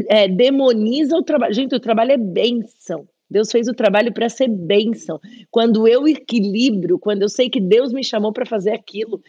é, 0.07 0.27
demoniza 0.29 1.17
o 1.17 1.21
trabalho. 1.21 1.53
Gente, 1.53 1.75
o 1.75 1.81
trabalho 1.81 2.13
é 2.13 2.17
bênção. 2.17 3.05
Deus 3.29 3.51
fez 3.51 3.67
o 3.67 3.73
trabalho 3.73 4.13
para 4.13 4.29
ser 4.29 4.47
bênção. 4.47 5.19
Quando 5.51 5.85
eu 5.85 6.07
equilibro, 6.07 6.97
quando 6.97 7.23
eu 7.23 7.29
sei 7.29 7.49
que 7.49 7.59
Deus 7.59 7.91
me 7.91 8.03
chamou 8.03 8.31
para 8.31 8.45
fazer 8.45 8.71
aquilo, 8.71 9.21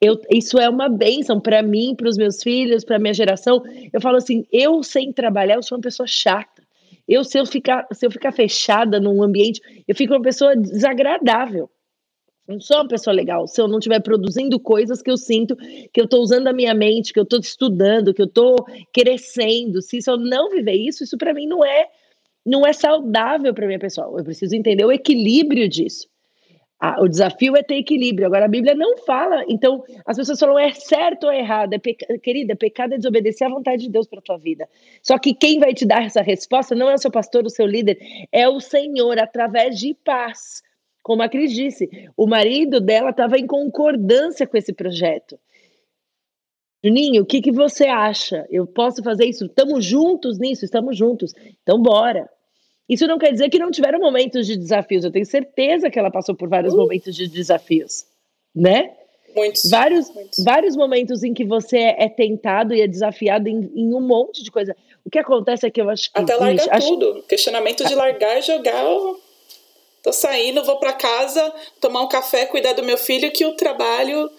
eu, 0.00 0.20
isso 0.30 0.58
é 0.58 0.68
uma 0.68 0.88
bênção 0.88 1.40
para 1.40 1.62
mim, 1.62 1.94
para 1.94 2.08
os 2.08 2.16
meus 2.16 2.42
filhos, 2.42 2.84
para 2.84 2.98
minha 2.98 3.14
geração. 3.14 3.62
Eu 3.92 4.00
falo 4.00 4.16
assim, 4.16 4.44
eu 4.52 4.82
sem 4.82 5.12
trabalhar, 5.12 5.56
eu 5.56 5.62
sou 5.62 5.76
uma 5.76 5.82
pessoa 5.82 6.06
chata. 6.06 6.62
Eu 7.06 7.24
se 7.24 7.38
eu 7.38 7.46
ficar, 7.46 7.86
se 7.92 8.06
eu 8.06 8.10
ficar 8.10 8.32
fechada 8.32 9.00
num 9.00 9.22
ambiente, 9.22 9.60
eu 9.88 9.94
fico 9.94 10.12
uma 10.12 10.22
pessoa 10.22 10.54
desagradável. 10.54 11.68
Não 12.46 12.60
sou 12.60 12.78
uma 12.78 12.88
pessoa 12.88 13.12
legal. 13.12 13.46
Se 13.46 13.60
eu 13.60 13.68
não 13.68 13.78
estiver 13.78 14.00
produzindo 14.00 14.58
coisas 14.60 15.02
que 15.02 15.10
eu 15.10 15.16
sinto, 15.16 15.56
que 15.56 16.00
eu 16.00 16.04
estou 16.04 16.20
usando 16.22 16.46
a 16.46 16.52
minha 16.52 16.74
mente, 16.74 17.12
que 17.12 17.18
eu 17.18 17.24
estou 17.24 17.40
estudando, 17.40 18.14
que 18.14 18.22
eu 18.22 18.26
estou 18.26 18.56
crescendo, 18.92 19.82
se 19.82 19.98
eu 20.06 20.16
não 20.16 20.48
viver 20.48 20.74
isso, 20.74 21.04
isso 21.04 21.18
para 21.18 21.34
mim 21.34 21.46
não 21.46 21.64
é 21.64 21.88
não 22.46 22.66
é 22.66 22.72
saudável 22.72 23.52
para 23.52 23.66
minha 23.66 23.78
pessoa. 23.78 24.18
Eu 24.18 24.24
preciso 24.24 24.56
entender 24.56 24.84
o 24.84 24.92
equilíbrio 24.92 25.68
disso. 25.68 26.08
O 27.00 27.08
desafio 27.08 27.56
é 27.56 27.62
ter 27.62 27.76
equilíbrio. 27.76 28.26
Agora, 28.26 28.44
a 28.44 28.48
Bíblia 28.48 28.74
não 28.74 28.96
fala. 28.98 29.44
Então, 29.48 29.82
as 30.06 30.16
pessoas 30.16 30.38
falam 30.38 30.58
é 30.58 30.70
certo 30.72 31.24
ou 31.24 31.32
errado. 31.32 31.72
É 31.72 31.78
peca... 31.78 32.06
Querida, 32.20 32.54
pecado 32.54 32.94
é 32.94 32.96
desobedecer 32.96 33.48
à 33.48 33.50
vontade 33.50 33.82
de 33.82 33.90
Deus 33.90 34.06
para 34.06 34.22
tua 34.22 34.38
vida. 34.38 34.68
Só 35.02 35.18
que 35.18 35.34
quem 35.34 35.58
vai 35.58 35.74
te 35.74 35.84
dar 35.84 36.04
essa 36.04 36.22
resposta 36.22 36.76
não 36.76 36.88
é 36.88 36.94
o 36.94 36.98
seu 36.98 37.10
pastor, 37.10 37.44
o 37.44 37.50
seu 37.50 37.66
líder, 37.66 37.98
é 38.30 38.48
o 38.48 38.60
Senhor, 38.60 39.18
através 39.18 39.76
de 39.76 39.92
paz. 40.04 40.62
Como 41.02 41.22
a 41.22 41.28
Cris 41.28 41.52
disse, 41.52 41.88
o 42.16 42.28
marido 42.28 42.80
dela 42.80 43.10
estava 43.10 43.38
em 43.38 43.46
concordância 43.46 44.46
com 44.46 44.56
esse 44.56 44.72
projeto. 44.72 45.38
Juninho, 46.84 47.22
o 47.22 47.26
que, 47.26 47.40
que 47.40 47.50
você 47.50 47.88
acha? 47.88 48.46
Eu 48.48 48.66
posso 48.66 49.02
fazer 49.02 49.24
isso? 49.24 49.46
Estamos 49.46 49.84
juntos 49.84 50.38
nisso? 50.38 50.64
Estamos 50.64 50.96
juntos. 50.96 51.34
Então, 51.60 51.82
bora. 51.82 52.30
Isso 52.88 53.06
não 53.06 53.18
quer 53.18 53.32
dizer 53.32 53.50
que 53.50 53.58
não 53.58 53.70
tiveram 53.70 53.98
momentos 53.98 54.46
de 54.46 54.56
desafios. 54.56 55.04
Eu 55.04 55.12
tenho 55.12 55.26
certeza 55.26 55.90
que 55.90 55.98
ela 55.98 56.10
passou 56.10 56.34
por 56.34 56.48
vários 56.48 56.72
uh. 56.72 56.76
momentos 56.76 57.14
de 57.14 57.28
desafios, 57.28 58.06
né? 58.54 58.92
Muitos. 59.34 59.70
Vários, 59.70 60.10
muitos. 60.10 60.42
vários 60.42 60.76
momentos 60.76 61.22
em 61.22 61.34
que 61.34 61.44
você 61.44 61.78
é 61.78 62.08
tentado 62.08 62.74
e 62.74 62.80
é 62.80 62.88
desafiado 62.88 63.48
em, 63.48 63.70
em, 63.74 63.94
um 63.94 64.00
monte 64.00 64.42
de 64.42 64.50
coisa. 64.50 64.74
O 65.04 65.10
que 65.10 65.18
acontece 65.18 65.66
é 65.66 65.70
que 65.70 65.80
eu 65.80 65.90
acho 65.90 66.10
que. 66.10 66.18
Até 66.18 66.34
largar 66.34 66.66
acho... 66.70 66.88
tudo. 66.88 67.22
Questionamento 67.28 67.84
de 67.86 67.94
largar 67.94 68.38
e 68.38 68.42
jogar. 68.42 68.84
Tô 70.02 70.12
saindo, 70.12 70.64
vou 70.64 70.76
para 70.76 70.92
casa, 70.92 71.52
tomar 71.80 72.02
um 72.02 72.08
café, 72.08 72.46
cuidar 72.46 72.72
do 72.72 72.82
meu 72.82 72.96
filho, 72.96 73.32
que 73.32 73.44
o 73.44 73.52
trabalho 73.52 74.30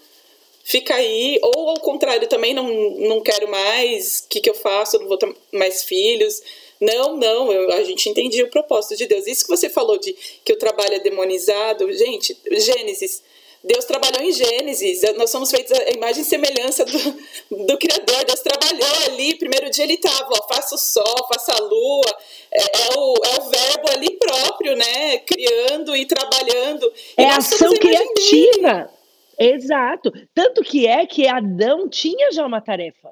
fica 0.64 0.96
aí, 0.96 1.40
ou 1.42 1.70
ao 1.70 1.80
contrário, 1.80 2.28
também 2.28 2.54
não, 2.54 2.68
não 2.98 3.22
quero 3.22 3.50
mais, 3.50 4.24
o 4.26 4.30
que, 4.30 4.40
que 4.40 4.50
eu 4.50 4.54
faço, 4.54 5.00
não 5.00 5.08
vou 5.08 5.18
ter 5.18 5.34
mais 5.52 5.84
filhos. 5.84 6.42
Não, 6.80 7.18
não, 7.18 7.52
eu, 7.52 7.72
a 7.74 7.84
gente 7.84 8.08
entendia 8.10 8.46
o 8.46 8.50
propósito 8.50 8.96
de 8.96 9.06
Deus. 9.06 9.28
Isso 9.28 9.44
que 9.44 9.50
você 9.50 9.70
falou 9.70 9.98
de 10.00 10.14
que 10.46 10.54
o 10.54 10.58
trabalho 10.58 10.96
é 10.96 11.00
demonizado, 11.00 11.92
gente, 11.92 12.38
Gênesis. 12.52 13.22
Deus 13.62 13.84
trabalhou 13.84 14.22
em 14.22 14.32
Gênesis, 14.32 15.02
nós 15.18 15.30
somos 15.30 15.52
feitos 15.52 15.78
a 15.78 15.90
imagem 15.90 16.22
e 16.22 16.26
semelhança 16.26 16.86
do, 16.86 16.98
do 17.66 17.78
Criador. 17.78 18.24
Deus 18.26 18.40
trabalhou 18.40 19.06
ali, 19.08 19.38
primeiro 19.38 19.70
dia 19.70 19.84
ele 19.84 19.96
estava, 19.96 20.34
faça 20.48 20.76
o 20.76 20.78
sol, 20.78 21.28
faça 21.28 21.52
a 21.52 21.60
lua, 21.60 22.18
é, 22.54 22.62
é, 22.62 22.98
o, 22.98 23.14
é 23.26 23.42
o 23.42 23.50
verbo 23.50 23.92
ali 23.92 24.18
próprio, 24.18 24.78
né? 24.78 25.18
Criando 25.20 25.94
e 25.94 26.06
trabalhando. 26.06 26.92
É 27.18 27.24
e 27.24 27.26
ação 27.26 27.74
criativa. 27.74 28.90
Exato. 29.38 30.12
Tanto 30.34 30.62
que 30.62 30.88
é 30.88 31.06
que 31.06 31.28
Adão 31.28 31.90
tinha 31.90 32.32
já 32.32 32.46
uma 32.46 32.62
tarefa. 32.62 33.10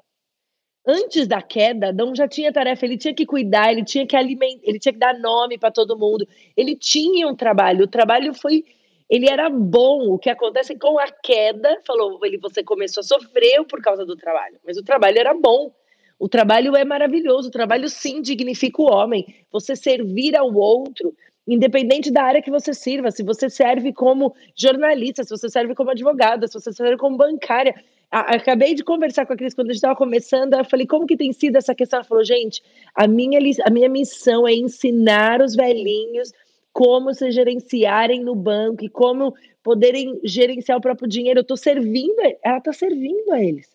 Antes 0.90 1.28
da 1.28 1.42
queda, 1.42 1.88
Adão 1.88 2.14
já 2.14 2.26
tinha 2.26 2.50
tarefa, 2.50 2.86
ele 2.86 2.96
tinha 2.96 3.12
que 3.12 3.26
cuidar, 3.26 3.70
ele 3.70 3.84
tinha 3.84 4.06
que 4.06 4.16
alimentar, 4.16 4.62
ele 4.64 4.78
tinha 4.78 4.92
que 4.94 4.98
dar 4.98 5.18
nome 5.18 5.58
para 5.58 5.70
todo 5.70 5.98
mundo. 5.98 6.26
Ele 6.56 6.74
tinha 6.74 7.28
um 7.28 7.36
trabalho. 7.36 7.84
O 7.84 7.88
trabalho 7.88 8.32
foi 8.32 8.64
ele 9.08 9.28
era 9.28 9.50
bom. 9.50 10.08
O 10.08 10.18
que 10.18 10.30
acontece 10.30 10.78
com 10.78 10.98
a 10.98 11.10
queda, 11.10 11.78
falou, 11.86 12.18
ele 12.24 12.38
você 12.38 12.62
começou 12.62 13.02
a 13.02 13.04
sofrer 13.04 13.62
por 13.64 13.82
causa 13.82 14.06
do 14.06 14.16
trabalho, 14.16 14.56
mas 14.66 14.78
o 14.78 14.82
trabalho 14.82 15.18
era 15.18 15.34
bom. 15.34 15.70
O 16.18 16.26
trabalho 16.26 16.74
é 16.74 16.84
maravilhoso, 16.86 17.48
o 17.48 17.52
trabalho 17.52 17.88
sim 17.90 18.22
dignifica 18.22 18.80
o 18.80 18.90
homem. 18.90 19.26
Você 19.52 19.76
servir 19.76 20.34
ao 20.36 20.52
outro, 20.54 21.14
independente 21.46 22.10
da 22.10 22.22
área 22.22 22.42
que 22.42 22.50
você 22.50 22.72
sirva, 22.72 23.10
se 23.10 23.22
você 23.22 23.50
serve 23.50 23.92
como 23.92 24.34
jornalista, 24.56 25.22
se 25.22 25.30
você 25.30 25.50
serve 25.50 25.74
como 25.74 25.90
advogada, 25.90 26.46
se 26.46 26.54
você 26.54 26.72
serve 26.72 26.96
como 26.96 27.16
bancária. 27.16 27.74
Acabei 28.10 28.74
de 28.74 28.82
conversar 28.82 29.26
com 29.26 29.32
a 29.32 29.36
Cris 29.36 29.54
quando 29.54 29.68
a 29.68 29.72
gente 29.72 29.78
estava 29.78 29.96
começando, 29.96 30.54
eu 30.54 30.64
falei, 30.64 30.86
como 30.86 31.06
que 31.06 31.16
tem 31.16 31.32
sido 31.32 31.56
essa 31.56 31.74
questão? 31.74 31.98
Ela 31.98 32.08
falou, 32.08 32.24
gente, 32.24 32.62
a 32.94 33.06
minha, 33.06 33.38
a 33.64 33.70
minha 33.70 33.88
missão 33.88 34.46
é 34.46 34.54
ensinar 34.54 35.42
os 35.42 35.54
velhinhos 35.54 36.32
como 36.72 37.12
se 37.12 37.30
gerenciarem 37.30 38.22
no 38.22 38.34
banco 38.34 38.84
e 38.84 38.88
como 38.88 39.34
poderem 39.62 40.20
gerenciar 40.24 40.78
o 40.78 40.80
próprio 40.80 41.08
dinheiro. 41.08 41.40
Eu 41.40 41.42
estou 41.42 41.56
servindo, 41.56 42.20
ela 42.42 42.58
está 42.58 42.72
servindo 42.72 43.32
a 43.32 43.42
eles. 43.42 43.68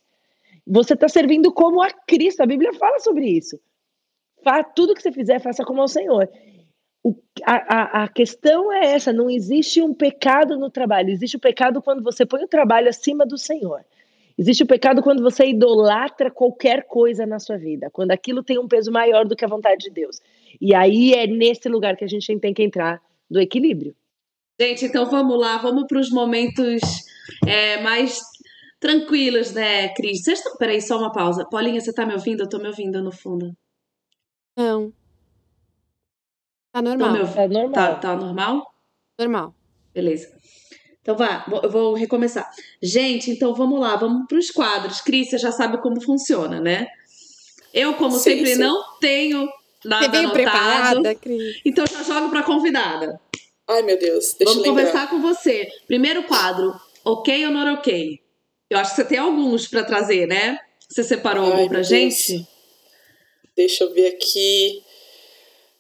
Você 0.65 0.93
está 0.93 1.09
servindo 1.09 1.51
como 1.51 1.81
a 1.81 1.89
Cristo, 1.91 2.41
a 2.41 2.45
Bíblia 2.45 2.73
fala 2.73 2.99
sobre 2.99 3.27
isso. 3.27 3.59
Faz 4.43 4.65
tudo 4.75 4.93
que 4.93 5.01
você 5.01 5.11
fizer, 5.11 5.39
faça 5.39 5.63
como 5.63 5.81
ao 5.81 5.87
Senhor. 5.87 6.29
O, 7.03 7.13
a, 7.43 7.55
a, 7.55 8.03
a, 8.03 8.07
questão 8.07 8.71
é 8.71 8.93
essa: 8.93 9.11
não 9.11 9.29
existe 9.29 9.81
um 9.81 9.93
pecado 9.93 10.57
no 10.57 10.69
trabalho, 10.69 11.09
existe 11.09 11.35
o 11.35 11.41
pecado 11.41 11.81
quando 11.81 12.01
você 12.01 12.25
põe 12.25 12.43
o 12.43 12.47
trabalho 12.47 12.87
acima 12.87 13.25
do 13.25 13.37
Senhor. 13.37 13.83
Existe 14.37 14.63
o 14.63 14.67
pecado 14.67 15.01
quando 15.01 15.21
você 15.21 15.45
idolatra 15.45 16.31
qualquer 16.31 16.85
coisa 16.87 17.25
na 17.25 17.39
sua 17.39 17.57
vida, 17.57 17.89
quando 17.91 18.11
aquilo 18.11 18.43
tem 18.43 18.57
um 18.57 18.67
peso 18.67 18.91
maior 18.91 19.25
do 19.25 19.35
que 19.35 19.45
a 19.45 19.47
vontade 19.47 19.85
de 19.85 19.91
Deus. 19.91 20.19
E 20.59 20.73
aí 20.73 21.13
é 21.13 21.27
nesse 21.27 21.69
lugar 21.69 21.95
que 21.95 22.03
a 22.03 22.07
gente 22.07 22.37
tem 22.39 22.53
que 22.53 22.63
entrar 22.63 23.01
do 23.29 23.39
equilíbrio. 23.39 23.95
Gente, 24.59 24.85
então 24.85 25.05
vamos 25.05 25.39
lá, 25.39 25.57
vamos 25.57 25.85
para 25.87 25.99
os 25.99 26.09
momentos 26.09 26.81
é, 27.45 27.81
mais 27.81 28.19
tranquilos, 28.79 29.53
né, 29.53 29.93
Cris? 29.93 30.23
Vocês 30.23 30.39
estão... 30.39 30.57
Peraí, 30.57 30.81
só 30.81 30.97
uma 30.97 31.11
pausa. 31.11 31.45
Paulinha, 31.49 31.79
você 31.79 31.89
está 31.89 32.05
me 32.05 32.13
ouvindo? 32.13 32.41
Eu 32.41 32.45
estou 32.45 32.59
me 32.59 32.67
ouvindo 32.67 33.01
no 33.01 33.11
fundo. 33.11 33.55
Não. 34.57 34.93
Tá 36.71 36.81
normal. 36.81 37.13
Meu... 37.13 37.27
Tá 37.27 37.47
normal. 37.47 37.71
Tá, 37.71 37.95
tá 37.95 38.15
normal? 38.15 38.73
Normal. 39.19 39.55
Beleza. 39.93 40.35
Então 41.03 41.17
vá, 41.17 41.45
eu 41.61 41.69
vou 41.69 41.93
recomeçar. 41.93 42.49
Gente, 42.81 43.29
então 43.29 43.53
vamos 43.53 43.79
lá, 43.79 43.97
vamos 43.97 44.25
para 44.25 44.37
os 44.39 44.49
quadros. 44.49 45.01
Cris, 45.01 45.29
você 45.29 45.37
já 45.37 45.51
sabe 45.51 45.77
como 45.79 46.01
funciona, 46.01 46.61
né? 46.61 46.87
Eu, 47.73 47.93
como 47.95 48.13
sim, 48.13 48.37
sempre, 48.37 48.55
sim. 48.55 48.61
não 48.61 48.81
tenho 48.99 49.47
nada 49.83 50.05
você 50.05 50.17
anotado. 50.17 50.33
preparada, 50.33 51.15
Cris. 51.15 51.61
Então 51.65 51.85
já 51.85 52.03
jogo 52.03 52.29
para 52.29 52.41
convidada. 52.43 53.19
Ai, 53.69 53.81
meu 53.81 53.99
Deus, 53.99 54.33
deixa 54.33 54.53
Vamos 54.53 54.65
eu 54.65 54.71
conversar 54.71 55.09
com 55.09 55.21
você. 55.21 55.67
Primeiro 55.87 56.23
quadro, 56.23 56.73
ok 57.03 57.45
ou 57.47 57.51
não 57.51 57.73
ok? 57.73 58.19
Eu 58.69 58.77
acho 58.79 58.91
que 58.91 58.95
você 58.95 59.05
tem 59.05 59.17
alguns 59.17 59.67
para 59.67 59.83
trazer, 59.83 60.25
né? 60.25 60.57
Você 60.89 61.03
separou 61.03 61.45
Ai, 61.45 61.51
algum 61.51 61.67
pra 61.67 61.83
gente? 61.83 62.47
Deixa 63.55 63.83
eu 63.83 63.93
ver 63.93 64.07
aqui. 64.07 64.81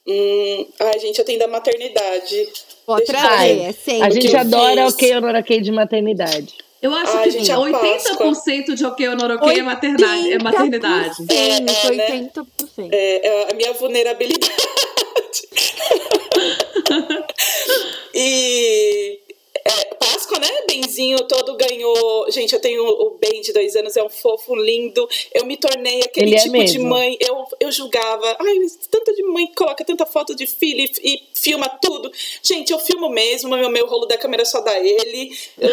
Hum, 0.05 0.67
ai, 0.79 0.99
gente, 0.99 1.17
eu 1.19 1.25
tenho 1.25 1.39
da 1.39 1.47
maternidade. 1.47 2.49
Pode 2.85 3.05
trazer, 3.05 3.61
é 3.61 3.71
sempre. 3.71 4.03
A 4.03 4.09
gente 4.09 4.35
adora 4.35 4.83
fiz. 4.85 4.95
ok 4.95 5.15
ou 5.15 5.21
não 5.21 5.39
ok 5.39 5.61
de 5.61 5.71
maternidade. 5.71 6.57
Eu 6.81 6.93
acho 6.93 7.17
ai, 7.17 7.23
que 7.23 7.31
gente, 7.31 7.49
80% 7.49 8.75
de 8.75 8.85
ok 8.85 9.07
ou 9.07 9.15
não 9.15 9.33
ok 9.35 9.57
é 9.57 9.63
maternidade. 9.63 10.33
É 10.33 10.39
maternidade. 10.39 11.15
É, 11.29 11.51
é, 11.51 11.61
80%. 11.61 12.45
Né? 12.77 12.89
É, 12.91 13.27
é 13.27 13.51
a 13.51 13.53
minha 13.53 13.71
vulnerabilidade. 13.71 14.51
e 18.13 19.19
é, 19.65 19.95
Páscoa, 19.95 20.39
né? 20.39 20.49
Benzinho 20.67 20.92
todo 21.27 21.55
ganhou. 21.55 22.31
Gente, 22.31 22.53
eu 22.53 22.59
tenho 22.59 22.83
o 22.83 23.17
Ben 23.19 23.41
de 23.41 23.53
dois 23.53 23.75
anos, 23.75 23.95
é 23.97 24.03
um 24.03 24.09
fofo 24.09 24.55
lindo. 24.55 25.07
Eu 25.33 25.45
me 25.45 25.57
tornei 25.57 26.01
aquele 26.01 26.27
Ele 26.27 26.35
é 26.35 26.39
tipo 26.39 26.57
é 26.57 26.65
de 26.65 26.79
mãe. 26.79 27.17
Eu, 27.19 27.45
eu 27.59 27.71
julgava. 27.71 28.37
Ai, 28.39 28.57
tanta 28.89 29.13
de 29.13 29.23
mãe 29.23 29.47
que 29.47 29.55
coloca 29.55 29.83
tanta 29.83 30.05
foto 30.05 30.35
de 30.35 30.45
filho 30.45 30.81
e, 30.81 31.15
e 31.15 31.23
filma 31.33 31.67
tudo. 31.81 32.11
Gente, 32.41 32.71
eu 32.71 32.79
filmo 32.79 33.09
mesmo, 33.09 33.49
meu, 33.49 33.69
meu 33.69 33.85
rolo 33.85 34.05
da 34.05 34.17
câmera 34.17 34.45
só 34.45 34.61
dá 34.61 34.79
ele. 34.79 35.31
Eu, 35.57 35.69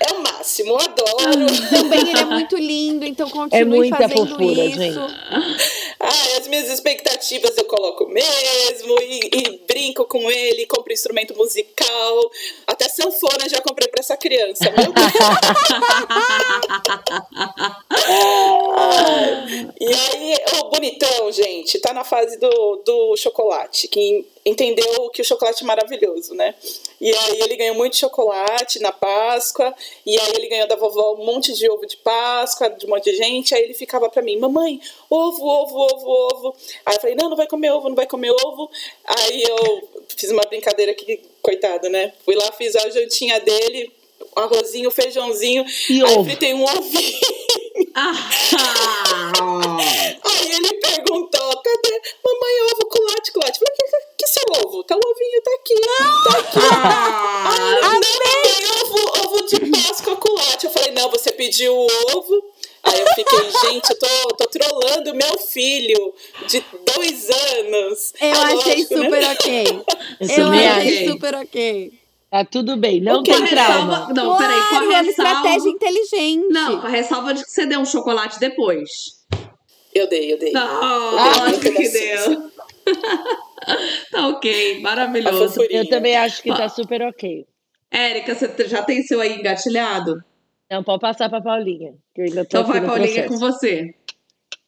é 0.00 0.12
o 0.12 0.22
máximo, 0.22 0.70
eu 0.70 0.80
adoro. 0.80 1.46
Também 1.70 2.00
ele 2.00 2.18
é 2.18 2.24
muito 2.24 2.56
lindo, 2.56 3.04
então 3.04 3.28
continue 3.30 3.60
é 3.60 3.64
muita 3.64 3.96
fazendo 3.96 4.28
fofura, 4.28 4.64
isso. 4.64 4.78
Gente. 4.78 4.98
Ai, 6.00 6.36
as 6.38 6.48
minhas 6.48 6.68
expectativas 6.68 7.56
eu 7.56 7.64
coloco 7.64 8.06
mesmo 8.06 8.96
e, 9.00 9.30
e 9.32 9.60
brinco 9.66 10.04
com 10.04 10.30
ele, 10.30 10.66
compro 10.66 10.92
instrumento 10.92 11.34
musical. 11.36 12.30
Até 12.66 12.88
sanfona 12.88 13.48
já 13.48 13.60
comprei 13.60 13.88
pra 13.88 14.00
essa 14.00 14.16
criança. 14.16 14.63
E 19.80 19.86
aí, 19.86 20.36
o 20.60 20.70
bonitão, 20.70 21.32
gente, 21.32 21.78
tá 21.78 21.92
na 21.92 22.04
fase 22.04 22.38
do, 22.38 22.76
do 22.84 23.16
chocolate, 23.16 23.88
que 23.88 24.24
entendeu 24.44 25.10
que 25.10 25.22
o 25.22 25.24
chocolate 25.24 25.62
é 25.62 25.66
maravilhoso, 25.66 26.34
né? 26.34 26.54
E 27.00 27.10
aí 27.10 27.40
ele 27.40 27.56
ganhou 27.56 27.74
muito 27.74 27.96
chocolate 27.96 28.78
na 28.80 28.92
Páscoa, 28.92 29.74
e 30.04 30.18
aí 30.18 30.32
ele 30.36 30.48
ganhou 30.48 30.68
da 30.68 30.76
vovó 30.76 31.14
um 31.14 31.24
monte 31.24 31.52
de 31.52 31.68
ovo 31.70 31.86
de 31.86 31.96
Páscoa, 31.96 32.70
de 32.70 32.86
um 32.86 32.90
monte 32.90 33.10
de 33.10 33.16
gente, 33.16 33.54
aí 33.54 33.62
ele 33.62 33.74
ficava 33.74 34.08
para 34.08 34.22
mim, 34.22 34.36
mamãe, 34.36 34.80
ovo, 35.08 35.44
ovo, 35.44 35.78
ovo, 35.78 36.10
ovo. 36.32 36.56
Aí 36.84 36.96
eu 36.96 37.00
falei, 37.00 37.16
não, 37.16 37.30
não 37.30 37.36
vai 37.36 37.46
comer 37.46 37.70
ovo, 37.72 37.88
não 37.88 37.96
vai 37.96 38.06
comer 38.06 38.30
ovo. 38.30 38.70
Aí 39.04 39.42
eu 39.42 39.88
fiz 40.08 40.30
uma 40.30 40.44
brincadeira 40.44 40.92
aqui, 40.92 41.20
coitado, 41.42 41.88
né? 41.88 42.12
Fui 42.24 42.34
lá, 42.34 42.52
fiz 42.52 42.76
a 42.76 42.90
jantinha 42.90 43.40
dele, 43.40 43.92
arrozinho, 44.36 44.90
feijãozinho, 44.90 45.64
e 45.88 46.02
aí 46.02 46.12
ovo. 46.12 46.24
fritei 46.24 46.52
um 46.54 46.64
ovinho. 46.64 47.18
Ah. 47.94 48.12
aí 50.24 50.50
ele 50.50 50.74
perguntou, 50.80 51.62
cadê? 51.62 52.00
Mamãe, 52.24 52.62
ovo 52.72 52.86
com 52.86 53.02
latte, 53.04 53.30
com 53.32 53.40
latte. 53.40 53.58
Falei, 53.58 53.74
que, 53.76 53.84
que 54.18 54.26
seu 54.26 54.44
ovo? 54.64 54.82
Tá 54.84 54.96
o 54.96 54.98
ovinho, 54.98 55.42
tá 55.42 55.50
aqui, 55.54 55.74
tá 56.24 56.38
aqui. 56.38 56.58
Ah, 56.84 57.80
ah, 57.82 57.92
não, 57.92 58.00
ovo, 58.82 58.98
ovo 59.24 59.38
de 59.46 59.58
Páscoa 59.70 60.16
com 60.16 60.32
latte. 60.34 60.66
Eu 60.66 60.72
falei, 60.72 60.90
não, 60.90 61.08
você 61.10 61.30
pediu 61.30 61.72
o 61.74 61.86
ovo. 62.16 62.52
Aí 62.82 63.00
eu 63.00 63.06
fiquei, 63.14 63.50
gente, 63.62 63.90
eu 63.90 63.98
tô, 63.98 64.06
tô 64.36 64.46
trolando 64.46 65.14
meu 65.14 65.38
filho 65.38 66.14
de 66.46 66.62
dois 66.94 67.30
anos. 67.30 68.12
Eu 68.20 68.28
é 68.28 68.32
achei 68.32 68.54
lógico, 68.54 68.94
super 68.94 69.22
né? 69.22 69.32
ok. 69.32 69.82
eu 70.20 70.52
achei 70.52 71.08
super 71.08 71.34
ok. 71.34 72.03
Tá 72.34 72.44
tudo 72.44 72.76
bem, 72.76 73.00
não 73.00 73.20
a 73.20 73.22
tem 73.22 73.46
trauma. 73.46 73.84
ressalva- 74.06 74.12
Não, 74.12 74.36
peraí, 74.36 74.56
com 74.58 74.64
a 74.64 74.68
Claro, 74.70 74.84
é 74.84 74.88
uma 75.00 75.02
estratégia 75.08 75.50
ressalva. 75.52 75.68
inteligente. 75.68 76.46
Não, 76.50 76.80
com 76.80 76.86
a 76.88 76.90
ressalva 76.90 77.32
de 77.34 77.44
que 77.44 77.50
você 77.50 77.64
deu 77.64 77.78
um 77.78 77.84
chocolate 77.84 78.40
depois. 78.40 78.88
Eu 79.94 80.08
dei, 80.08 80.32
eu 80.32 80.38
dei. 80.40 80.50
Não, 80.50 80.60
Ah, 80.82 81.32
lógico 81.44 81.72
que 81.76 81.88
deu. 81.88 82.50
tá 84.10 84.28
ok, 84.28 84.78
A 84.78 84.80
maravilhoso. 84.80 85.62
Eu 85.70 85.88
também 85.88 86.16
acho 86.16 86.42
que 86.42 86.48
tá 86.48 86.68
super 86.68 87.02
ok. 87.02 87.46
Érica, 87.88 88.34
você 88.34 88.68
já 88.68 88.82
tem 88.82 89.02
seu 89.04 89.20
aí 89.20 89.38
engatilhado? 89.38 90.16
Não, 90.68 90.82
pode 90.82 91.00
passar 91.02 91.28
pra 91.30 91.40
Paulinha. 91.40 91.94
Que 92.12 92.22
eu 92.22 92.24
ainda 92.24 92.44
tô 92.44 92.58
Então 92.58 92.64
vai, 92.64 92.80
Paulinha, 92.84 93.06
processo. 93.24 93.28
com 93.28 93.38
você. 93.38 93.94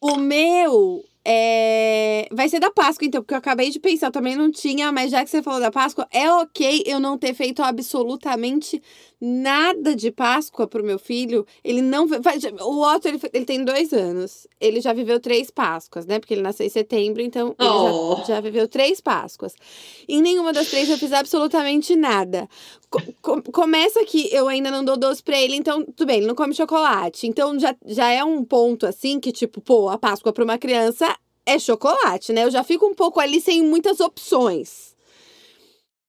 O 0.01 0.17
meu 0.17 1.03
é... 1.29 2.29
vai 2.33 2.49
ser 2.49 2.61
da 2.61 2.71
Páscoa, 2.71 3.05
então, 3.07 3.21
porque 3.21 3.35
eu 3.35 3.39
acabei 3.39 3.71
de 3.71 3.81
pensar, 3.81 4.07
eu 4.07 4.13
também 4.13 4.37
não 4.37 4.51
tinha, 4.51 4.93
mas 4.93 5.11
já 5.11 5.25
que 5.25 5.31
você 5.31 5.43
falou 5.43 5.61
da 5.61 5.71
Páscoa, 5.73 6.07
é 6.13 6.31
ok 6.31 6.85
eu 6.87 7.01
não 7.01 7.19
ter 7.19 7.35
feito 7.35 7.63
absolutamente 7.63 8.81
nada 9.21 9.95
de 9.97 10.11
Páscoa 10.11 10.67
pro 10.67 10.85
meu 10.85 10.99
filho. 10.99 11.47
Ele 11.65 11.81
não. 11.83 12.07
O 12.63 12.83
Otto, 12.83 13.09
ele, 13.09 13.21
ele 13.33 13.45
tem 13.45 13.65
dois 13.65 13.93
anos. 13.93 14.47
Ele 14.61 14.81
já 14.81 14.93
viveu 14.93 15.19
três 15.21 15.51
Páscoas, 15.51 16.07
né? 16.07 16.19
Porque 16.19 16.35
ele 16.35 16.43
nasceu 16.43 16.67
em 16.67 16.71
setembro, 16.71 17.23
então 17.23 17.55
ele 17.59 17.69
Oh. 17.69 18.17
já, 18.19 18.25
já 18.35 18.41
viveu 18.41 18.69
três 18.69 19.01
Páscoas. 19.01 19.55
Em 20.09 20.21
nenhuma 20.23 20.53
das 20.53 20.69
três 20.69 20.89
eu 20.89 20.99
fiz 20.99 21.13
absolutamente 21.13 21.97
nada. 21.97 22.49
Co- 23.23 23.43
começa 23.53 24.05
que 24.05 24.33
eu 24.35 24.49
ainda 24.49 24.71
não 24.71 24.85
dou 24.85 24.97
doce 24.97 25.23
pra 25.23 25.41
ele, 25.41 25.57
então 25.57 25.85
tudo 25.85 26.07
bem, 26.07 26.19
ele 26.19 26.27
não 26.27 26.35
come 26.35 26.55
chocolate. 26.55 27.27
Então 27.27 27.59
já, 27.59 27.75
já 27.87 28.11
é 28.11 28.23
um 28.25 28.45
ponto 28.45 28.87
assim 28.87 29.19
que, 29.21 29.33
tipo, 29.33 29.61
pô, 29.61 29.89
a 29.89 29.99
Páscoa 29.99 30.33
pra 30.33 30.45
uma 30.45 30.59
criança 30.59 31.15
é 31.45 31.59
chocolate, 31.59 32.33
né? 32.33 32.45
Eu 32.45 32.51
já 32.51 32.65
fico 32.65 32.87
um 32.87 32.95
pouco 32.95 33.21
ali 33.21 33.41
sem 33.41 33.63
muitas 33.63 34.01
opções. 34.01 34.96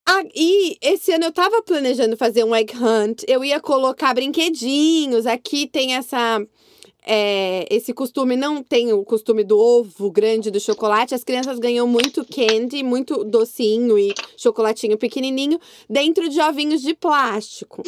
Ah, 0.10 0.24
e 0.34 0.78
esse 0.82 1.12
ano 1.12 1.26
eu 1.26 1.34
tava 1.34 1.62
planejando 1.62 2.16
fazer 2.16 2.46
um 2.46 2.56
egg 2.56 2.74
hunt. 2.78 3.24
Eu 3.28 3.44
ia 3.44 3.60
colocar 3.60 4.14
brinquedinhos. 4.14 5.26
Aqui 5.26 5.68
tem 5.68 5.96
essa. 5.96 6.42
é, 7.06 7.66
esse 7.70 7.94
costume, 7.94 8.38
não 8.38 8.64
tem 8.64 8.94
o 8.94 9.04
costume 9.04 9.44
do 9.44 9.60
ovo 9.60 10.10
grande 10.10 10.50
do 10.50 10.62
chocolate. 10.62 11.14
As 11.14 11.26
crianças 11.26 11.60
ganham 11.60 11.86
muito 11.86 12.26
candy, 12.26 12.84
muito 12.84 13.22
docinho 13.26 14.00
e 14.00 14.14
chocolatinho 14.38 14.98
pequenininho 14.98 15.60
dentro 15.90 16.30
de 16.30 16.40
ovinhos 16.40 16.82
de 16.82 16.94
plástico. 16.94 17.84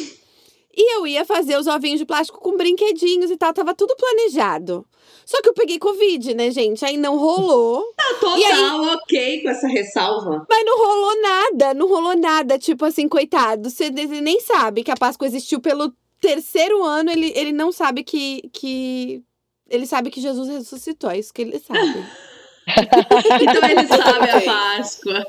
E 0.76 0.96
eu 0.96 1.06
ia 1.06 1.24
fazer 1.24 1.58
os 1.58 1.66
ovinhos 1.66 1.98
de 1.98 2.06
plástico 2.06 2.40
com 2.40 2.56
brinquedinhos 2.56 3.30
e 3.30 3.36
tal, 3.36 3.52
tava 3.52 3.74
tudo 3.74 3.94
planejado. 3.96 4.86
Só 5.26 5.40
que 5.42 5.48
eu 5.48 5.54
peguei 5.54 5.78
Covid, 5.78 6.34
né, 6.34 6.50
gente? 6.50 6.84
Aí 6.84 6.96
não 6.96 7.16
rolou. 7.16 7.84
Tá 8.00 8.14
total 8.14 8.38
E 8.38 8.44
aí? 8.44 8.94
ok 8.94 9.42
com 9.42 9.48
essa 9.50 9.68
ressalva. 9.68 10.46
Mas 10.48 10.64
não 10.64 10.78
rolou 10.78 11.22
nada, 11.22 11.74
não 11.74 11.88
rolou 11.88 12.16
nada. 12.16 12.58
Tipo 12.58 12.84
assim, 12.84 13.08
coitado, 13.08 13.70
você 13.70 13.84
ele 13.84 14.20
nem 14.20 14.40
sabe 14.40 14.82
que 14.82 14.90
a 14.90 14.96
Páscoa 14.96 15.26
existiu 15.26 15.60
pelo 15.60 15.92
terceiro 16.20 16.82
ano, 16.82 17.10
ele, 17.10 17.32
ele 17.36 17.52
não 17.52 17.72
sabe 17.72 18.02
que, 18.02 18.48
que. 18.52 19.22
Ele 19.68 19.86
sabe 19.86 20.10
que 20.10 20.20
Jesus 20.20 20.48
ressuscitou, 20.48 21.10
é 21.10 21.18
isso 21.18 21.32
que 21.32 21.42
ele 21.42 21.58
sabe. 21.58 22.04
Então 23.40 23.68
ele 23.68 23.86
sabe 23.86 24.30
a. 24.30 24.40
Páscoa. 24.40 25.26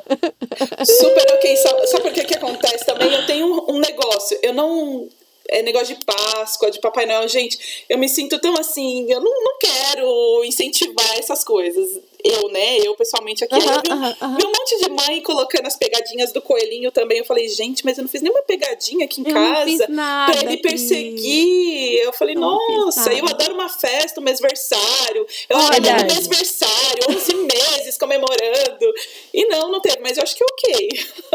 Super 0.85 1.33
ok. 1.33 1.57
Sabe, 1.57 1.87
sabe 1.87 2.03
por 2.03 2.13
que 2.13 2.23
que 2.25 2.35
acontece 2.35 2.85
também? 2.85 3.11
Eu 3.13 3.25
tenho 3.25 3.47
um, 3.47 3.75
um 3.75 3.79
negócio. 3.79 4.37
Eu 4.41 4.53
não. 4.53 5.07
É 5.51 5.61
negócio 5.61 5.95
de 5.97 6.05
Páscoa, 6.05 6.71
de 6.71 6.79
Papai 6.79 7.05
Noel. 7.05 7.27
Gente, 7.27 7.85
eu 7.89 7.97
me 7.97 8.07
sinto 8.07 8.39
tão 8.39 8.55
assim. 8.57 9.05
Eu 9.11 9.19
não, 9.19 9.43
não 9.43 9.57
quero 9.59 10.45
incentivar 10.45 11.19
essas 11.19 11.43
coisas. 11.43 11.99
Eu, 12.23 12.49
né? 12.49 12.77
Eu 12.79 12.95
pessoalmente 12.95 13.43
aqui. 13.43 13.55
eu 13.55 13.59
Aham, 13.61 13.81
vi, 13.83 13.89
um, 13.89 13.93
aham, 13.93 14.15
aham. 14.21 14.37
vi 14.37 14.45
um 14.45 14.51
monte 14.51 14.77
de 14.79 14.89
mãe 14.89 15.21
colocando 15.21 15.65
as 15.67 15.75
pegadinhas 15.75 16.31
do 16.31 16.41
coelhinho 16.41 16.91
também. 16.91 17.19
Eu 17.19 17.25
falei, 17.25 17.47
gente, 17.49 17.83
mas 17.85 17.97
eu 17.97 18.03
não 18.03 18.09
fiz 18.09 18.21
nenhuma 18.21 18.41
pegadinha 18.43 19.05
aqui 19.05 19.21
em 19.21 19.27
Eu 19.27 19.33
não 19.35 19.53
casa. 19.53 19.65
fiz 19.65 19.87
nada. 19.89 20.31
Pra 20.37 20.41
ele 20.51 20.57
perseguir. 20.61 22.01
Eu 22.03 22.13
falei, 22.13 22.35
não 22.35 22.57
nossa, 22.85 23.13
eu 23.13 23.25
adoro 23.25 23.53
uma 23.53 23.69
festa, 23.69 24.19
um 24.19 24.23
mêsversário. 24.23 25.25
Eu 25.49 25.57
Olha. 25.57 25.65
adoro 25.67 25.79
um 25.79 25.81
Verdade. 25.81 26.13
mêsversário, 26.15 27.03
11 27.09 27.33
meses 27.35 27.97
comemorando. 27.97 28.85
E 29.33 29.45
não, 29.47 29.71
não 29.71 29.81
teve, 29.81 29.99
mas 30.01 30.17
eu 30.17 30.23
acho 30.23 30.35
que 30.35 30.43
é 30.43 30.47
ok. 30.47 30.89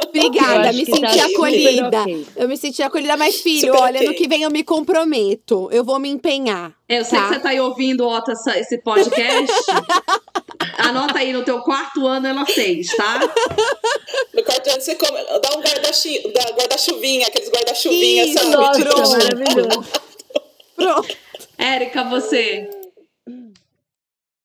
Obrigada, 0.08 0.72
me 0.72 0.84
senti 0.84 1.00
tá 1.00 1.26
acolhida. 1.26 2.02
ok. 2.02 2.26
Eu 2.36 2.48
me 2.48 2.56
senti 2.56 2.82
acolhida, 2.82 3.16
mas 3.16 3.36
filho, 3.42 3.72
Super 3.72 3.82
olha, 3.82 3.96
ok. 4.00 4.08
no 4.08 4.14
que 4.14 4.28
vem 4.28 4.42
eu 4.42 4.50
me 4.50 4.62
comprometo. 4.62 5.68
Eu 5.72 5.84
vou 5.84 5.98
me 5.98 6.08
empenhar. 6.08 6.72
Eu 6.88 7.04
sei 7.04 7.18
Tá. 7.18 7.28
que 7.28 7.34
você 7.34 7.40
tá 7.40 7.48
aí 7.50 7.60
ouvindo, 7.60 8.06
Otto, 8.06 8.30
essa- 8.30 8.58
esse 8.58 8.78
podcast. 8.78 9.52
Anota 10.78 11.18
aí, 11.18 11.32
no 11.32 11.44
teu 11.44 11.60
quarto 11.60 12.06
ano 12.06 12.26
ela 12.26 12.44
fez, 12.46 12.94
tá? 12.96 13.20
No 14.34 14.42
quarto 14.42 14.70
ano 14.70 14.80
você 14.80 14.94
come, 14.94 15.22
dá 15.40 15.56
um 15.56 15.62
guarda-chuvinha, 15.62 17.26
aqueles 17.26 17.50
guarda-chuvinha, 17.50 18.32
sabe? 18.32 18.50
Nossa, 18.50 18.80
Pronto. 18.80 19.10
maravilhoso. 19.10 19.92
Pronto. 20.76 21.16
Érica, 21.58 22.04
você. 22.04 22.68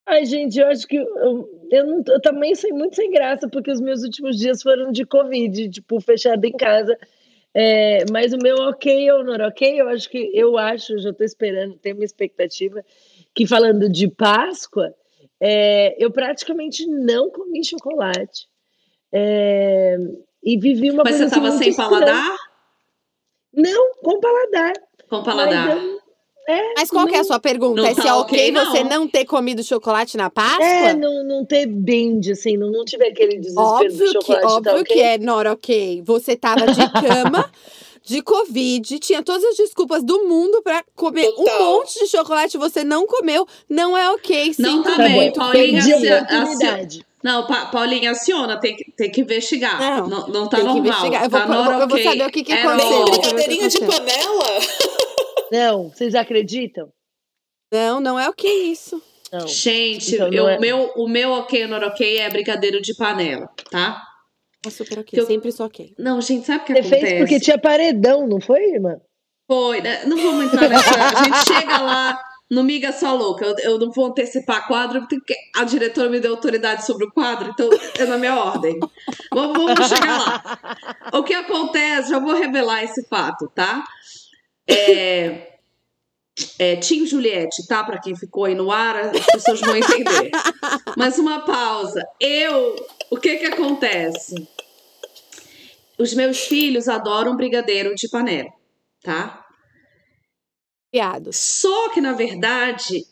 Ai, 0.06 0.26
gente, 0.26 0.60
eu 0.60 0.68
acho 0.68 0.88
que 0.88 0.98
eu, 0.98 1.49
eu, 1.72 1.88
não, 1.88 2.03
eu 2.07 2.22
também 2.22 2.53
sei 2.56 2.72
muito 2.72 2.95
sem 2.95 3.11
graça, 3.11 3.48
porque 3.48 3.72
os 3.72 3.80
meus 3.80 4.02
últimos 4.03 4.38
dias 4.38 4.61
foram 4.61 4.91
de 4.91 5.06
Covid, 5.06 5.69
tipo, 5.69 5.99
fechada 6.02 6.45
em 6.48 6.53
casa. 6.53 6.98
É, 7.53 8.06
mas 8.10 8.31
o 8.34 8.38
meu 8.38 8.56
ok 8.56 9.11
ou 9.11 9.23
não 9.23 9.34
ok, 9.45 9.81
eu 9.81 9.89
acho 9.89 10.10
que 10.10 10.31
eu 10.34 10.57
acho, 10.57 10.98
já 10.99 11.10
estou 11.10 11.26
esperando, 11.26 11.77
tenho 11.77 11.95
uma 11.95 12.06
expectativa, 12.06 12.84
que 13.35 13.45
falando 13.45 13.89
de 13.89 14.07
Páscoa, 14.07 14.93
é, 15.41 15.95
eu 15.97 16.11
praticamente 16.11 16.85
não 16.88 17.30
comi 17.31 17.63
chocolate. 17.65 18.47
É, 19.13 19.97
e 20.43 20.57
vivi 20.57 20.91
uma 20.91 21.03
Mas 21.03 21.18
coisa 21.18 21.30
você 21.30 21.35
tava 21.35 21.47
assim, 21.49 21.57
sem 21.57 21.68
muito 21.68 21.81
estranha. 21.81 22.05
paladar? 22.05 22.38
Não, 23.53 23.91
com 24.01 24.19
paladar. 24.19 24.73
Com 25.09 25.23
paladar. 25.23 25.76
Mas 25.76 26.01
é, 26.47 26.73
Mas 26.76 26.89
qual 26.89 27.05
que 27.05 27.13
é 27.13 27.18
a 27.18 27.19
não- 27.19 27.26
sua 27.27 27.39
pergunta? 27.39 27.81
não 27.81 27.88
é 27.88 27.93
se 27.93 28.01
tá 28.01 28.07
é 28.09 28.13
ok, 28.13 28.51
não. 28.51 28.65
você 28.65 28.84
não 28.84 29.07
ter 29.07 29.26
comido 29.26 29.63
chocolate 29.63 30.18
na 30.18 30.30
Páscoa? 30.30 30.63
É, 30.65 30.93
não, 30.93 31.23
não 31.23 31.45
ter 31.45 31.65
binge, 31.68 32.31
assim, 32.31 32.57
não, 32.57 32.72
não 32.72 32.84
tiver 32.84 33.09
aquele 33.09 33.38
desespero 33.38 33.93
do 33.93 33.93
Óbvio 33.93 33.97
que, 34.07 34.07
chocolate, 34.13 34.41
tá 34.47 34.53
óbvio 34.72 34.81
ok? 34.81 34.95
que 34.95 35.01
é 35.01 35.18
not 35.18 35.47
ok. 35.49 36.01
Você 36.05 36.35
tava 36.35 36.65
de 36.68 36.81
cama, 36.99 37.51
de 38.03 38.22
Covid, 38.22 38.99
tinha 38.99 39.22
todas 39.23 39.44
as 39.44 39.56
desculpas 39.57 40.03
do 40.03 40.28
mundo 40.28 40.61
pra 40.64 40.84
comer 40.95 41.32
Total. 41.32 41.61
um 41.61 41.78
monte 41.78 41.99
de 41.99 42.07
chocolate, 42.07 42.57
você 42.57 42.84
não 42.84 43.06
comeu, 43.06 43.48
não 43.69 43.98
é 43.98 44.10
ok. 44.11 44.53
Não 44.57 44.72
Sinto 44.72 44.84
tá 44.84 44.95
Tá 44.98 45.03
bem, 45.03 45.15
muito. 45.15 45.34
bom, 45.40 45.45
Paulinha, 45.45 45.72
perdi 45.84 45.94
a 45.94 45.99
se- 45.99 46.10
a- 46.10 46.22
oportunidade. 46.23 47.06
Não, 47.23 47.45
Pa- 47.45 47.68
Paulinha, 47.68 48.11
aciona, 48.11 48.60
tem 48.60 48.76
que, 48.76 48.91
tem 48.94 49.11
que 49.11 49.22
investigar. 49.22 49.80
Não, 49.80 50.07
Não, 50.07 50.28
não 50.28 50.48
tá 50.49 50.57
tem 50.57 50.65
que 50.65 50.73
normal. 50.73 50.78
investigar. 50.80 51.23
Eu 51.26 51.30
vou- 51.30 51.40
tá 51.40 51.45
eu 51.45 51.53
vou- 51.53 51.64
not 51.65 51.82
eu 51.82 51.88
vou 51.88 52.03
saber 52.03 52.26
o 52.28 52.32
que 52.32 52.44
que 52.44 52.52
aconteceu. 52.53 53.02
O 53.02 53.06
que 53.06 53.11
brincadeirinha 53.11 53.69
de 53.69 53.80
panela. 53.80 54.45
Não, 55.52 55.90
vocês 55.90 56.15
acreditam? 56.15 56.90
Não, 57.72 57.99
não 57.99 58.19
é 58.19 58.28
ok 58.30 58.49
isso. 58.72 59.02
Não. 59.32 59.48
Gente, 59.48 60.15
Então, 60.15 60.28
não 60.28 60.34
eu- 60.34 60.49
é- 60.49 60.60
meu, 60.60 60.91
o 60.95 61.07
meu 61.07 61.32
ok 61.32 61.68
not 61.68 61.86
ok 61.86 62.18
é 62.19 62.30
brigadeiro 62.30 62.82
de 62.82 62.94
panela, 62.95 63.49
tá? 63.69 64.02
É 64.65 64.69
super 64.69 64.99
ok, 64.99 65.19
Eu- 65.19 65.25
sempre 65.25 65.51
sou 65.51 65.65
ok. 65.65 65.93
Não, 65.97 66.21
gente, 66.21 66.45
sabe 66.45 66.63
o 66.63 66.65
que 66.65 66.73
Você 66.73 66.79
acontece? 66.79 67.01
fez 67.05 67.19
porque 67.19 67.39
tinha 67.39 67.57
paredão, 67.59 68.27
não 68.27 68.39
foi, 68.39 68.61
irmã? 68.73 68.97
Foi, 69.47 69.81
né? 69.81 70.05
Não 70.05 70.17
vamos 70.17 70.45
entrar 70.45 70.69
nessa. 70.69 70.95
A 70.95 71.23
gente 71.23 71.45
chega 71.47 71.77
lá 71.81 72.17
no 72.49 72.63
Miga 72.63 72.91
Só 72.91 73.15
Louca. 73.15 73.43
Eu, 73.45 73.55
eu 73.59 73.79
não 73.79 73.91
vou 73.91 74.05
antecipar 74.05 74.67
quadro, 74.67 75.07
porque 75.07 75.35
a 75.55 75.63
diretora 75.63 76.09
me 76.09 76.19
deu 76.19 76.31
autoridade 76.33 76.85
sobre 76.85 77.05
o 77.05 77.11
quadro, 77.11 77.49
então 77.49 77.69
é 77.97 78.05
na 78.05 78.17
minha 78.17 78.35
ordem. 78.38 78.79
Vamos, 79.33 79.57
vamos 79.57 79.88
chegar 79.89 80.17
lá. 80.19 80.77
O 81.13 81.23
que 81.23 81.33
acontece, 81.33 82.09
já 82.11 82.19
vou 82.19 82.33
revelar 82.35 82.83
esse 82.83 83.03
fato, 83.07 83.51
tá? 83.53 83.83
É. 84.67 85.47
É, 86.57 86.77
Tim 86.77 87.05
Juliette, 87.05 87.67
tá? 87.67 87.83
Pra 87.83 87.99
quem 87.99 88.15
ficou 88.15 88.45
aí 88.45 88.55
no 88.55 88.71
ar, 88.71 88.95
as 88.97 89.25
pessoas 89.25 89.59
vão 89.59 89.75
entender. 89.75 90.31
Mas 90.95 91.19
uma 91.19 91.41
pausa. 91.41 92.01
Eu, 92.19 92.75
o 93.11 93.17
que 93.17 93.38
que 93.38 93.45
acontece? 93.45 94.35
Os 95.99 96.13
meus 96.13 96.39
filhos 96.39 96.88
adoram 96.88 97.35
brigadeiro 97.35 97.93
de 97.93 98.09
panela, 98.09 98.49
tá? 99.03 99.45
Piados. 100.89 101.35
Só 101.35 101.89
que, 101.89 101.99
na 101.99 102.13
verdade, 102.13 103.05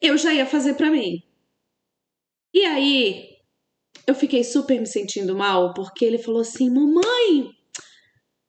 eu 0.00 0.16
já 0.16 0.32
ia 0.32 0.46
fazer 0.46 0.74
pra 0.74 0.90
mim. 0.90 1.22
E 2.54 2.64
aí, 2.64 3.36
eu 4.06 4.14
fiquei 4.14 4.42
super 4.42 4.80
me 4.80 4.86
sentindo 4.86 5.36
mal, 5.36 5.74
porque 5.74 6.06
ele 6.06 6.18
falou 6.18 6.40
assim: 6.40 6.70
Mamãe, 6.70 7.50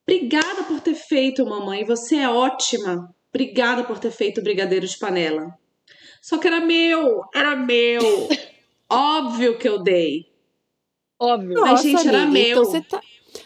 obrigada 0.08 0.64
por 0.64 0.80
ter 0.80 0.94
feito, 0.94 1.44
mamãe. 1.44 1.84
Você 1.84 2.16
é 2.16 2.28
ótima. 2.28 3.14
Obrigada 3.28 3.84
por 3.84 3.98
ter 3.98 4.10
feito 4.10 4.40
o 4.40 4.42
brigadeiro 4.42 4.86
de 4.86 4.98
panela. 4.98 5.46
Só 6.22 6.38
que 6.38 6.46
era 6.46 6.60
meu, 6.60 7.20
era 7.34 7.54
meu. 7.54 8.00
Óbvio 8.90 9.58
que 9.58 9.68
eu 9.68 9.82
dei. 9.82 10.35
Óbvio. 11.18 11.64
Ai, 11.64 11.76
gente, 11.78 12.06
era 12.08 12.22
amiga, 12.22 12.30
meu. 12.32 12.50
Então 12.50 12.64
você 12.64 12.80
tá... 12.80 13.00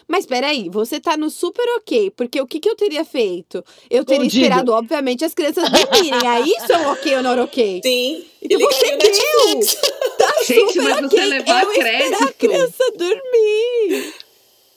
Mas 0.07 0.25
peraí, 0.25 0.69
você 0.69 0.99
tá 0.99 1.17
no 1.17 1.29
super 1.29 1.65
ok, 1.77 2.11
porque 2.11 2.39
o 2.39 2.47
que, 2.47 2.59
que 2.61 2.69
eu 2.69 2.75
teria 2.75 3.03
feito? 3.03 3.63
Eu 3.89 4.05
teria 4.05 4.25
esperado, 4.25 4.71
obviamente, 4.71 5.25
as 5.25 5.33
crianças 5.33 5.69
dormirem. 5.69 6.27
Aí 6.27 6.49
isso 6.49 6.71
é 6.71 6.77
um 6.77 6.91
ok 6.91 7.15
ou 7.17 7.23
não 7.23 7.43
ok? 7.43 7.81
Sim. 7.83 8.25
E 8.41 8.45
Então 8.55 8.59
você 8.71 8.91
Netflix. 8.95 9.75
Tá 10.17 10.33
Gente, 10.45 10.73
super 10.73 10.83
mas 10.83 11.05
ok. 11.05 11.09
você 11.09 11.25
levar 11.25 11.63
eu 11.63 11.71
esperar 11.71 12.07
a 12.07 12.09
crédito. 12.09 12.33
criança 12.37 12.83
dormir. 12.97 14.13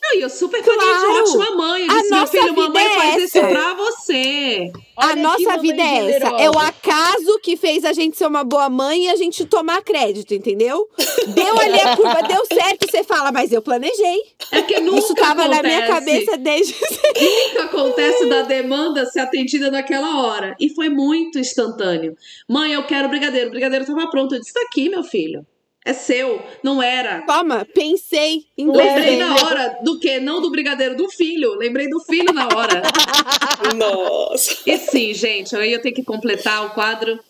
Não, 0.07 0.19
e 0.19 0.23
eu 0.23 0.29
super 0.31 0.63
falei 0.63 0.79
de 0.81 0.85
Claro. 0.85 1.19
ótima 1.19 1.51
mãe. 1.57 1.87
Eu 1.87 1.91
A 1.91 1.95
disse, 1.97 2.11
meu 2.11 2.19
nossa 2.21 2.33
filho, 2.33 2.57
mamãe 2.57 2.85
é 2.85 2.91
faz 2.95 3.23
isso 3.25 3.39
essa. 3.39 3.49
pra 3.49 3.75
você. 3.75 4.73
a 4.97 5.07
Olha 5.07 5.15
que 5.15 5.21
nossa 5.23 5.59
vida 5.59 5.83
é 5.83 6.11
essa. 6.17 6.29
É 6.29 6.51
o 6.51 6.59
acaso 6.59 7.39
que 7.43 7.57
fez 7.57 7.85
a 7.85 7.93
gente 7.93 8.17
ser 8.17 8.27
uma 8.27 8.45
boa 8.45 8.69
mãe 8.69 9.05
e 9.07 9.09
a 9.09 9.17
gente 9.17 9.45
tomar 9.47 9.83
crédito, 9.83 10.35
entendeu? 10.35 10.87
Deu 11.29 11.59
ali 11.59 11.81
a 11.81 11.97
curva, 11.97 12.23
deu 12.23 12.45
certo, 12.47 12.87
você 12.91 13.03
fala, 13.03 13.33
mas 13.33 13.51
eu 13.51 13.63
planejei. 13.63 14.23
É 14.53 14.61
que 14.63 14.79
nunca 14.81 14.99
Isso 14.99 15.15
tava 15.15 15.45
acontece. 15.45 15.63
na 15.63 15.69
minha 15.69 15.87
cabeça 15.87 16.37
desde 16.37 16.75
Nunca 17.55 17.65
acontece 17.65 18.27
da 18.29 18.43
demanda 18.43 19.07
ser 19.07 19.21
atendida 19.21 19.71
naquela 19.71 20.23
hora. 20.23 20.55
E 20.61 20.69
foi 20.75 20.89
muito 20.89 21.39
instantâneo. 21.39 22.15
Mãe, 22.49 22.73
eu 22.73 22.85
quero 22.87 23.09
brigadeiro. 23.09 23.49
O 23.49 23.51
brigadeiro 23.51 23.87
tava 23.87 24.09
pronto. 24.11 24.35
Eu 24.35 24.41
disse, 24.41 24.53
tá 24.53 24.61
aqui, 24.71 24.89
meu 24.89 25.03
filho. 25.03 25.47
É 25.85 25.93
seu. 25.93 26.43
Não 26.63 26.83
era. 26.83 27.23
Toma, 27.27 27.67
pensei 27.75 28.45
em 28.57 28.67
Lembrei 28.71 29.19
na 29.19 29.35
hora 29.35 29.79
do 29.83 30.01
quê? 30.01 30.19
Não 30.19 30.41
do 30.41 30.51
brigadeiro, 30.51 30.97
do 30.97 31.11
filho. 31.11 31.55
Lembrei 31.57 31.89
do 31.89 32.01
filho 32.01 32.33
na 32.33 32.47
hora. 32.47 32.83
Nossa. 33.77 34.57
E 34.67 34.79
sim, 34.79 35.13
gente, 35.13 35.55
aí 35.55 35.73
eu 35.73 35.83
tenho 35.83 35.95
que 35.95 36.03
completar 36.03 36.65
o 36.67 36.71
quadro. 36.71 37.21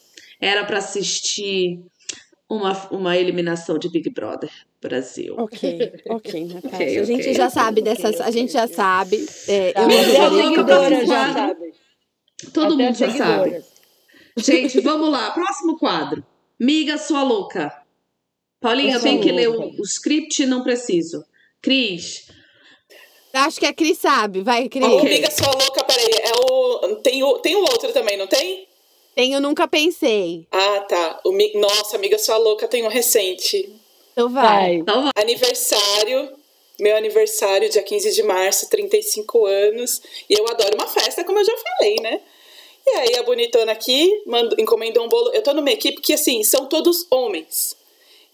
Era 0.41 0.65
pra 0.65 0.79
assistir 0.79 1.81
uma, 2.49 2.73
uma 2.93 3.17
eliminação 3.17 3.77
de 3.77 3.89
Big 3.91 4.09
Brother 4.11 4.51
Brasil. 4.81 5.35
Ok, 5.39 5.93
ok, 6.09 6.45
Natasha. 6.55 6.77
Ok, 6.77 6.99
a 6.99 7.05
gente 7.05 7.23
ok. 7.23 7.35
já 7.35 7.51
sabe 7.51 7.83
dessas. 7.83 8.21
A 8.21 8.31
gente 8.31 8.53
já 8.53 8.69
sabe. 8.69 9.27
É, 9.49 9.73
Tá, 9.73 9.83
eu 9.83 9.87
Me 9.89 9.99
até 9.99 10.07
gostaria 10.07 10.27
a 10.27 10.31
coloca 10.31 10.55
que 10.55 10.65
pra 10.65 10.79
seguidora 10.79 10.95
um 10.95 11.07
já 11.07 11.33
sabe. 11.33 11.75
Todo 12.53 12.75
Até 12.75 12.85
mundo 12.85 12.97
já 12.97 13.11
sabe. 13.11 13.65
Gente, 14.37 14.81
vamos 14.81 15.11
lá. 15.11 15.31
Próximo 15.33 15.77
quadro. 15.79 16.25
Miga 16.61 16.99
sua 16.99 17.23
louca. 17.23 17.84
Paulinha, 18.65 18.93
Eu 18.93 18.97
eu 18.97 19.03
tenho 19.03 19.21
que 19.21 19.31
ler 19.31 19.51
o, 19.51 19.79
o 19.79 19.83
script, 19.83 20.47
não 20.47 20.63
preciso. 20.63 21.23
Cris, 21.61 22.25
Acho 23.35 23.61
que 23.61 23.67
a 23.67 23.75
Cris 23.75 23.99
sabe. 23.99 24.41
Vai, 24.41 24.71
Cris. 24.71 24.85
Ok. 24.85 25.01
Amiga 25.01 25.31
sua 25.31 25.51
louca, 25.51 25.85
peraí. 25.85 26.09
É 26.23 26.33
o... 26.51 26.97
Tem, 27.03 27.23
o... 27.23 27.39
tem 27.41 27.57
o 27.57 27.61
outro 27.61 27.93
também, 27.93 28.17
não 28.17 28.27
tem? 28.27 28.67
Tenho 29.15 29.39
Nunca 29.39 29.69
Pensei. 29.69 30.47
Ah, 30.51 30.81
tá. 30.89 31.21
O 31.25 31.33
mi... 31.33 31.53
Nossa, 31.55 31.97
amiga 31.97 32.17
sua 32.17 32.39
louca 32.39 32.67
tem 32.67 32.85
um 32.85 32.89
recente. 32.89 33.69
Então 34.13 34.31
vai. 34.31 34.45
Vai. 34.45 34.75
então 34.77 35.03
vai. 35.03 35.13
Aniversário. 35.17 36.31
Meu 36.81 36.97
aniversário, 36.97 37.69
dia 37.69 37.83
15 37.83 38.15
de 38.15 38.23
março, 38.23 38.71
35 38.71 39.45
anos. 39.45 40.01
E 40.31 40.33
eu 40.33 40.49
adoro 40.49 40.75
uma 40.75 40.87
festa, 40.87 41.23
como 41.23 41.39
eu 41.39 41.45
já 41.45 41.57
falei, 41.57 41.97
né? 42.01 42.21
E 42.87 42.91
aí 42.91 43.17
a 43.17 43.23
bonitona 43.25 43.73
aqui 43.73 44.23
mandou, 44.27 44.59
encomendou 44.59 45.05
um 45.05 45.09
bolo. 45.09 45.33
Eu 45.35 45.43
tô 45.43 45.53
numa 45.53 45.71
equipe 45.71 46.01
que, 46.01 46.15
assim, 46.15 46.43
são 46.43 46.67
todos 46.67 47.07
homens. 47.11 47.77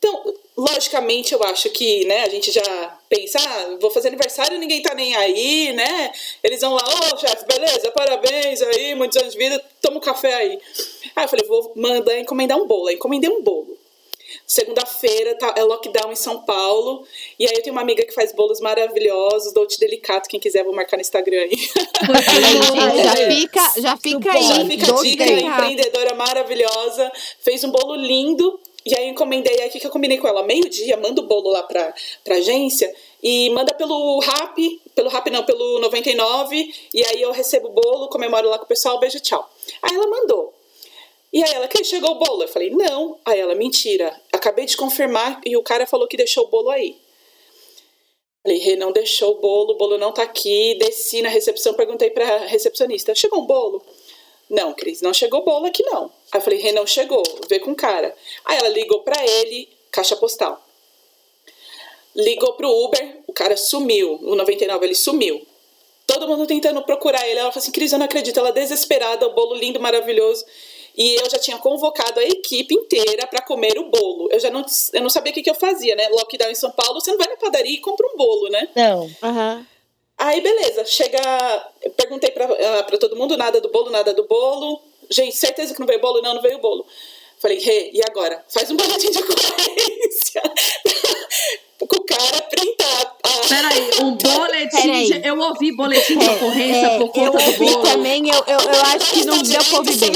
Então, 0.01 0.35
logicamente, 0.57 1.35
eu 1.35 1.43
acho 1.45 1.69
que, 1.69 2.07
né, 2.07 2.23
a 2.23 2.29
gente 2.31 2.51
já 2.51 2.99
pensa, 3.07 3.39
ah, 3.39 3.77
vou 3.79 3.91
fazer 3.91 4.09
aniversário 4.09 4.59
ninguém 4.59 4.81
tá 4.81 4.95
nem 4.95 5.15
aí, 5.15 5.75
né? 5.75 6.11
Eles 6.43 6.63
vão 6.63 6.73
lá, 6.73 6.83
ô 6.83 7.19
chefe, 7.19 7.45
beleza, 7.45 7.91
parabéns 7.91 8.63
aí, 8.63 8.95
muitos 8.95 9.19
anos 9.19 9.35
de 9.35 9.39
vida, 9.39 9.63
toma 9.83 9.99
um 9.99 10.01
café 10.01 10.33
aí. 10.33 10.59
Aí 11.15 11.25
eu 11.25 11.29
falei, 11.29 11.47
vou 11.47 11.73
mandar 11.77 12.19
encomendar 12.19 12.57
um 12.57 12.67
bolo. 12.67 12.89
Aí 12.89 12.95
encomendei 12.95 13.29
um 13.29 13.43
bolo. 13.43 13.79
Segunda-feira 14.47 15.37
tá, 15.37 15.55
é 15.57 15.63
lockdown 15.63 16.13
em 16.13 16.17
São 16.17 16.43
Paulo. 16.43 17.07
E 17.39 17.47
aí 17.47 17.53
eu 17.57 17.63
tenho 17.63 17.75
uma 17.75 17.83
amiga 17.83 18.05
que 18.05 18.15
faz 18.15 18.33
bolos 18.33 18.61
maravilhosos, 18.61 19.53
Dolce 19.53 19.79
Delicato. 19.79 20.29
Quem 20.29 20.41
quiser, 20.41 20.65
vou 20.65 20.75
marcar 20.75 20.97
no 20.97 21.03
Instagram 21.03 21.43
aí. 21.43 21.71
Já 23.05 23.17
fica, 23.31 23.73
já 23.81 23.97
fica 23.97 24.33
aí. 24.33 24.43
Já 24.43 24.65
fica 24.67 24.93
a 24.93 25.03
dica, 25.03 25.25
empreendedora 25.25 26.15
maravilhosa. 26.15 27.13
Fez 27.41 27.65
um 27.65 27.71
bolo 27.71 27.95
lindo. 27.97 28.59
E 28.85 28.97
aí 28.97 29.09
encomendei, 29.09 29.67
o 29.67 29.71
que 29.71 29.87
eu 29.87 29.91
combinei 29.91 30.17
com 30.19 30.27
ela? 30.27 30.43
Meio-dia, 30.43 30.97
manda 30.97 31.21
o 31.21 31.27
bolo 31.27 31.51
lá 31.51 31.63
pra, 31.63 31.95
pra 32.25 32.37
agência 32.37 32.95
e 33.23 33.51
manda 33.51 33.75
pelo 33.75 34.19
Rap, 34.21 34.81
pelo 34.95 35.11
Rap 35.11 35.31
não, 35.31 35.45
pelo 35.45 35.79
99, 35.81 36.75
e 36.95 37.05
aí 37.05 37.21
eu 37.21 37.31
recebo 37.31 37.69
o 37.69 37.73
bolo, 37.73 38.09
comemoro 38.09 38.49
lá 38.49 38.59
com 38.59 38.65
o 38.65 38.69
pessoal, 38.69 38.99
beijo, 38.99 39.21
tchau. 39.21 39.49
Aí 39.83 39.95
ela 39.95 40.07
mandou. 40.07 40.55
E 41.33 41.45
aí 41.45 41.53
ela, 41.53 41.69
que 41.69 41.85
chegou 41.85 42.13
o 42.13 42.19
bolo? 42.19 42.43
Eu 42.43 42.49
falei, 42.49 42.71
não. 42.71 43.19
Aí 43.25 43.39
ela, 43.39 43.55
mentira, 43.55 44.19
acabei 44.33 44.65
de 44.65 44.77
confirmar 44.77 45.41
e 45.45 45.57
o 45.57 45.63
cara 45.63 45.87
falou 45.87 46.09
que 46.09 46.17
deixou 46.17 46.45
o 46.45 46.49
bolo 46.49 46.71
aí. 46.71 46.97
Falei, 48.43 48.59
Rê, 48.59 48.75
não 48.75 48.91
deixou 48.91 49.33
o 49.33 49.41
bolo, 49.41 49.73
o 49.73 49.77
bolo 49.77 49.99
não 49.99 50.13
tá 50.13 50.23
aqui. 50.23 50.75
Desci 50.77 51.21
na 51.21 51.29
recepção, 51.29 51.75
perguntei 51.75 52.11
pra 52.11 52.39
recepcionista, 52.47 53.15
chegou 53.15 53.43
um 53.43 53.47
bolo? 53.47 53.85
Não, 54.51 54.75
Cris, 54.75 55.01
não 55.01 55.15
chegou 55.15 55.45
bolo 55.45 55.67
aqui 55.67 55.85
não. 55.85 56.11
Aí 56.33 56.39
eu 56.39 56.41
falei, 56.41 56.73
não 56.73 56.85
chegou, 56.85 57.23
vê 57.49 57.61
com 57.61 57.71
o 57.71 57.77
cara. 57.77 58.13
Aí 58.45 58.59
ela 58.59 58.69
ligou 58.69 59.01
pra 59.01 59.25
ele, 59.25 59.69
caixa 59.93 60.17
postal. 60.17 60.61
Ligou 62.17 62.55
pro 62.55 62.69
Uber, 62.69 63.19
o 63.29 63.33
cara 63.33 63.57
sumiu. 63.57 64.19
O 64.23 64.35
99 64.35 64.85
ele 64.85 64.95
sumiu. 64.97 65.47
Todo 66.05 66.27
mundo 66.27 66.45
tentando 66.45 66.83
procurar 66.83 67.25
ele. 67.29 67.39
Ela 67.39 67.53
falou 67.53 67.63
assim: 67.63 67.71
Cris, 67.71 67.93
eu 67.93 67.99
não 67.99 68.07
acredito. 68.07 68.41
Ela 68.41 68.51
desesperada, 68.51 69.29
o 69.29 69.33
bolo 69.33 69.55
lindo, 69.55 69.79
maravilhoso. 69.79 70.45
E 70.97 71.15
eu 71.15 71.31
já 71.31 71.39
tinha 71.39 71.57
convocado 71.59 72.19
a 72.19 72.25
equipe 72.25 72.75
inteira 72.75 73.29
para 73.29 73.43
comer 73.43 73.79
o 73.79 73.89
bolo. 73.89 74.29
Eu 74.33 74.41
já 74.41 74.51
não, 74.51 74.67
eu 74.93 75.03
não 75.03 75.09
sabia 75.09 75.31
o 75.31 75.35
que, 75.35 75.43
que 75.45 75.51
eu 75.51 75.55
fazia, 75.55 75.95
né? 75.95 76.09
Lockdown 76.09 76.51
em 76.51 76.55
São 76.57 76.73
Paulo, 76.73 77.01
você 77.01 77.13
não 77.13 77.19
vai 77.19 77.29
na 77.29 77.37
padaria 77.37 77.73
e 77.73 77.79
compra 77.79 78.05
um 78.13 78.17
bolo, 78.17 78.49
né? 78.49 78.69
Não. 78.75 79.09
Aham. 79.23 79.67
Aí, 80.23 80.41
beleza, 80.43 80.85
chega. 80.85 81.19
Eu 81.83 81.91
perguntei 81.93 82.31
pra, 82.31 82.45
ah, 82.45 82.83
pra 82.85 82.99
todo 82.99 83.17
mundo: 83.17 83.37
nada 83.39 83.61
do 83.61 83.69
bolo, 83.71 83.91
nada 83.91 84.13
do 84.13 84.25
bolo. 84.25 84.81
Gente, 85.11 85.35
certeza 85.37 85.73
que 85.75 85.81
não 85.81 85.87
veio 85.87 86.01
bolo? 86.01 86.21
Não, 86.23 86.35
não 86.35 86.43
veio 86.43 86.59
bolo. 86.59 86.85
Falei, 87.41 87.59
Rê, 87.59 87.91
e 87.95 88.03
agora? 88.05 88.45
Faz 88.53 88.71
um 88.71 88.77
boletim 88.77 89.11
de 89.11 89.19
ocorrência 89.19 90.43
com 91.81 91.87
o 91.97 92.05
cara 92.05 92.43
printar. 92.43 93.17
Ah, 93.25 93.41
Peraí, 93.49 93.91
um 94.03 94.15
boletim. 94.15 94.77
Peraí. 94.83 95.07
de- 95.11 95.27
Eu 95.27 95.39
ouvi 95.41 95.75
boletim 95.75 96.19
de 96.19 96.29
ocorrência 96.29 96.87
É, 96.87 96.99
por 96.99 97.05
eu 97.07 97.09
conta 97.09 97.39
do 97.39 97.45
ouvi 97.47 97.65
bolo. 97.73 97.83
também, 97.83 98.29
eu, 98.29 98.37
eu, 98.47 98.59
eu 98.61 98.81
acho 98.95 99.13
que 99.15 99.25
não 99.25 99.43
deu 99.43 99.65
pra 99.65 99.79
ouvir 99.79 99.97
bem. 99.97 100.13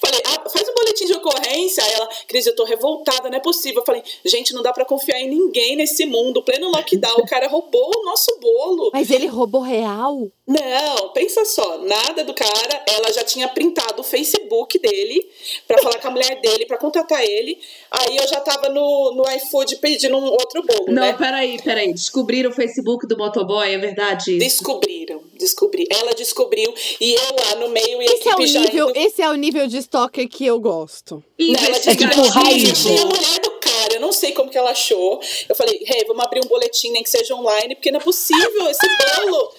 Falei, 0.00 0.20
ah, 0.24 0.48
faz 0.48 0.68
um 0.68 0.74
boletim 0.74 1.06
de 1.06 1.12
ocorrência. 1.14 1.84
Aí 1.84 1.92
ela, 1.92 2.08
Cris, 2.26 2.46
eu 2.46 2.54
tô 2.54 2.64
revoltada, 2.64 3.28
não 3.28 3.36
é 3.36 3.40
possível. 3.40 3.80
Eu 3.80 3.86
falei, 3.86 4.02
gente, 4.24 4.54
não 4.54 4.62
dá 4.62 4.72
pra 4.72 4.84
confiar 4.84 5.18
em 5.20 5.28
ninguém 5.28 5.76
nesse 5.76 6.06
mundo. 6.06 6.42
Pleno 6.42 6.70
lockdown, 6.70 7.16
o 7.18 7.26
cara 7.26 7.48
roubou 7.48 7.90
o 7.96 8.04
nosso 8.04 8.38
bolo. 8.40 8.90
Mas 8.92 9.10
ele 9.10 9.26
roubou 9.26 9.60
real? 9.60 10.30
Não, 10.46 11.08
pensa 11.08 11.44
só, 11.44 11.78
nada 11.78 12.22
do 12.22 12.32
cara. 12.32 12.84
Ela 12.86 13.12
já 13.12 13.24
tinha 13.24 13.48
printado 13.48 14.00
o 14.00 14.04
Facebook 14.04 14.78
dele 14.78 15.28
pra 15.66 15.82
falar 15.82 15.98
com 15.98 16.06
a 16.06 16.10
mulher 16.12 16.40
dele, 16.40 16.66
pra 16.66 16.78
contratar 16.78 17.20
ele. 17.24 17.58
Aí 17.90 18.16
eu 18.16 18.28
já 18.28 18.40
tava 18.40 18.68
no, 18.68 19.12
no 19.16 19.24
iFood 19.36 19.76
pedindo 19.76 20.16
um 20.16 20.24
outro 20.24 20.62
bolo, 20.62 20.86
Não, 20.86 21.02
né? 21.02 21.12
peraí, 21.14 21.60
peraí. 21.60 21.92
Descobriram 21.92 22.50
o 22.50 22.52
Facebook 22.52 23.08
do 23.08 23.18
motoboy, 23.18 23.74
é 23.74 23.78
verdade? 23.78 24.38
Descobriram, 24.38 25.20
descobri. 25.34 25.84
Ela 25.90 26.14
descobriu 26.14 26.72
e 27.00 27.14
eu 27.14 27.36
lá 27.44 27.56
no 27.56 27.68
meio 27.70 28.00
e 28.00 28.08
a 28.08 28.12
Esse 28.12 28.28
é, 28.28 28.36
o 28.36 28.40
equipe 28.40 28.46
já 28.46 28.60
nível, 28.60 28.90
indo... 28.90 28.98
esse 28.98 29.22
é 29.22 29.28
o 29.28 29.34
nível 29.34 29.66
de 29.66 29.78
stalker 29.78 30.28
que 30.28 30.46
eu 30.46 30.60
gosto. 30.60 31.24
Não, 31.40 31.64
ela 31.64 31.80
que 31.80 31.96
tipo 31.96 32.22
raiz. 32.22 32.86
a 32.86 33.04
mulher 33.04 33.40
do 33.40 33.50
cara, 33.58 33.94
eu 33.94 34.00
não 34.00 34.12
sei 34.12 34.30
como 34.30 34.48
que 34.48 34.56
ela 34.56 34.70
achou. 34.70 35.20
Eu 35.48 35.56
falei, 35.56 35.74
hey, 35.82 36.04
vamos 36.06 36.24
abrir 36.24 36.40
um 36.44 36.48
boletim, 36.48 36.92
nem 36.92 37.02
que 37.02 37.10
seja 37.10 37.34
online, 37.34 37.74
porque 37.74 37.90
não 37.90 37.98
é 37.98 38.02
possível 38.02 38.70
esse 38.70 38.86
bolo. 38.86 39.52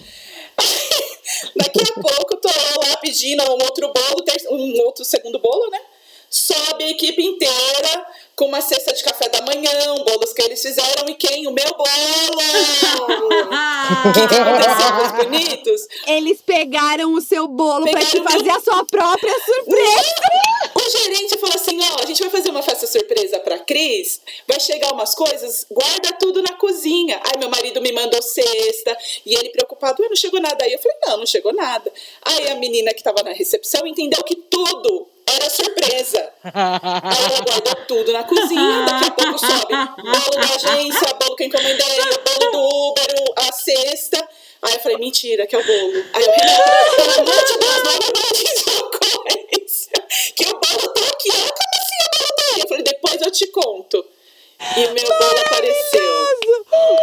Daqui 1.56 1.80
a 1.82 2.00
pouco 2.00 2.36
tô 2.36 2.48
lá 2.48 2.96
pedindo 2.96 3.42
um 3.42 3.64
outro 3.64 3.92
bolo, 3.92 4.24
um 4.50 4.80
outro 4.84 5.04
segundo 5.04 5.38
bolo, 5.38 5.70
né? 5.70 5.80
Sobe 6.30 6.84
a 6.84 6.90
equipe 6.90 7.22
inteira 7.22 8.06
com 8.38 8.46
uma 8.46 8.60
cesta 8.60 8.94
de 8.94 9.02
café 9.02 9.28
da 9.28 9.42
manhã, 9.42 9.94
um 9.94 10.04
bolos 10.04 10.32
que 10.32 10.40
eles 10.42 10.62
fizeram 10.62 11.08
e 11.08 11.14
quem? 11.16 11.48
O 11.48 11.50
meu 11.50 11.74
bolo! 11.76 11.88
Que 14.14 15.24
bonitos? 15.24 15.88
Eles 16.06 16.40
pegaram 16.40 17.14
o 17.14 17.20
seu 17.20 17.48
bolo 17.48 17.90
pra 17.90 18.04
te 18.04 18.22
fazer 18.22 18.50
a 18.50 18.60
sua 18.60 18.84
própria 18.84 19.34
surpresa. 19.44 20.14
O 20.74 20.90
gerente 20.90 21.36
falou 21.38 21.54
assim: 21.54 21.78
ó, 21.80 22.02
a 22.02 22.06
gente 22.06 22.20
vai 22.22 22.30
fazer 22.30 22.50
uma 22.50 22.62
festa 22.62 22.86
surpresa 22.86 23.38
pra 23.40 23.58
Cris, 23.58 24.20
vai 24.46 24.58
chegar 24.60 24.92
umas 24.92 25.14
coisas, 25.14 25.66
guarda 25.70 26.12
tudo 26.18 26.40
na 26.42 26.54
cozinha. 26.54 27.20
Aí 27.26 27.38
meu 27.38 27.48
marido 27.50 27.80
me 27.80 27.92
mandou 27.92 28.22
cesta, 28.22 28.96
e 29.26 29.34
ele 29.34 29.50
preocupado, 29.50 30.02
não 30.02 30.16
chegou 30.16 30.40
nada 30.40 30.64
aí. 30.64 30.72
Eu 30.72 30.78
falei: 30.78 30.98
não, 31.06 31.18
não 31.18 31.26
chegou 31.26 31.52
nada. 31.52 31.92
Aí 32.22 32.48
a 32.48 32.54
menina 32.54 32.94
que 32.94 33.02
tava 33.02 33.22
na 33.22 33.32
recepção 33.32 33.86
entendeu 33.86 34.22
que 34.22 34.36
tudo 34.36 35.08
era 35.34 35.50
surpresa. 35.50 36.32
Aí 36.44 37.24
ela 37.26 37.40
guardou 37.40 37.74
tudo 37.86 38.12
na 38.12 38.24
cozinha, 38.24 38.84
daqui 38.86 39.04
a 39.06 39.10
pouco 39.10 39.38
sobe 39.38 39.74
bolo 40.02 40.46
da 40.46 40.54
agência, 40.54 41.14
bolo 41.14 41.36
que 41.36 41.44
encomendei, 41.44 41.98
bolo 42.24 42.52
do 42.52 42.88
Uber, 42.90 43.32
a 43.36 43.52
cesta. 43.52 44.28
Aí 44.62 44.74
eu 44.74 44.80
falei, 44.80 44.98
mentira, 44.98 45.46
que 45.46 45.54
é 45.54 45.58
o 45.58 45.64
bolo. 45.64 46.04
Aí 46.12 46.24
eu, 46.24 46.32
Renata, 46.32 46.96
pelo 46.96 47.12
amor 47.20 47.44
de 47.44 47.58
Deus, 47.58 47.82
não 47.84 47.92
é 47.92 48.32
de 48.32 48.82
ocorrência. 48.82 50.04
Que 50.34 50.44
o 50.44 50.52
bolo 50.52 50.88
tá 50.94 51.00
aqui. 51.00 51.30
Ela, 51.30 51.48
como 51.48 51.74
assim 51.74 51.98
o 52.00 52.18
bolo 52.18 52.32
tá 52.36 52.44
aí? 52.54 52.60
Eu 52.62 52.68
falei, 52.68 52.84
depois 52.84 53.22
eu 53.22 53.30
te 53.30 53.46
conto. 53.48 54.04
E 54.76 54.80
meu 54.80 55.18
bolo 55.18 55.38
apareceu. 55.46 56.28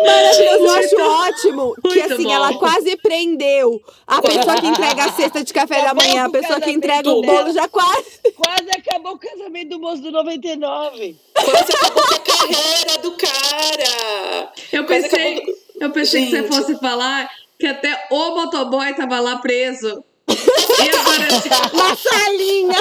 Maravilhoso. 0.05 0.65
Eu 0.65 0.71
acho 0.71 0.95
ótimo 1.01 1.75
que 1.81 1.87
Muito 1.99 2.13
assim, 2.13 2.23
bom. 2.23 2.31
ela 2.33 2.53
quase 2.55 2.95
prendeu 2.97 3.81
a 4.05 4.21
pessoa 4.21 4.59
que 4.59 4.67
entrega 4.67 5.05
a 5.05 5.11
cesta 5.13 5.43
de 5.43 5.53
café 5.53 5.75
da 5.75 5.81
Acabou 5.91 6.03
manhã, 6.03 6.25
a 6.25 6.29
pessoa 6.29 6.59
que 6.59 6.71
entrega 6.71 7.09
o 7.09 7.21
dela. 7.21 7.33
bolo 7.43 7.53
já 7.53 7.67
quase. 7.67 8.19
Quase 8.35 8.69
acabou 8.71 9.13
o 9.13 9.17
casamento 9.19 9.69
do 9.69 9.79
moço 9.79 10.01
do 10.01 10.11
99. 10.11 11.15
Quase 11.33 11.71
acabou 11.73 12.03
a 12.03 12.19
carreira 12.19 12.97
do 13.01 13.11
cara. 13.13 14.51
Eu 14.73 14.85
Quase 14.85 15.03
pensei, 15.09 15.33
acabou- 15.37 15.55
eu 15.81 15.89
pensei 15.91 16.25
que 16.25 16.31
você 16.31 16.43
fosse 16.43 16.75
falar 16.79 17.29
que 17.57 17.67
até 17.67 18.07
o 18.11 18.35
motoboy 18.35 18.93
tava 18.95 19.19
lá 19.21 19.37
preso. 19.37 20.03
E 20.27 20.89
agora, 20.97 21.41
tipo, 21.41 21.55
Na 21.77 21.95
salinha. 21.95 22.77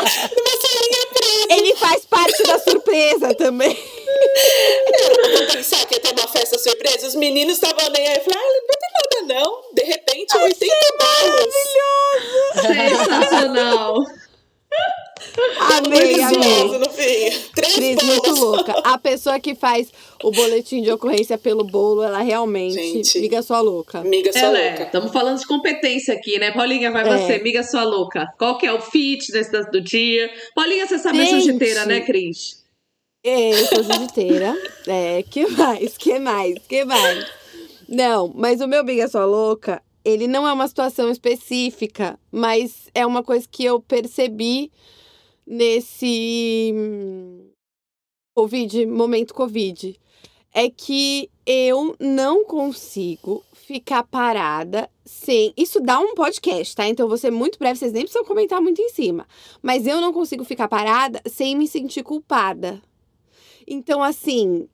Ele 1.50 1.76
faz 1.76 2.04
parte 2.06 2.42
da 2.44 2.58
surpresa 2.58 3.34
também. 3.34 3.76
Vou 5.32 5.46
pensar 5.46 5.84
que 5.86 5.94
ia 5.94 6.00
ter 6.00 6.12
uma 6.12 6.28
festa 6.28 6.58
surpresa. 6.58 7.06
Os 7.06 7.14
meninos 7.14 7.54
estavam 7.54 7.90
nem 7.90 8.08
aí. 8.08 8.16
Eu 8.16 8.22
falei, 8.22 8.38
ah, 8.38 8.52
não 8.52 8.66
tem 8.66 8.90
nada 8.94 9.34
não. 9.34 9.74
De 9.74 9.82
repente, 9.84 10.36
80 10.36 10.74
bolos. 10.98 11.54
sensacional. 12.62 14.04
Amei, 15.78 16.20
amei. 16.22 16.78
No 16.78 16.90
fim. 16.90 17.30
Três 17.54 17.74
Cris, 17.74 17.96
bolos. 17.96 18.04
muito 18.04 18.34
louca. 18.40 18.72
A 18.84 18.98
pessoa 18.98 19.38
que 19.38 19.54
faz 19.54 19.92
o 20.22 20.30
boletim 20.30 20.82
de 20.82 20.90
ocorrência 20.90 21.38
pelo 21.38 21.64
bolo, 21.64 22.02
ela 22.02 22.20
realmente 22.20 22.74
Gente. 22.74 23.18
liga 23.20 23.42
sua 23.42 23.60
louca. 23.60 23.98
Amiga, 24.00 24.32
sua 24.32 24.40
Ela 24.42 24.58
é. 24.58 24.68
louca. 24.70 24.82
Estamos 24.84 25.12
falando 25.12 25.38
de 25.38 25.46
competência 25.46 26.14
aqui, 26.14 26.38
né? 26.38 26.50
Paulinha, 26.50 26.90
vai 26.90 27.08
É. 27.08 27.18
você, 27.26 27.34
amiga 27.34 27.62
sua 27.62 27.84
louca. 27.84 28.26
Qual 28.38 28.58
que 28.58 28.66
é 28.66 28.72
o 28.72 28.80
fitness 28.80 29.50
do- 29.50 29.70
do 29.70 29.80
dia? 29.80 30.30
Paulinha, 30.54 30.86
você 30.86 30.98
sabe 30.98 31.20
a 31.20 31.24
Gente. 31.24 31.42
jiu-jiteira, 31.44 31.86
né, 31.86 32.00
Cris? 32.00 32.62
É, 33.24 33.50
eu 33.52 33.66
sou 33.66 33.82
jiu-jiteira. 33.82 34.54
É, 34.86 35.22
que 35.22 35.46
mais? 35.46 35.96
Que 35.96 36.18
mais? 36.18 36.58
Que 36.68 36.84
mais? 36.84 37.26
Não, 37.88 38.30
mas 38.34 38.60
o 38.60 38.66
meu 38.68 38.84
Biga 38.84 39.08
Sua 39.08 39.24
Louca, 39.24 39.80
ele 40.04 40.26
não 40.26 40.46
é 40.46 40.52
uma 40.52 40.68
situação 40.68 41.10
específica, 41.10 42.18
mas 42.30 42.88
é 42.94 43.06
uma 43.06 43.22
coisa 43.22 43.46
que 43.50 43.64
eu 43.64 43.80
percebi 43.80 44.70
nesse 45.46 46.74
Covid, 48.34 48.86
momento 48.86 49.34
Covid. 49.34 49.98
É 50.52 50.70
que 50.70 51.28
eu 51.44 51.96
não 51.98 52.44
consigo 52.44 53.44
ficar 53.54 54.04
parada 54.04 54.88
sem. 55.04 55.52
Isso 55.56 55.80
dá 55.80 55.98
um 55.98 56.14
podcast, 56.14 56.76
tá? 56.76 56.86
Então 56.86 57.08
ser 57.16 57.30
muito 57.30 57.58
breve, 57.58 57.78
vocês 57.78 57.92
nem 57.92 58.02
precisam 58.02 58.24
comentar 58.24 58.60
muito 58.60 58.80
em 58.80 58.88
cima. 58.90 59.26
Mas 59.60 59.86
eu 59.86 60.00
não 60.00 60.12
consigo 60.12 60.44
ficar 60.44 60.68
parada 60.68 61.20
sem 61.26 61.56
me 61.56 61.66
sentir 61.66 62.02
culpada. 62.02 62.80
Então, 63.66 64.02
assim, 64.02 64.68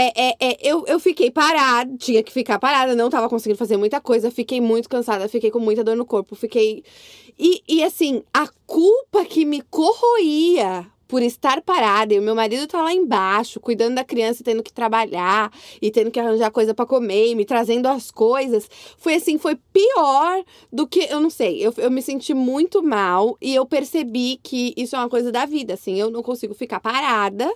é, 0.00 0.28
é, 0.28 0.36
é, 0.38 0.58
eu, 0.62 0.84
eu 0.86 1.00
fiquei 1.00 1.28
parada, 1.28 1.92
tinha 1.98 2.22
que 2.22 2.32
ficar 2.32 2.56
parada, 2.60 2.94
não 2.94 3.10
tava 3.10 3.28
conseguindo 3.28 3.58
fazer 3.58 3.76
muita 3.76 4.00
coisa, 4.00 4.30
fiquei 4.30 4.60
muito 4.60 4.88
cansada, 4.88 5.28
fiquei 5.28 5.50
com 5.50 5.58
muita 5.58 5.82
dor 5.82 5.96
no 5.96 6.06
corpo, 6.06 6.36
fiquei. 6.36 6.84
E, 7.36 7.62
e 7.68 7.82
assim, 7.82 8.22
a 8.32 8.48
culpa 8.64 9.24
que 9.24 9.44
me 9.44 9.60
corroía 9.60 10.86
por 11.08 11.20
estar 11.20 11.62
parada, 11.62 12.14
e 12.14 12.18
o 12.18 12.22
meu 12.22 12.34
marido 12.34 12.66
tá 12.68 12.80
lá 12.80 12.92
embaixo, 12.92 13.58
cuidando 13.58 13.96
da 13.96 14.04
criança, 14.04 14.44
tendo 14.44 14.62
que 14.62 14.72
trabalhar, 14.72 15.50
e 15.80 15.90
tendo 15.90 16.10
que 16.12 16.20
arranjar 16.20 16.50
coisa 16.52 16.74
para 16.74 16.86
comer, 16.86 17.30
e 17.30 17.34
me 17.34 17.44
trazendo 17.44 17.86
as 17.86 18.10
coisas, 18.10 18.68
foi 18.98 19.14
assim, 19.14 19.38
foi 19.38 19.56
pior 19.72 20.44
do 20.70 20.86
que, 20.86 21.08
eu 21.10 21.18
não 21.18 21.30
sei, 21.30 21.66
eu, 21.66 21.72
eu 21.78 21.90
me 21.90 22.02
senti 22.02 22.34
muito 22.34 22.82
mal, 22.82 23.38
e 23.40 23.54
eu 23.54 23.64
percebi 23.64 24.38
que 24.42 24.74
isso 24.76 24.94
é 24.94 24.98
uma 24.98 25.08
coisa 25.08 25.32
da 25.32 25.46
vida, 25.46 25.74
assim, 25.74 25.98
eu 25.98 26.10
não 26.10 26.22
consigo 26.22 26.52
ficar 26.54 26.78
parada 26.78 27.50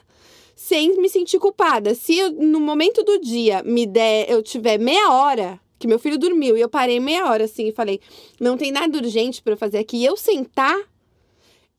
sem 0.62 0.97
me 0.97 1.09
sentir 1.09 1.40
culpada. 1.40 1.93
Se 1.93 2.16
eu, 2.16 2.30
no 2.30 2.60
momento 2.60 3.02
do 3.02 3.18
dia 3.18 3.64
me 3.64 3.84
der, 3.84 4.30
eu 4.30 4.40
tiver 4.40 4.78
meia 4.78 5.10
hora, 5.10 5.60
que 5.76 5.89
meu 5.89 5.98
filho 5.98 6.16
dormiu, 6.16 6.56
e 6.56 6.60
eu 6.60 6.68
parei 6.68 7.01
meia 7.01 7.28
hora 7.28 7.44
assim 7.47 7.66
e 7.66 7.72
falei, 7.72 8.01
não 8.40 8.56
tem 8.56 8.70
nada 8.70 8.97
urgente 8.97 9.43
pra 9.43 9.55
eu 9.55 9.56
fazer 9.56 9.78
aqui, 9.78 9.97
e 9.97 10.05
eu 10.05 10.16
sentar, 10.16 10.78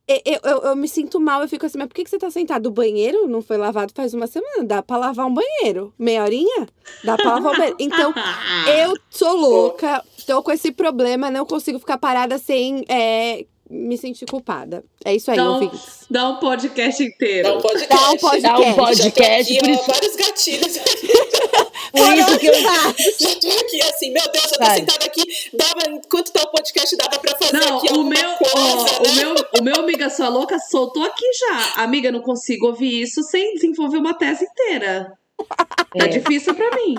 eu, 0.06 0.40
eu, 0.44 0.58
eu 0.64 0.76
me 0.76 0.90
sinto 0.90 1.18
mal, 1.18 1.42
eu 1.42 1.48
fico 1.48 1.66
assim, 1.66 1.78
mas 1.78 1.88
por 1.88 1.94
que, 1.94 2.04
que 2.04 2.10
você 2.10 2.18
tá 2.18 2.30
sentado? 2.30 2.68
O 2.68 2.72
banheiro 2.72 3.26
não 3.26 3.42
foi 3.42 3.56
lavado 3.56 3.94
faz 3.96 4.14
uma 4.14 4.28
semana, 4.28 4.66
dá 4.66 4.84
pra 4.84 4.98
lavar 4.98 5.28
um 5.28 5.34
banheiro? 5.34 5.94
Meia 5.98 6.22
horinha? 6.22 6.68
Dá 7.06 7.16
pra 7.16 7.36
lavar 7.36 7.54
um 7.54 7.58
banheiro. 7.58 7.78
Então, 7.80 8.14
eu 8.84 8.98
sou 9.10 9.34
louca, 9.34 10.04
tô 10.28 10.44
com 10.44 10.52
esse 10.52 10.74
problema, 10.74 11.32
não 11.32 11.46
consigo 11.46 11.80
ficar 11.80 11.98
parada 11.98 12.38
sem 12.38 12.84
é, 12.90 13.46
me 13.74 13.98
sentir 13.98 14.26
culpada. 14.26 14.84
É 15.04 15.16
isso 15.16 15.32
aí, 15.32 15.38
Então, 15.38 15.54
ouvintes. 15.56 16.06
Dá 16.10 16.30
um 16.30 16.36
podcast 16.40 17.04
inteiro. 17.04 17.48
Dá 17.50 17.56
um 17.56 17.62
podcast. 17.62 17.90
Dá 17.90 18.10
um 18.12 18.18
podcast. 18.18 18.42
Dá 18.42 18.58
um 18.70 18.74
podcast, 18.76 19.58
aqui, 19.58 19.68
por 19.68 19.80
ó, 19.80 19.94
vários 19.94 20.16
gatilhos. 20.16 20.78
por 21.92 22.14
isso 22.18 22.40
que 22.40 22.48
eu. 22.48 22.54
Já 22.54 23.36
tô 23.40 23.50
aqui 23.60 23.82
assim, 23.84 24.12
meu 24.12 24.24
Deus, 24.32 24.52
eu 24.52 24.58
tô 24.60 24.66
Vai. 24.66 24.78
sentada 24.80 25.06
aqui. 25.06 25.24
Dava, 25.54 25.90
enquanto 25.90 26.32
tá 26.32 26.44
o 26.44 26.52
podcast, 26.52 26.96
dava 26.98 27.20
pra 27.20 27.36
fazer 27.38 27.54
Não, 27.58 27.78
aqui 27.80 27.94
o 27.94 28.04
meu, 28.04 28.34
coisa, 28.34 28.56
ó, 28.56 29.02
né? 29.04 29.10
o 29.10 29.16
meu, 29.16 29.36
o 29.60 29.64
meu 29.64 29.76
amiga 29.78 30.10
sua 30.10 30.30
louca 30.30 30.58
soltou 30.60 31.04
aqui 31.04 31.26
já. 31.40 31.84
Amiga, 31.84 32.12
não 32.12 32.22
consigo 32.22 32.68
ouvir 32.68 33.02
isso 33.02 33.24
sem 33.24 33.56
desenvolver 33.56 33.98
uma 33.98 34.14
tese 34.14 34.46
inteira. 34.46 35.14
Tá 35.50 36.06
É, 36.06 36.08
difícil 36.08 36.54
pra 36.54 36.70
mim. 36.76 36.96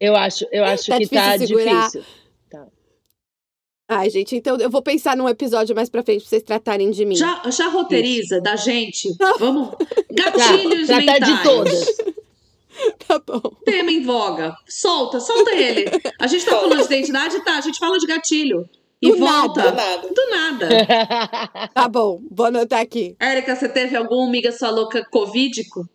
eu 0.00 0.16
acho, 0.16 0.46
eu 0.50 0.64
acho 0.64 0.86
Tá 0.86 0.98
que 0.98 1.06
tá 1.08 1.36
difícil 1.36 1.58
segurar. 1.58 1.80
difícil. 1.86 2.04
Ai, 3.88 4.08
gente, 4.08 4.34
então 4.36 4.56
eu 4.56 4.70
vou 4.70 4.80
pensar 4.82 5.14
num 5.16 5.28
episódio 5.28 5.74
mais 5.76 5.90
pra 5.90 6.02
frente 6.02 6.20
pra 6.22 6.28
vocês 6.30 6.42
tratarem 6.42 6.90
de 6.90 7.04
mim. 7.04 7.16
Já, 7.16 7.42
já 7.50 7.68
roteiriza 7.68 8.40
da 8.40 8.56
gente. 8.56 9.14
Vamos. 9.38 9.74
Gatilhos 10.10 10.88
Já, 10.88 10.94
tá 10.94 11.00
mentais. 11.00 11.36
de 11.36 11.42
todas. 11.42 11.86
Tá 13.06 13.20
bom. 13.24 13.40
Tema 13.64 13.92
em 13.92 14.02
voga. 14.02 14.52
Solta, 14.68 15.20
solta 15.20 15.52
ele. 15.52 15.84
A 16.20 16.26
gente 16.26 16.44
tá 16.44 16.58
falando 16.58 16.78
de 16.78 16.84
identidade, 16.86 17.44
tá? 17.44 17.56
A 17.56 17.60
gente 17.60 17.78
fala 17.78 17.96
de 18.00 18.04
gatilho. 18.06 18.68
E 19.00 19.12
Do 19.12 19.18
volta. 19.18 19.62
Do 19.70 19.76
nada. 19.76 20.08
Do 20.08 20.30
nada. 20.30 20.68
Tá 21.72 21.86
bom, 21.86 22.20
vou 22.28 22.46
anotar 22.46 22.80
aqui. 22.80 23.14
Érica, 23.20 23.54
você 23.54 23.68
teve 23.68 23.96
algum 23.96 24.26
amiga 24.26 24.50
sua 24.50 24.70
louca 24.70 25.06
covídico? 25.08 25.88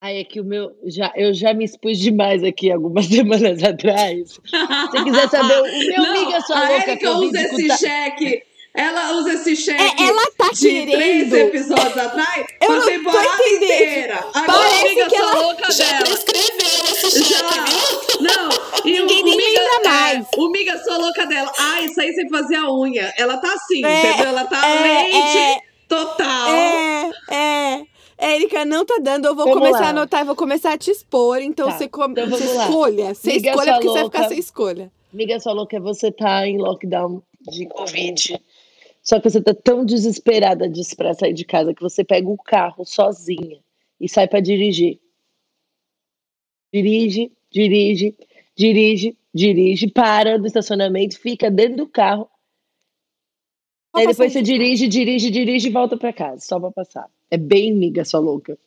Aí 0.00 0.18
é 0.20 0.24
que 0.24 0.40
o 0.40 0.44
meu. 0.44 0.70
Já, 0.86 1.12
eu 1.14 1.34
já 1.34 1.52
me 1.52 1.64
expus 1.64 1.98
demais 1.98 2.42
aqui 2.42 2.70
algumas 2.72 3.04
semanas 3.12 3.62
atrás. 3.62 4.30
Se 4.32 5.04
quiser 5.04 5.28
saber, 5.28 5.60
o 5.60 5.64
meu 5.78 6.02
Não, 6.02 6.10
amiga 6.22 6.40
sua 6.40 6.56
a 6.56 6.68
louca 6.70 6.90
Érica 6.90 7.10
usa 7.12 7.40
esse 7.42 7.76
cheque. 7.78 8.42
Ela 8.72 9.12
usa 9.14 9.32
esse 9.32 9.56
cheque 9.56 9.82
É, 9.82 10.06
ela 10.06 10.22
tá 10.38 10.48
de 10.52 10.60
três 10.60 10.92
querendo. 11.28 11.34
episódios 11.34 11.98
atrás 11.98 12.46
Eu 12.60 12.70
não 12.76 12.86
temporada 12.86 13.48
inteira. 13.48 14.14
Agora 14.32 14.46
Parece 14.46 14.86
amiga 14.86 15.08
que 15.08 15.16
ela- 15.16 15.34
louca 15.40 15.72
Já 15.72 15.84
dela. 15.86 16.00
prescreveu 16.04 16.84
esse 16.84 17.24
cheque, 17.24 17.54
Já. 17.54 17.64
viu? 17.64 18.20
Não, 18.20 18.48
e 18.86 19.00
Ninguém 19.00 19.22
o, 19.22 19.24
nem 19.24 19.34
o 19.34 19.36
miga, 19.36 19.60
lembra 19.60 19.74
é, 19.80 19.88
mais. 20.14 20.26
o 20.36 20.50
miga 20.50 20.78
sua 20.84 20.98
louca 20.98 21.26
dela. 21.26 21.52
Ah, 21.58 21.80
isso 21.82 22.00
aí 22.00 22.12
sem 22.14 22.28
fazer 22.28 22.54
a 22.56 22.72
unha. 22.72 23.12
Ela 23.18 23.38
tá 23.38 23.52
assim, 23.52 23.84
É, 23.84 23.98
entendeu? 24.12 24.26
Ela 24.28 24.44
tá 24.44 24.64
é, 24.64 24.82
lente 24.82 25.38
é. 25.38 25.60
total. 25.88 26.48
É, 26.48 27.10
é. 27.32 27.82
Érica, 28.20 28.64
não 28.64 28.84
tá 28.84 28.98
dando. 29.02 29.26
Eu 29.26 29.34
vou 29.34 29.46
Vamos 29.46 29.60
começar 29.60 29.80
lá. 29.80 29.86
a 29.86 29.90
anotar 29.90 30.20
e 30.20 30.24
vou 30.24 30.36
começar 30.36 30.72
a 30.74 30.78
te 30.78 30.90
expor. 30.90 31.38
Então 31.40 31.68
Tá, 31.68 31.78
você, 31.78 31.88
com... 31.88 32.04
então 32.04 32.28
você 32.28 32.44
escolha. 32.44 33.14
Você 33.14 33.32
Liga 33.32 33.50
escolha 33.50 33.72
porque 33.72 33.86
você 33.88 33.92
vai 33.94 34.02
louca. 34.02 34.18
ficar 34.18 34.28
sem 34.28 34.38
escolha. 34.38 34.92
Amiga 35.12 35.40
sua 35.40 35.52
louca 35.52 35.76
é 35.76 35.80
você 35.80 36.12
tá 36.12 36.46
em 36.46 36.58
lockdown 36.58 37.22
de 37.50 37.66
Covid. 37.66 38.40
Só 39.02 39.18
que 39.18 39.30
você 39.30 39.40
tá 39.40 39.54
tão 39.54 39.84
desesperada 39.84 40.68
de 40.68 40.82
pra 40.94 41.14
sair 41.14 41.32
de 41.32 41.44
casa 41.44 41.72
que 41.74 41.80
você 41.82 42.04
pega 42.04 42.28
o 42.28 42.36
carro 42.36 42.84
sozinha 42.84 43.58
e 43.98 44.08
sai 44.08 44.28
pra 44.28 44.40
dirigir. 44.40 45.00
Dirige, 46.72 47.32
dirige, 47.50 48.14
dirige, 48.56 49.16
dirige, 49.34 49.90
para 49.90 50.38
no 50.38 50.46
estacionamento, 50.46 51.18
fica 51.18 51.50
dentro 51.50 51.78
do 51.78 51.88
carro. 51.88 52.28
Aí 53.92 54.06
depois 54.06 54.32
você 54.32 54.40
dirige, 54.42 54.86
dirige, 54.86 55.30
dirige 55.30 55.68
e 55.68 55.72
volta 55.72 55.96
pra 55.96 56.12
casa, 56.12 56.40
só 56.46 56.60
pra 56.60 56.70
passar. 56.70 57.08
É 57.30 57.36
bem 57.36 57.72
amiga 57.72 58.04
sua 58.04 58.20
louca. 58.20 58.58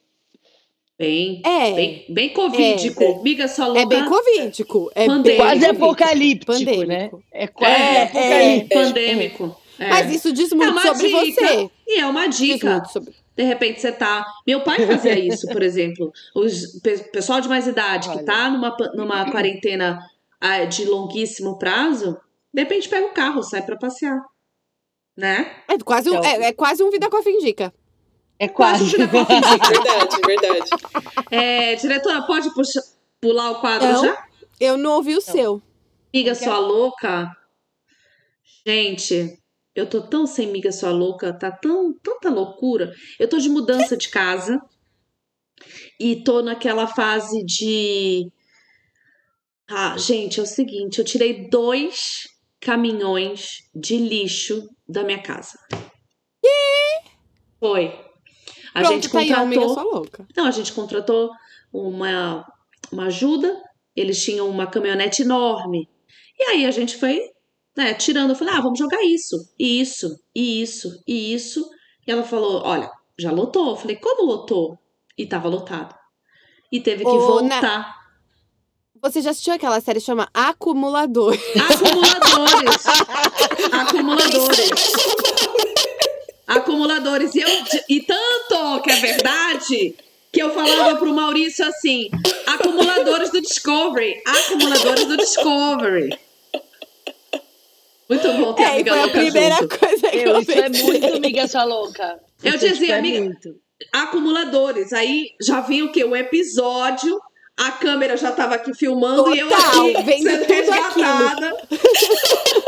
Bem, 0.98 1.41
É. 1.44 1.73
bem, 1.73 2.06
bem 2.07 2.30
covídico. 2.30 3.22
Miga 3.23 3.48
sua 3.48 3.65
louca. 3.68 3.81
É 3.81 3.85
bem 3.85 4.06
covídico. 4.06 4.91
É 4.95 5.06
Pandêmico. 5.07 5.44
Quase 5.44 5.65
apocalíptico, 5.65 6.52
Pandêmico. 6.53 6.85
né? 6.85 7.11
É 7.31 7.48
quase 7.48 7.73
É, 7.81 8.03
apocalíptico. 8.03 8.73
pandêmico. 8.84 9.57
É. 9.80 9.90
Mas 9.90 10.14
isso 10.15 10.31
diz 10.31 10.52
é 10.52 10.56
muito 10.56 10.72
uma 10.72 10.81
sobre 10.81 11.07
dica. 11.07 11.41
você. 11.48 11.69
E 11.88 11.99
é 11.99 12.06
uma 12.06 12.27
dica. 12.27 12.85
sobre. 12.85 13.14
De 13.35 13.44
repente 13.44 13.81
você 13.81 13.91
tá. 13.91 14.23
Meu 14.45 14.61
pai 14.61 14.85
fazia 14.85 15.18
isso, 15.18 15.48
por 15.48 15.64
exemplo. 15.64 16.14
O 16.35 16.45
pessoal 17.11 17.41
de 17.41 17.49
mais 17.49 17.65
idade 17.65 18.10
que 18.11 18.23
tá 18.23 18.49
numa, 18.52 18.77
numa 18.94 19.30
quarentena 19.31 19.99
de 20.69 20.85
longuíssimo 20.85 21.57
prazo, 21.57 22.15
de 22.53 22.61
repente 22.61 22.88
pega 22.88 23.07
o 23.07 23.14
carro, 23.14 23.41
sai 23.41 23.64
pra 23.64 23.76
passear. 23.76 24.22
Né? 25.18 25.52
É 25.68 25.77
quase 25.80 26.10
um, 26.10 26.15
Então- 26.15 26.23
é, 26.44 26.45
é 26.49 26.53
quase 26.53 26.84
um 26.84 26.91
Vida 26.91 27.10
Coffee 27.10 27.34
Indica. 27.34 27.73
É 28.39 28.47
quase. 28.47 28.84
Indica. 28.95 29.07
Verdade, 29.07 30.18
verdade. 30.26 30.69
É, 31.31 31.76
diretora, 31.76 32.23
pode 32.23 32.53
puxa- 32.53 32.84
pular 33.22 33.51
o 33.51 33.61
quadro 33.61 33.88
Não. 33.88 34.01
já? 34.05 34.27
Eu 34.60 34.77
não 34.77 34.93
ouvi 34.93 35.15
o 35.15 35.22
seu. 35.22 35.61
Miga 36.14 36.35
sua 36.35 36.57
louca. 36.60 37.31
Gente, 38.65 39.38
eu 39.76 39.89
tô 39.89 40.01
tão 40.01 40.26
sem 40.27 40.47
miga 40.51 40.72
sua 40.72 40.91
louca, 40.91 41.34
tá 41.34 41.51
tão 41.51 41.93
tanta 42.01 42.30
loucura. 42.30 42.93
Eu 43.19 43.27
tô 43.27 43.38
de 43.39 43.49
mudança 43.49 43.97
de 43.97 44.10
casa 44.10 44.61
e 45.99 46.23
tô 46.23 46.41
naquela 46.41 46.88
fase 46.88 47.43
de 47.43 48.31
Ah, 49.69 49.97
gente, 49.97 50.39
é 50.39 50.43
o 50.43 50.45
seguinte, 50.45 50.99
eu 50.99 51.05
tirei 51.05 51.49
dois 51.49 52.27
caminhões 52.60 53.64
de 53.76 53.97
lixo 53.97 54.69
da 54.88 55.03
minha 55.03 55.22
casa. 55.22 55.57
Foi. 57.60 57.97
A 58.74 58.80
Pronto, 58.80 58.94
gente 58.94 59.10
tá 59.10 59.20
aí, 59.20 59.30
contratou. 59.30 59.74
sua 59.74 59.84
louca. 59.84 60.28
Não, 60.36 60.45
a 60.45 60.52
gente 60.52 60.74
contratou 60.74 61.30
uma, 61.72 62.45
uma 62.91 63.06
ajuda. 63.06 63.62
Eles 63.95 64.24
tinham 64.24 64.50
uma 64.50 64.66
caminhonete 64.68 65.22
enorme. 65.22 65.88
E 66.40 66.44
aí 66.45 66.66
a 66.66 66.72
gente 66.72 66.98
foi, 66.98 67.22
né, 67.78 67.94
tirando. 67.94 68.32
Eu 68.32 68.36
falei, 68.36 68.54
ah, 68.56 68.62
vamos 68.62 68.80
jogar 68.80 69.04
isso, 69.04 69.36
e 69.60 69.80
isso, 69.82 70.20
e 70.36 70.62
isso, 70.62 70.90
e 71.08 71.34
isso. 71.34 71.64
E 72.08 72.12
ela 72.12 72.24
falou, 72.24 72.62
olha, 72.66 72.90
já 73.20 73.32
lotou. 73.32 73.70
Eu 73.72 73.76
falei, 73.76 73.95
como 73.98 74.26
lotou? 74.26 74.78
E 75.18 75.26
tava 75.28 75.48
lotado. 75.48 75.94
E 76.72 76.80
teve 76.82 77.04
que 77.04 77.10
Ô, 77.10 77.41
Na- 77.41 77.60
voltar. 77.60 78.04
Você 79.00 79.22
já 79.22 79.32
assistiu 79.32 79.54
aquela 79.54 79.80
série 79.82 80.00
que 80.00 80.06
chama 80.06 80.28
Acumulador? 80.34 81.36
Acumuladores. 81.70 82.86
Acumuladores. 83.72 84.70
Acumuladores. 86.57 87.34
E, 87.35 87.41
eu, 87.41 87.49
e 87.89 88.01
tanto 88.01 88.81
que 88.84 88.91
é 88.91 88.95
verdade 88.97 89.95
que 90.31 90.41
eu 90.41 90.53
falava 90.53 90.95
pro 90.97 91.13
Maurício 91.13 91.65
assim: 91.65 92.09
acumuladores 92.47 93.30
do 93.31 93.41
Discovery. 93.41 94.21
Acumuladores 94.25 95.05
do 95.05 95.17
Discovery. 95.17 96.17
Muito 98.09 98.31
bom 98.34 98.53
ter 98.53 98.63
É, 98.63 98.67
amiga 98.67 98.91
foi 98.91 98.99
a 98.99 99.03
louca 99.05 99.19
primeira 99.19 99.55
junto. 99.55 99.80
coisa 99.80 100.09
que 100.09 100.17
eu, 100.17 100.21
Eu, 100.34 100.39
isso 100.41 100.51
é 100.51 100.61
pensei. 100.63 100.84
muito 100.84 101.05
amiga 101.15 101.47
sua 101.47 101.63
louca. 101.63 102.19
Eu 102.43 102.55
Isso, 102.55 102.67
dizia, 102.67 102.95
é 102.95 102.99
amiga- 102.99 103.21
muito. 103.23 103.55
Acumuladores. 103.91 104.93
Aí 104.93 105.30
já 105.41 105.61
vinha 105.61 105.85
o 105.85 105.91
quê? 105.91 106.03
O 106.03 106.15
episódio. 106.15 107.19
A 107.55 107.69
câmera 107.71 108.17
já 108.17 108.31
tava 108.31 108.55
aqui 108.55 108.73
filmando 108.73 109.34
e 109.35 109.38
eu 109.38 109.47
Total, 109.47 109.85
aqui 109.95 110.23
sendo 110.23 110.43
resgatada. 110.43 111.55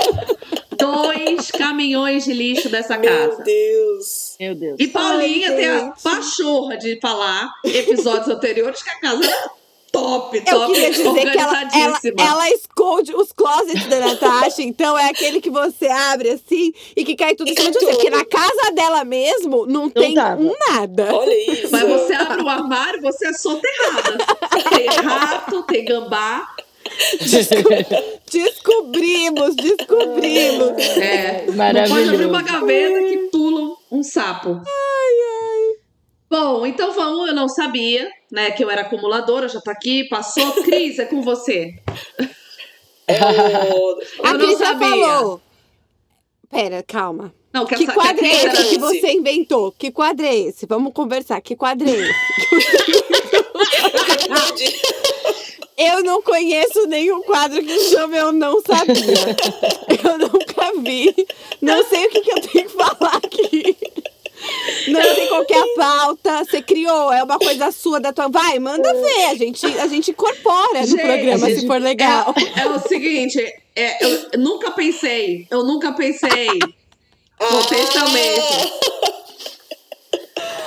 Dois 0.92 1.52
caminhões 1.52 2.26
de 2.26 2.34
lixo 2.34 2.70
dessa 2.70 2.98
Meu 2.98 3.10
casa. 3.10 3.44
Deus. 3.44 4.36
Meu 4.40 4.56
Deus. 4.56 4.76
E 4.80 4.88
Paulinha 4.88 5.50
Ai, 5.50 5.56
tem 5.56 5.70
a 5.70 5.94
pachorra 6.04 6.78
de 6.78 7.00
falar 7.00 7.50
episódios 7.64 8.28
anteriores 8.28 8.82
que 8.82 8.90
a 8.90 9.00
casa 9.00 9.26
era 9.26 9.50
top, 9.96 10.38
Eu 10.38 10.60
top, 10.60 10.74
queria 10.74 10.92
dizer 10.92 11.32
que 11.32 11.38
ela, 11.38 11.62
ela, 11.74 12.00
ela 12.20 12.50
esconde 12.50 13.16
os 13.16 13.32
closets 13.32 13.86
da 13.88 14.00
Natasha, 14.00 14.62
então 14.62 14.98
é 14.98 15.10
aquele 15.10 15.40
que 15.40 15.50
você 15.50 15.88
abre 15.88 16.32
assim 16.32 16.74
e 16.96 17.06
que 17.06 17.16
cai 17.16 17.34
tudo 17.34 17.50
em 17.50 17.56
cima 17.56 17.72
de 17.72 17.80
você. 17.80 17.86
Porque 17.86 18.10
na 18.10 18.26
casa 18.26 18.72
dela 18.74 19.06
mesmo 19.06 19.66
não, 19.66 19.90
tem 19.90 20.14
tava. 20.14 20.42
um 20.42 20.54
nada. 20.70 21.16
Olha 21.16 21.52
isso. 21.52 21.70
Mas 21.72 21.88
você 21.88 22.14
abre 22.14 22.42
o 22.42 22.50
armário, 22.50 23.02
você 23.02 23.28
é 23.28 23.34
soterrada. 23.34 24.18
tem 24.70 24.88
rato, 24.88 25.64
tem 25.64 25.86
gambá. 25.86 26.54
Descobrimos, 28.32 29.56
descobrimos. 29.56 30.82
É, 30.98 31.46
não 31.48 31.56
Maravilhoso. 31.56 31.94
pode 31.96 32.10
abrir 32.10 32.26
uma 32.26 32.42
gaveta 32.42 33.00
que 33.04 33.18
pula 33.32 33.76
um 33.92 34.04
sapo. 34.04 34.62
Bom, 36.30 36.66
então 36.66 36.92
vamos, 36.92 37.28
eu 37.30 37.36
não 37.36 37.48
sabia, 37.48 38.10
né, 38.32 38.52
que 38.52 38.64
eu 38.64 38.70
era 38.70 38.82
acumuladora, 38.82 39.48
já 39.48 39.62
tá 39.62 39.72
aqui, 39.72 40.04
passou. 40.10 40.52
Cris, 40.64 41.00
é 41.00 41.06
com 41.06 41.22
você. 41.22 41.76
Oh, 43.08 44.00
A 44.24 44.32
Eu 44.32 44.38
não 44.38 44.46
Cris 44.48 44.60
já 44.60 44.66
sabia. 44.66 44.90
falou. 44.90 45.42
Pera, 46.50 46.84
calma. 46.86 47.34
Não, 47.54 47.66
quero 47.66 47.80
Que 47.80 47.86
sa- 47.88 47.94
quadro 47.94 48.18
quer 48.22 48.26
é 48.28 48.46
esse 48.54 48.70
que 48.70 48.78
você 48.80 49.12
inventou? 49.14 49.72
Que 49.72 49.92
quadro 49.92 50.26
é 50.26 50.36
esse? 50.36 50.66
Vamos 50.66 50.92
conversar. 50.94 51.40
Que 51.42 51.56
quadro 51.56 51.88
é 51.88 51.92
esse? 51.94 52.14
Eu 55.78 56.04
não 56.04 56.22
conheço 56.22 56.88
nenhum 56.88 57.22
quadro 57.24 57.62
que 57.62 57.80
chama 57.90 58.16
Eu 58.16 58.32
Não 58.32 58.62
Sabia. 58.62 59.36
Eu 60.04 60.18
nunca 60.18 60.82
vi. 60.82 61.14
Não 61.62 61.84
sei 61.84 62.06
o 62.06 62.10
que, 62.10 62.22
que 62.22 62.32
eu 62.32 62.42
tenho 62.42 62.66
que 62.66 62.74
falar 62.74 63.18
aqui. 63.18 63.78
Não 64.88 65.02
sei 65.02 65.28
qual 65.28 65.46
que 65.46 65.54
é 65.54 65.60
a 65.60 65.76
pauta. 65.76 66.46
Você 66.46 66.62
criou, 66.62 67.12
é 67.12 67.24
uma 67.24 67.38
coisa 67.38 67.72
sua 67.72 68.00
da 68.00 68.14
tua. 68.14 68.30
Vai, 68.30 68.58
manda 68.60 68.94
ver. 68.94 69.26
A 69.26 69.36
gente, 69.36 69.66
a 69.66 69.88
gente 69.88 70.12
incorpora 70.12 70.82
no 70.82 70.88
Gente, 70.88 71.02
programa, 71.02 71.48
gente, 71.50 71.60
se 71.62 71.68
for 71.68 71.82
legal. 71.82 72.34
É, 72.56 72.62
é 72.62 72.68
o 72.70 72.80
seguinte, 72.80 73.40
é, 73.76 74.06
eu 74.06 74.40
nunca 74.40 74.72
pensei, 74.72 75.48
eu 75.52 75.64
nunca 75.64 75.92
pensei. 75.94 76.48
Contextualmente. 77.38 78.72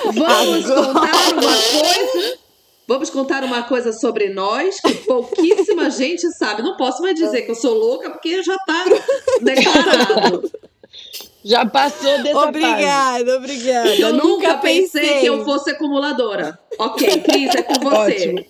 Vamos 0.05 0.69
Agora. 0.69 0.93
contar 0.93 1.33
uma 1.33 1.41
coisa. 1.41 2.39
Vamos 2.89 3.11
contar 3.11 3.43
uma 3.43 3.61
coisa 3.61 3.93
sobre 3.93 4.29
nós 4.29 4.79
que 4.81 4.95
pouquíssima 5.05 5.91
gente 5.93 6.27
sabe. 6.31 6.63
Não 6.63 6.75
posso 6.75 7.03
mais 7.03 7.13
dizer 7.13 7.43
que 7.43 7.51
eu 7.51 7.55
sou 7.55 7.75
louca 7.75 8.09
porque 8.09 8.41
já 8.41 8.57
tá 8.65 8.83
declarado. 9.43 10.51
Já 11.45 11.67
passou 11.67 12.23
dessa. 12.23 12.47
Obrigada, 12.47 13.37
obrigada. 13.37 13.95
Eu 13.95 14.13
nunca 14.13 14.57
pensei 14.57 15.19
que 15.19 15.27
eu 15.27 15.45
fosse 15.45 15.69
acumuladora. 15.69 16.57
Ok, 16.79 17.21
Cris, 17.21 17.53
é 17.53 17.61
com 17.61 17.75
você. 17.75 17.95
Ótimo. 17.95 18.45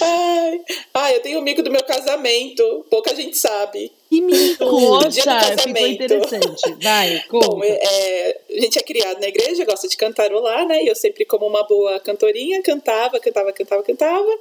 Ai, 0.00 0.60
ai, 0.94 1.16
eu 1.16 1.20
tenho 1.20 1.38
um 1.38 1.42
mico 1.42 1.62
do 1.62 1.70
meu 1.70 1.82
casamento. 1.84 2.86
Pouca 2.90 3.14
gente 3.14 3.36
sabe. 3.36 3.92
Que 4.08 4.20
mico. 4.20 4.64
Dia 5.08 5.24
do 5.24 5.30
Nossa, 5.30 5.56
casamento. 5.56 6.02
interessante. 6.04 6.74
Vai, 6.80 7.24
Bom, 7.30 7.40
conta. 7.40 7.66
é, 7.66 8.40
a 8.50 8.60
gente 8.60 8.78
é 8.78 8.82
criado 8.82 9.20
na 9.20 9.28
igreja, 9.28 9.64
gosta 9.64 9.88
de 9.88 9.96
cantarolar, 9.96 10.66
né? 10.66 10.82
E 10.82 10.86
eu 10.88 10.94
sempre, 10.94 11.24
como 11.24 11.46
uma 11.46 11.64
boa 11.64 11.98
cantorinha, 12.00 12.62
cantava, 12.62 13.18
cantava, 13.18 13.52
cantava, 13.52 13.82
cantava. 13.82 14.38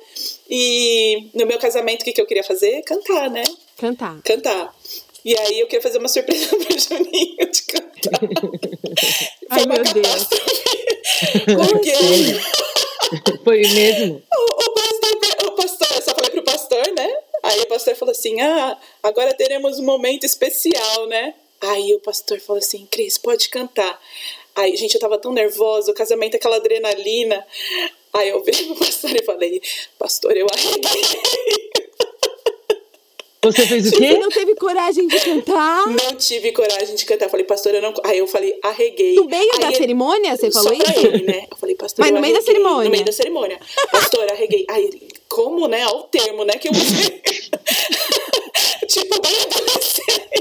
E 0.49 1.27
no 1.33 1.45
meu 1.45 1.57
casamento, 1.57 2.01
o 2.01 2.05
que, 2.05 2.13
que 2.13 2.21
eu 2.21 2.25
queria 2.27 2.43
fazer? 2.43 2.81
Cantar, 2.83 3.29
né? 3.29 3.43
Cantar. 3.77 4.21
Cantar. 4.23 4.75
E 5.23 5.35
aí 5.35 5.59
eu 5.59 5.65
queria 5.65 5.81
fazer 5.81 5.97
uma 5.97 6.07
surpresa 6.07 6.49
pro 6.55 6.77
Juninho 6.79 7.51
de 7.51 7.63
cantar. 7.63 8.19
Ai, 9.49 9.65
meu 9.65 9.83
Deus. 9.83 10.27
Porque 11.45 11.91
Foi 13.43 13.61
mesmo? 13.61 14.21
o, 14.31 14.63
o 14.63 14.73
pastor, 14.73 15.47
o 15.47 15.51
pastor, 15.51 15.87
eu 15.95 16.01
só 16.01 16.15
falei 16.15 16.29
pro 16.31 16.43
pastor, 16.43 16.83
né? 16.95 17.07
Aí 17.43 17.61
o 17.61 17.67
pastor 17.85 17.95
falou 17.95 18.11
assim: 18.11 18.41
ah, 18.41 18.77
agora 19.03 19.33
teremos 19.33 19.79
um 19.79 19.83
momento 19.83 20.25
especial, 20.25 21.05
né? 21.07 21.35
Aí 21.61 21.93
o 21.93 21.99
pastor 21.99 22.39
falou 22.39 22.59
assim: 22.59 22.87
Cris, 22.89 23.17
pode 23.17 23.49
cantar. 23.49 23.99
Aí, 24.55 24.75
gente, 24.75 24.95
eu 24.95 25.01
tava 25.01 25.17
tão 25.17 25.31
nervosa, 25.33 25.91
o 25.91 25.93
casamento, 25.93 26.35
aquela 26.35 26.55
adrenalina. 26.55 27.45
Aí 28.13 28.29
eu 28.29 28.41
virei 28.43 28.65
pro 28.67 28.75
pastor 28.77 29.11
e 29.15 29.23
falei: 29.23 29.61
Pastor, 29.99 30.35
eu 30.35 30.47
arreguei. 30.51 31.01
Você 33.43 33.67
fez 33.67 33.85
o 33.85 33.89
Você 33.91 33.97
quê? 33.97 34.17
não 34.17 34.29
teve 34.29 34.55
coragem 34.55 35.07
de 35.07 35.19
cantar? 35.19 35.85
Não 35.87 36.15
tive 36.15 36.51
coragem 36.51 36.95
de 36.95 37.05
cantar. 37.05 37.29
Falei, 37.29 37.45
pastor, 37.45 37.75
eu 37.75 37.81
não. 37.81 37.93
Aí 38.03 38.17
eu 38.17 38.25
falei, 38.25 38.57
arreguei. 38.63 39.13
No 39.13 39.25
meio 39.25 39.51
Aí 39.53 39.59
da 39.59 39.67
ele- 39.67 39.75
cerimônia, 39.75 40.35
você 40.35 40.49
falou 40.51 40.75
Só 40.75 40.83
pra 40.83 40.91
isso? 40.97 41.05
ele, 41.05 41.23
né? 41.25 41.45
Eu 41.51 41.55
falei, 41.57 41.75
pastor, 41.75 41.99
Mas 42.01 42.09
eu 42.09 42.15
no 42.15 42.21
meio 42.21 42.33
da 42.33 42.41
cerimônia. 42.41 42.83
No 42.85 42.89
meio 42.89 43.05
da 43.05 43.11
cerimônia. 43.11 43.59
Pastor, 43.91 44.27
arreguei. 44.31 44.65
Aí 44.67 44.85
ele, 44.85 45.07
como, 45.29 45.67
né? 45.67 45.85
Olha 45.85 45.95
o 45.97 46.03
termo, 46.03 46.43
né? 46.43 46.53
Que 46.53 46.67
eu 46.67 46.71
usei. 46.71 47.21
tipo, 48.87 49.21
bem 49.21 49.41
adolescente. 49.41 50.34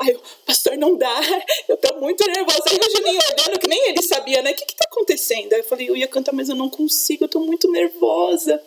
Aí 0.00 0.10
eu, 0.10 0.20
pastor, 0.46 0.76
não 0.76 0.96
dá. 0.96 1.20
Eu 1.68 1.76
tô 1.76 2.00
muito 2.00 2.24
nervosa. 2.26 2.62
Aí 2.68 2.78
o 2.78 2.96
Juninho 2.96 3.20
olhando, 3.20 3.58
que 3.58 3.68
nem 3.68 3.88
ele 3.90 4.02
sabia, 4.02 4.42
né? 4.42 4.52
O 4.52 4.54
que 4.54 4.66
que 4.66 4.76
tá 4.76 4.84
acontecendo? 4.90 5.52
Aí 5.52 5.60
eu 5.60 5.64
falei, 5.64 5.88
eu 5.88 5.96
ia 5.96 6.08
cantar, 6.08 6.32
mas 6.32 6.48
eu 6.48 6.54
não 6.54 6.68
consigo. 6.68 7.24
Eu 7.24 7.28
tô 7.28 7.40
muito 7.40 7.70
nervosa. 7.70 8.60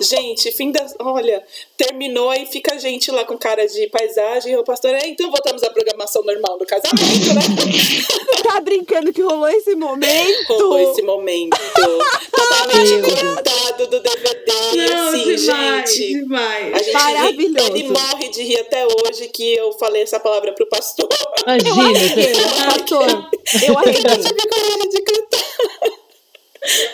gente, 0.00 0.50
fim 0.52 0.70
da... 0.70 0.86
Olha, 1.00 1.44
terminou 1.76 2.32
e 2.34 2.46
fica 2.46 2.74
a 2.74 2.78
gente 2.78 3.10
lá 3.10 3.24
com 3.24 3.36
cara 3.38 3.66
de 3.66 3.86
paisagem. 3.88 4.56
O 4.56 4.64
pastor, 4.64 4.94
é, 4.94 5.06
então 5.06 5.30
voltamos 5.30 5.62
à 5.62 5.70
programação 5.70 6.22
normal 6.22 6.58
do 6.58 6.66
casamento, 6.66 7.34
né? 7.34 7.42
Tá 8.44 8.60
brincando 8.60 9.12
que 9.12 9.22
rolou 9.22 9.48
esse 9.48 9.74
momento? 9.74 10.46
rolou 10.48 10.78
esse 10.78 11.00
momento 11.02 11.56
totalmente 12.30 13.00
cortado 13.02 13.86
do 13.86 14.00
DVD. 14.00 14.52
Não, 14.76 15.08
assim, 15.08 15.36
demais, 15.36 15.94
gente. 15.94 16.12
demais. 16.12 16.74
A 16.74 16.78
gente 16.78 16.92
Maravilhoso. 16.92 17.70
Ele 17.70 17.88
morre 17.88 18.28
de 18.28 18.42
rir 18.42 18.60
até 18.60 18.86
hoje 18.86 19.28
que 19.28 19.54
eu 19.54 19.72
falei 19.72 20.02
essa 20.02 20.20
palavra 20.20 20.43
pro 20.52 20.68
pastor. 20.68 21.08
Eu 21.46 21.56
Imagina. 21.58 22.08
você- 22.08 22.64
pastor. 22.66 23.08
Eu 23.10 23.68
Eu 23.72 23.78
arreguei. 23.78 24.02
tive 24.02 24.48
coragem 24.48 24.88
de 24.90 25.02
cantar. 25.02 25.44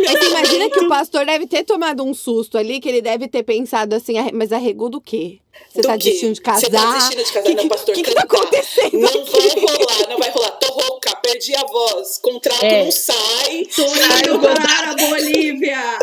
Mas 0.00 0.18
você 0.18 0.26
imagina 0.30 0.68
que 0.68 0.80
o 0.80 0.88
pastor 0.88 1.24
deve 1.24 1.46
ter 1.46 1.62
tomado 1.64 2.02
um 2.02 2.12
susto 2.12 2.58
ali, 2.58 2.80
que 2.80 2.88
ele 2.88 3.00
deve 3.00 3.28
ter 3.28 3.44
pensado 3.44 3.94
assim, 3.94 4.18
"Arre- 4.18 4.32
mas 4.32 4.50
arregou 4.52 4.88
do 4.90 5.00
quê? 5.00 5.38
Você 5.72 5.80
Do 5.80 5.86
tá 5.86 5.96
desistindo 5.96 6.34
de 6.34 6.40
casar? 6.40 6.60
Você 6.60 6.70
tá 6.70 6.92
desistindo 6.92 7.24
de 7.24 7.32
casar? 7.32 7.42
Que, 7.44 7.54
não, 7.54 7.62
que, 7.62 7.68
pastor, 7.68 7.94
que, 7.94 8.02
que 8.02 8.10
tá 8.10 8.22
acontecendo 8.22 8.98
Não 8.98 9.08
aqui? 9.08 9.30
vai 9.30 9.48
rolar, 9.64 10.08
não 10.08 10.18
vai 10.18 10.30
rolar. 10.32 10.50
Tô 10.52 10.72
rouca, 10.72 11.14
perdi 11.22 11.54
a 11.54 11.64
voz, 11.66 12.18
contrato 12.18 12.64
É. 12.64 12.82
não 12.84 12.90
sai. 12.90 13.68
Tô 13.76 13.82
indo 13.84 14.40
para 14.40 14.90
a 14.90 14.96
Bolívia. 15.08 15.98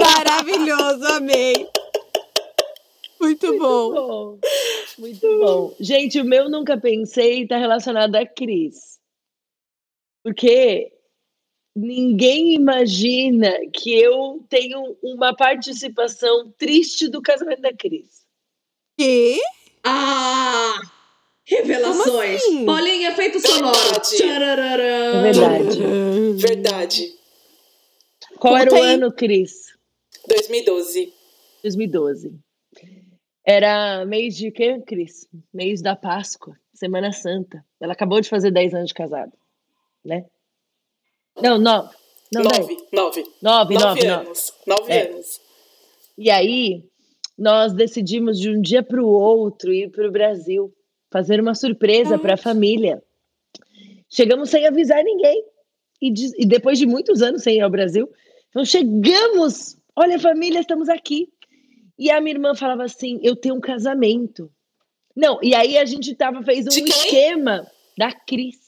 Maravilhoso, 0.00 1.04
amei. 1.06 1.66
Muito 3.24 3.58
bom. 3.58 3.92
bom. 3.92 4.38
Muito 4.98 5.38
bom. 5.38 5.76
Gente, 5.80 6.20
o 6.20 6.24
meu 6.24 6.48
nunca 6.48 6.78
pensei 6.78 7.46
tá 7.46 7.56
relacionado 7.56 8.14
a 8.16 8.26
Cris. 8.26 8.98
Porque 10.22 10.92
ninguém 11.76 12.54
imagina 12.54 13.52
que 13.72 13.92
eu 13.92 14.44
tenho 14.48 14.96
uma 15.02 15.34
participação 15.34 16.52
triste 16.56 17.08
do 17.08 17.20
casamento 17.20 17.60
da 17.62 17.72
Cris. 17.72 18.24
Que? 18.98 19.38
Ah! 19.82 20.74
Revelações. 21.46 22.42
assim? 22.42 22.64
Paulinha, 22.64 23.10
efeito 23.10 23.38
sonoro. 23.40 23.76
Verdade. 23.76 24.22
É 24.22 25.22
verdade. 25.22 26.32
Verdade. 26.36 27.14
Qual 28.38 28.56
era 28.56 28.70
o 28.70 28.74
Conta 28.74 28.84
aí. 28.84 28.94
ano, 28.94 29.12
Cris? 29.12 29.74
2012. 30.26 31.12
2012. 31.62 32.43
Era 33.44 34.04
mês 34.06 34.36
de 34.36 34.50
quê, 34.50 34.80
Cris? 34.86 35.28
Mês 35.52 35.82
da 35.82 35.94
Páscoa, 35.94 36.56
Semana 36.72 37.12
Santa. 37.12 37.64
Ela 37.80 37.92
acabou 37.92 38.20
de 38.20 38.28
fazer 38.28 38.50
10 38.50 38.74
anos 38.74 38.88
de 38.88 38.94
casado, 38.94 39.32
né? 40.04 40.24
Não, 41.40 41.58
nove. 41.58 41.94
Não, 42.32 42.42
nove, 42.42 42.58
nove. 42.58 42.84
Nove, 42.92 43.24
Nove 43.42 43.74
nove, 43.74 43.74
nove. 43.74 44.06
anos. 44.06 44.52
Nove 44.66 44.92
É. 44.92 45.08
anos. 45.10 45.40
E 46.16 46.30
aí, 46.30 46.84
nós 47.36 47.72
decidimos 47.72 48.38
de 48.38 48.48
um 48.50 48.60
dia 48.62 48.82
para 48.82 49.02
o 49.02 49.06
outro 49.08 49.72
ir 49.72 49.90
para 49.90 50.08
o 50.08 50.12
Brasil, 50.12 50.72
fazer 51.10 51.40
uma 51.40 51.54
surpresa 51.54 52.18
para 52.18 52.34
a 52.34 52.38
família. 52.38 53.02
Chegamos 54.08 54.48
sem 54.50 54.66
avisar 54.66 55.02
ninguém. 55.04 55.44
E, 56.00 56.10
de- 56.10 56.32
e 56.42 56.46
depois 56.46 56.78
de 56.78 56.86
muitos 56.86 57.20
anos 57.22 57.42
sem 57.42 57.56
ir 57.58 57.60
ao 57.60 57.70
Brasil, 57.70 58.10
então 58.50 58.64
chegamos. 58.64 59.76
Olha, 59.96 60.18
família, 60.18 60.60
estamos 60.60 60.88
aqui. 60.88 61.28
E 61.98 62.10
a 62.10 62.20
minha 62.20 62.34
irmã 62.34 62.54
falava 62.54 62.84
assim: 62.84 63.20
eu 63.22 63.36
tenho 63.36 63.54
um 63.54 63.60
casamento. 63.60 64.50
Não, 65.14 65.38
e 65.42 65.54
aí 65.54 65.78
a 65.78 65.84
gente 65.84 66.14
tava, 66.14 66.42
fez 66.42 66.66
um 66.66 66.70
quem? 66.70 66.88
esquema 66.88 67.66
da 67.96 68.12
Cris. 68.12 68.58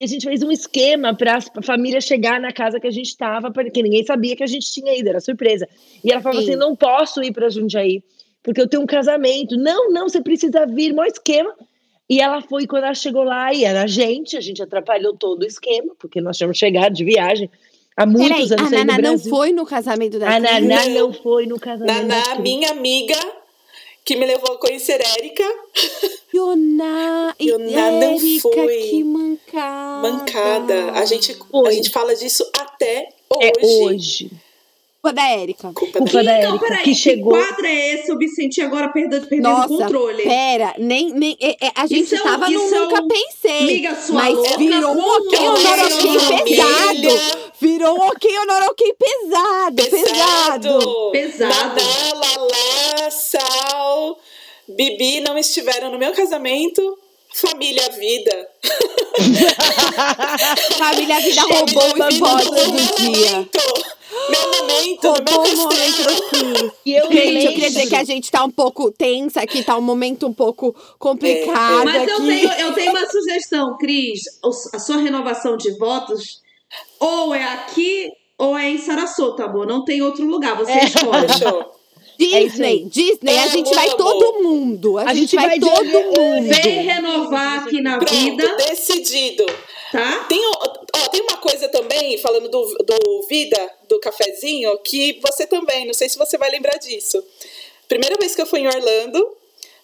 E 0.00 0.04
a 0.04 0.08
gente 0.08 0.26
fez 0.26 0.42
um 0.42 0.50
esquema 0.50 1.14
para 1.14 1.36
a 1.36 1.62
família 1.62 2.00
chegar 2.00 2.40
na 2.40 2.52
casa 2.52 2.80
que 2.80 2.86
a 2.86 2.90
gente 2.90 3.08
estava, 3.08 3.50
porque 3.52 3.82
ninguém 3.82 4.04
sabia 4.04 4.34
que 4.34 4.42
a 4.42 4.46
gente 4.46 4.72
tinha 4.72 4.98
ido, 4.98 5.08
era 5.08 5.20
surpresa. 5.20 5.68
E 6.02 6.10
ela 6.10 6.20
falava 6.20 6.40
Sim. 6.40 6.50
assim: 6.50 6.58
não 6.58 6.74
posso 6.74 7.22
ir 7.22 7.32
para 7.32 7.48
Jundiaí, 7.48 8.02
porque 8.42 8.60
eu 8.60 8.68
tenho 8.68 8.82
um 8.82 8.86
casamento. 8.86 9.56
Não, 9.56 9.90
não, 9.90 10.08
você 10.08 10.20
precisa 10.20 10.66
vir, 10.66 10.92
maior 10.94 11.10
esquema. 11.10 11.54
E 12.08 12.20
ela 12.20 12.42
foi, 12.42 12.66
quando 12.66 12.84
ela 12.84 12.94
chegou 12.94 13.22
lá, 13.22 13.54
e 13.54 13.62
era 13.62 13.84
a 13.84 13.86
gente, 13.86 14.36
a 14.36 14.40
gente 14.40 14.60
atrapalhou 14.60 15.16
todo 15.16 15.42
o 15.42 15.46
esquema, 15.46 15.94
porque 15.96 16.20
nós 16.20 16.36
tínhamos 16.36 16.58
chegado 16.58 16.92
de 16.92 17.04
viagem 17.04 17.48
há 17.96 18.06
Peraí, 18.06 18.28
muitos 18.30 18.52
anos 18.52 18.66
a 18.66 18.70
no 18.70 18.84
Naná 18.84 18.98
não 18.98 19.18
foi 19.18 19.52
no 19.52 19.66
casamento 19.66 20.18
da 20.18 20.36
A? 20.36 20.40
Naná 20.40 20.86
Não. 20.88 21.12
foi 21.12 21.46
no 21.46 21.58
casamento. 21.58 21.86
da 21.86 22.02
Naná, 22.02 22.34
minha 22.40 22.70
amiga, 22.70 23.16
que 24.04 24.16
me 24.16 24.26
levou 24.26 24.54
a 24.54 24.58
conhecer 24.58 25.00
Érica. 25.18 25.44
Yoná 26.34 27.34
e 27.38 27.50
Yoná 27.50 27.90
não 27.90 28.14
Érica, 28.14 28.40
foi. 28.42 28.78
que 28.90 29.04
mancada. 29.04 30.08
Mancada. 30.12 30.92
A 30.92 31.04
gente, 31.04 31.36
a 31.66 31.70
gente 31.70 31.90
fala 31.90 32.14
disso 32.14 32.48
até 32.58 33.08
É 33.40 33.52
hoje. 33.60 33.84
hoje. 34.26 34.30
Culpa 35.02 35.14
da 35.14 35.28
Érica. 35.30 35.72
Culpa 35.72 35.98
Culpa 35.98 36.22
da... 36.22 36.38
Então, 36.38 36.50
Érica, 36.50 36.58
peraí, 36.66 36.82
que 36.84 36.94
chegou. 36.94 37.32
quadro 37.32 37.64
é 37.66 37.94
esse? 37.94 38.10
Eu 38.12 38.16
me 38.18 38.28
senti 38.28 38.60
agora 38.60 38.88
perdendo, 38.90 39.26
perdendo 39.26 39.48
Nossa, 39.50 39.72
o 39.72 39.78
controle. 39.78 40.22
pera, 40.22 40.74
nem, 40.78 41.10
nem, 41.14 41.36
é- 41.40 41.56
é, 41.68 41.72
a 41.74 41.86
gente 41.86 42.02
Isso 42.04 42.16
é 42.16 42.20
um- 42.20 42.22
tava 42.22 42.50
no 42.50 42.64
isso 42.66 42.74
é 42.74 42.78
Nunca 42.80 43.02
um- 43.02 43.08
Pensei. 43.08 43.64
Miga 43.64 43.94
sua 43.94 44.14
mas 44.16 44.34
louca, 44.34 44.58
virou 44.58 44.92
um 44.92 45.30
família. 45.30 46.44
pesado. 46.44 47.49
Virou 47.60 47.96
um 47.98 48.02
ok 48.08 48.38
honoroquim 48.38 48.94
pesado, 48.94 49.82
pesado. 49.90 51.10
Pesado. 51.12 51.54
Naná, 51.54 52.14
Lala, 52.14 53.10
Sal, 53.10 54.18
Bibi 54.68 55.20
não 55.20 55.36
estiveram 55.36 55.90
no 55.90 55.98
meu 55.98 56.12
casamento. 56.12 56.96
Família 57.32 57.88
Vida. 57.90 58.48
Família 60.78 61.20
Vida 61.20 61.42
roubou 61.42 61.90
o 61.90 61.94
Vida, 61.94 62.08
do 62.10 62.72
meu 62.72 62.94
dia. 62.96 63.30
momento. 63.32 63.60
Meu 64.28 64.50
momento, 64.52 65.06
Roubou 65.08 65.42
meu 65.44 65.56
momento 65.56 66.04
castelo. 66.04 66.16
do 66.16 66.22
Cris. 66.28 66.72
E 66.84 66.92
eu 66.92 67.04
Gente, 67.06 67.16
eu 67.18 67.24
lembro- 67.32 67.52
queria 67.52 67.68
dizer 67.68 67.88
que 67.88 67.94
a 67.96 68.04
gente 68.04 68.30
tá 68.30 68.44
um 68.44 68.50
pouco 68.50 68.90
tensa 68.90 69.40
aqui, 69.40 69.62
tá 69.62 69.76
um 69.78 69.82
momento 69.82 70.26
um 70.26 70.32
pouco 70.32 70.74
complicado 70.98 71.84
Mas 71.84 72.08
eu 72.08 72.16
aqui. 72.16 72.26
tenho, 72.26 72.52
eu 72.52 72.72
tenho 72.74 72.90
uma 72.90 73.06
sugestão, 73.08 73.76
Cris. 73.78 74.22
A 74.74 74.78
sua 74.78 74.96
renovação 74.98 75.56
de 75.56 75.70
votos 75.78 76.40
ou 76.98 77.34
é 77.34 77.42
aqui 77.44 78.10
ou 78.38 78.56
é 78.56 78.70
em 78.70 78.78
Sarasota, 78.78 79.44
amor. 79.44 79.66
Não 79.66 79.84
tem 79.84 80.00
outro 80.02 80.24
lugar. 80.26 80.56
Você 80.56 80.72
É. 80.72 80.84
escolhe. 80.86 81.28
Fechou. 81.28 81.74
É 82.22 82.24
isso 82.42 82.48
Disney, 82.56 82.66
aí. 82.66 82.84
Disney, 82.84 83.38
a 83.38 83.42
Amo, 83.44 83.50
gente 83.50 83.74
vai 83.74 83.88
amo. 83.88 83.96
todo 83.96 84.42
mundo. 84.42 84.98
A, 84.98 85.02
A 85.04 85.14
gente, 85.14 85.20
gente 85.30 85.36
vai, 85.36 85.46
vai 85.48 85.58
de- 85.58 85.70
todo 85.70 85.84
mundo. 85.90 86.48
Vem 86.54 86.82
renovar 86.82 87.62
aqui 87.62 87.80
na 87.80 87.96
Pronto, 87.96 88.14
vida, 88.14 88.56
decidido. 88.56 89.46
tá? 89.90 90.24
Tem, 90.28 90.38
ó, 90.46 91.08
tem 91.08 91.22
uma 91.22 91.38
coisa 91.38 91.66
também, 91.70 92.18
falando 92.18 92.50
do, 92.50 92.62
do 92.84 93.26
Vida, 93.26 93.56
do 93.88 93.98
cafezinho, 94.00 94.76
que 94.84 95.18
você 95.22 95.46
também, 95.46 95.86
não 95.86 95.94
sei 95.94 96.10
se 96.10 96.18
você 96.18 96.36
vai 96.36 96.50
lembrar 96.50 96.76
disso. 96.76 97.24
Primeira 97.88 98.16
vez 98.18 98.34
que 98.34 98.42
eu 98.42 98.46
fui 98.46 98.60
em 98.60 98.66
Orlando, 98.66 99.26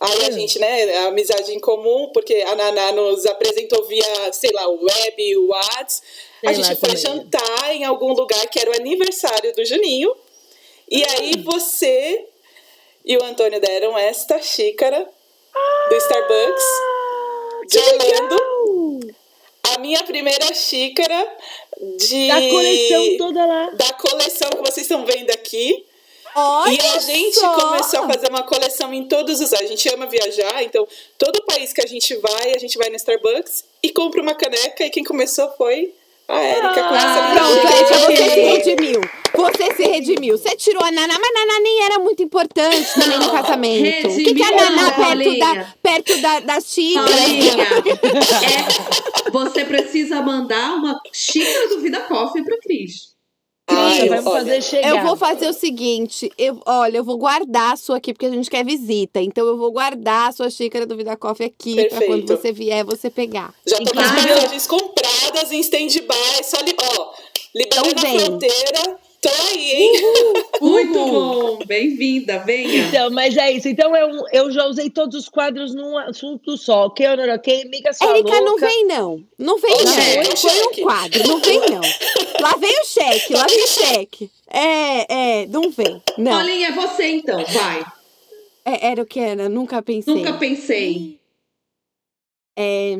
aí 0.00 0.26
a 0.26 0.30
gente, 0.30 0.58
né, 0.58 0.98
a 0.98 1.08
amizade 1.08 1.52
em 1.52 1.60
comum, 1.60 2.10
porque 2.12 2.34
a 2.46 2.54
Naná 2.54 2.92
nos 2.92 3.26
apresentou 3.26 3.84
via, 3.84 4.32
sei 4.32 4.50
lá, 4.52 4.68
o 4.68 4.84
web, 4.84 5.36
o 5.36 5.48
Whats. 5.48 6.02
A 6.44 6.52
gente 6.52 6.76
foi 6.76 6.94
também. 6.94 6.96
jantar 6.96 7.74
em 7.74 7.84
algum 7.84 8.12
lugar 8.12 8.46
que 8.48 8.58
era 8.58 8.70
o 8.70 8.74
aniversário 8.74 9.54
do 9.54 9.64
Juninho. 9.64 10.14
E 10.88 11.02
aí 11.04 11.42
você 11.42 12.26
e 13.04 13.16
o 13.16 13.22
Antônio 13.22 13.60
deram 13.60 13.96
esta 13.96 14.42
xícara 14.42 15.08
do 15.88 15.96
Starbucks 15.96 16.64
de 17.68 17.78
Orlando. 17.78 19.16
A 19.74 19.78
minha 19.78 20.02
primeira 20.02 20.52
xícara 20.52 21.36
de. 21.96 22.28
Da 22.28 22.40
coleção 22.50 23.16
toda 23.18 23.46
lá. 23.46 23.70
Da 23.70 23.92
coleção 23.92 24.50
que 24.50 24.70
vocês 24.70 24.78
estão 24.78 25.06
vendo 25.06 25.30
aqui. 25.30 25.84
Olha 26.38 26.70
e 26.70 26.78
a 26.96 26.98
gente 26.98 27.38
só. 27.38 27.52
começou 27.54 28.00
a 28.00 28.12
fazer 28.12 28.28
uma 28.28 28.42
coleção 28.42 28.92
em 28.92 29.08
todos 29.08 29.40
os. 29.40 29.54
A 29.54 29.64
gente 29.64 29.88
ama 29.88 30.06
viajar, 30.06 30.62
então 30.62 30.86
todo 31.18 31.42
país 31.46 31.72
que 31.72 31.80
a 31.80 31.86
gente 31.86 32.14
vai, 32.16 32.54
a 32.54 32.58
gente 32.58 32.76
vai 32.76 32.90
no 32.90 32.96
Starbucks 32.96 33.64
e 33.82 33.90
compra 33.90 34.20
uma 34.20 34.34
caneca. 34.34 34.84
E 34.84 34.90
quem 34.90 35.02
começou 35.02 35.50
foi 35.56 35.94
a 36.28 36.42
Erika 36.42 36.82
com 36.88 36.94
essa 36.94 37.06
Ah, 37.06 37.34
Pronto, 37.34 37.54
xícara. 37.54 37.76
Erika, 37.78 37.98
você 37.98 38.30
se 38.30 38.40
redimiu. 38.40 39.00
Você 39.34 39.74
se 39.76 39.82
redimiu. 39.84 40.38
Você 40.38 40.56
tirou 40.56 40.82
a 40.84 40.90
Naná, 40.90 41.14
mas 41.18 41.30
a 41.30 41.46
Naná 41.46 41.60
nem 41.60 41.82
era 41.84 41.98
muito 42.00 42.22
importante 42.22 42.94
também 42.94 43.18
no 43.18 43.30
casamento. 43.30 44.08
O 44.08 44.16
que, 44.16 44.34
que 44.34 44.42
é 44.42 44.46
a 44.46 44.48
redimiu, 44.48 44.76
Naná 44.76 44.92
perto, 44.92 45.38
da, 45.38 45.74
perto 45.82 46.20
da, 46.20 46.40
das 46.40 46.64
xícaras? 46.70 47.10
Paulinha, 47.10 47.64
é, 49.24 49.30
você 49.30 49.64
precisa 49.64 50.20
mandar 50.20 50.74
uma 50.74 51.00
xícara 51.12 51.68
do 51.68 51.80
Vida 51.80 52.00
Coffee 52.00 52.44
pra 52.44 52.58
Cris. 52.58 53.15
Ai, 53.68 54.08
vamos 54.08 54.26
olha, 54.26 54.38
fazer 54.44 54.62
chegar. 54.62 54.88
Eu 54.88 55.02
vou 55.02 55.16
fazer 55.16 55.48
o 55.48 55.52
seguinte, 55.52 56.30
eu, 56.38 56.60
olha, 56.66 56.98
eu 56.98 57.04
vou 57.04 57.18
guardar 57.18 57.72
a 57.72 57.76
sua 57.76 57.96
aqui, 57.96 58.12
porque 58.12 58.26
a 58.26 58.30
gente 58.30 58.48
quer 58.48 58.64
visita. 58.64 59.20
Então 59.20 59.46
eu 59.46 59.56
vou 59.56 59.72
guardar 59.72 60.28
a 60.28 60.32
sua 60.32 60.48
xícara 60.50 60.86
do 60.86 60.96
Vida 60.96 61.16
Coffee 61.16 61.46
aqui, 61.46 61.74
pra 61.74 61.84
Perfeito. 61.98 62.06
quando 62.06 62.28
você 62.28 62.52
vier, 62.52 62.84
você 62.84 63.10
pegar. 63.10 63.52
Já 63.66 63.78
tô 63.78 63.90
com 63.92 63.98
as 64.00 64.66
compradas 64.66 65.50
em 65.52 65.60
stand-by. 65.60 66.44
Só 66.44 66.60
li, 66.60 66.76
ó, 66.78 67.10
liberando 67.54 67.90
Então 67.90 67.98
a 67.98 68.02
vem. 68.02 68.20
fronteira. 68.20 69.05
Tô 69.20 69.28
aí, 69.48 69.70
hein? 69.72 69.92
Muito 70.60 70.98
Uhul. 70.98 71.56
bom, 71.56 71.66
bem-vinda, 71.66 72.38
venha. 72.40 72.86
Então, 72.88 73.10
mas 73.10 73.36
é 73.36 73.50
isso. 73.52 73.68
Então, 73.68 73.94
eu, 73.96 74.24
eu 74.32 74.50
já 74.50 74.66
usei 74.66 74.88
todos 74.90 75.16
os 75.18 75.28
quadros 75.28 75.74
num 75.74 75.96
assunto 75.98 76.56
só. 76.56 76.86
Ok, 76.86 77.06
Honor, 77.06 77.30
ok? 77.30 77.64
Miga 77.64 77.92
sua 77.92 78.10
Érica, 78.10 78.40
não 78.40 78.56
vem 78.58 78.86
não. 78.86 79.24
Não 79.38 79.58
vem 79.58 79.72
Ô, 79.72 79.84
não. 79.84 79.92
cheque, 79.94 80.28
Não 80.28 80.36
foi 80.36 80.50
cheque. 80.50 80.80
um 80.80 80.84
quadro, 80.84 81.28
não 81.28 81.40
vem 81.40 81.60
não. 81.60 81.80
Lá 82.40 82.56
vem 82.56 82.80
o 82.80 82.84
cheque, 82.84 83.32
lá 83.32 83.46
vem 83.46 83.64
o 83.64 83.68
cheque. 83.68 84.30
É, 84.48 85.40
é, 85.42 85.46
não 85.46 85.70
vem. 85.70 86.02
Não. 86.18 86.32
Paulinha, 86.32 86.68
é 86.68 86.72
você 86.72 87.06
então, 87.08 87.44
vai. 87.44 87.84
É, 88.64 88.88
era 88.88 89.02
o 89.02 89.06
que 89.06 89.18
era, 89.20 89.48
nunca 89.48 89.80
pensei. 89.82 90.14
Nunca 90.14 90.34
pensei. 90.34 91.18
É, 92.58 92.96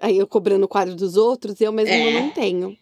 aí 0.00 0.18
eu 0.18 0.26
cobrando 0.26 0.64
o 0.64 0.68
quadro 0.68 0.94
dos 0.94 1.16
outros, 1.16 1.60
eu 1.60 1.72
mesmo 1.72 1.92
É. 1.94 2.10
não 2.20 2.30
tenho. 2.30 2.76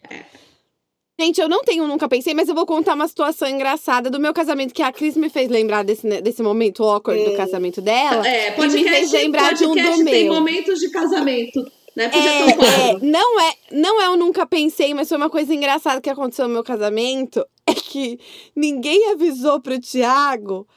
Gente, 1.21 1.39
eu 1.39 1.47
não 1.47 1.61
tenho, 1.61 1.85
nunca 1.85 2.09
pensei, 2.09 2.33
mas 2.33 2.49
eu 2.49 2.55
vou 2.55 2.65
contar 2.65 2.95
uma 2.95 3.07
situação 3.07 3.47
engraçada 3.47 4.09
do 4.09 4.19
meu 4.19 4.33
casamento, 4.33 4.73
que 4.73 4.81
a 4.81 4.91
Cris 4.91 5.15
me 5.15 5.29
fez 5.29 5.51
lembrar 5.51 5.83
desse, 5.83 6.07
né, 6.07 6.19
desse 6.19 6.41
momento 6.41 6.83
awkward 6.83 7.23
do 7.23 7.37
casamento 7.37 7.79
dela. 7.79 8.27
É, 8.27 8.57
e 8.57 8.67
me 8.67 8.83
fez 8.83 9.11
lembrar 9.11 9.53
de 9.53 9.63
um 9.63 9.75
do 9.75 10.03
tem 10.03 10.25
meu. 10.25 10.33
momentos 10.33 10.79
de 10.79 10.89
casamento, 10.89 11.63
né? 11.95 12.09
É, 12.11 12.89
é, 12.89 12.99
não 13.03 13.39
é, 13.39 13.53
não 13.71 14.01
é 14.01 14.07
eu 14.07 14.17
nunca 14.17 14.47
pensei, 14.47 14.95
mas 14.95 15.09
foi 15.09 15.17
uma 15.17 15.29
coisa 15.29 15.53
engraçada 15.53 16.01
que 16.01 16.09
aconteceu 16.09 16.47
no 16.47 16.55
meu 16.55 16.63
casamento, 16.63 17.45
é 17.67 17.73
que 17.75 18.19
ninguém 18.55 19.11
avisou 19.11 19.61
pro 19.61 19.79
Tiago 19.79 20.67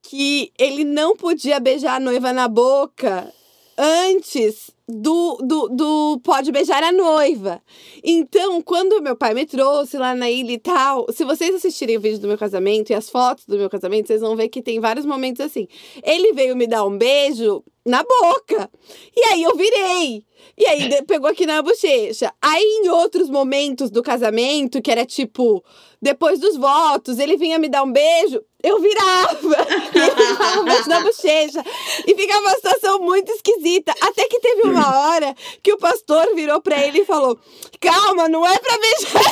que 0.00 0.50
ele 0.58 0.84
não 0.84 1.14
podia 1.14 1.60
beijar 1.60 1.96
a 1.96 2.00
noiva 2.00 2.32
na 2.32 2.48
boca 2.48 3.30
antes 3.76 4.70
do, 4.88 5.36
do, 5.38 5.68
do 5.68 6.20
pode 6.22 6.50
beijar 6.50 6.82
a 6.82 6.92
noiva. 6.92 7.62
Então, 8.02 8.60
quando 8.60 9.00
meu 9.00 9.16
pai 9.16 9.34
me 9.34 9.46
trouxe 9.46 9.96
lá 9.96 10.14
na 10.14 10.30
ilha 10.30 10.52
e 10.52 10.58
tal, 10.58 11.06
se 11.12 11.24
vocês 11.24 11.54
assistirem 11.54 11.96
o 11.96 12.00
vídeo 12.00 12.18
do 12.18 12.28
meu 12.28 12.38
casamento 12.38 12.90
e 12.90 12.94
as 12.94 13.08
fotos 13.08 13.46
do 13.46 13.56
meu 13.56 13.70
casamento, 13.70 14.08
vocês 14.08 14.20
vão 14.20 14.36
ver 14.36 14.48
que 14.48 14.62
tem 14.62 14.80
vários 14.80 15.06
momentos 15.06 15.40
assim. 15.40 15.68
Ele 16.02 16.32
veio 16.32 16.56
me 16.56 16.66
dar 16.66 16.84
um 16.84 16.96
beijo 16.96 17.62
na 17.84 18.02
boca. 18.02 18.70
E 19.16 19.24
aí 19.28 19.42
eu 19.42 19.56
virei. 19.56 20.24
E 20.56 20.66
aí 20.66 21.02
pegou 21.06 21.30
aqui 21.30 21.46
na 21.46 21.62
bochecha. 21.62 22.32
Aí 22.40 22.80
em 22.82 22.88
outros 22.88 23.28
momentos 23.30 23.90
do 23.90 24.02
casamento, 24.02 24.82
que 24.82 24.90
era 24.90 25.04
tipo, 25.04 25.64
depois 26.00 26.38
dos 26.38 26.56
votos, 26.56 27.18
ele 27.18 27.36
vinha 27.36 27.58
me 27.58 27.68
dar 27.68 27.82
um 27.84 27.92
beijo, 27.92 28.42
eu 28.62 28.80
virava. 28.80 29.32
E 29.94 29.98
ele 29.98 30.64
beijo 30.64 30.88
na 30.88 31.00
bochecha. 31.00 31.62
E 32.06 32.14
ficava 32.14 32.40
uma 32.40 32.54
situação 32.54 32.98
muito 33.00 33.30
esquisita. 33.32 33.92
Até 34.00 34.26
que 34.28 34.40
teve 34.40 34.62
uma 34.62 34.98
hora 34.98 35.34
que 35.62 35.72
o 35.72 35.78
pastor 35.78 36.34
virou 36.34 36.60
pra 36.60 36.80
ele 36.84 37.00
e 37.00 37.04
falou: 37.04 37.38
Calma, 37.80 38.28
não 38.28 38.46
é 38.46 38.58
pra 38.58 38.78
beijar 38.78 39.22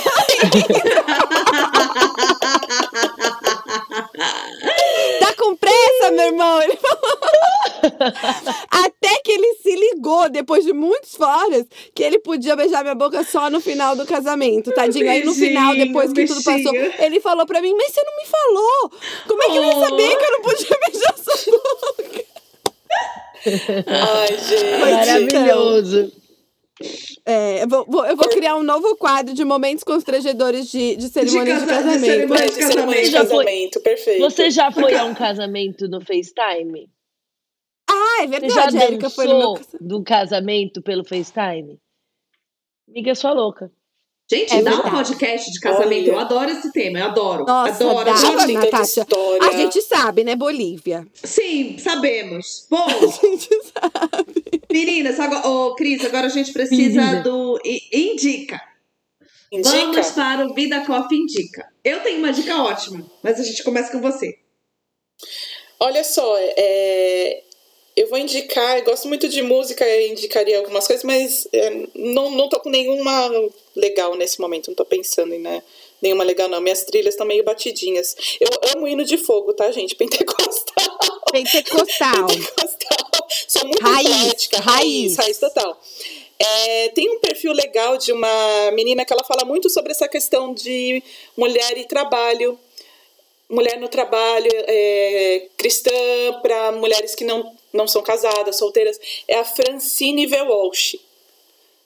Tá 5.31 5.35
com 5.43 5.55
pressa, 5.57 6.11
meu 6.13 6.25
irmão? 6.27 6.63
Ele 6.63 6.77
falou. 6.77 7.19
Até 8.71 9.17
que 9.25 9.33
ele 9.33 9.55
se 9.63 9.75
ligou, 9.75 10.29
depois 10.29 10.65
de 10.65 10.73
muitos 10.73 11.15
foras, 11.15 11.65
que 11.95 12.03
ele 12.03 12.19
podia 12.19 12.57
beijar 12.57 12.83
minha 12.83 12.95
boca 12.95 13.23
só 13.25 13.49
no 13.51 13.61
final 13.61 13.95
do 13.97 14.05
casamento, 14.07 14.73
tadinho. 14.73 15.11
Aí 15.11 15.25
no 15.25 15.33
final, 15.35 15.69
Beijinho, 15.69 15.87
depois 15.87 16.13
que 16.13 16.27
tudo 16.27 16.43
passou, 16.43 16.75
ele 16.75 17.21
falou 17.21 17.47
pra 17.47 17.61
mim: 17.63 17.75
Mas 17.75 17.93
você 17.93 18.03
não 18.03 18.17
me 18.17 18.27
falou. 18.27 18.91
Como 19.29 19.43
é 19.43 19.47
que 19.47 19.57
eu 19.57 19.65
ia 19.65 19.77
Oh. 19.77 19.81
saber 19.89 20.17
que 20.17 20.25
eu 20.25 20.31
não 20.33 20.43
podia 20.43 20.79
beijar 20.87 21.15
sua 21.17 21.53
boca? 21.53 22.25
Ai, 23.87 24.39
gente. 24.39 24.81
Maravilhoso. 24.81 26.13
É, 27.27 27.63
eu 27.65 27.69
vou, 27.69 27.85
vou- 27.87 28.07
eu 28.07 28.17
vou 28.17 28.29
criar 28.29 28.57
um 28.57 28.63
novo 28.63 28.97
quadro 28.97 29.35
de 29.35 29.45
momentos 29.45 29.85
constrangedores 29.85 30.71
de, 30.71 30.97
de 30.97 31.09
cerimônias 31.09 31.61
de, 31.61 31.67
casa- 31.67 31.83
de 31.83 31.89
casamento. 31.89 32.07
cerimônia. 32.07 32.47
De 32.47 32.53
cerimônia 32.65 33.03
de 33.03 33.11
Já 33.11 33.25
foi- 33.27 33.45
casamento, 33.45 33.81
perfeito. 33.81 34.21
Você 34.21 34.51
já 34.51 34.73
foi 34.73 34.95
a 34.95 35.05
um 35.05 35.15
casamento 35.15 35.89
no 35.89 36.01
FaceTime? 36.01 36.91
Ah, 37.89 38.23
é 38.23 38.27
Você 38.27 38.33
já 38.33 38.39
verdade, 38.67 38.79
a 38.79 38.85
Erika 38.85 39.11
foi 39.11 39.27
no 39.27 39.39
meu 39.39 39.55
casamento. 39.55 39.79
do 39.81 40.03
casamento 40.03 40.83
pelo 40.83 41.05
FaceTime? 41.05 41.79
Amiga, 42.89 43.15
sua 43.15 43.33
louca. 43.33 43.71
Gente, 44.31 44.53
É 44.55 44.63
dá 44.63 44.71
um 44.71 44.75
verdade. 44.75 44.91
podcast 44.97 45.51
de 45.51 45.59
casamento. 45.59 46.03
Olha. 46.09 46.11
Eu 46.13 46.19
adoro 46.21 46.51
esse 46.53 46.71
tema, 46.73 47.01
eu 47.01 47.05
adoro. 47.07 47.45
Nossa, 47.45 47.83
adoro, 47.85 48.05
dá. 48.05 48.13
adoro. 48.13 48.41
Gente, 48.41 48.53
Natasha, 48.53 49.01
história. 49.01 49.49
A 49.49 49.53
gente 49.57 49.83
sabe, 49.83 50.23
né, 50.23 50.37
Bolívia? 50.37 51.05
Sim, 51.15 51.77
sabemos. 51.79 52.67
Bom, 52.71 52.87
A 52.87 53.27
gente 53.27 53.49
sabe. 53.73 54.63
meninas, 54.71 55.19
agora, 55.19 55.49
ô, 55.49 55.75
Cris, 55.75 56.05
agora 56.05 56.27
a 56.27 56.31
gente 56.31 56.53
precisa 56.53 57.01
Menina. 57.01 57.23
do 57.23 57.61
Indica. 57.93 58.61
Indica? 59.53 59.71
Vamos 59.81 60.11
para 60.13 60.47
o 60.47 60.55
Vida 60.55 60.85
Coffee 60.87 61.19
Indica. 61.19 61.67
Eu 61.83 62.01
tenho 62.01 62.19
uma 62.21 62.33
dica 62.33 62.63
ótima, 62.63 63.05
mas 63.25 63.41
a 63.41 63.43
gente 63.43 63.65
começa 63.65 63.91
com 63.91 64.01
você. 64.01 64.39
Olha 65.81 66.05
só, 66.05 66.37
é, 66.39 67.43
eu 67.97 68.09
vou 68.09 68.19
indicar, 68.19 68.79
eu 68.79 68.85
gosto 68.85 69.09
muito 69.09 69.29
de 69.29 69.43
música, 69.43 69.87
eu 69.87 70.09
indicaria 70.09 70.59
algumas 70.59 70.87
coisas, 70.87 71.05
mas 71.05 71.47
é, 71.53 71.71
não, 71.95 72.31
não 72.31 72.49
tô 72.49 72.61
com 72.61 72.71
nenhuma 72.71 73.31
legal 73.75 74.15
nesse 74.15 74.41
momento, 74.41 74.69
não 74.69 74.75
tô 74.75 74.85
pensando 74.85 75.35
em 75.35 75.39
né, 75.39 75.63
nenhuma 76.01 76.25
legal 76.25 76.49
não. 76.49 76.61
Minhas 76.61 76.85
trilhas 76.85 77.15
estão 77.15 77.27
meio 77.27 77.45
batidinhas. 77.45 78.15
Eu 78.41 78.49
amo 78.75 78.89
hino 78.89 79.05
de 79.05 79.17
fogo, 79.17 79.53
tá, 79.53 79.71
gente? 79.71 79.95
Pentecostal. 79.97 80.99
Pentecostal. 81.31 82.27
Pentecostal. 82.27 83.29
Sou 83.47 83.65
muito 83.65 83.83
Raiz, 83.83 84.09
raiz. 84.09 84.49
raiz, 84.53 85.17
raiz 85.17 85.39
total. 85.39 85.81
É, 86.39 86.89
tem 86.91 87.11
um 87.11 87.19
perfil 87.19 87.53
legal 87.53 87.99
de 87.99 88.13
uma 88.13 88.71
menina 88.73 89.05
que 89.05 89.13
ela 89.13 89.25
fala 89.25 89.45
muito 89.45 89.69
sobre 89.69 89.93
essa 89.93 90.09
questão 90.09 90.55
de 90.55 91.03
mulher 91.37 91.77
e 91.77 91.85
trabalho 91.85 92.59
mulher 93.51 93.79
no 93.81 93.89
trabalho, 93.89 94.49
é, 94.49 95.49
cristã 95.57 95.91
para 96.41 96.71
mulheres 96.73 97.17
que 97.17 97.25
não, 97.25 97.53
não 97.73 97.87
são 97.87 98.03
casadas, 98.03 98.57
solteiras, 98.57 99.01
é 99.27 99.37
a 99.37 99.45
Francine 99.45 100.27
V. 100.27 100.43
Walsh. 100.43 100.97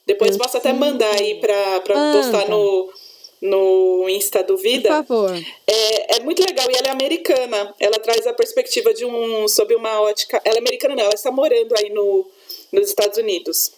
Depois 0.06 0.36
posso 0.36 0.56
até 0.56 0.72
mandar 0.72 1.14
aí 1.14 1.40
para 1.40 1.80
postar 2.12 2.48
no, 2.48 2.92
no 3.40 4.08
Insta 4.08 4.42
do 4.42 4.54
Por 4.54 4.62
Vida. 4.62 4.88
favor. 4.88 5.34
É, 5.66 6.16
é 6.16 6.20
muito 6.20 6.42
legal 6.46 6.70
e 6.70 6.76
ela 6.76 6.88
é 6.88 6.90
americana. 6.90 7.74
Ela 7.80 7.98
traz 7.98 8.26
a 8.26 8.34
perspectiva 8.34 8.92
de 8.92 9.04
um 9.04 9.48
sob 9.48 9.74
uma 9.74 10.00
ótica. 10.02 10.40
Ela 10.44 10.56
é 10.56 10.58
americana, 10.58 10.94
não, 10.94 11.04
ela 11.04 11.14
está 11.14 11.30
morando 11.30 11.74
aí 11.78 11.90
no, 11.90 12.26
nos 12.72 12.88
Estados 12.88 13.16
Unidos. 13.18 13.72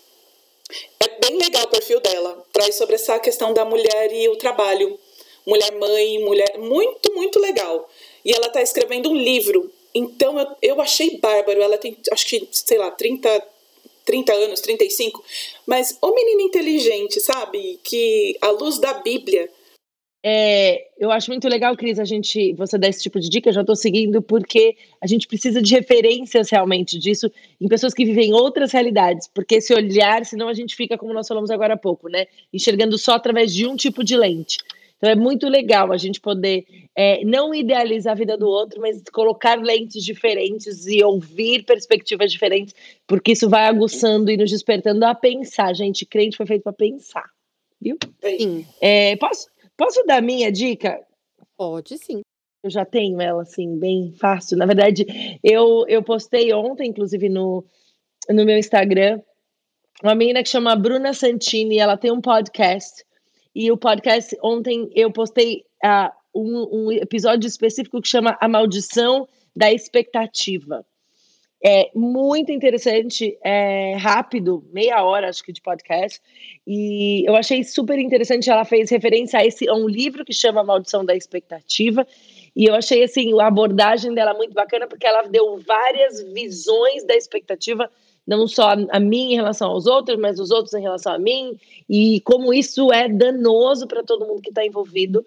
É 0.98 1.08
bem 1.20 1.38
legal 1.38 1.64
o 1.64 1.68
perfil 1.68 2.00
dela. 2.00 2.44
Traz 2.52 2.74
sobre 2.74 2.96
essa 2.96 3.18
questão 3.20 3.54
da 3.54 3.64
mulher 3.64 4.12
e 4.12 4.28
o 4.28 4.36
trabalho. 4.36 4.98
Mulher 5.46 5.72
mãe, 5.78 6.18
mulher. 6.18 6.58
Muito, 6.58 7.12
muito 7.14 7.38
legal. 7.38 7.88
E 8.24 8.32
ela 8.32 8.48
está 8.48 8.60
escrevendo 8.60 9.10
um 9.10 9.14
livro. 9.14 9.70
Então 9.96 10.38
eu, 10.38 10.46
eu 10.60 10.80
achei 10.80 11.18
bárbaro. 11.18 11.62
Ela 11.62 11.78
tem, 11.78 11.96
acho 12.12 12.26
que, 12.26 12.46
sei 12.52 12.76
lá, 12.76 12.90
30, 12.90 13.42
30 14.04 14.32
anos, 14.34 14.60
35. 14.60 15.24
Mas 15.66 15.96
o 16.02 16.14
menino 16.14 16.42
inteligente, 16.42 17.18
sabe? 17.20 17.80
Que 17.82 18.36
à 18.42 18.50
luz 18.50 18.78
da 18.78 18.92
Bíblia. 18.94 19.48
É, 20.28 20.88
eu 20.98 21.10
acho 21.12 21.30
muito 21.30 21.48
legal, 21.48 21.76
Cris, 21.76 22.00
a 22.00 22.04
gente, 22.04 22.52
você 22.54 22.76
dar 22.76 22.88
esse 22.88 23.02
tipo 23.02 23.20
de 23.20 23.28
dica, 23.28 23.48
eu 23.48 23.52
já 23.52 23.60
estou 23.60 23.76
seguindo, 23.76 24.20
porque 24.20 24.76
a 25.00 25.06
gente 25.06 25.28
precisa 25.28 25.62
de 25.62 25.72
referências 25.72 26.50
realmente 26.50 26.98
disso 26.98 27.30
em 27.60 27.68
pessoas 27.68 27.94
que 27.94 28.04
vivem 28.04 28.32
outras 28.32 28.72
realidades, 28.72 29.28
porque 29.32 29.56
esse 29.56 29.72
olhar, 29.72 30.26
senão 30.26 30.48
a 30.48 30.54
gente 30.54 30.74
fica, 30.74 30.98
como 30.98 31.14
nós 31.14 31.28
falamos 31.28 31.48
agora 31.48 31.74
há 31.74 31.76
pouco, 31.76 32.08
né? 32.08 32.26
Enxergando 32.52 32.98
só 32.98 33.12
através 33.12 33.54
de 33.54 33.68
um 33.68 33.76
tipo 33.76 34.02
de 34.02 34.16
lente. 34.16 34.58
Então 34.96 35.10
é 35.10 35.14
muito 35.14 35.48
legal 35.48 35.92
a 35.92 35.96
gente 35.96 36.20
poder 36.20 36.64
é, 36.96 37.22
não 37.24 37.54
idealizar 37.54 38.12
a 38.12 38.16
vida 38.16 38.36
do 38.36 38.46
outro, 38.46 38.80
mas 38.80 39.02
colocar 39.12 39.60
lentes 39.60 40.02
diferentes 40.02 40.86
e 40.86 41.02
ouvir 41.04 41.64
perspectivas 41.64 42.32
diferentes, 42.32 42.74
porque 43.06 43.32
isso 43.32 43.48
vai 43.48 43.66
aguçando 43.66 44.30
e 44.30 44.36
nos 44.36 44.50
despertando 44.50 45.04
a 45.04 45.14
pensar. 45.14 45.74
Gente, 45.74 46.06
crente 46.06 46.36
foi 46.36 46.46
feito 46.46 46.62
para 46.62 46.72
pensar, 46.72 47.28
viu? 47.80 47.98
Sim, 48.22 48.66
É, 48.80 49.16
posso, 49.16 49.48
posso 49.76 50.02
dar 50.04 50.22
minha 50.22 50.50
dica? 50.50 50.98
pode 51.56 51.98
sim. 51.98 52.20
Eu 52.62 52.70
já 52.70 52.84
tenho 52.84 53.20
ela, 53.20 53.42
assim, 53.42 53.78
bem 53.78 54.12
fácil. 54.18 54.56
Na 54.56 54.66
verdade, 54.66 55.06
eu, 55.42 55.84
eu 55.88 56.02
postei 56.02 56.52
ontem, 56.52 56.88
inclusive, 56.88 57.28
no, 57.28 57.64
no 58.28 58.44
meu 58.44 58.58
Instagram, 58.58 59.20
uma 60.02 60.14
menina 60.14 60.42
que 60.42 60.48
chama 60.48 60.74
Bruna 60.74 61.12
Santini, 61.12 61.78
ela 61.78 61.96
tem 61.96 62.10
um 62.10 62.20
podcast. 62.20 63.04
E 63.58 63.72
o 63.72 63.76
podcast, 63.78 64.36
ontem 64.44 64.90
eu 64.94 65.10
postei 65.10 65.64
ah, 65.82 66.12
um, 66.34 66.68
um 66.70 66.92
episódio 66.92 67.48
específico 67.48 68.02
que 68.02 68.06
chama 68.06 68.36
A 68.38 68.46
Maldição 68.46 69.26
da 69.56 69.72
Expectativa. 69.72 70.84
É 71.64 71.90
muito 71.94 72.52
interessante, 72.52 73.34
é 73.42 73.96
rápido, 73.96 74.62
meia 74.74 75.02
hora 75.02 75.30
acho 75.30 75.42
que 75.42 75.54
de 75.54 75.62
podcast. 75.62 76.20
E 76.66 77.26
eu 77.26 77.34
achei 77.34 77.64
super 77.64 77.98
interessante. 77.98 78.50
Ela 78.50 78.66
fez 78.66 78.90
referência 78.90 79.40
a, 79.40 79.46
esse, 79.46 79.66
a 79.66 79.72
um 79.72 79.88
livro 79.88 80.22
que 80.22 80.34
chama 80.34 80.60
A 80.60 80.64
Maldição 80.64 81.02
da 81.02 81.16
Expectativa. 81.16 82.06
E 82.54 82.66
eu 82.66 82.74
achei 82.74 83.02
assim 83.02 83.40
a 83.40 83.46
abordagem 83.46 84.12
dela 84.12 84.34
muito 84.34 84.52
bacana 84.52 84.86
porque 84.86 85.06
ela 85.06 85.22
deu 85.22 85.56
várias 85.66 86.22
visões 86.34 87.06
da 87.06 87.16
expectativa, 87.16 87.90
não 88.26 88.48
só 88.48 88.74
a, 88.90 89.00
mim 89.00 89.32
em 89.32 89.36
relação 89.36 89.70
aos 89.70 89.86
outros, 89.86 90.18
mas 90.18 90.40
os 90.40 90.50
outros 90.50 90.74
em 90.74 90.82
relação 90.82 91.12
a 91.12 91.18
mim 91.18 91.56
e 91.88 92.20
como 92.22 92.52
isso 92.52 92.92
é 92.92 93.08
danoso 93.08 93.86
para 93.86 94.02
todo 94.02 94.26
mundo 94.26 94.42
que 94.42 94.48
está 94.48 94.66
envolvido 94.66 95.24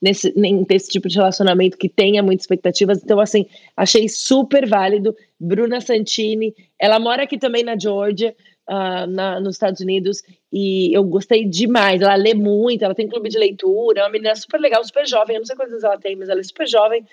nesse, 0.00 0.32
nesse 0.36 0.90
tipo 0.90 1.08
de 1.08 1.16
relacionamento 1.16 1.78
que 1.78 1.88
tenha 1.88 2.22
muitas 2.22 2.42
expectativas. 2.42 3.02
Então, 3.02 3.20
assim, 3.20 3.46
achei 3.76 4.08
super 4.08 4.68
válido. 4.68 5.16
Bruna 5.38 5.80
Santini, 5.80 6.54
ela 6.78 6.98
mora 6.98 7.22
aqui 7.22 7.38
também 7.38 7.62
na 7.62 7.78
Georgia, 7.78 8.34
uh, 8.68 9.06
na, 9.06 9.40
nos 9.40 9.54
Estados 9.54 9.80
Unidos, 9.80 10.22
e 10.52 10.92
eu 10.92 11.04
gostei 11.04 11.44
demais. 11.44 12.02
Ela 12.02 12.16
lê 12.16 12.34
muito, 12.34 12.84
ela 12.84 12.94
tem 12.94 13.08
clube 13.08 13.28
de 13.28 13.38
leitura, 13.38 14.00
é 14.00 14.02
uma 14.02 14.10
menina 14.10 14.34
super 14.34 14.60
legal, 14.60 14.84
super 14.84 15.06
jovem. 15.06 15.36
Eu 15.36 15.40
não 15.40 15.46
sei 15.46 15.56
quantos 15.56 15.72
anos 15.72 15.84
ela 15.84 15.98
tem, 15.98 16.16
mas 16.16 16.28
ela 16.28 16.40
é 16.40 16.44
super 16.44 16.66
jovem. 16.66 17.06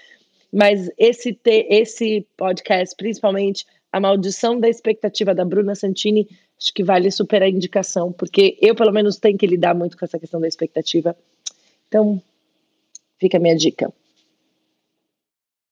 Mas 0.52 0.90
esse, 0.98 1.32
te, 1.32 1.68
esse 1.70 2.26
podcast, 2.36 2.96
principalmente, 2.96 3.66
A 3.92 4.00
Maldição 4.00 4.60
da 4.60 4.70
Expectativa 4.70 5.34
da 5.34 5.44
Bruna 5.44 5.74
Santini, 5.76 6.28
acho 6.60 6.74
que 6.74 6.84
vale 6.84 7.10
super 7.12 7.42
a 7.42 7.50
indicação, 7.50 8.12
porque 8.12 8.58
eu, 8.62 8.76
pelo 8.76 8.92
menos, 8.92 9.18
tenho 9.18 9.38
que 9.38 9.48
lidar 9.48 9.74
muito 9.74 9.98
com 9.98 10.06
essa 10.06 10.20
questão 10.20 10.40
da 10.40 10.48
expectativa. 10.48 11.16
Então, 11.88 12.22
fica 13.20 13.38
a 13.38 13.40
minha 13.40 13.56
dica. 13.56 13.92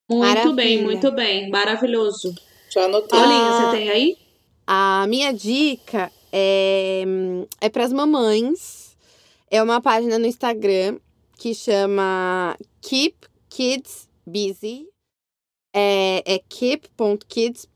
Muito 0.09 0.25
Maravilha. 0.25 0.55
bem, 0.55 0.83
muito 0.83 1.11
bem. 1.11 1.49
Maravilhoso. 1.49 2.33
Já 2.69 2.85
anotei. 2.85 3.09
Paulinha, 3.09 3.39
Ah. 3.39 3.71
você 3.71 3.77
tem 3.77 3.89
aí? 3.89 4.17
A 4.65 5.05
minha 5.07 5.31
dica 5.33 6.11
é, 6.31 7.03
é 7.61 7.69
para 7.69 7.83
as 7.83 7.93
mamães. 7.93 8.95
É 9.49 9.61
uma 9.61 9.79
página 9.81 10.17
no 10.17 10.25
Instagram 10.25 10.97
que 11.37 11.53
chama 11.53 12.57
Keep 12.81 13.15
Kids 13.49 14.09
Busy. 14.25 14.87
É, 15.73 16.23
é 16.25 16.39
keep.kids.busy. 16.39 17.67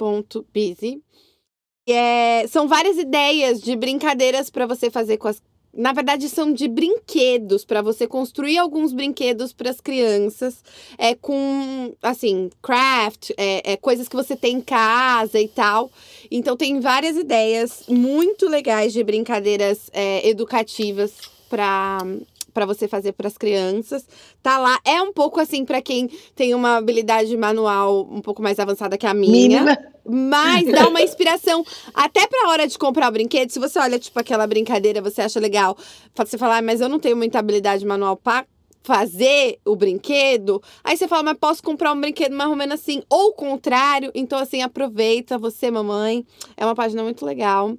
É, 1.88 2.46
são 2.48 2.68
várias 2.68 2.98
ideias 2.98 3.62
de 3.62 3.76
brincadeiras 3.76 4.50
para 4.50 4.66
você 4.66 4.90
fazer 4.90 5.18
com 5.18 5.28
as, 5.28 5.42
na 5.74 5.94
verdade, 5.94 6.28
são 6.28 6.52
de 6.52 6.68
brinquedos 6.68 7.64
para 7.64 7.82
você 7.82 8.06
construir 8.06 8.58
alguns 8.58 8.92
brinquedos 8.92 9.54
para 9.54 9.70
as 9.70 9.80
crianças, 9.80 10.64
é 10.98 11.16
com 11.16 11.94
assim 12.02 12.50
craft, 12.62 13.32
é, 13.38 13.74
é, 13.74 13.78
coisas 13.78 14.08
que 14.08 14.16
você 14.16 14.36
tem 14.36 14.58
em 14.58 14.62
casa 14.62 15.40
e 15.40 15.48
tal. 15.48 15.90
Então 16.30 16.58
tem 16.58 16.80
várias 16.80 17.16
ideias 17.16 17.84
muito 17.88 18.50
legais 18.50 18.92
de 18.92 19.04
brincadeiras 19.04 19.90
é, 19.94 20.28
educativas 20.28 21.14
para 21.50 22.06
para 22.54 22.66
você 22.66 22.88
fazer 22.88 23.14
para 23.14 23.28
as 23.28 23.38
crianças. 23.38 24.06
Tá 24.42 24.58
lá, 24.58 24.80
é 24.86 25.02
um 25.02 25.14
pouco 25.14 25.40
assim 25.40 25.66
para 25.66 25.82
quem 25.82 26.10
tem 26.36 26.54
uma 26.54 26.78
habilidade 26.78 27.36
manual 27.36 28.08
um 28.12 28.22
pouco 28.22 28.42
mais 28.42 28.60
avançada 28.60 28.98
que 28.98 29.06
a 29.06 29.14
minha. 29.14 29.64
Mínima. 29.64 29.78
Mas 30.06 30.66
dá 30.72 30.88
uma 30.88 31.02
inspiração 31.02 31.64
até 31.94 32.26
pra 32.26 32.50
hora 32.50 32.68
de 32.68 32.78
comprar 32.78 33.10
o 33.10 33.12
brinquedo. 33.12 33.52
Se 33.52 33.60
você 33.60 33.78
olha, 33.80 34.00
tipo, 34.00 34.20
aquela 34.20 34.48
brincadeira, 34.48 35.02
você 35.02 35.22
acha 35.22 35.40
legal. 35.40 35.78
Você 36.16 36.38
fala, 36.38 36.58
ah, 36.58 36.62
mas 36.62 36.82
eu 36.82 36.90
não 36.90 37.00
tenho 37.00 37.16
muita 37.16 37.40
habilidade 37.40 37.86
manual 37.86 38.18
pra 38.18 38.46
fazer 38.84 39.60
o 39.64 39.76
brinquedo. 39.76 40.62
Aí 40.84 40.98
você 40.98 41.08
fala, 41.08 41.24
mas 41.24 41.38
posso 41.38 41.62
comprar 41.62 41.94
um 41.94 42.02
brinquedo 42.02 42.34
mais 42.34 42.50
ou 42.50 42.56
menos 42.56 42.80
assim. 42.80 43.04
Ou 43.10 43.30
o 43.30 43.34
contrário. 43.34 44.12
Então, 44.16 44.40
assim, 44.40 44.62
aproveita, 44.62 45.38
você, 45.38 45.70
mamãe. 45.70 46.26
É 46.58 46.66
uma 46.66 46.76
página 46.76 47.04
muito 47.04 47.26
legal. 47.26 47.78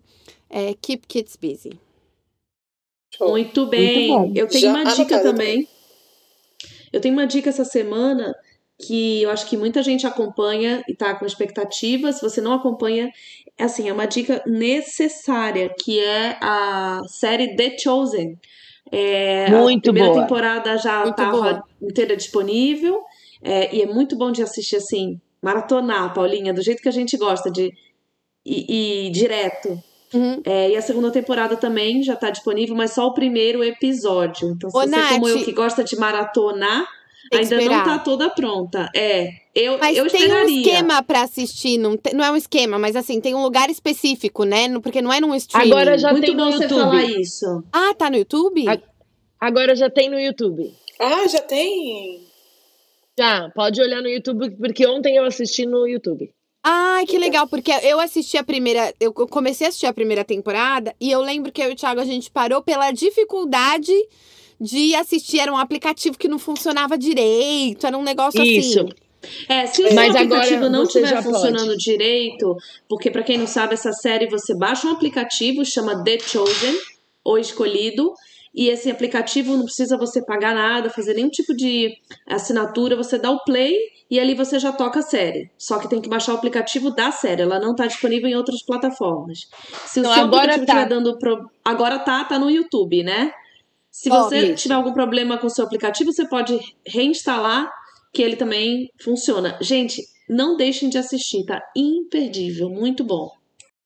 É 0.49 0.75
Keep 0.81 1.07
Kids 1.09 1.37
Busy. 1.37 1.73
Muito 3.21 3.67
bem. 3.67 4.09
Muito 4.09 4.37
eu 4.37 4.49
tenho 4.49 4.63
Já 4.63 4.71
uma 4.71 4.85
dica 4.95 5.21
também. 5.21 5.69
Eu 6.93 7.01
tenho 7.01 7.15
uma 7.15 7.27
dica 7.27 7.49
essa 7.49 7.65
semana 7.65 8.35
que 8.79 9.23
eu 9.23 9.31
acho 9.31 9.49
que 9.49 9.57
muita 9.57 9.83
gente 9.83 10.07
acompanha 10.07 10.83
e 10.89 10.95
tá 10.95 11.15
com 11.15 11.25
expectativa. 11.25 12.13
Se 12.13 12.21
você 12.21 12.41
não 12.41 12.53
acompanha, 12.53 13.11
é 13.57 13.65
assim, 13.65 13.89
é 13.89 13.93
uma 13.93 14.07
dica 14.07 14.43
necessária, 14.47 15.73
que 15.83 16.01
é 16.01 16.37
a 16.41 17.01
série 17.07 17.55
The 17.57 17.79
Chosen. 17.79 18.39
É, 18.91 19.49
muito 19.51 19.89
a 19.89 19.93
primeira 19.93 20.13
boa. 20.13 20.23
temporada 20.23 20.77
já 20.77 21.09
estava 21.09 21.63
inteira 21.81 22.17
disponível. 22.17 23.01
É, 23.43 23.75
e 23.75 23.83
é 23.83 23.87
muito 23.87 24.17
bom 24.17 24.31
de 24.31 24.43
assistir 24.43 24.77
assim, 24.77 25.21
maratonar, 25.41 26.13
Paulinha, 26.15 26.53
do 26.53 26.63
jeito 26.63 26.83
que 26.83 26.89
a 26.89 26.93
gente 26.93 27.17
gosta, 27.17 27.51
de 27.51 27.73
ir, 28.45 28.71
ir 28.71 29.11
direto. 29.11 29.83
Uhum. 30.13 30.43
É, 30.45 30.71
e 30.71 30.77
a 30.77 30.83
segunda 30.83 31.11
temporada 31.11 31.57
também 31.57 32.03
já 32.03 32.15
está 32.15 32.31
disponível, 32.31 32.77
mas 32.77 32.93
só 32.93 33.07
o 33.07 33.15
primeiro 33.15 33.65
episódio. 33.65 34.51
Então, 34.51 34.71
se 34.71 34.77
Ô, 34.77 34.81
você, 34.81 34.91
Nath, 34.91 35.13
como 35.13 35.29
eu, 35.29 35.45
que 35.45 35.53
gosta 35.53 35.83
de 35.83 35.97
maratonar, 35.97 36.87
ainda 37.33 37.57
não 37.57 37.79
está 37.79 37.99
toda 37.99 38.29
pronta. 38.31 38.89
É, 38.95 39.31
eu, 39.55 39.79
mas 39.79 39.97
eu 39.97 40.09
tem 40.09 40.33
um 40.33 40.49
esquema 40.49 41.03
para 41.03 41.23
assistir, 41.23 41.79
não, 41.79 41.97
te, 41.97 42.15
não 42.15 42.25
é 42.25 42.31
um 42.31 42.37
esquema, 42.37 42.79
mas 42.79 42.97
assim, 42.97 43.21
tem 43.21 43.35
um 43.35 43.43
lugar 43.43 43.71
específico, 43.71 44.45
né? 44.45 44.69
Porque 44.81 45.01
não 45.01 45.13
é 45.13 45.21
num 45.21 45.35
streaming. 45.35 45.71
Agora 45.71 45.99
já 45.99 46.11
Muito 46.11 46.27
tem 46.27 46.37
bom 46.37 46.47
no 46.47 46.53
você 46.53 46.65
YouTube. 46.65 46.81
falar 46.81 47.05
isso. 47.05 47.65
Ah, 47.73 47.95
tá 47.95 48.11
no 48.11 48.17
YouTube? 48.17 48.65
Agora 49.41 49.75
já 49.75 49.91
tem 49.91 50.09
no 50.09 50.19
YouTube. 50.19 50.73
Ah, 51.01 51.27
já 51.27 51.41
tem? 51.41 52.21
Já, 53.19 53.51
pode 53.55 53.81
olhar 53.81 54.01
no 54.01 54.09
YouTube, 54.09 54.51
porque 54.57 54.87
ontem 54.87 55.17
eu 55.17 55.25
assisti 55.25 55.67
no 55.67 55.87
YouTube. 55.87 56.33
Ai, 56.65 57.05
que 57.07 57.19
legal, 57.19 57.49
porque 57.49 57.73
eu 57.83 57.99
assisti 57.99 58.37
a 58.37 58.45
primeira. 58.45 58.95
Eu 59.01 59.13
comecei 59.13 59.67
a 59.67 59.69
assistir 59.69 59.87
a 59.87 59.93
primeira 59.93 60.25
temporada 60.25 60.95
e 61.01 61.11
eu 61.11 61.21
lembro 61.21 61.51
que 61.51 61.61
eu 61.61 61.71
e 61.71 61.73
o 61.73 61.77
Thiago 61.77 62.01
a 62.01 62.05
gente 62.05 62.31
parou 62.31 62.63
pela 62.63 62.93
dificuldade 62.93 63.93
de 64.61 64.95
assistir. 64.95 65.41
Era 65.41 65.53
um 65.53 65.57
aplicativo 65.57 66.17
que 66.17 66.29
não 66.29 66.39
funcionava 66.39 66.97
direito, 66.97 67.87
era 67.87 67.99
um 67.99 68.03
negócio 68.03 68.43
Isso. 68.43 68.81
assim. 68.81 68.89
É, 69.49 69.67
se 69.67 69.83
o 69.83 69.95
Mas 69.95 70.15
aplicativo 70.15 70.55
agora 70.55 70.71
não 70.71 70.83
estiver 70.85 71.23
funcionando 71.23 71.69
pode. 71.69 71.85
direito, 71.85 72.57
porque 72.89 73.11
para 73.11 73.23
quem 73.23 73.39
não 73.39 73.47
sabe, 73.47 73.75
essa 73.75 73.93
série 73.93 74.29
você 74.29 74.55
baixa 74.55 74.87
um 74.87 74.93
aplicativo, 74.93 75.65
chama 75.65 76.03
The 76.03 76.19
Chosen, 76.19 76.77
ou 77.25 77.39
Escolhido, 77.39 78.15
e 78.55 78.69
esse 78.69 78.91
aplicativo 78.91 79.57
não 79.57 79.65
precisa 79.65 79.97
você 79.97 80.25
pagar 80.25 80.55
nada, 80.55 80.91
fazer 80.91 81.15
nenhum 81.15 81.31
tipo 81.31 81.55
de 81.55 81.97
assinatura, 82.27 82.97
você 82.97 83.19
dá 83.19 83.31
o 83.31 83.43
play 83.45 83.75
e 84.11 84.21
ali 84.21 84.35
você 84.35 84.59
já 84.59 84.73
toca 84.73 84.99
a 84.99 85.03
série. 85.03 85.51
Só 85.57 85.79
que 85.79 85.89
tem 85.89 86.01
que 86.01 86.09
baixar 86.09 86.35
o 86.35 86.37
aplicativo 86.37 86.91
da 86.91 87.11
série, 87.11 87.43
ela 87.43 87.59
não 87.59 87.71
está 87.71 87.87
disponível 87.87 88.29
em 88.29 88.35
outras 88.35 88.63
plataformas. 88.63 89.49
Se 89.87 90.01
o 90.01 90.03
seu 90.03 90.13
agora 90.13 90.55
aplicativo 90.55 90.67
tá. 90.67 90.73
estiver 90.75 90.89
dando 90.89 91.19
pro... 91.19 91.51
agora 91.65 91.99
tá, 91.99 92.25
tá 92.25 92.39
no 92.39 92.51
YouTube, 92.51 93.03
né? 93.03 93.33
Se 93.91 94.09
você 94.09 94.39
isso. 94.39 94.63
tiver 94.63 94.75
algum 94.75 94.93
problema 94.93 95.39
com 95.39 95.47
o 95.47 95.51
seu 95.51 95.65
aplicativo, 95.65 96.13
você 96.13 96.27
pode 96.27 96.59
reinstalar, 96.87 97.71
que 98.13 98.23
ele 98.23 98.37
também 98.37 98.91
funciona. 99.03 99.57
Gente, 99.61 100.03
não 100.29 100.57
deixem 100.57 100.89
de 100.89 100.99
assistir, 100.99 101.45
tá 101.45 101.63
imperdível, 101.77 102.69
muito 102.69 103.05
bom. 103.05 103.31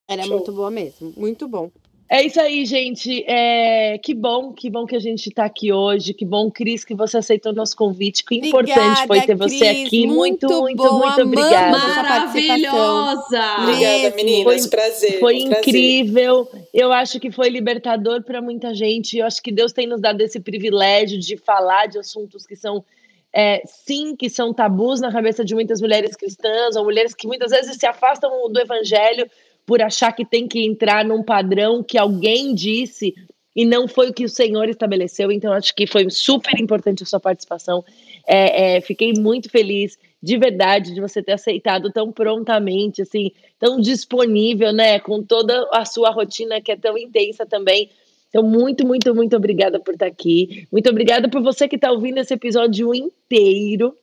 Era 0.09 0.23
Show. 0.23 0.37
muito 0.37 0.53
boa 0.53 0.71
mesmo, 0.71 1.13
muito 1.17 1.49
bom. 1.49 1.71
É 2.09 2.23
isso 2.23 2.41
aí, 2.41 2.65
gente. 2.65 3.25
É, 3.27 3.99
que 3.99 4.15
bom, 4.15 4.53
que 4.53 4.71
bom 4.71 4.87
que 4.87 4.95
a 4.95 4.99
gente 5.01 5.29
tá 5.31 5.45
aqui 5.45 5.73
hoje. 5.73 6.15
Que 6.15 6.25
bom, 6.25 6.49
Cris, 6.51 6.85
que 6.85 6.95
você 6.95 7.19
aceitou 7.19 7.51
o 7.51 7.55
nosso 7.55 7.77
convite. 7.77 8.25
Que 8.25 8.37
importante 8.37 8.79
Obrigada, 8.79 9.07
foi 9.09 9.21
ter 9.23 9.35
você 9.35 9.59
Cris. 9.59 9.87
aqui. 9.89 10.07
Muito, 10.07 10.47
Muito 10.47 10.61
muito, 10.63 10.83
bom, 10.85 10.99
muito 11.01 11.23
obrigada. 11.23 11.77
essa 11.77 12.05
participação. 12.05 12.73
Maravilhosa! 12.79 13.63
Obrigada, 13.63 14.17
meninas. 14.17 14.61
Foi- 14.63 14.71
prazer. 14.71 15.19
Foi 15.19 15.45
prazer. 15.47 15.59
incrível. 15.59 16.49
Eu 16.73 16.93
acho 16.93 17.19
que 17.19 17.33
foi 17.33 17.49
libertador 17.49 18.23
para 18.23 18.41
muita 18.41 18.73
gente. 18.73 19.19
Eu 19.19 19.27
acho 19.27 19.43
que 19.43 19.51
Deus 19.51 19.73
tem 19.73 19.89
nos 19.89 20.01
dado 20.01 20.21
esse 20.21 20.39
privilégio 20.39 21.19
de 21.19 21.37
falar 21.37 21.87
de 21.87 21.99
assuntos 21.99 22.47
que 22.47 22.55
são, 22.55 22.85
é, 23.33 23.63
sim, 23.67 24.15
que 24.15 24.31
são 24.31 24.55
tabus 24.55 25.01
na 25.01 25.11
cabeça 25.11 25.45
de 25.45 25.57
muitas 25.57 25.81
mulheres 25.81 26.15
cristãs, 26.15 26.77
ou 26.77 26.85
mulheres 26.85 27.15
que 27.17 27.27
muitas 27.27 27.51
vezes 27.51 27.77
se 27.77 27.87
afastam 27.87 28.31
do 28.49 28.61
evangelho 28.61 29.29
por 29.67 29.83
achar 29.83 30.13
que 30.13 30.25
tem 30.25 30.47
que 30.47 30.65
entrar 30.65 31.05
num 31.05 31.23
padrão 31.25 31.83
que 31.83 31.99
alguém 31.99 32.55
disse 32.55 33.13
e 33.55 33.65
não 33.65 33.89
foi 33.89 34.11
o 34.11 34.15
que 34.15 34.25
o 34.25 34.29
Senhor 34.29 34.69
estabeleceu. 34.69 35.33
Então, 35.33 35.53
acho 35.53 35.75
que 35.75 35.87
foi 35.87 36.09
super 36.09 36.61
importante 36.61 37.03
a 37.03 37.07
sua 37.07 37.19
participação. 37.19 37.85
É, 38.27 38.77
é, 38.77 38.81
fiquei 38.81 39.13
muito 39.15 39.51
feliz, 39.51 39.99
de 40.23 40.37
verdade, 40.39 40.95
de 40.95 41.01
você 41.01 41.23
ter 41.23 41.33
aceitado 41.33 41.91
tão 41.91 42.13
prontamente, 42.13 43.03
assim, 43.03 43.33
tão 43.59 43.81
disponível, 43.81 44.73
né? 44.73 45.01
Com 45.01 45.23
toda 45.23 45.69
a 45.73 45.85
sua 45.85 46.11
rotina 46.11 46.61
que 46.61 46.71
é 46.71 46.77
tão 46.77 46.97
intensa 46.97 47.45
também. 47.45 47.91
Então, 48.29 48.43
muito, 48.43 48.87
muito, 48.87 49.15
muito 49.15 49.35
obrigada 49.35 49.81
por 49.81 49.95
estar 49.95 50.07
aqui. 50.07 50.69
Muito 50.71 50.91
obrigada 50.91 51.29
por 51.29 51.43
você 51.43 51.67
que 51.67 51.77
está 51.77 51.91
ouvindo 51.91 52.19
esse 52.19 52.35
episódio 52.35 52.95
inteiro, 52.95 53.97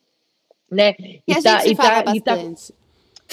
né? 0.69 0.95
E, 1.27 1.31
a 1.31 1.41
tá- 1.41 1.59
gente 1.59 1.71
e 1.71 1.75
fala 1.75 2.03
tá- 2.03 2.15
e 2.15 2.21
tá- 2.21 2.35
bastante. 2.35 2.73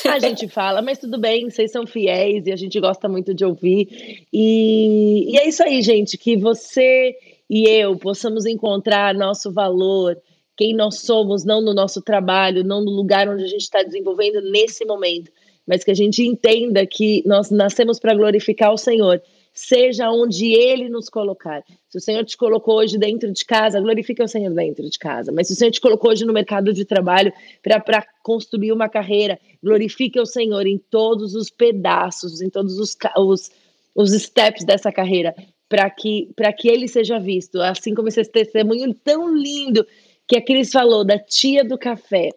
A 0.08 0.18
gente 0.18 0.48
fala, 0.48 0.82
mas 0.82 0.98
tudo 0.98 1.18
bem, 1.18 1.48
vocês 1.48 1.70
são 1.70 1.86
fiéis 1.86 2.46
e 2.46 2.52
a 2.52 2.56
gente 2.56 2.78
gosta 2.80 3.08
muito 3.08 3.34
de 3.34 3.44
ouvir. 3.44 4.26
E, 4.32 5.32
e 5.32 5.38
é 5.38 5.48
isso 5.48 5.62
aí, 5.62 5.82
gente, 5.82 6.16
que 6.16 6.36
você 6.36 7.14
e 7.48 7.68
eu 7.68 7.96
possamos 7.96 8.46
encontrar 8.46 9.12
nosso 9.12 9.52
valor, 9.52 10.16
quem 10.56 10.74
nós 10.74 11.00
somos, 11.00 11.44
não 11.44 11.60
no 11.60 11.74
nosso 11.74 12.00
trabalho, 12.00 12.62
não 12.62 12.84
no 12.84 12.92
lugar 12.92 13.28
onde 13.28 13.42
a 13.42 13.48
gente 13.48 13.62
está 13.62 13.82
desenvolvendo 13.82 14.40
nesse 14.40 14.84
momento, 14.84 15.32
mas 15.66 15.82
que 15.82 15.90
a 15.90 15.94
gente 15.94 16.22
entenda 16.22 16.86
que 16.86 17.24
nós 17.26 17.50
nascemos 17.50 17.98
para 17.98 18.14
glorificar 18.14 18.72
o 18.72 18.76
Senhor, 18.76 19.20
seja 19.60 20.10
onde 20.10 20.52
Ele 20.52 20.88
nos 20.88 21.08
colocar. 21.08 21.62
Se 21.88 21.98
o 21.98 22.00
Senhor 22.00 22.24
te 22.24 22.36
colocou 22.36 22.76
hoje 22.76 22.98
dentro 22.98 23.30
de 23.32 23.44
casa, 23.44 23.80
glorifica 23.80 24.24
o 24.24 24.28
Senhor 24.28 24.52
dentro 24.54 24.88
de 24.88 24.98
casa. 24.98 25.30
Mas 25.30 25.48
se 25.48 25.52
o 25.52 25.56
Senhor 25.56 25.70
te 25.70 25.80
colocou 25.80 26.10
hoje 26.10 26.24
no 26.24 26.32
mercado 26.32 26.72
de 26.72 26.84
trabalho 26.84 27.32
para 27.62 28.04
construir 28.22 28.72
uma 28.72 28.88
carreira, 28.88 29.38
glorifique 29.62 30.18
o 30.18 30.26
Senhor 30.26 30.66
em 30.66 30.78
todos 30.78 31.34
os 31.34 31.50
pedaços, 31.50 32.40
em 32.40 32.48
todos 32.48 32.78
os, 32.78 32.96
os, 33.16 33.50
os 33.94 34.10
steps 34.12 34.64
dessa 34.64 34.90
carreira, 34.90 35.34
para 35.68 35.88
que, 35.90 36.28
que 36.58 36.68
ele 36.68 36.88
seja 36.88 37.18
visto. 37.18 37.60
Assim 37.60 37.94
como 37.94 38.08
esse 38.08 38.24
testemunho 38.24 38.94
tão 38.94 39.34
lindo 39.36 39.86
que 40.26 40.36
a 40.36 40.42
Cris 40.42 40.70
falou, 40.70 41.04
da 41.04 41.18
tia 41.18 41.64
do 41.64 41.76
café. 41.76 42.30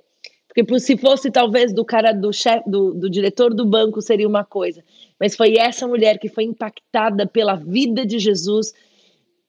Porque 0.54 0.64
por- 0.64 0.80
se 0.80 0.96
fosse 0.96 1.32
talvez 1.32 1.74
do 1.74 1.84
cara 1.84 2.12
do 2.12 2.32
chefe, 2.32 2.70
do, 2.70 2.94
do 2.94 3.10
diretor 3.10 3.52
do 3.56 3.66
banco, 3.66 4.00
seria 4.04 4.28
uma 4.28 4.44
coisa. 4.46 4.84
Mas 5.20 5.36
foi 5.36 5.58
essa 5.58 5.88
mulher 5.88 6.20
que 6.20 6.30
foi 6.30 6.44
impactada 6.44 7.26
pela 7.26 7.56
vida 7.56 8.06
de 8.06 8.20
Jesus 8.20 8.72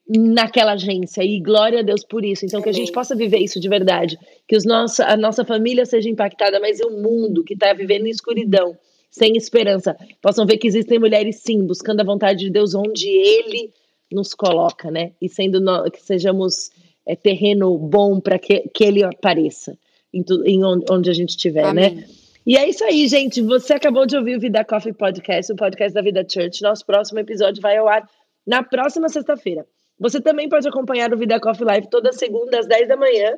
naquela 0.09 0.73
agência. 0.73 1.23
E 1.23 1.39
glória 1.41 1.81
a 1.81 1.83
Deus 1.83 2.03
por 2.05 2.25
isso. 2.25 2.47
Então, 2.47 2.63
que 2.63 2.71
a 2.71 2.73
Amém. 2.73 2.81
gente 2.87 2.93
possa 2.95 3.15
viver 3.15 3.37
isso 3.39 3.61
de 3.61 3.69
verdade. 3.69 4.19
Que 4.49 4.57
os 4.57 4.65
a 4.99 5.15
nossa 5.19 5.45
família 5.45 5.85
seja 5.85 6.09
impactada, 6.09 6.59
mas 6.59 6.81
o 6.81 6.91
mundo 6.91 7.45
que 7.45 7.53
está 7.53 7.75
vivendo 7.75 8.07
em 8.07 8.11
escuridão, 8.11 8.75
sem 9.11 9.37
esperança, 9.37 9.95
possam 10.23 10.47
ver 10.47 10.57
que 10.57 10.67
existem 10.67 10.99
mulheres, 10.99 11.37
sim, 11.37 11.67
buscando 11.67 12.01
a 12.01 12.05
vontade 12.05 12.41
de 12.41 12.51
Deus 12.51 12.75
onde 12.75 13.09
Ele 13.11 13.71
nos 14.11 14.33
coloca, 14.33 14.91
né? 14.91 15.13
E 15.21 15.29
sendo 15.29 15.61
nó- 15.61 15.85
que 15.91 16.01
sejamos 16.01 16.71
é, 17.07 17.15
terreno 17.15 17.77
bom 17.77 18.21
para 18.21 18.39
que, 18.39 18.61
que 18.73 18.85
Ele 18.85 19.03
apareça 19.05 19.77
em, 20.15 20.23
tu, 20.23 20.43
em 20.47 20.65
onde, 20.65 20.85
onde 20.91 21.11
a 21.11 21.13
gente 21.13 21.31
estiver, 21.31 21.75
né? 21.75 21.87
Amém. 21.89 22.05
E 22.47 22.57
é 22.57 22.69
isso 22.69 22.85
aí, 22.85 23.09
gente. 23.09 23.41
Você 23.43 23.73
acabou 23.73 24.07
de 24.07 24.17
ouvir 24.17 24.37
o 24.37 24.41
Vida 24.41 24.65
Coffee 24.65 24.93
Podcast, 24.93 25.51
o 25.53 25.57
podcast 25.57 25.95
da 25.95 26.03
Vida 26.03 26.25
Church. 26.29 26.63
Nosso 26.63 26.85
próximo 26.85 27.19
episódio 27.19 27.61
vai 27.61 27.79
ao 27.79 27.89
ar 27.89 28.09
na 28.47 28.63
próxima 28.63 29.09
sexta-feira. 29.09 29.67
Você 29.99 30.21
também 30.21 30.49
pode 30.49 30.69
acompanhar 30.69 31.13
o 31.13 31.17
Vida 31.17 31.41
Coffee 31.41 31.65
Live 31.65 31.89
toda 31.89 32.13
segunda 32.13 32.59
às 32.59 32.67
10 32.67 32.89
da 32.89 32.97
manhã, 32.97 33.35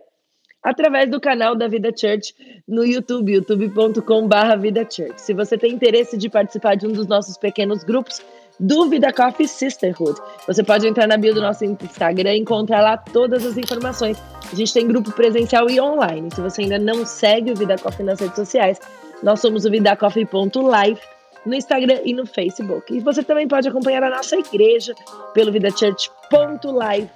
através 0.63 1.09
do 1.09 1.21
canal 1.21 1.55
da 1.55 1.69
Vida 1.69 1.91
Church 1.97 2.35
no 2.67 2.85
YouTube, 2.85 3.33
youtube.com.br 3.33 4.59
Vida 4.61 4.87
Church. 4.91 5.21
Se 5.21 5.33
você 5.33 5.57
tem 5.57 5.73
interesse 5.73 6.17
de 6.17 6.29
participar 6.29 6.75
de 6.75 6.87
um 6.87 6.93
dos 6.93 7.07
nossos 7.07 7.39
pequenos 7.39 7.85
grupos, 7.85 8.21
do 8.59 8.89
Vida 8.89 9.13
Coffee 9.13 9.47
Sisterhood. 9.47 10.19
Você 10.47 10.63
pode 10.63 10.87
entrar 10.87 11.07
na 11.07 11.17
bio 11.17 11.35
do 11.35 11.41
nosso 11.41 11.65
Instagram 11.65 12.35
e 12.35 12.41
encontrar 12.41 12.81
lá 12.81 12.97
todas 12.97 13.45
as 13.45 13.57
informações. 13.57 14.17
A 14.51 14.55
gente 14.55 14.73
tem 14.73 14.87
grupo 14.87 15.13
presencial 15.13 15.69
e 15.69 15.81
online. 15.81 16.31
Se 16.35 16.41
você 16.41 16.63
ainda 16.63 16.79
não 16.79 17.05
segue 17.05 17.53
o 17.53 17.57
Vida 17.57 17.77
Coffee 17.77 18.05
nas 18.05 18.21
redes 18.21 18.37
sociais, 18.37 18.79
nós 19.23 19.41
somos 19.41 19.65
o 19.65 19.71
vidacoffee.life 19.71 21.03
no 21.45 21.55
Instagram 21.55 22.01
e 22.05 22.13
no 22.13 22.27
Facebook. 22.27 22.95
E 22.95 23.01
você 23.01 23.23
também 23.23 23.47
pode 23.47 23.69
acompanhar 23.69 24.03
a 24.03 24.11
nossa 24.11 24.37
igreja 24.37 24.95
pelo 25.33 25.53
vidachurch.life 25.53 27.11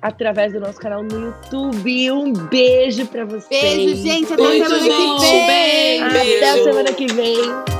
através 0.00 0.52
do 0.52 0.60
nosso 0.60 0.78
canal 0.78 1.02
no 1.02 1.18
YouTube. 1.18 2.10
Um 2.12 2.32
beijo 2.32 3.06
para 3.06 3.24
vocês. 3.24 3.62
Beijo, 3.62 3.96
gente. 3.96 4.32
Até 4.32 4.42
Beijo, 4.42 4.64
semana 4.64 4.84
que 4.84 4.90
gente. 4.90 5.20
vem. 5.20 6.08
Beijo. 6.10 6.36
Até 6.36 6.62
semana 6.62 6.92
que 6.92 7.06
vem. 7.06 7.73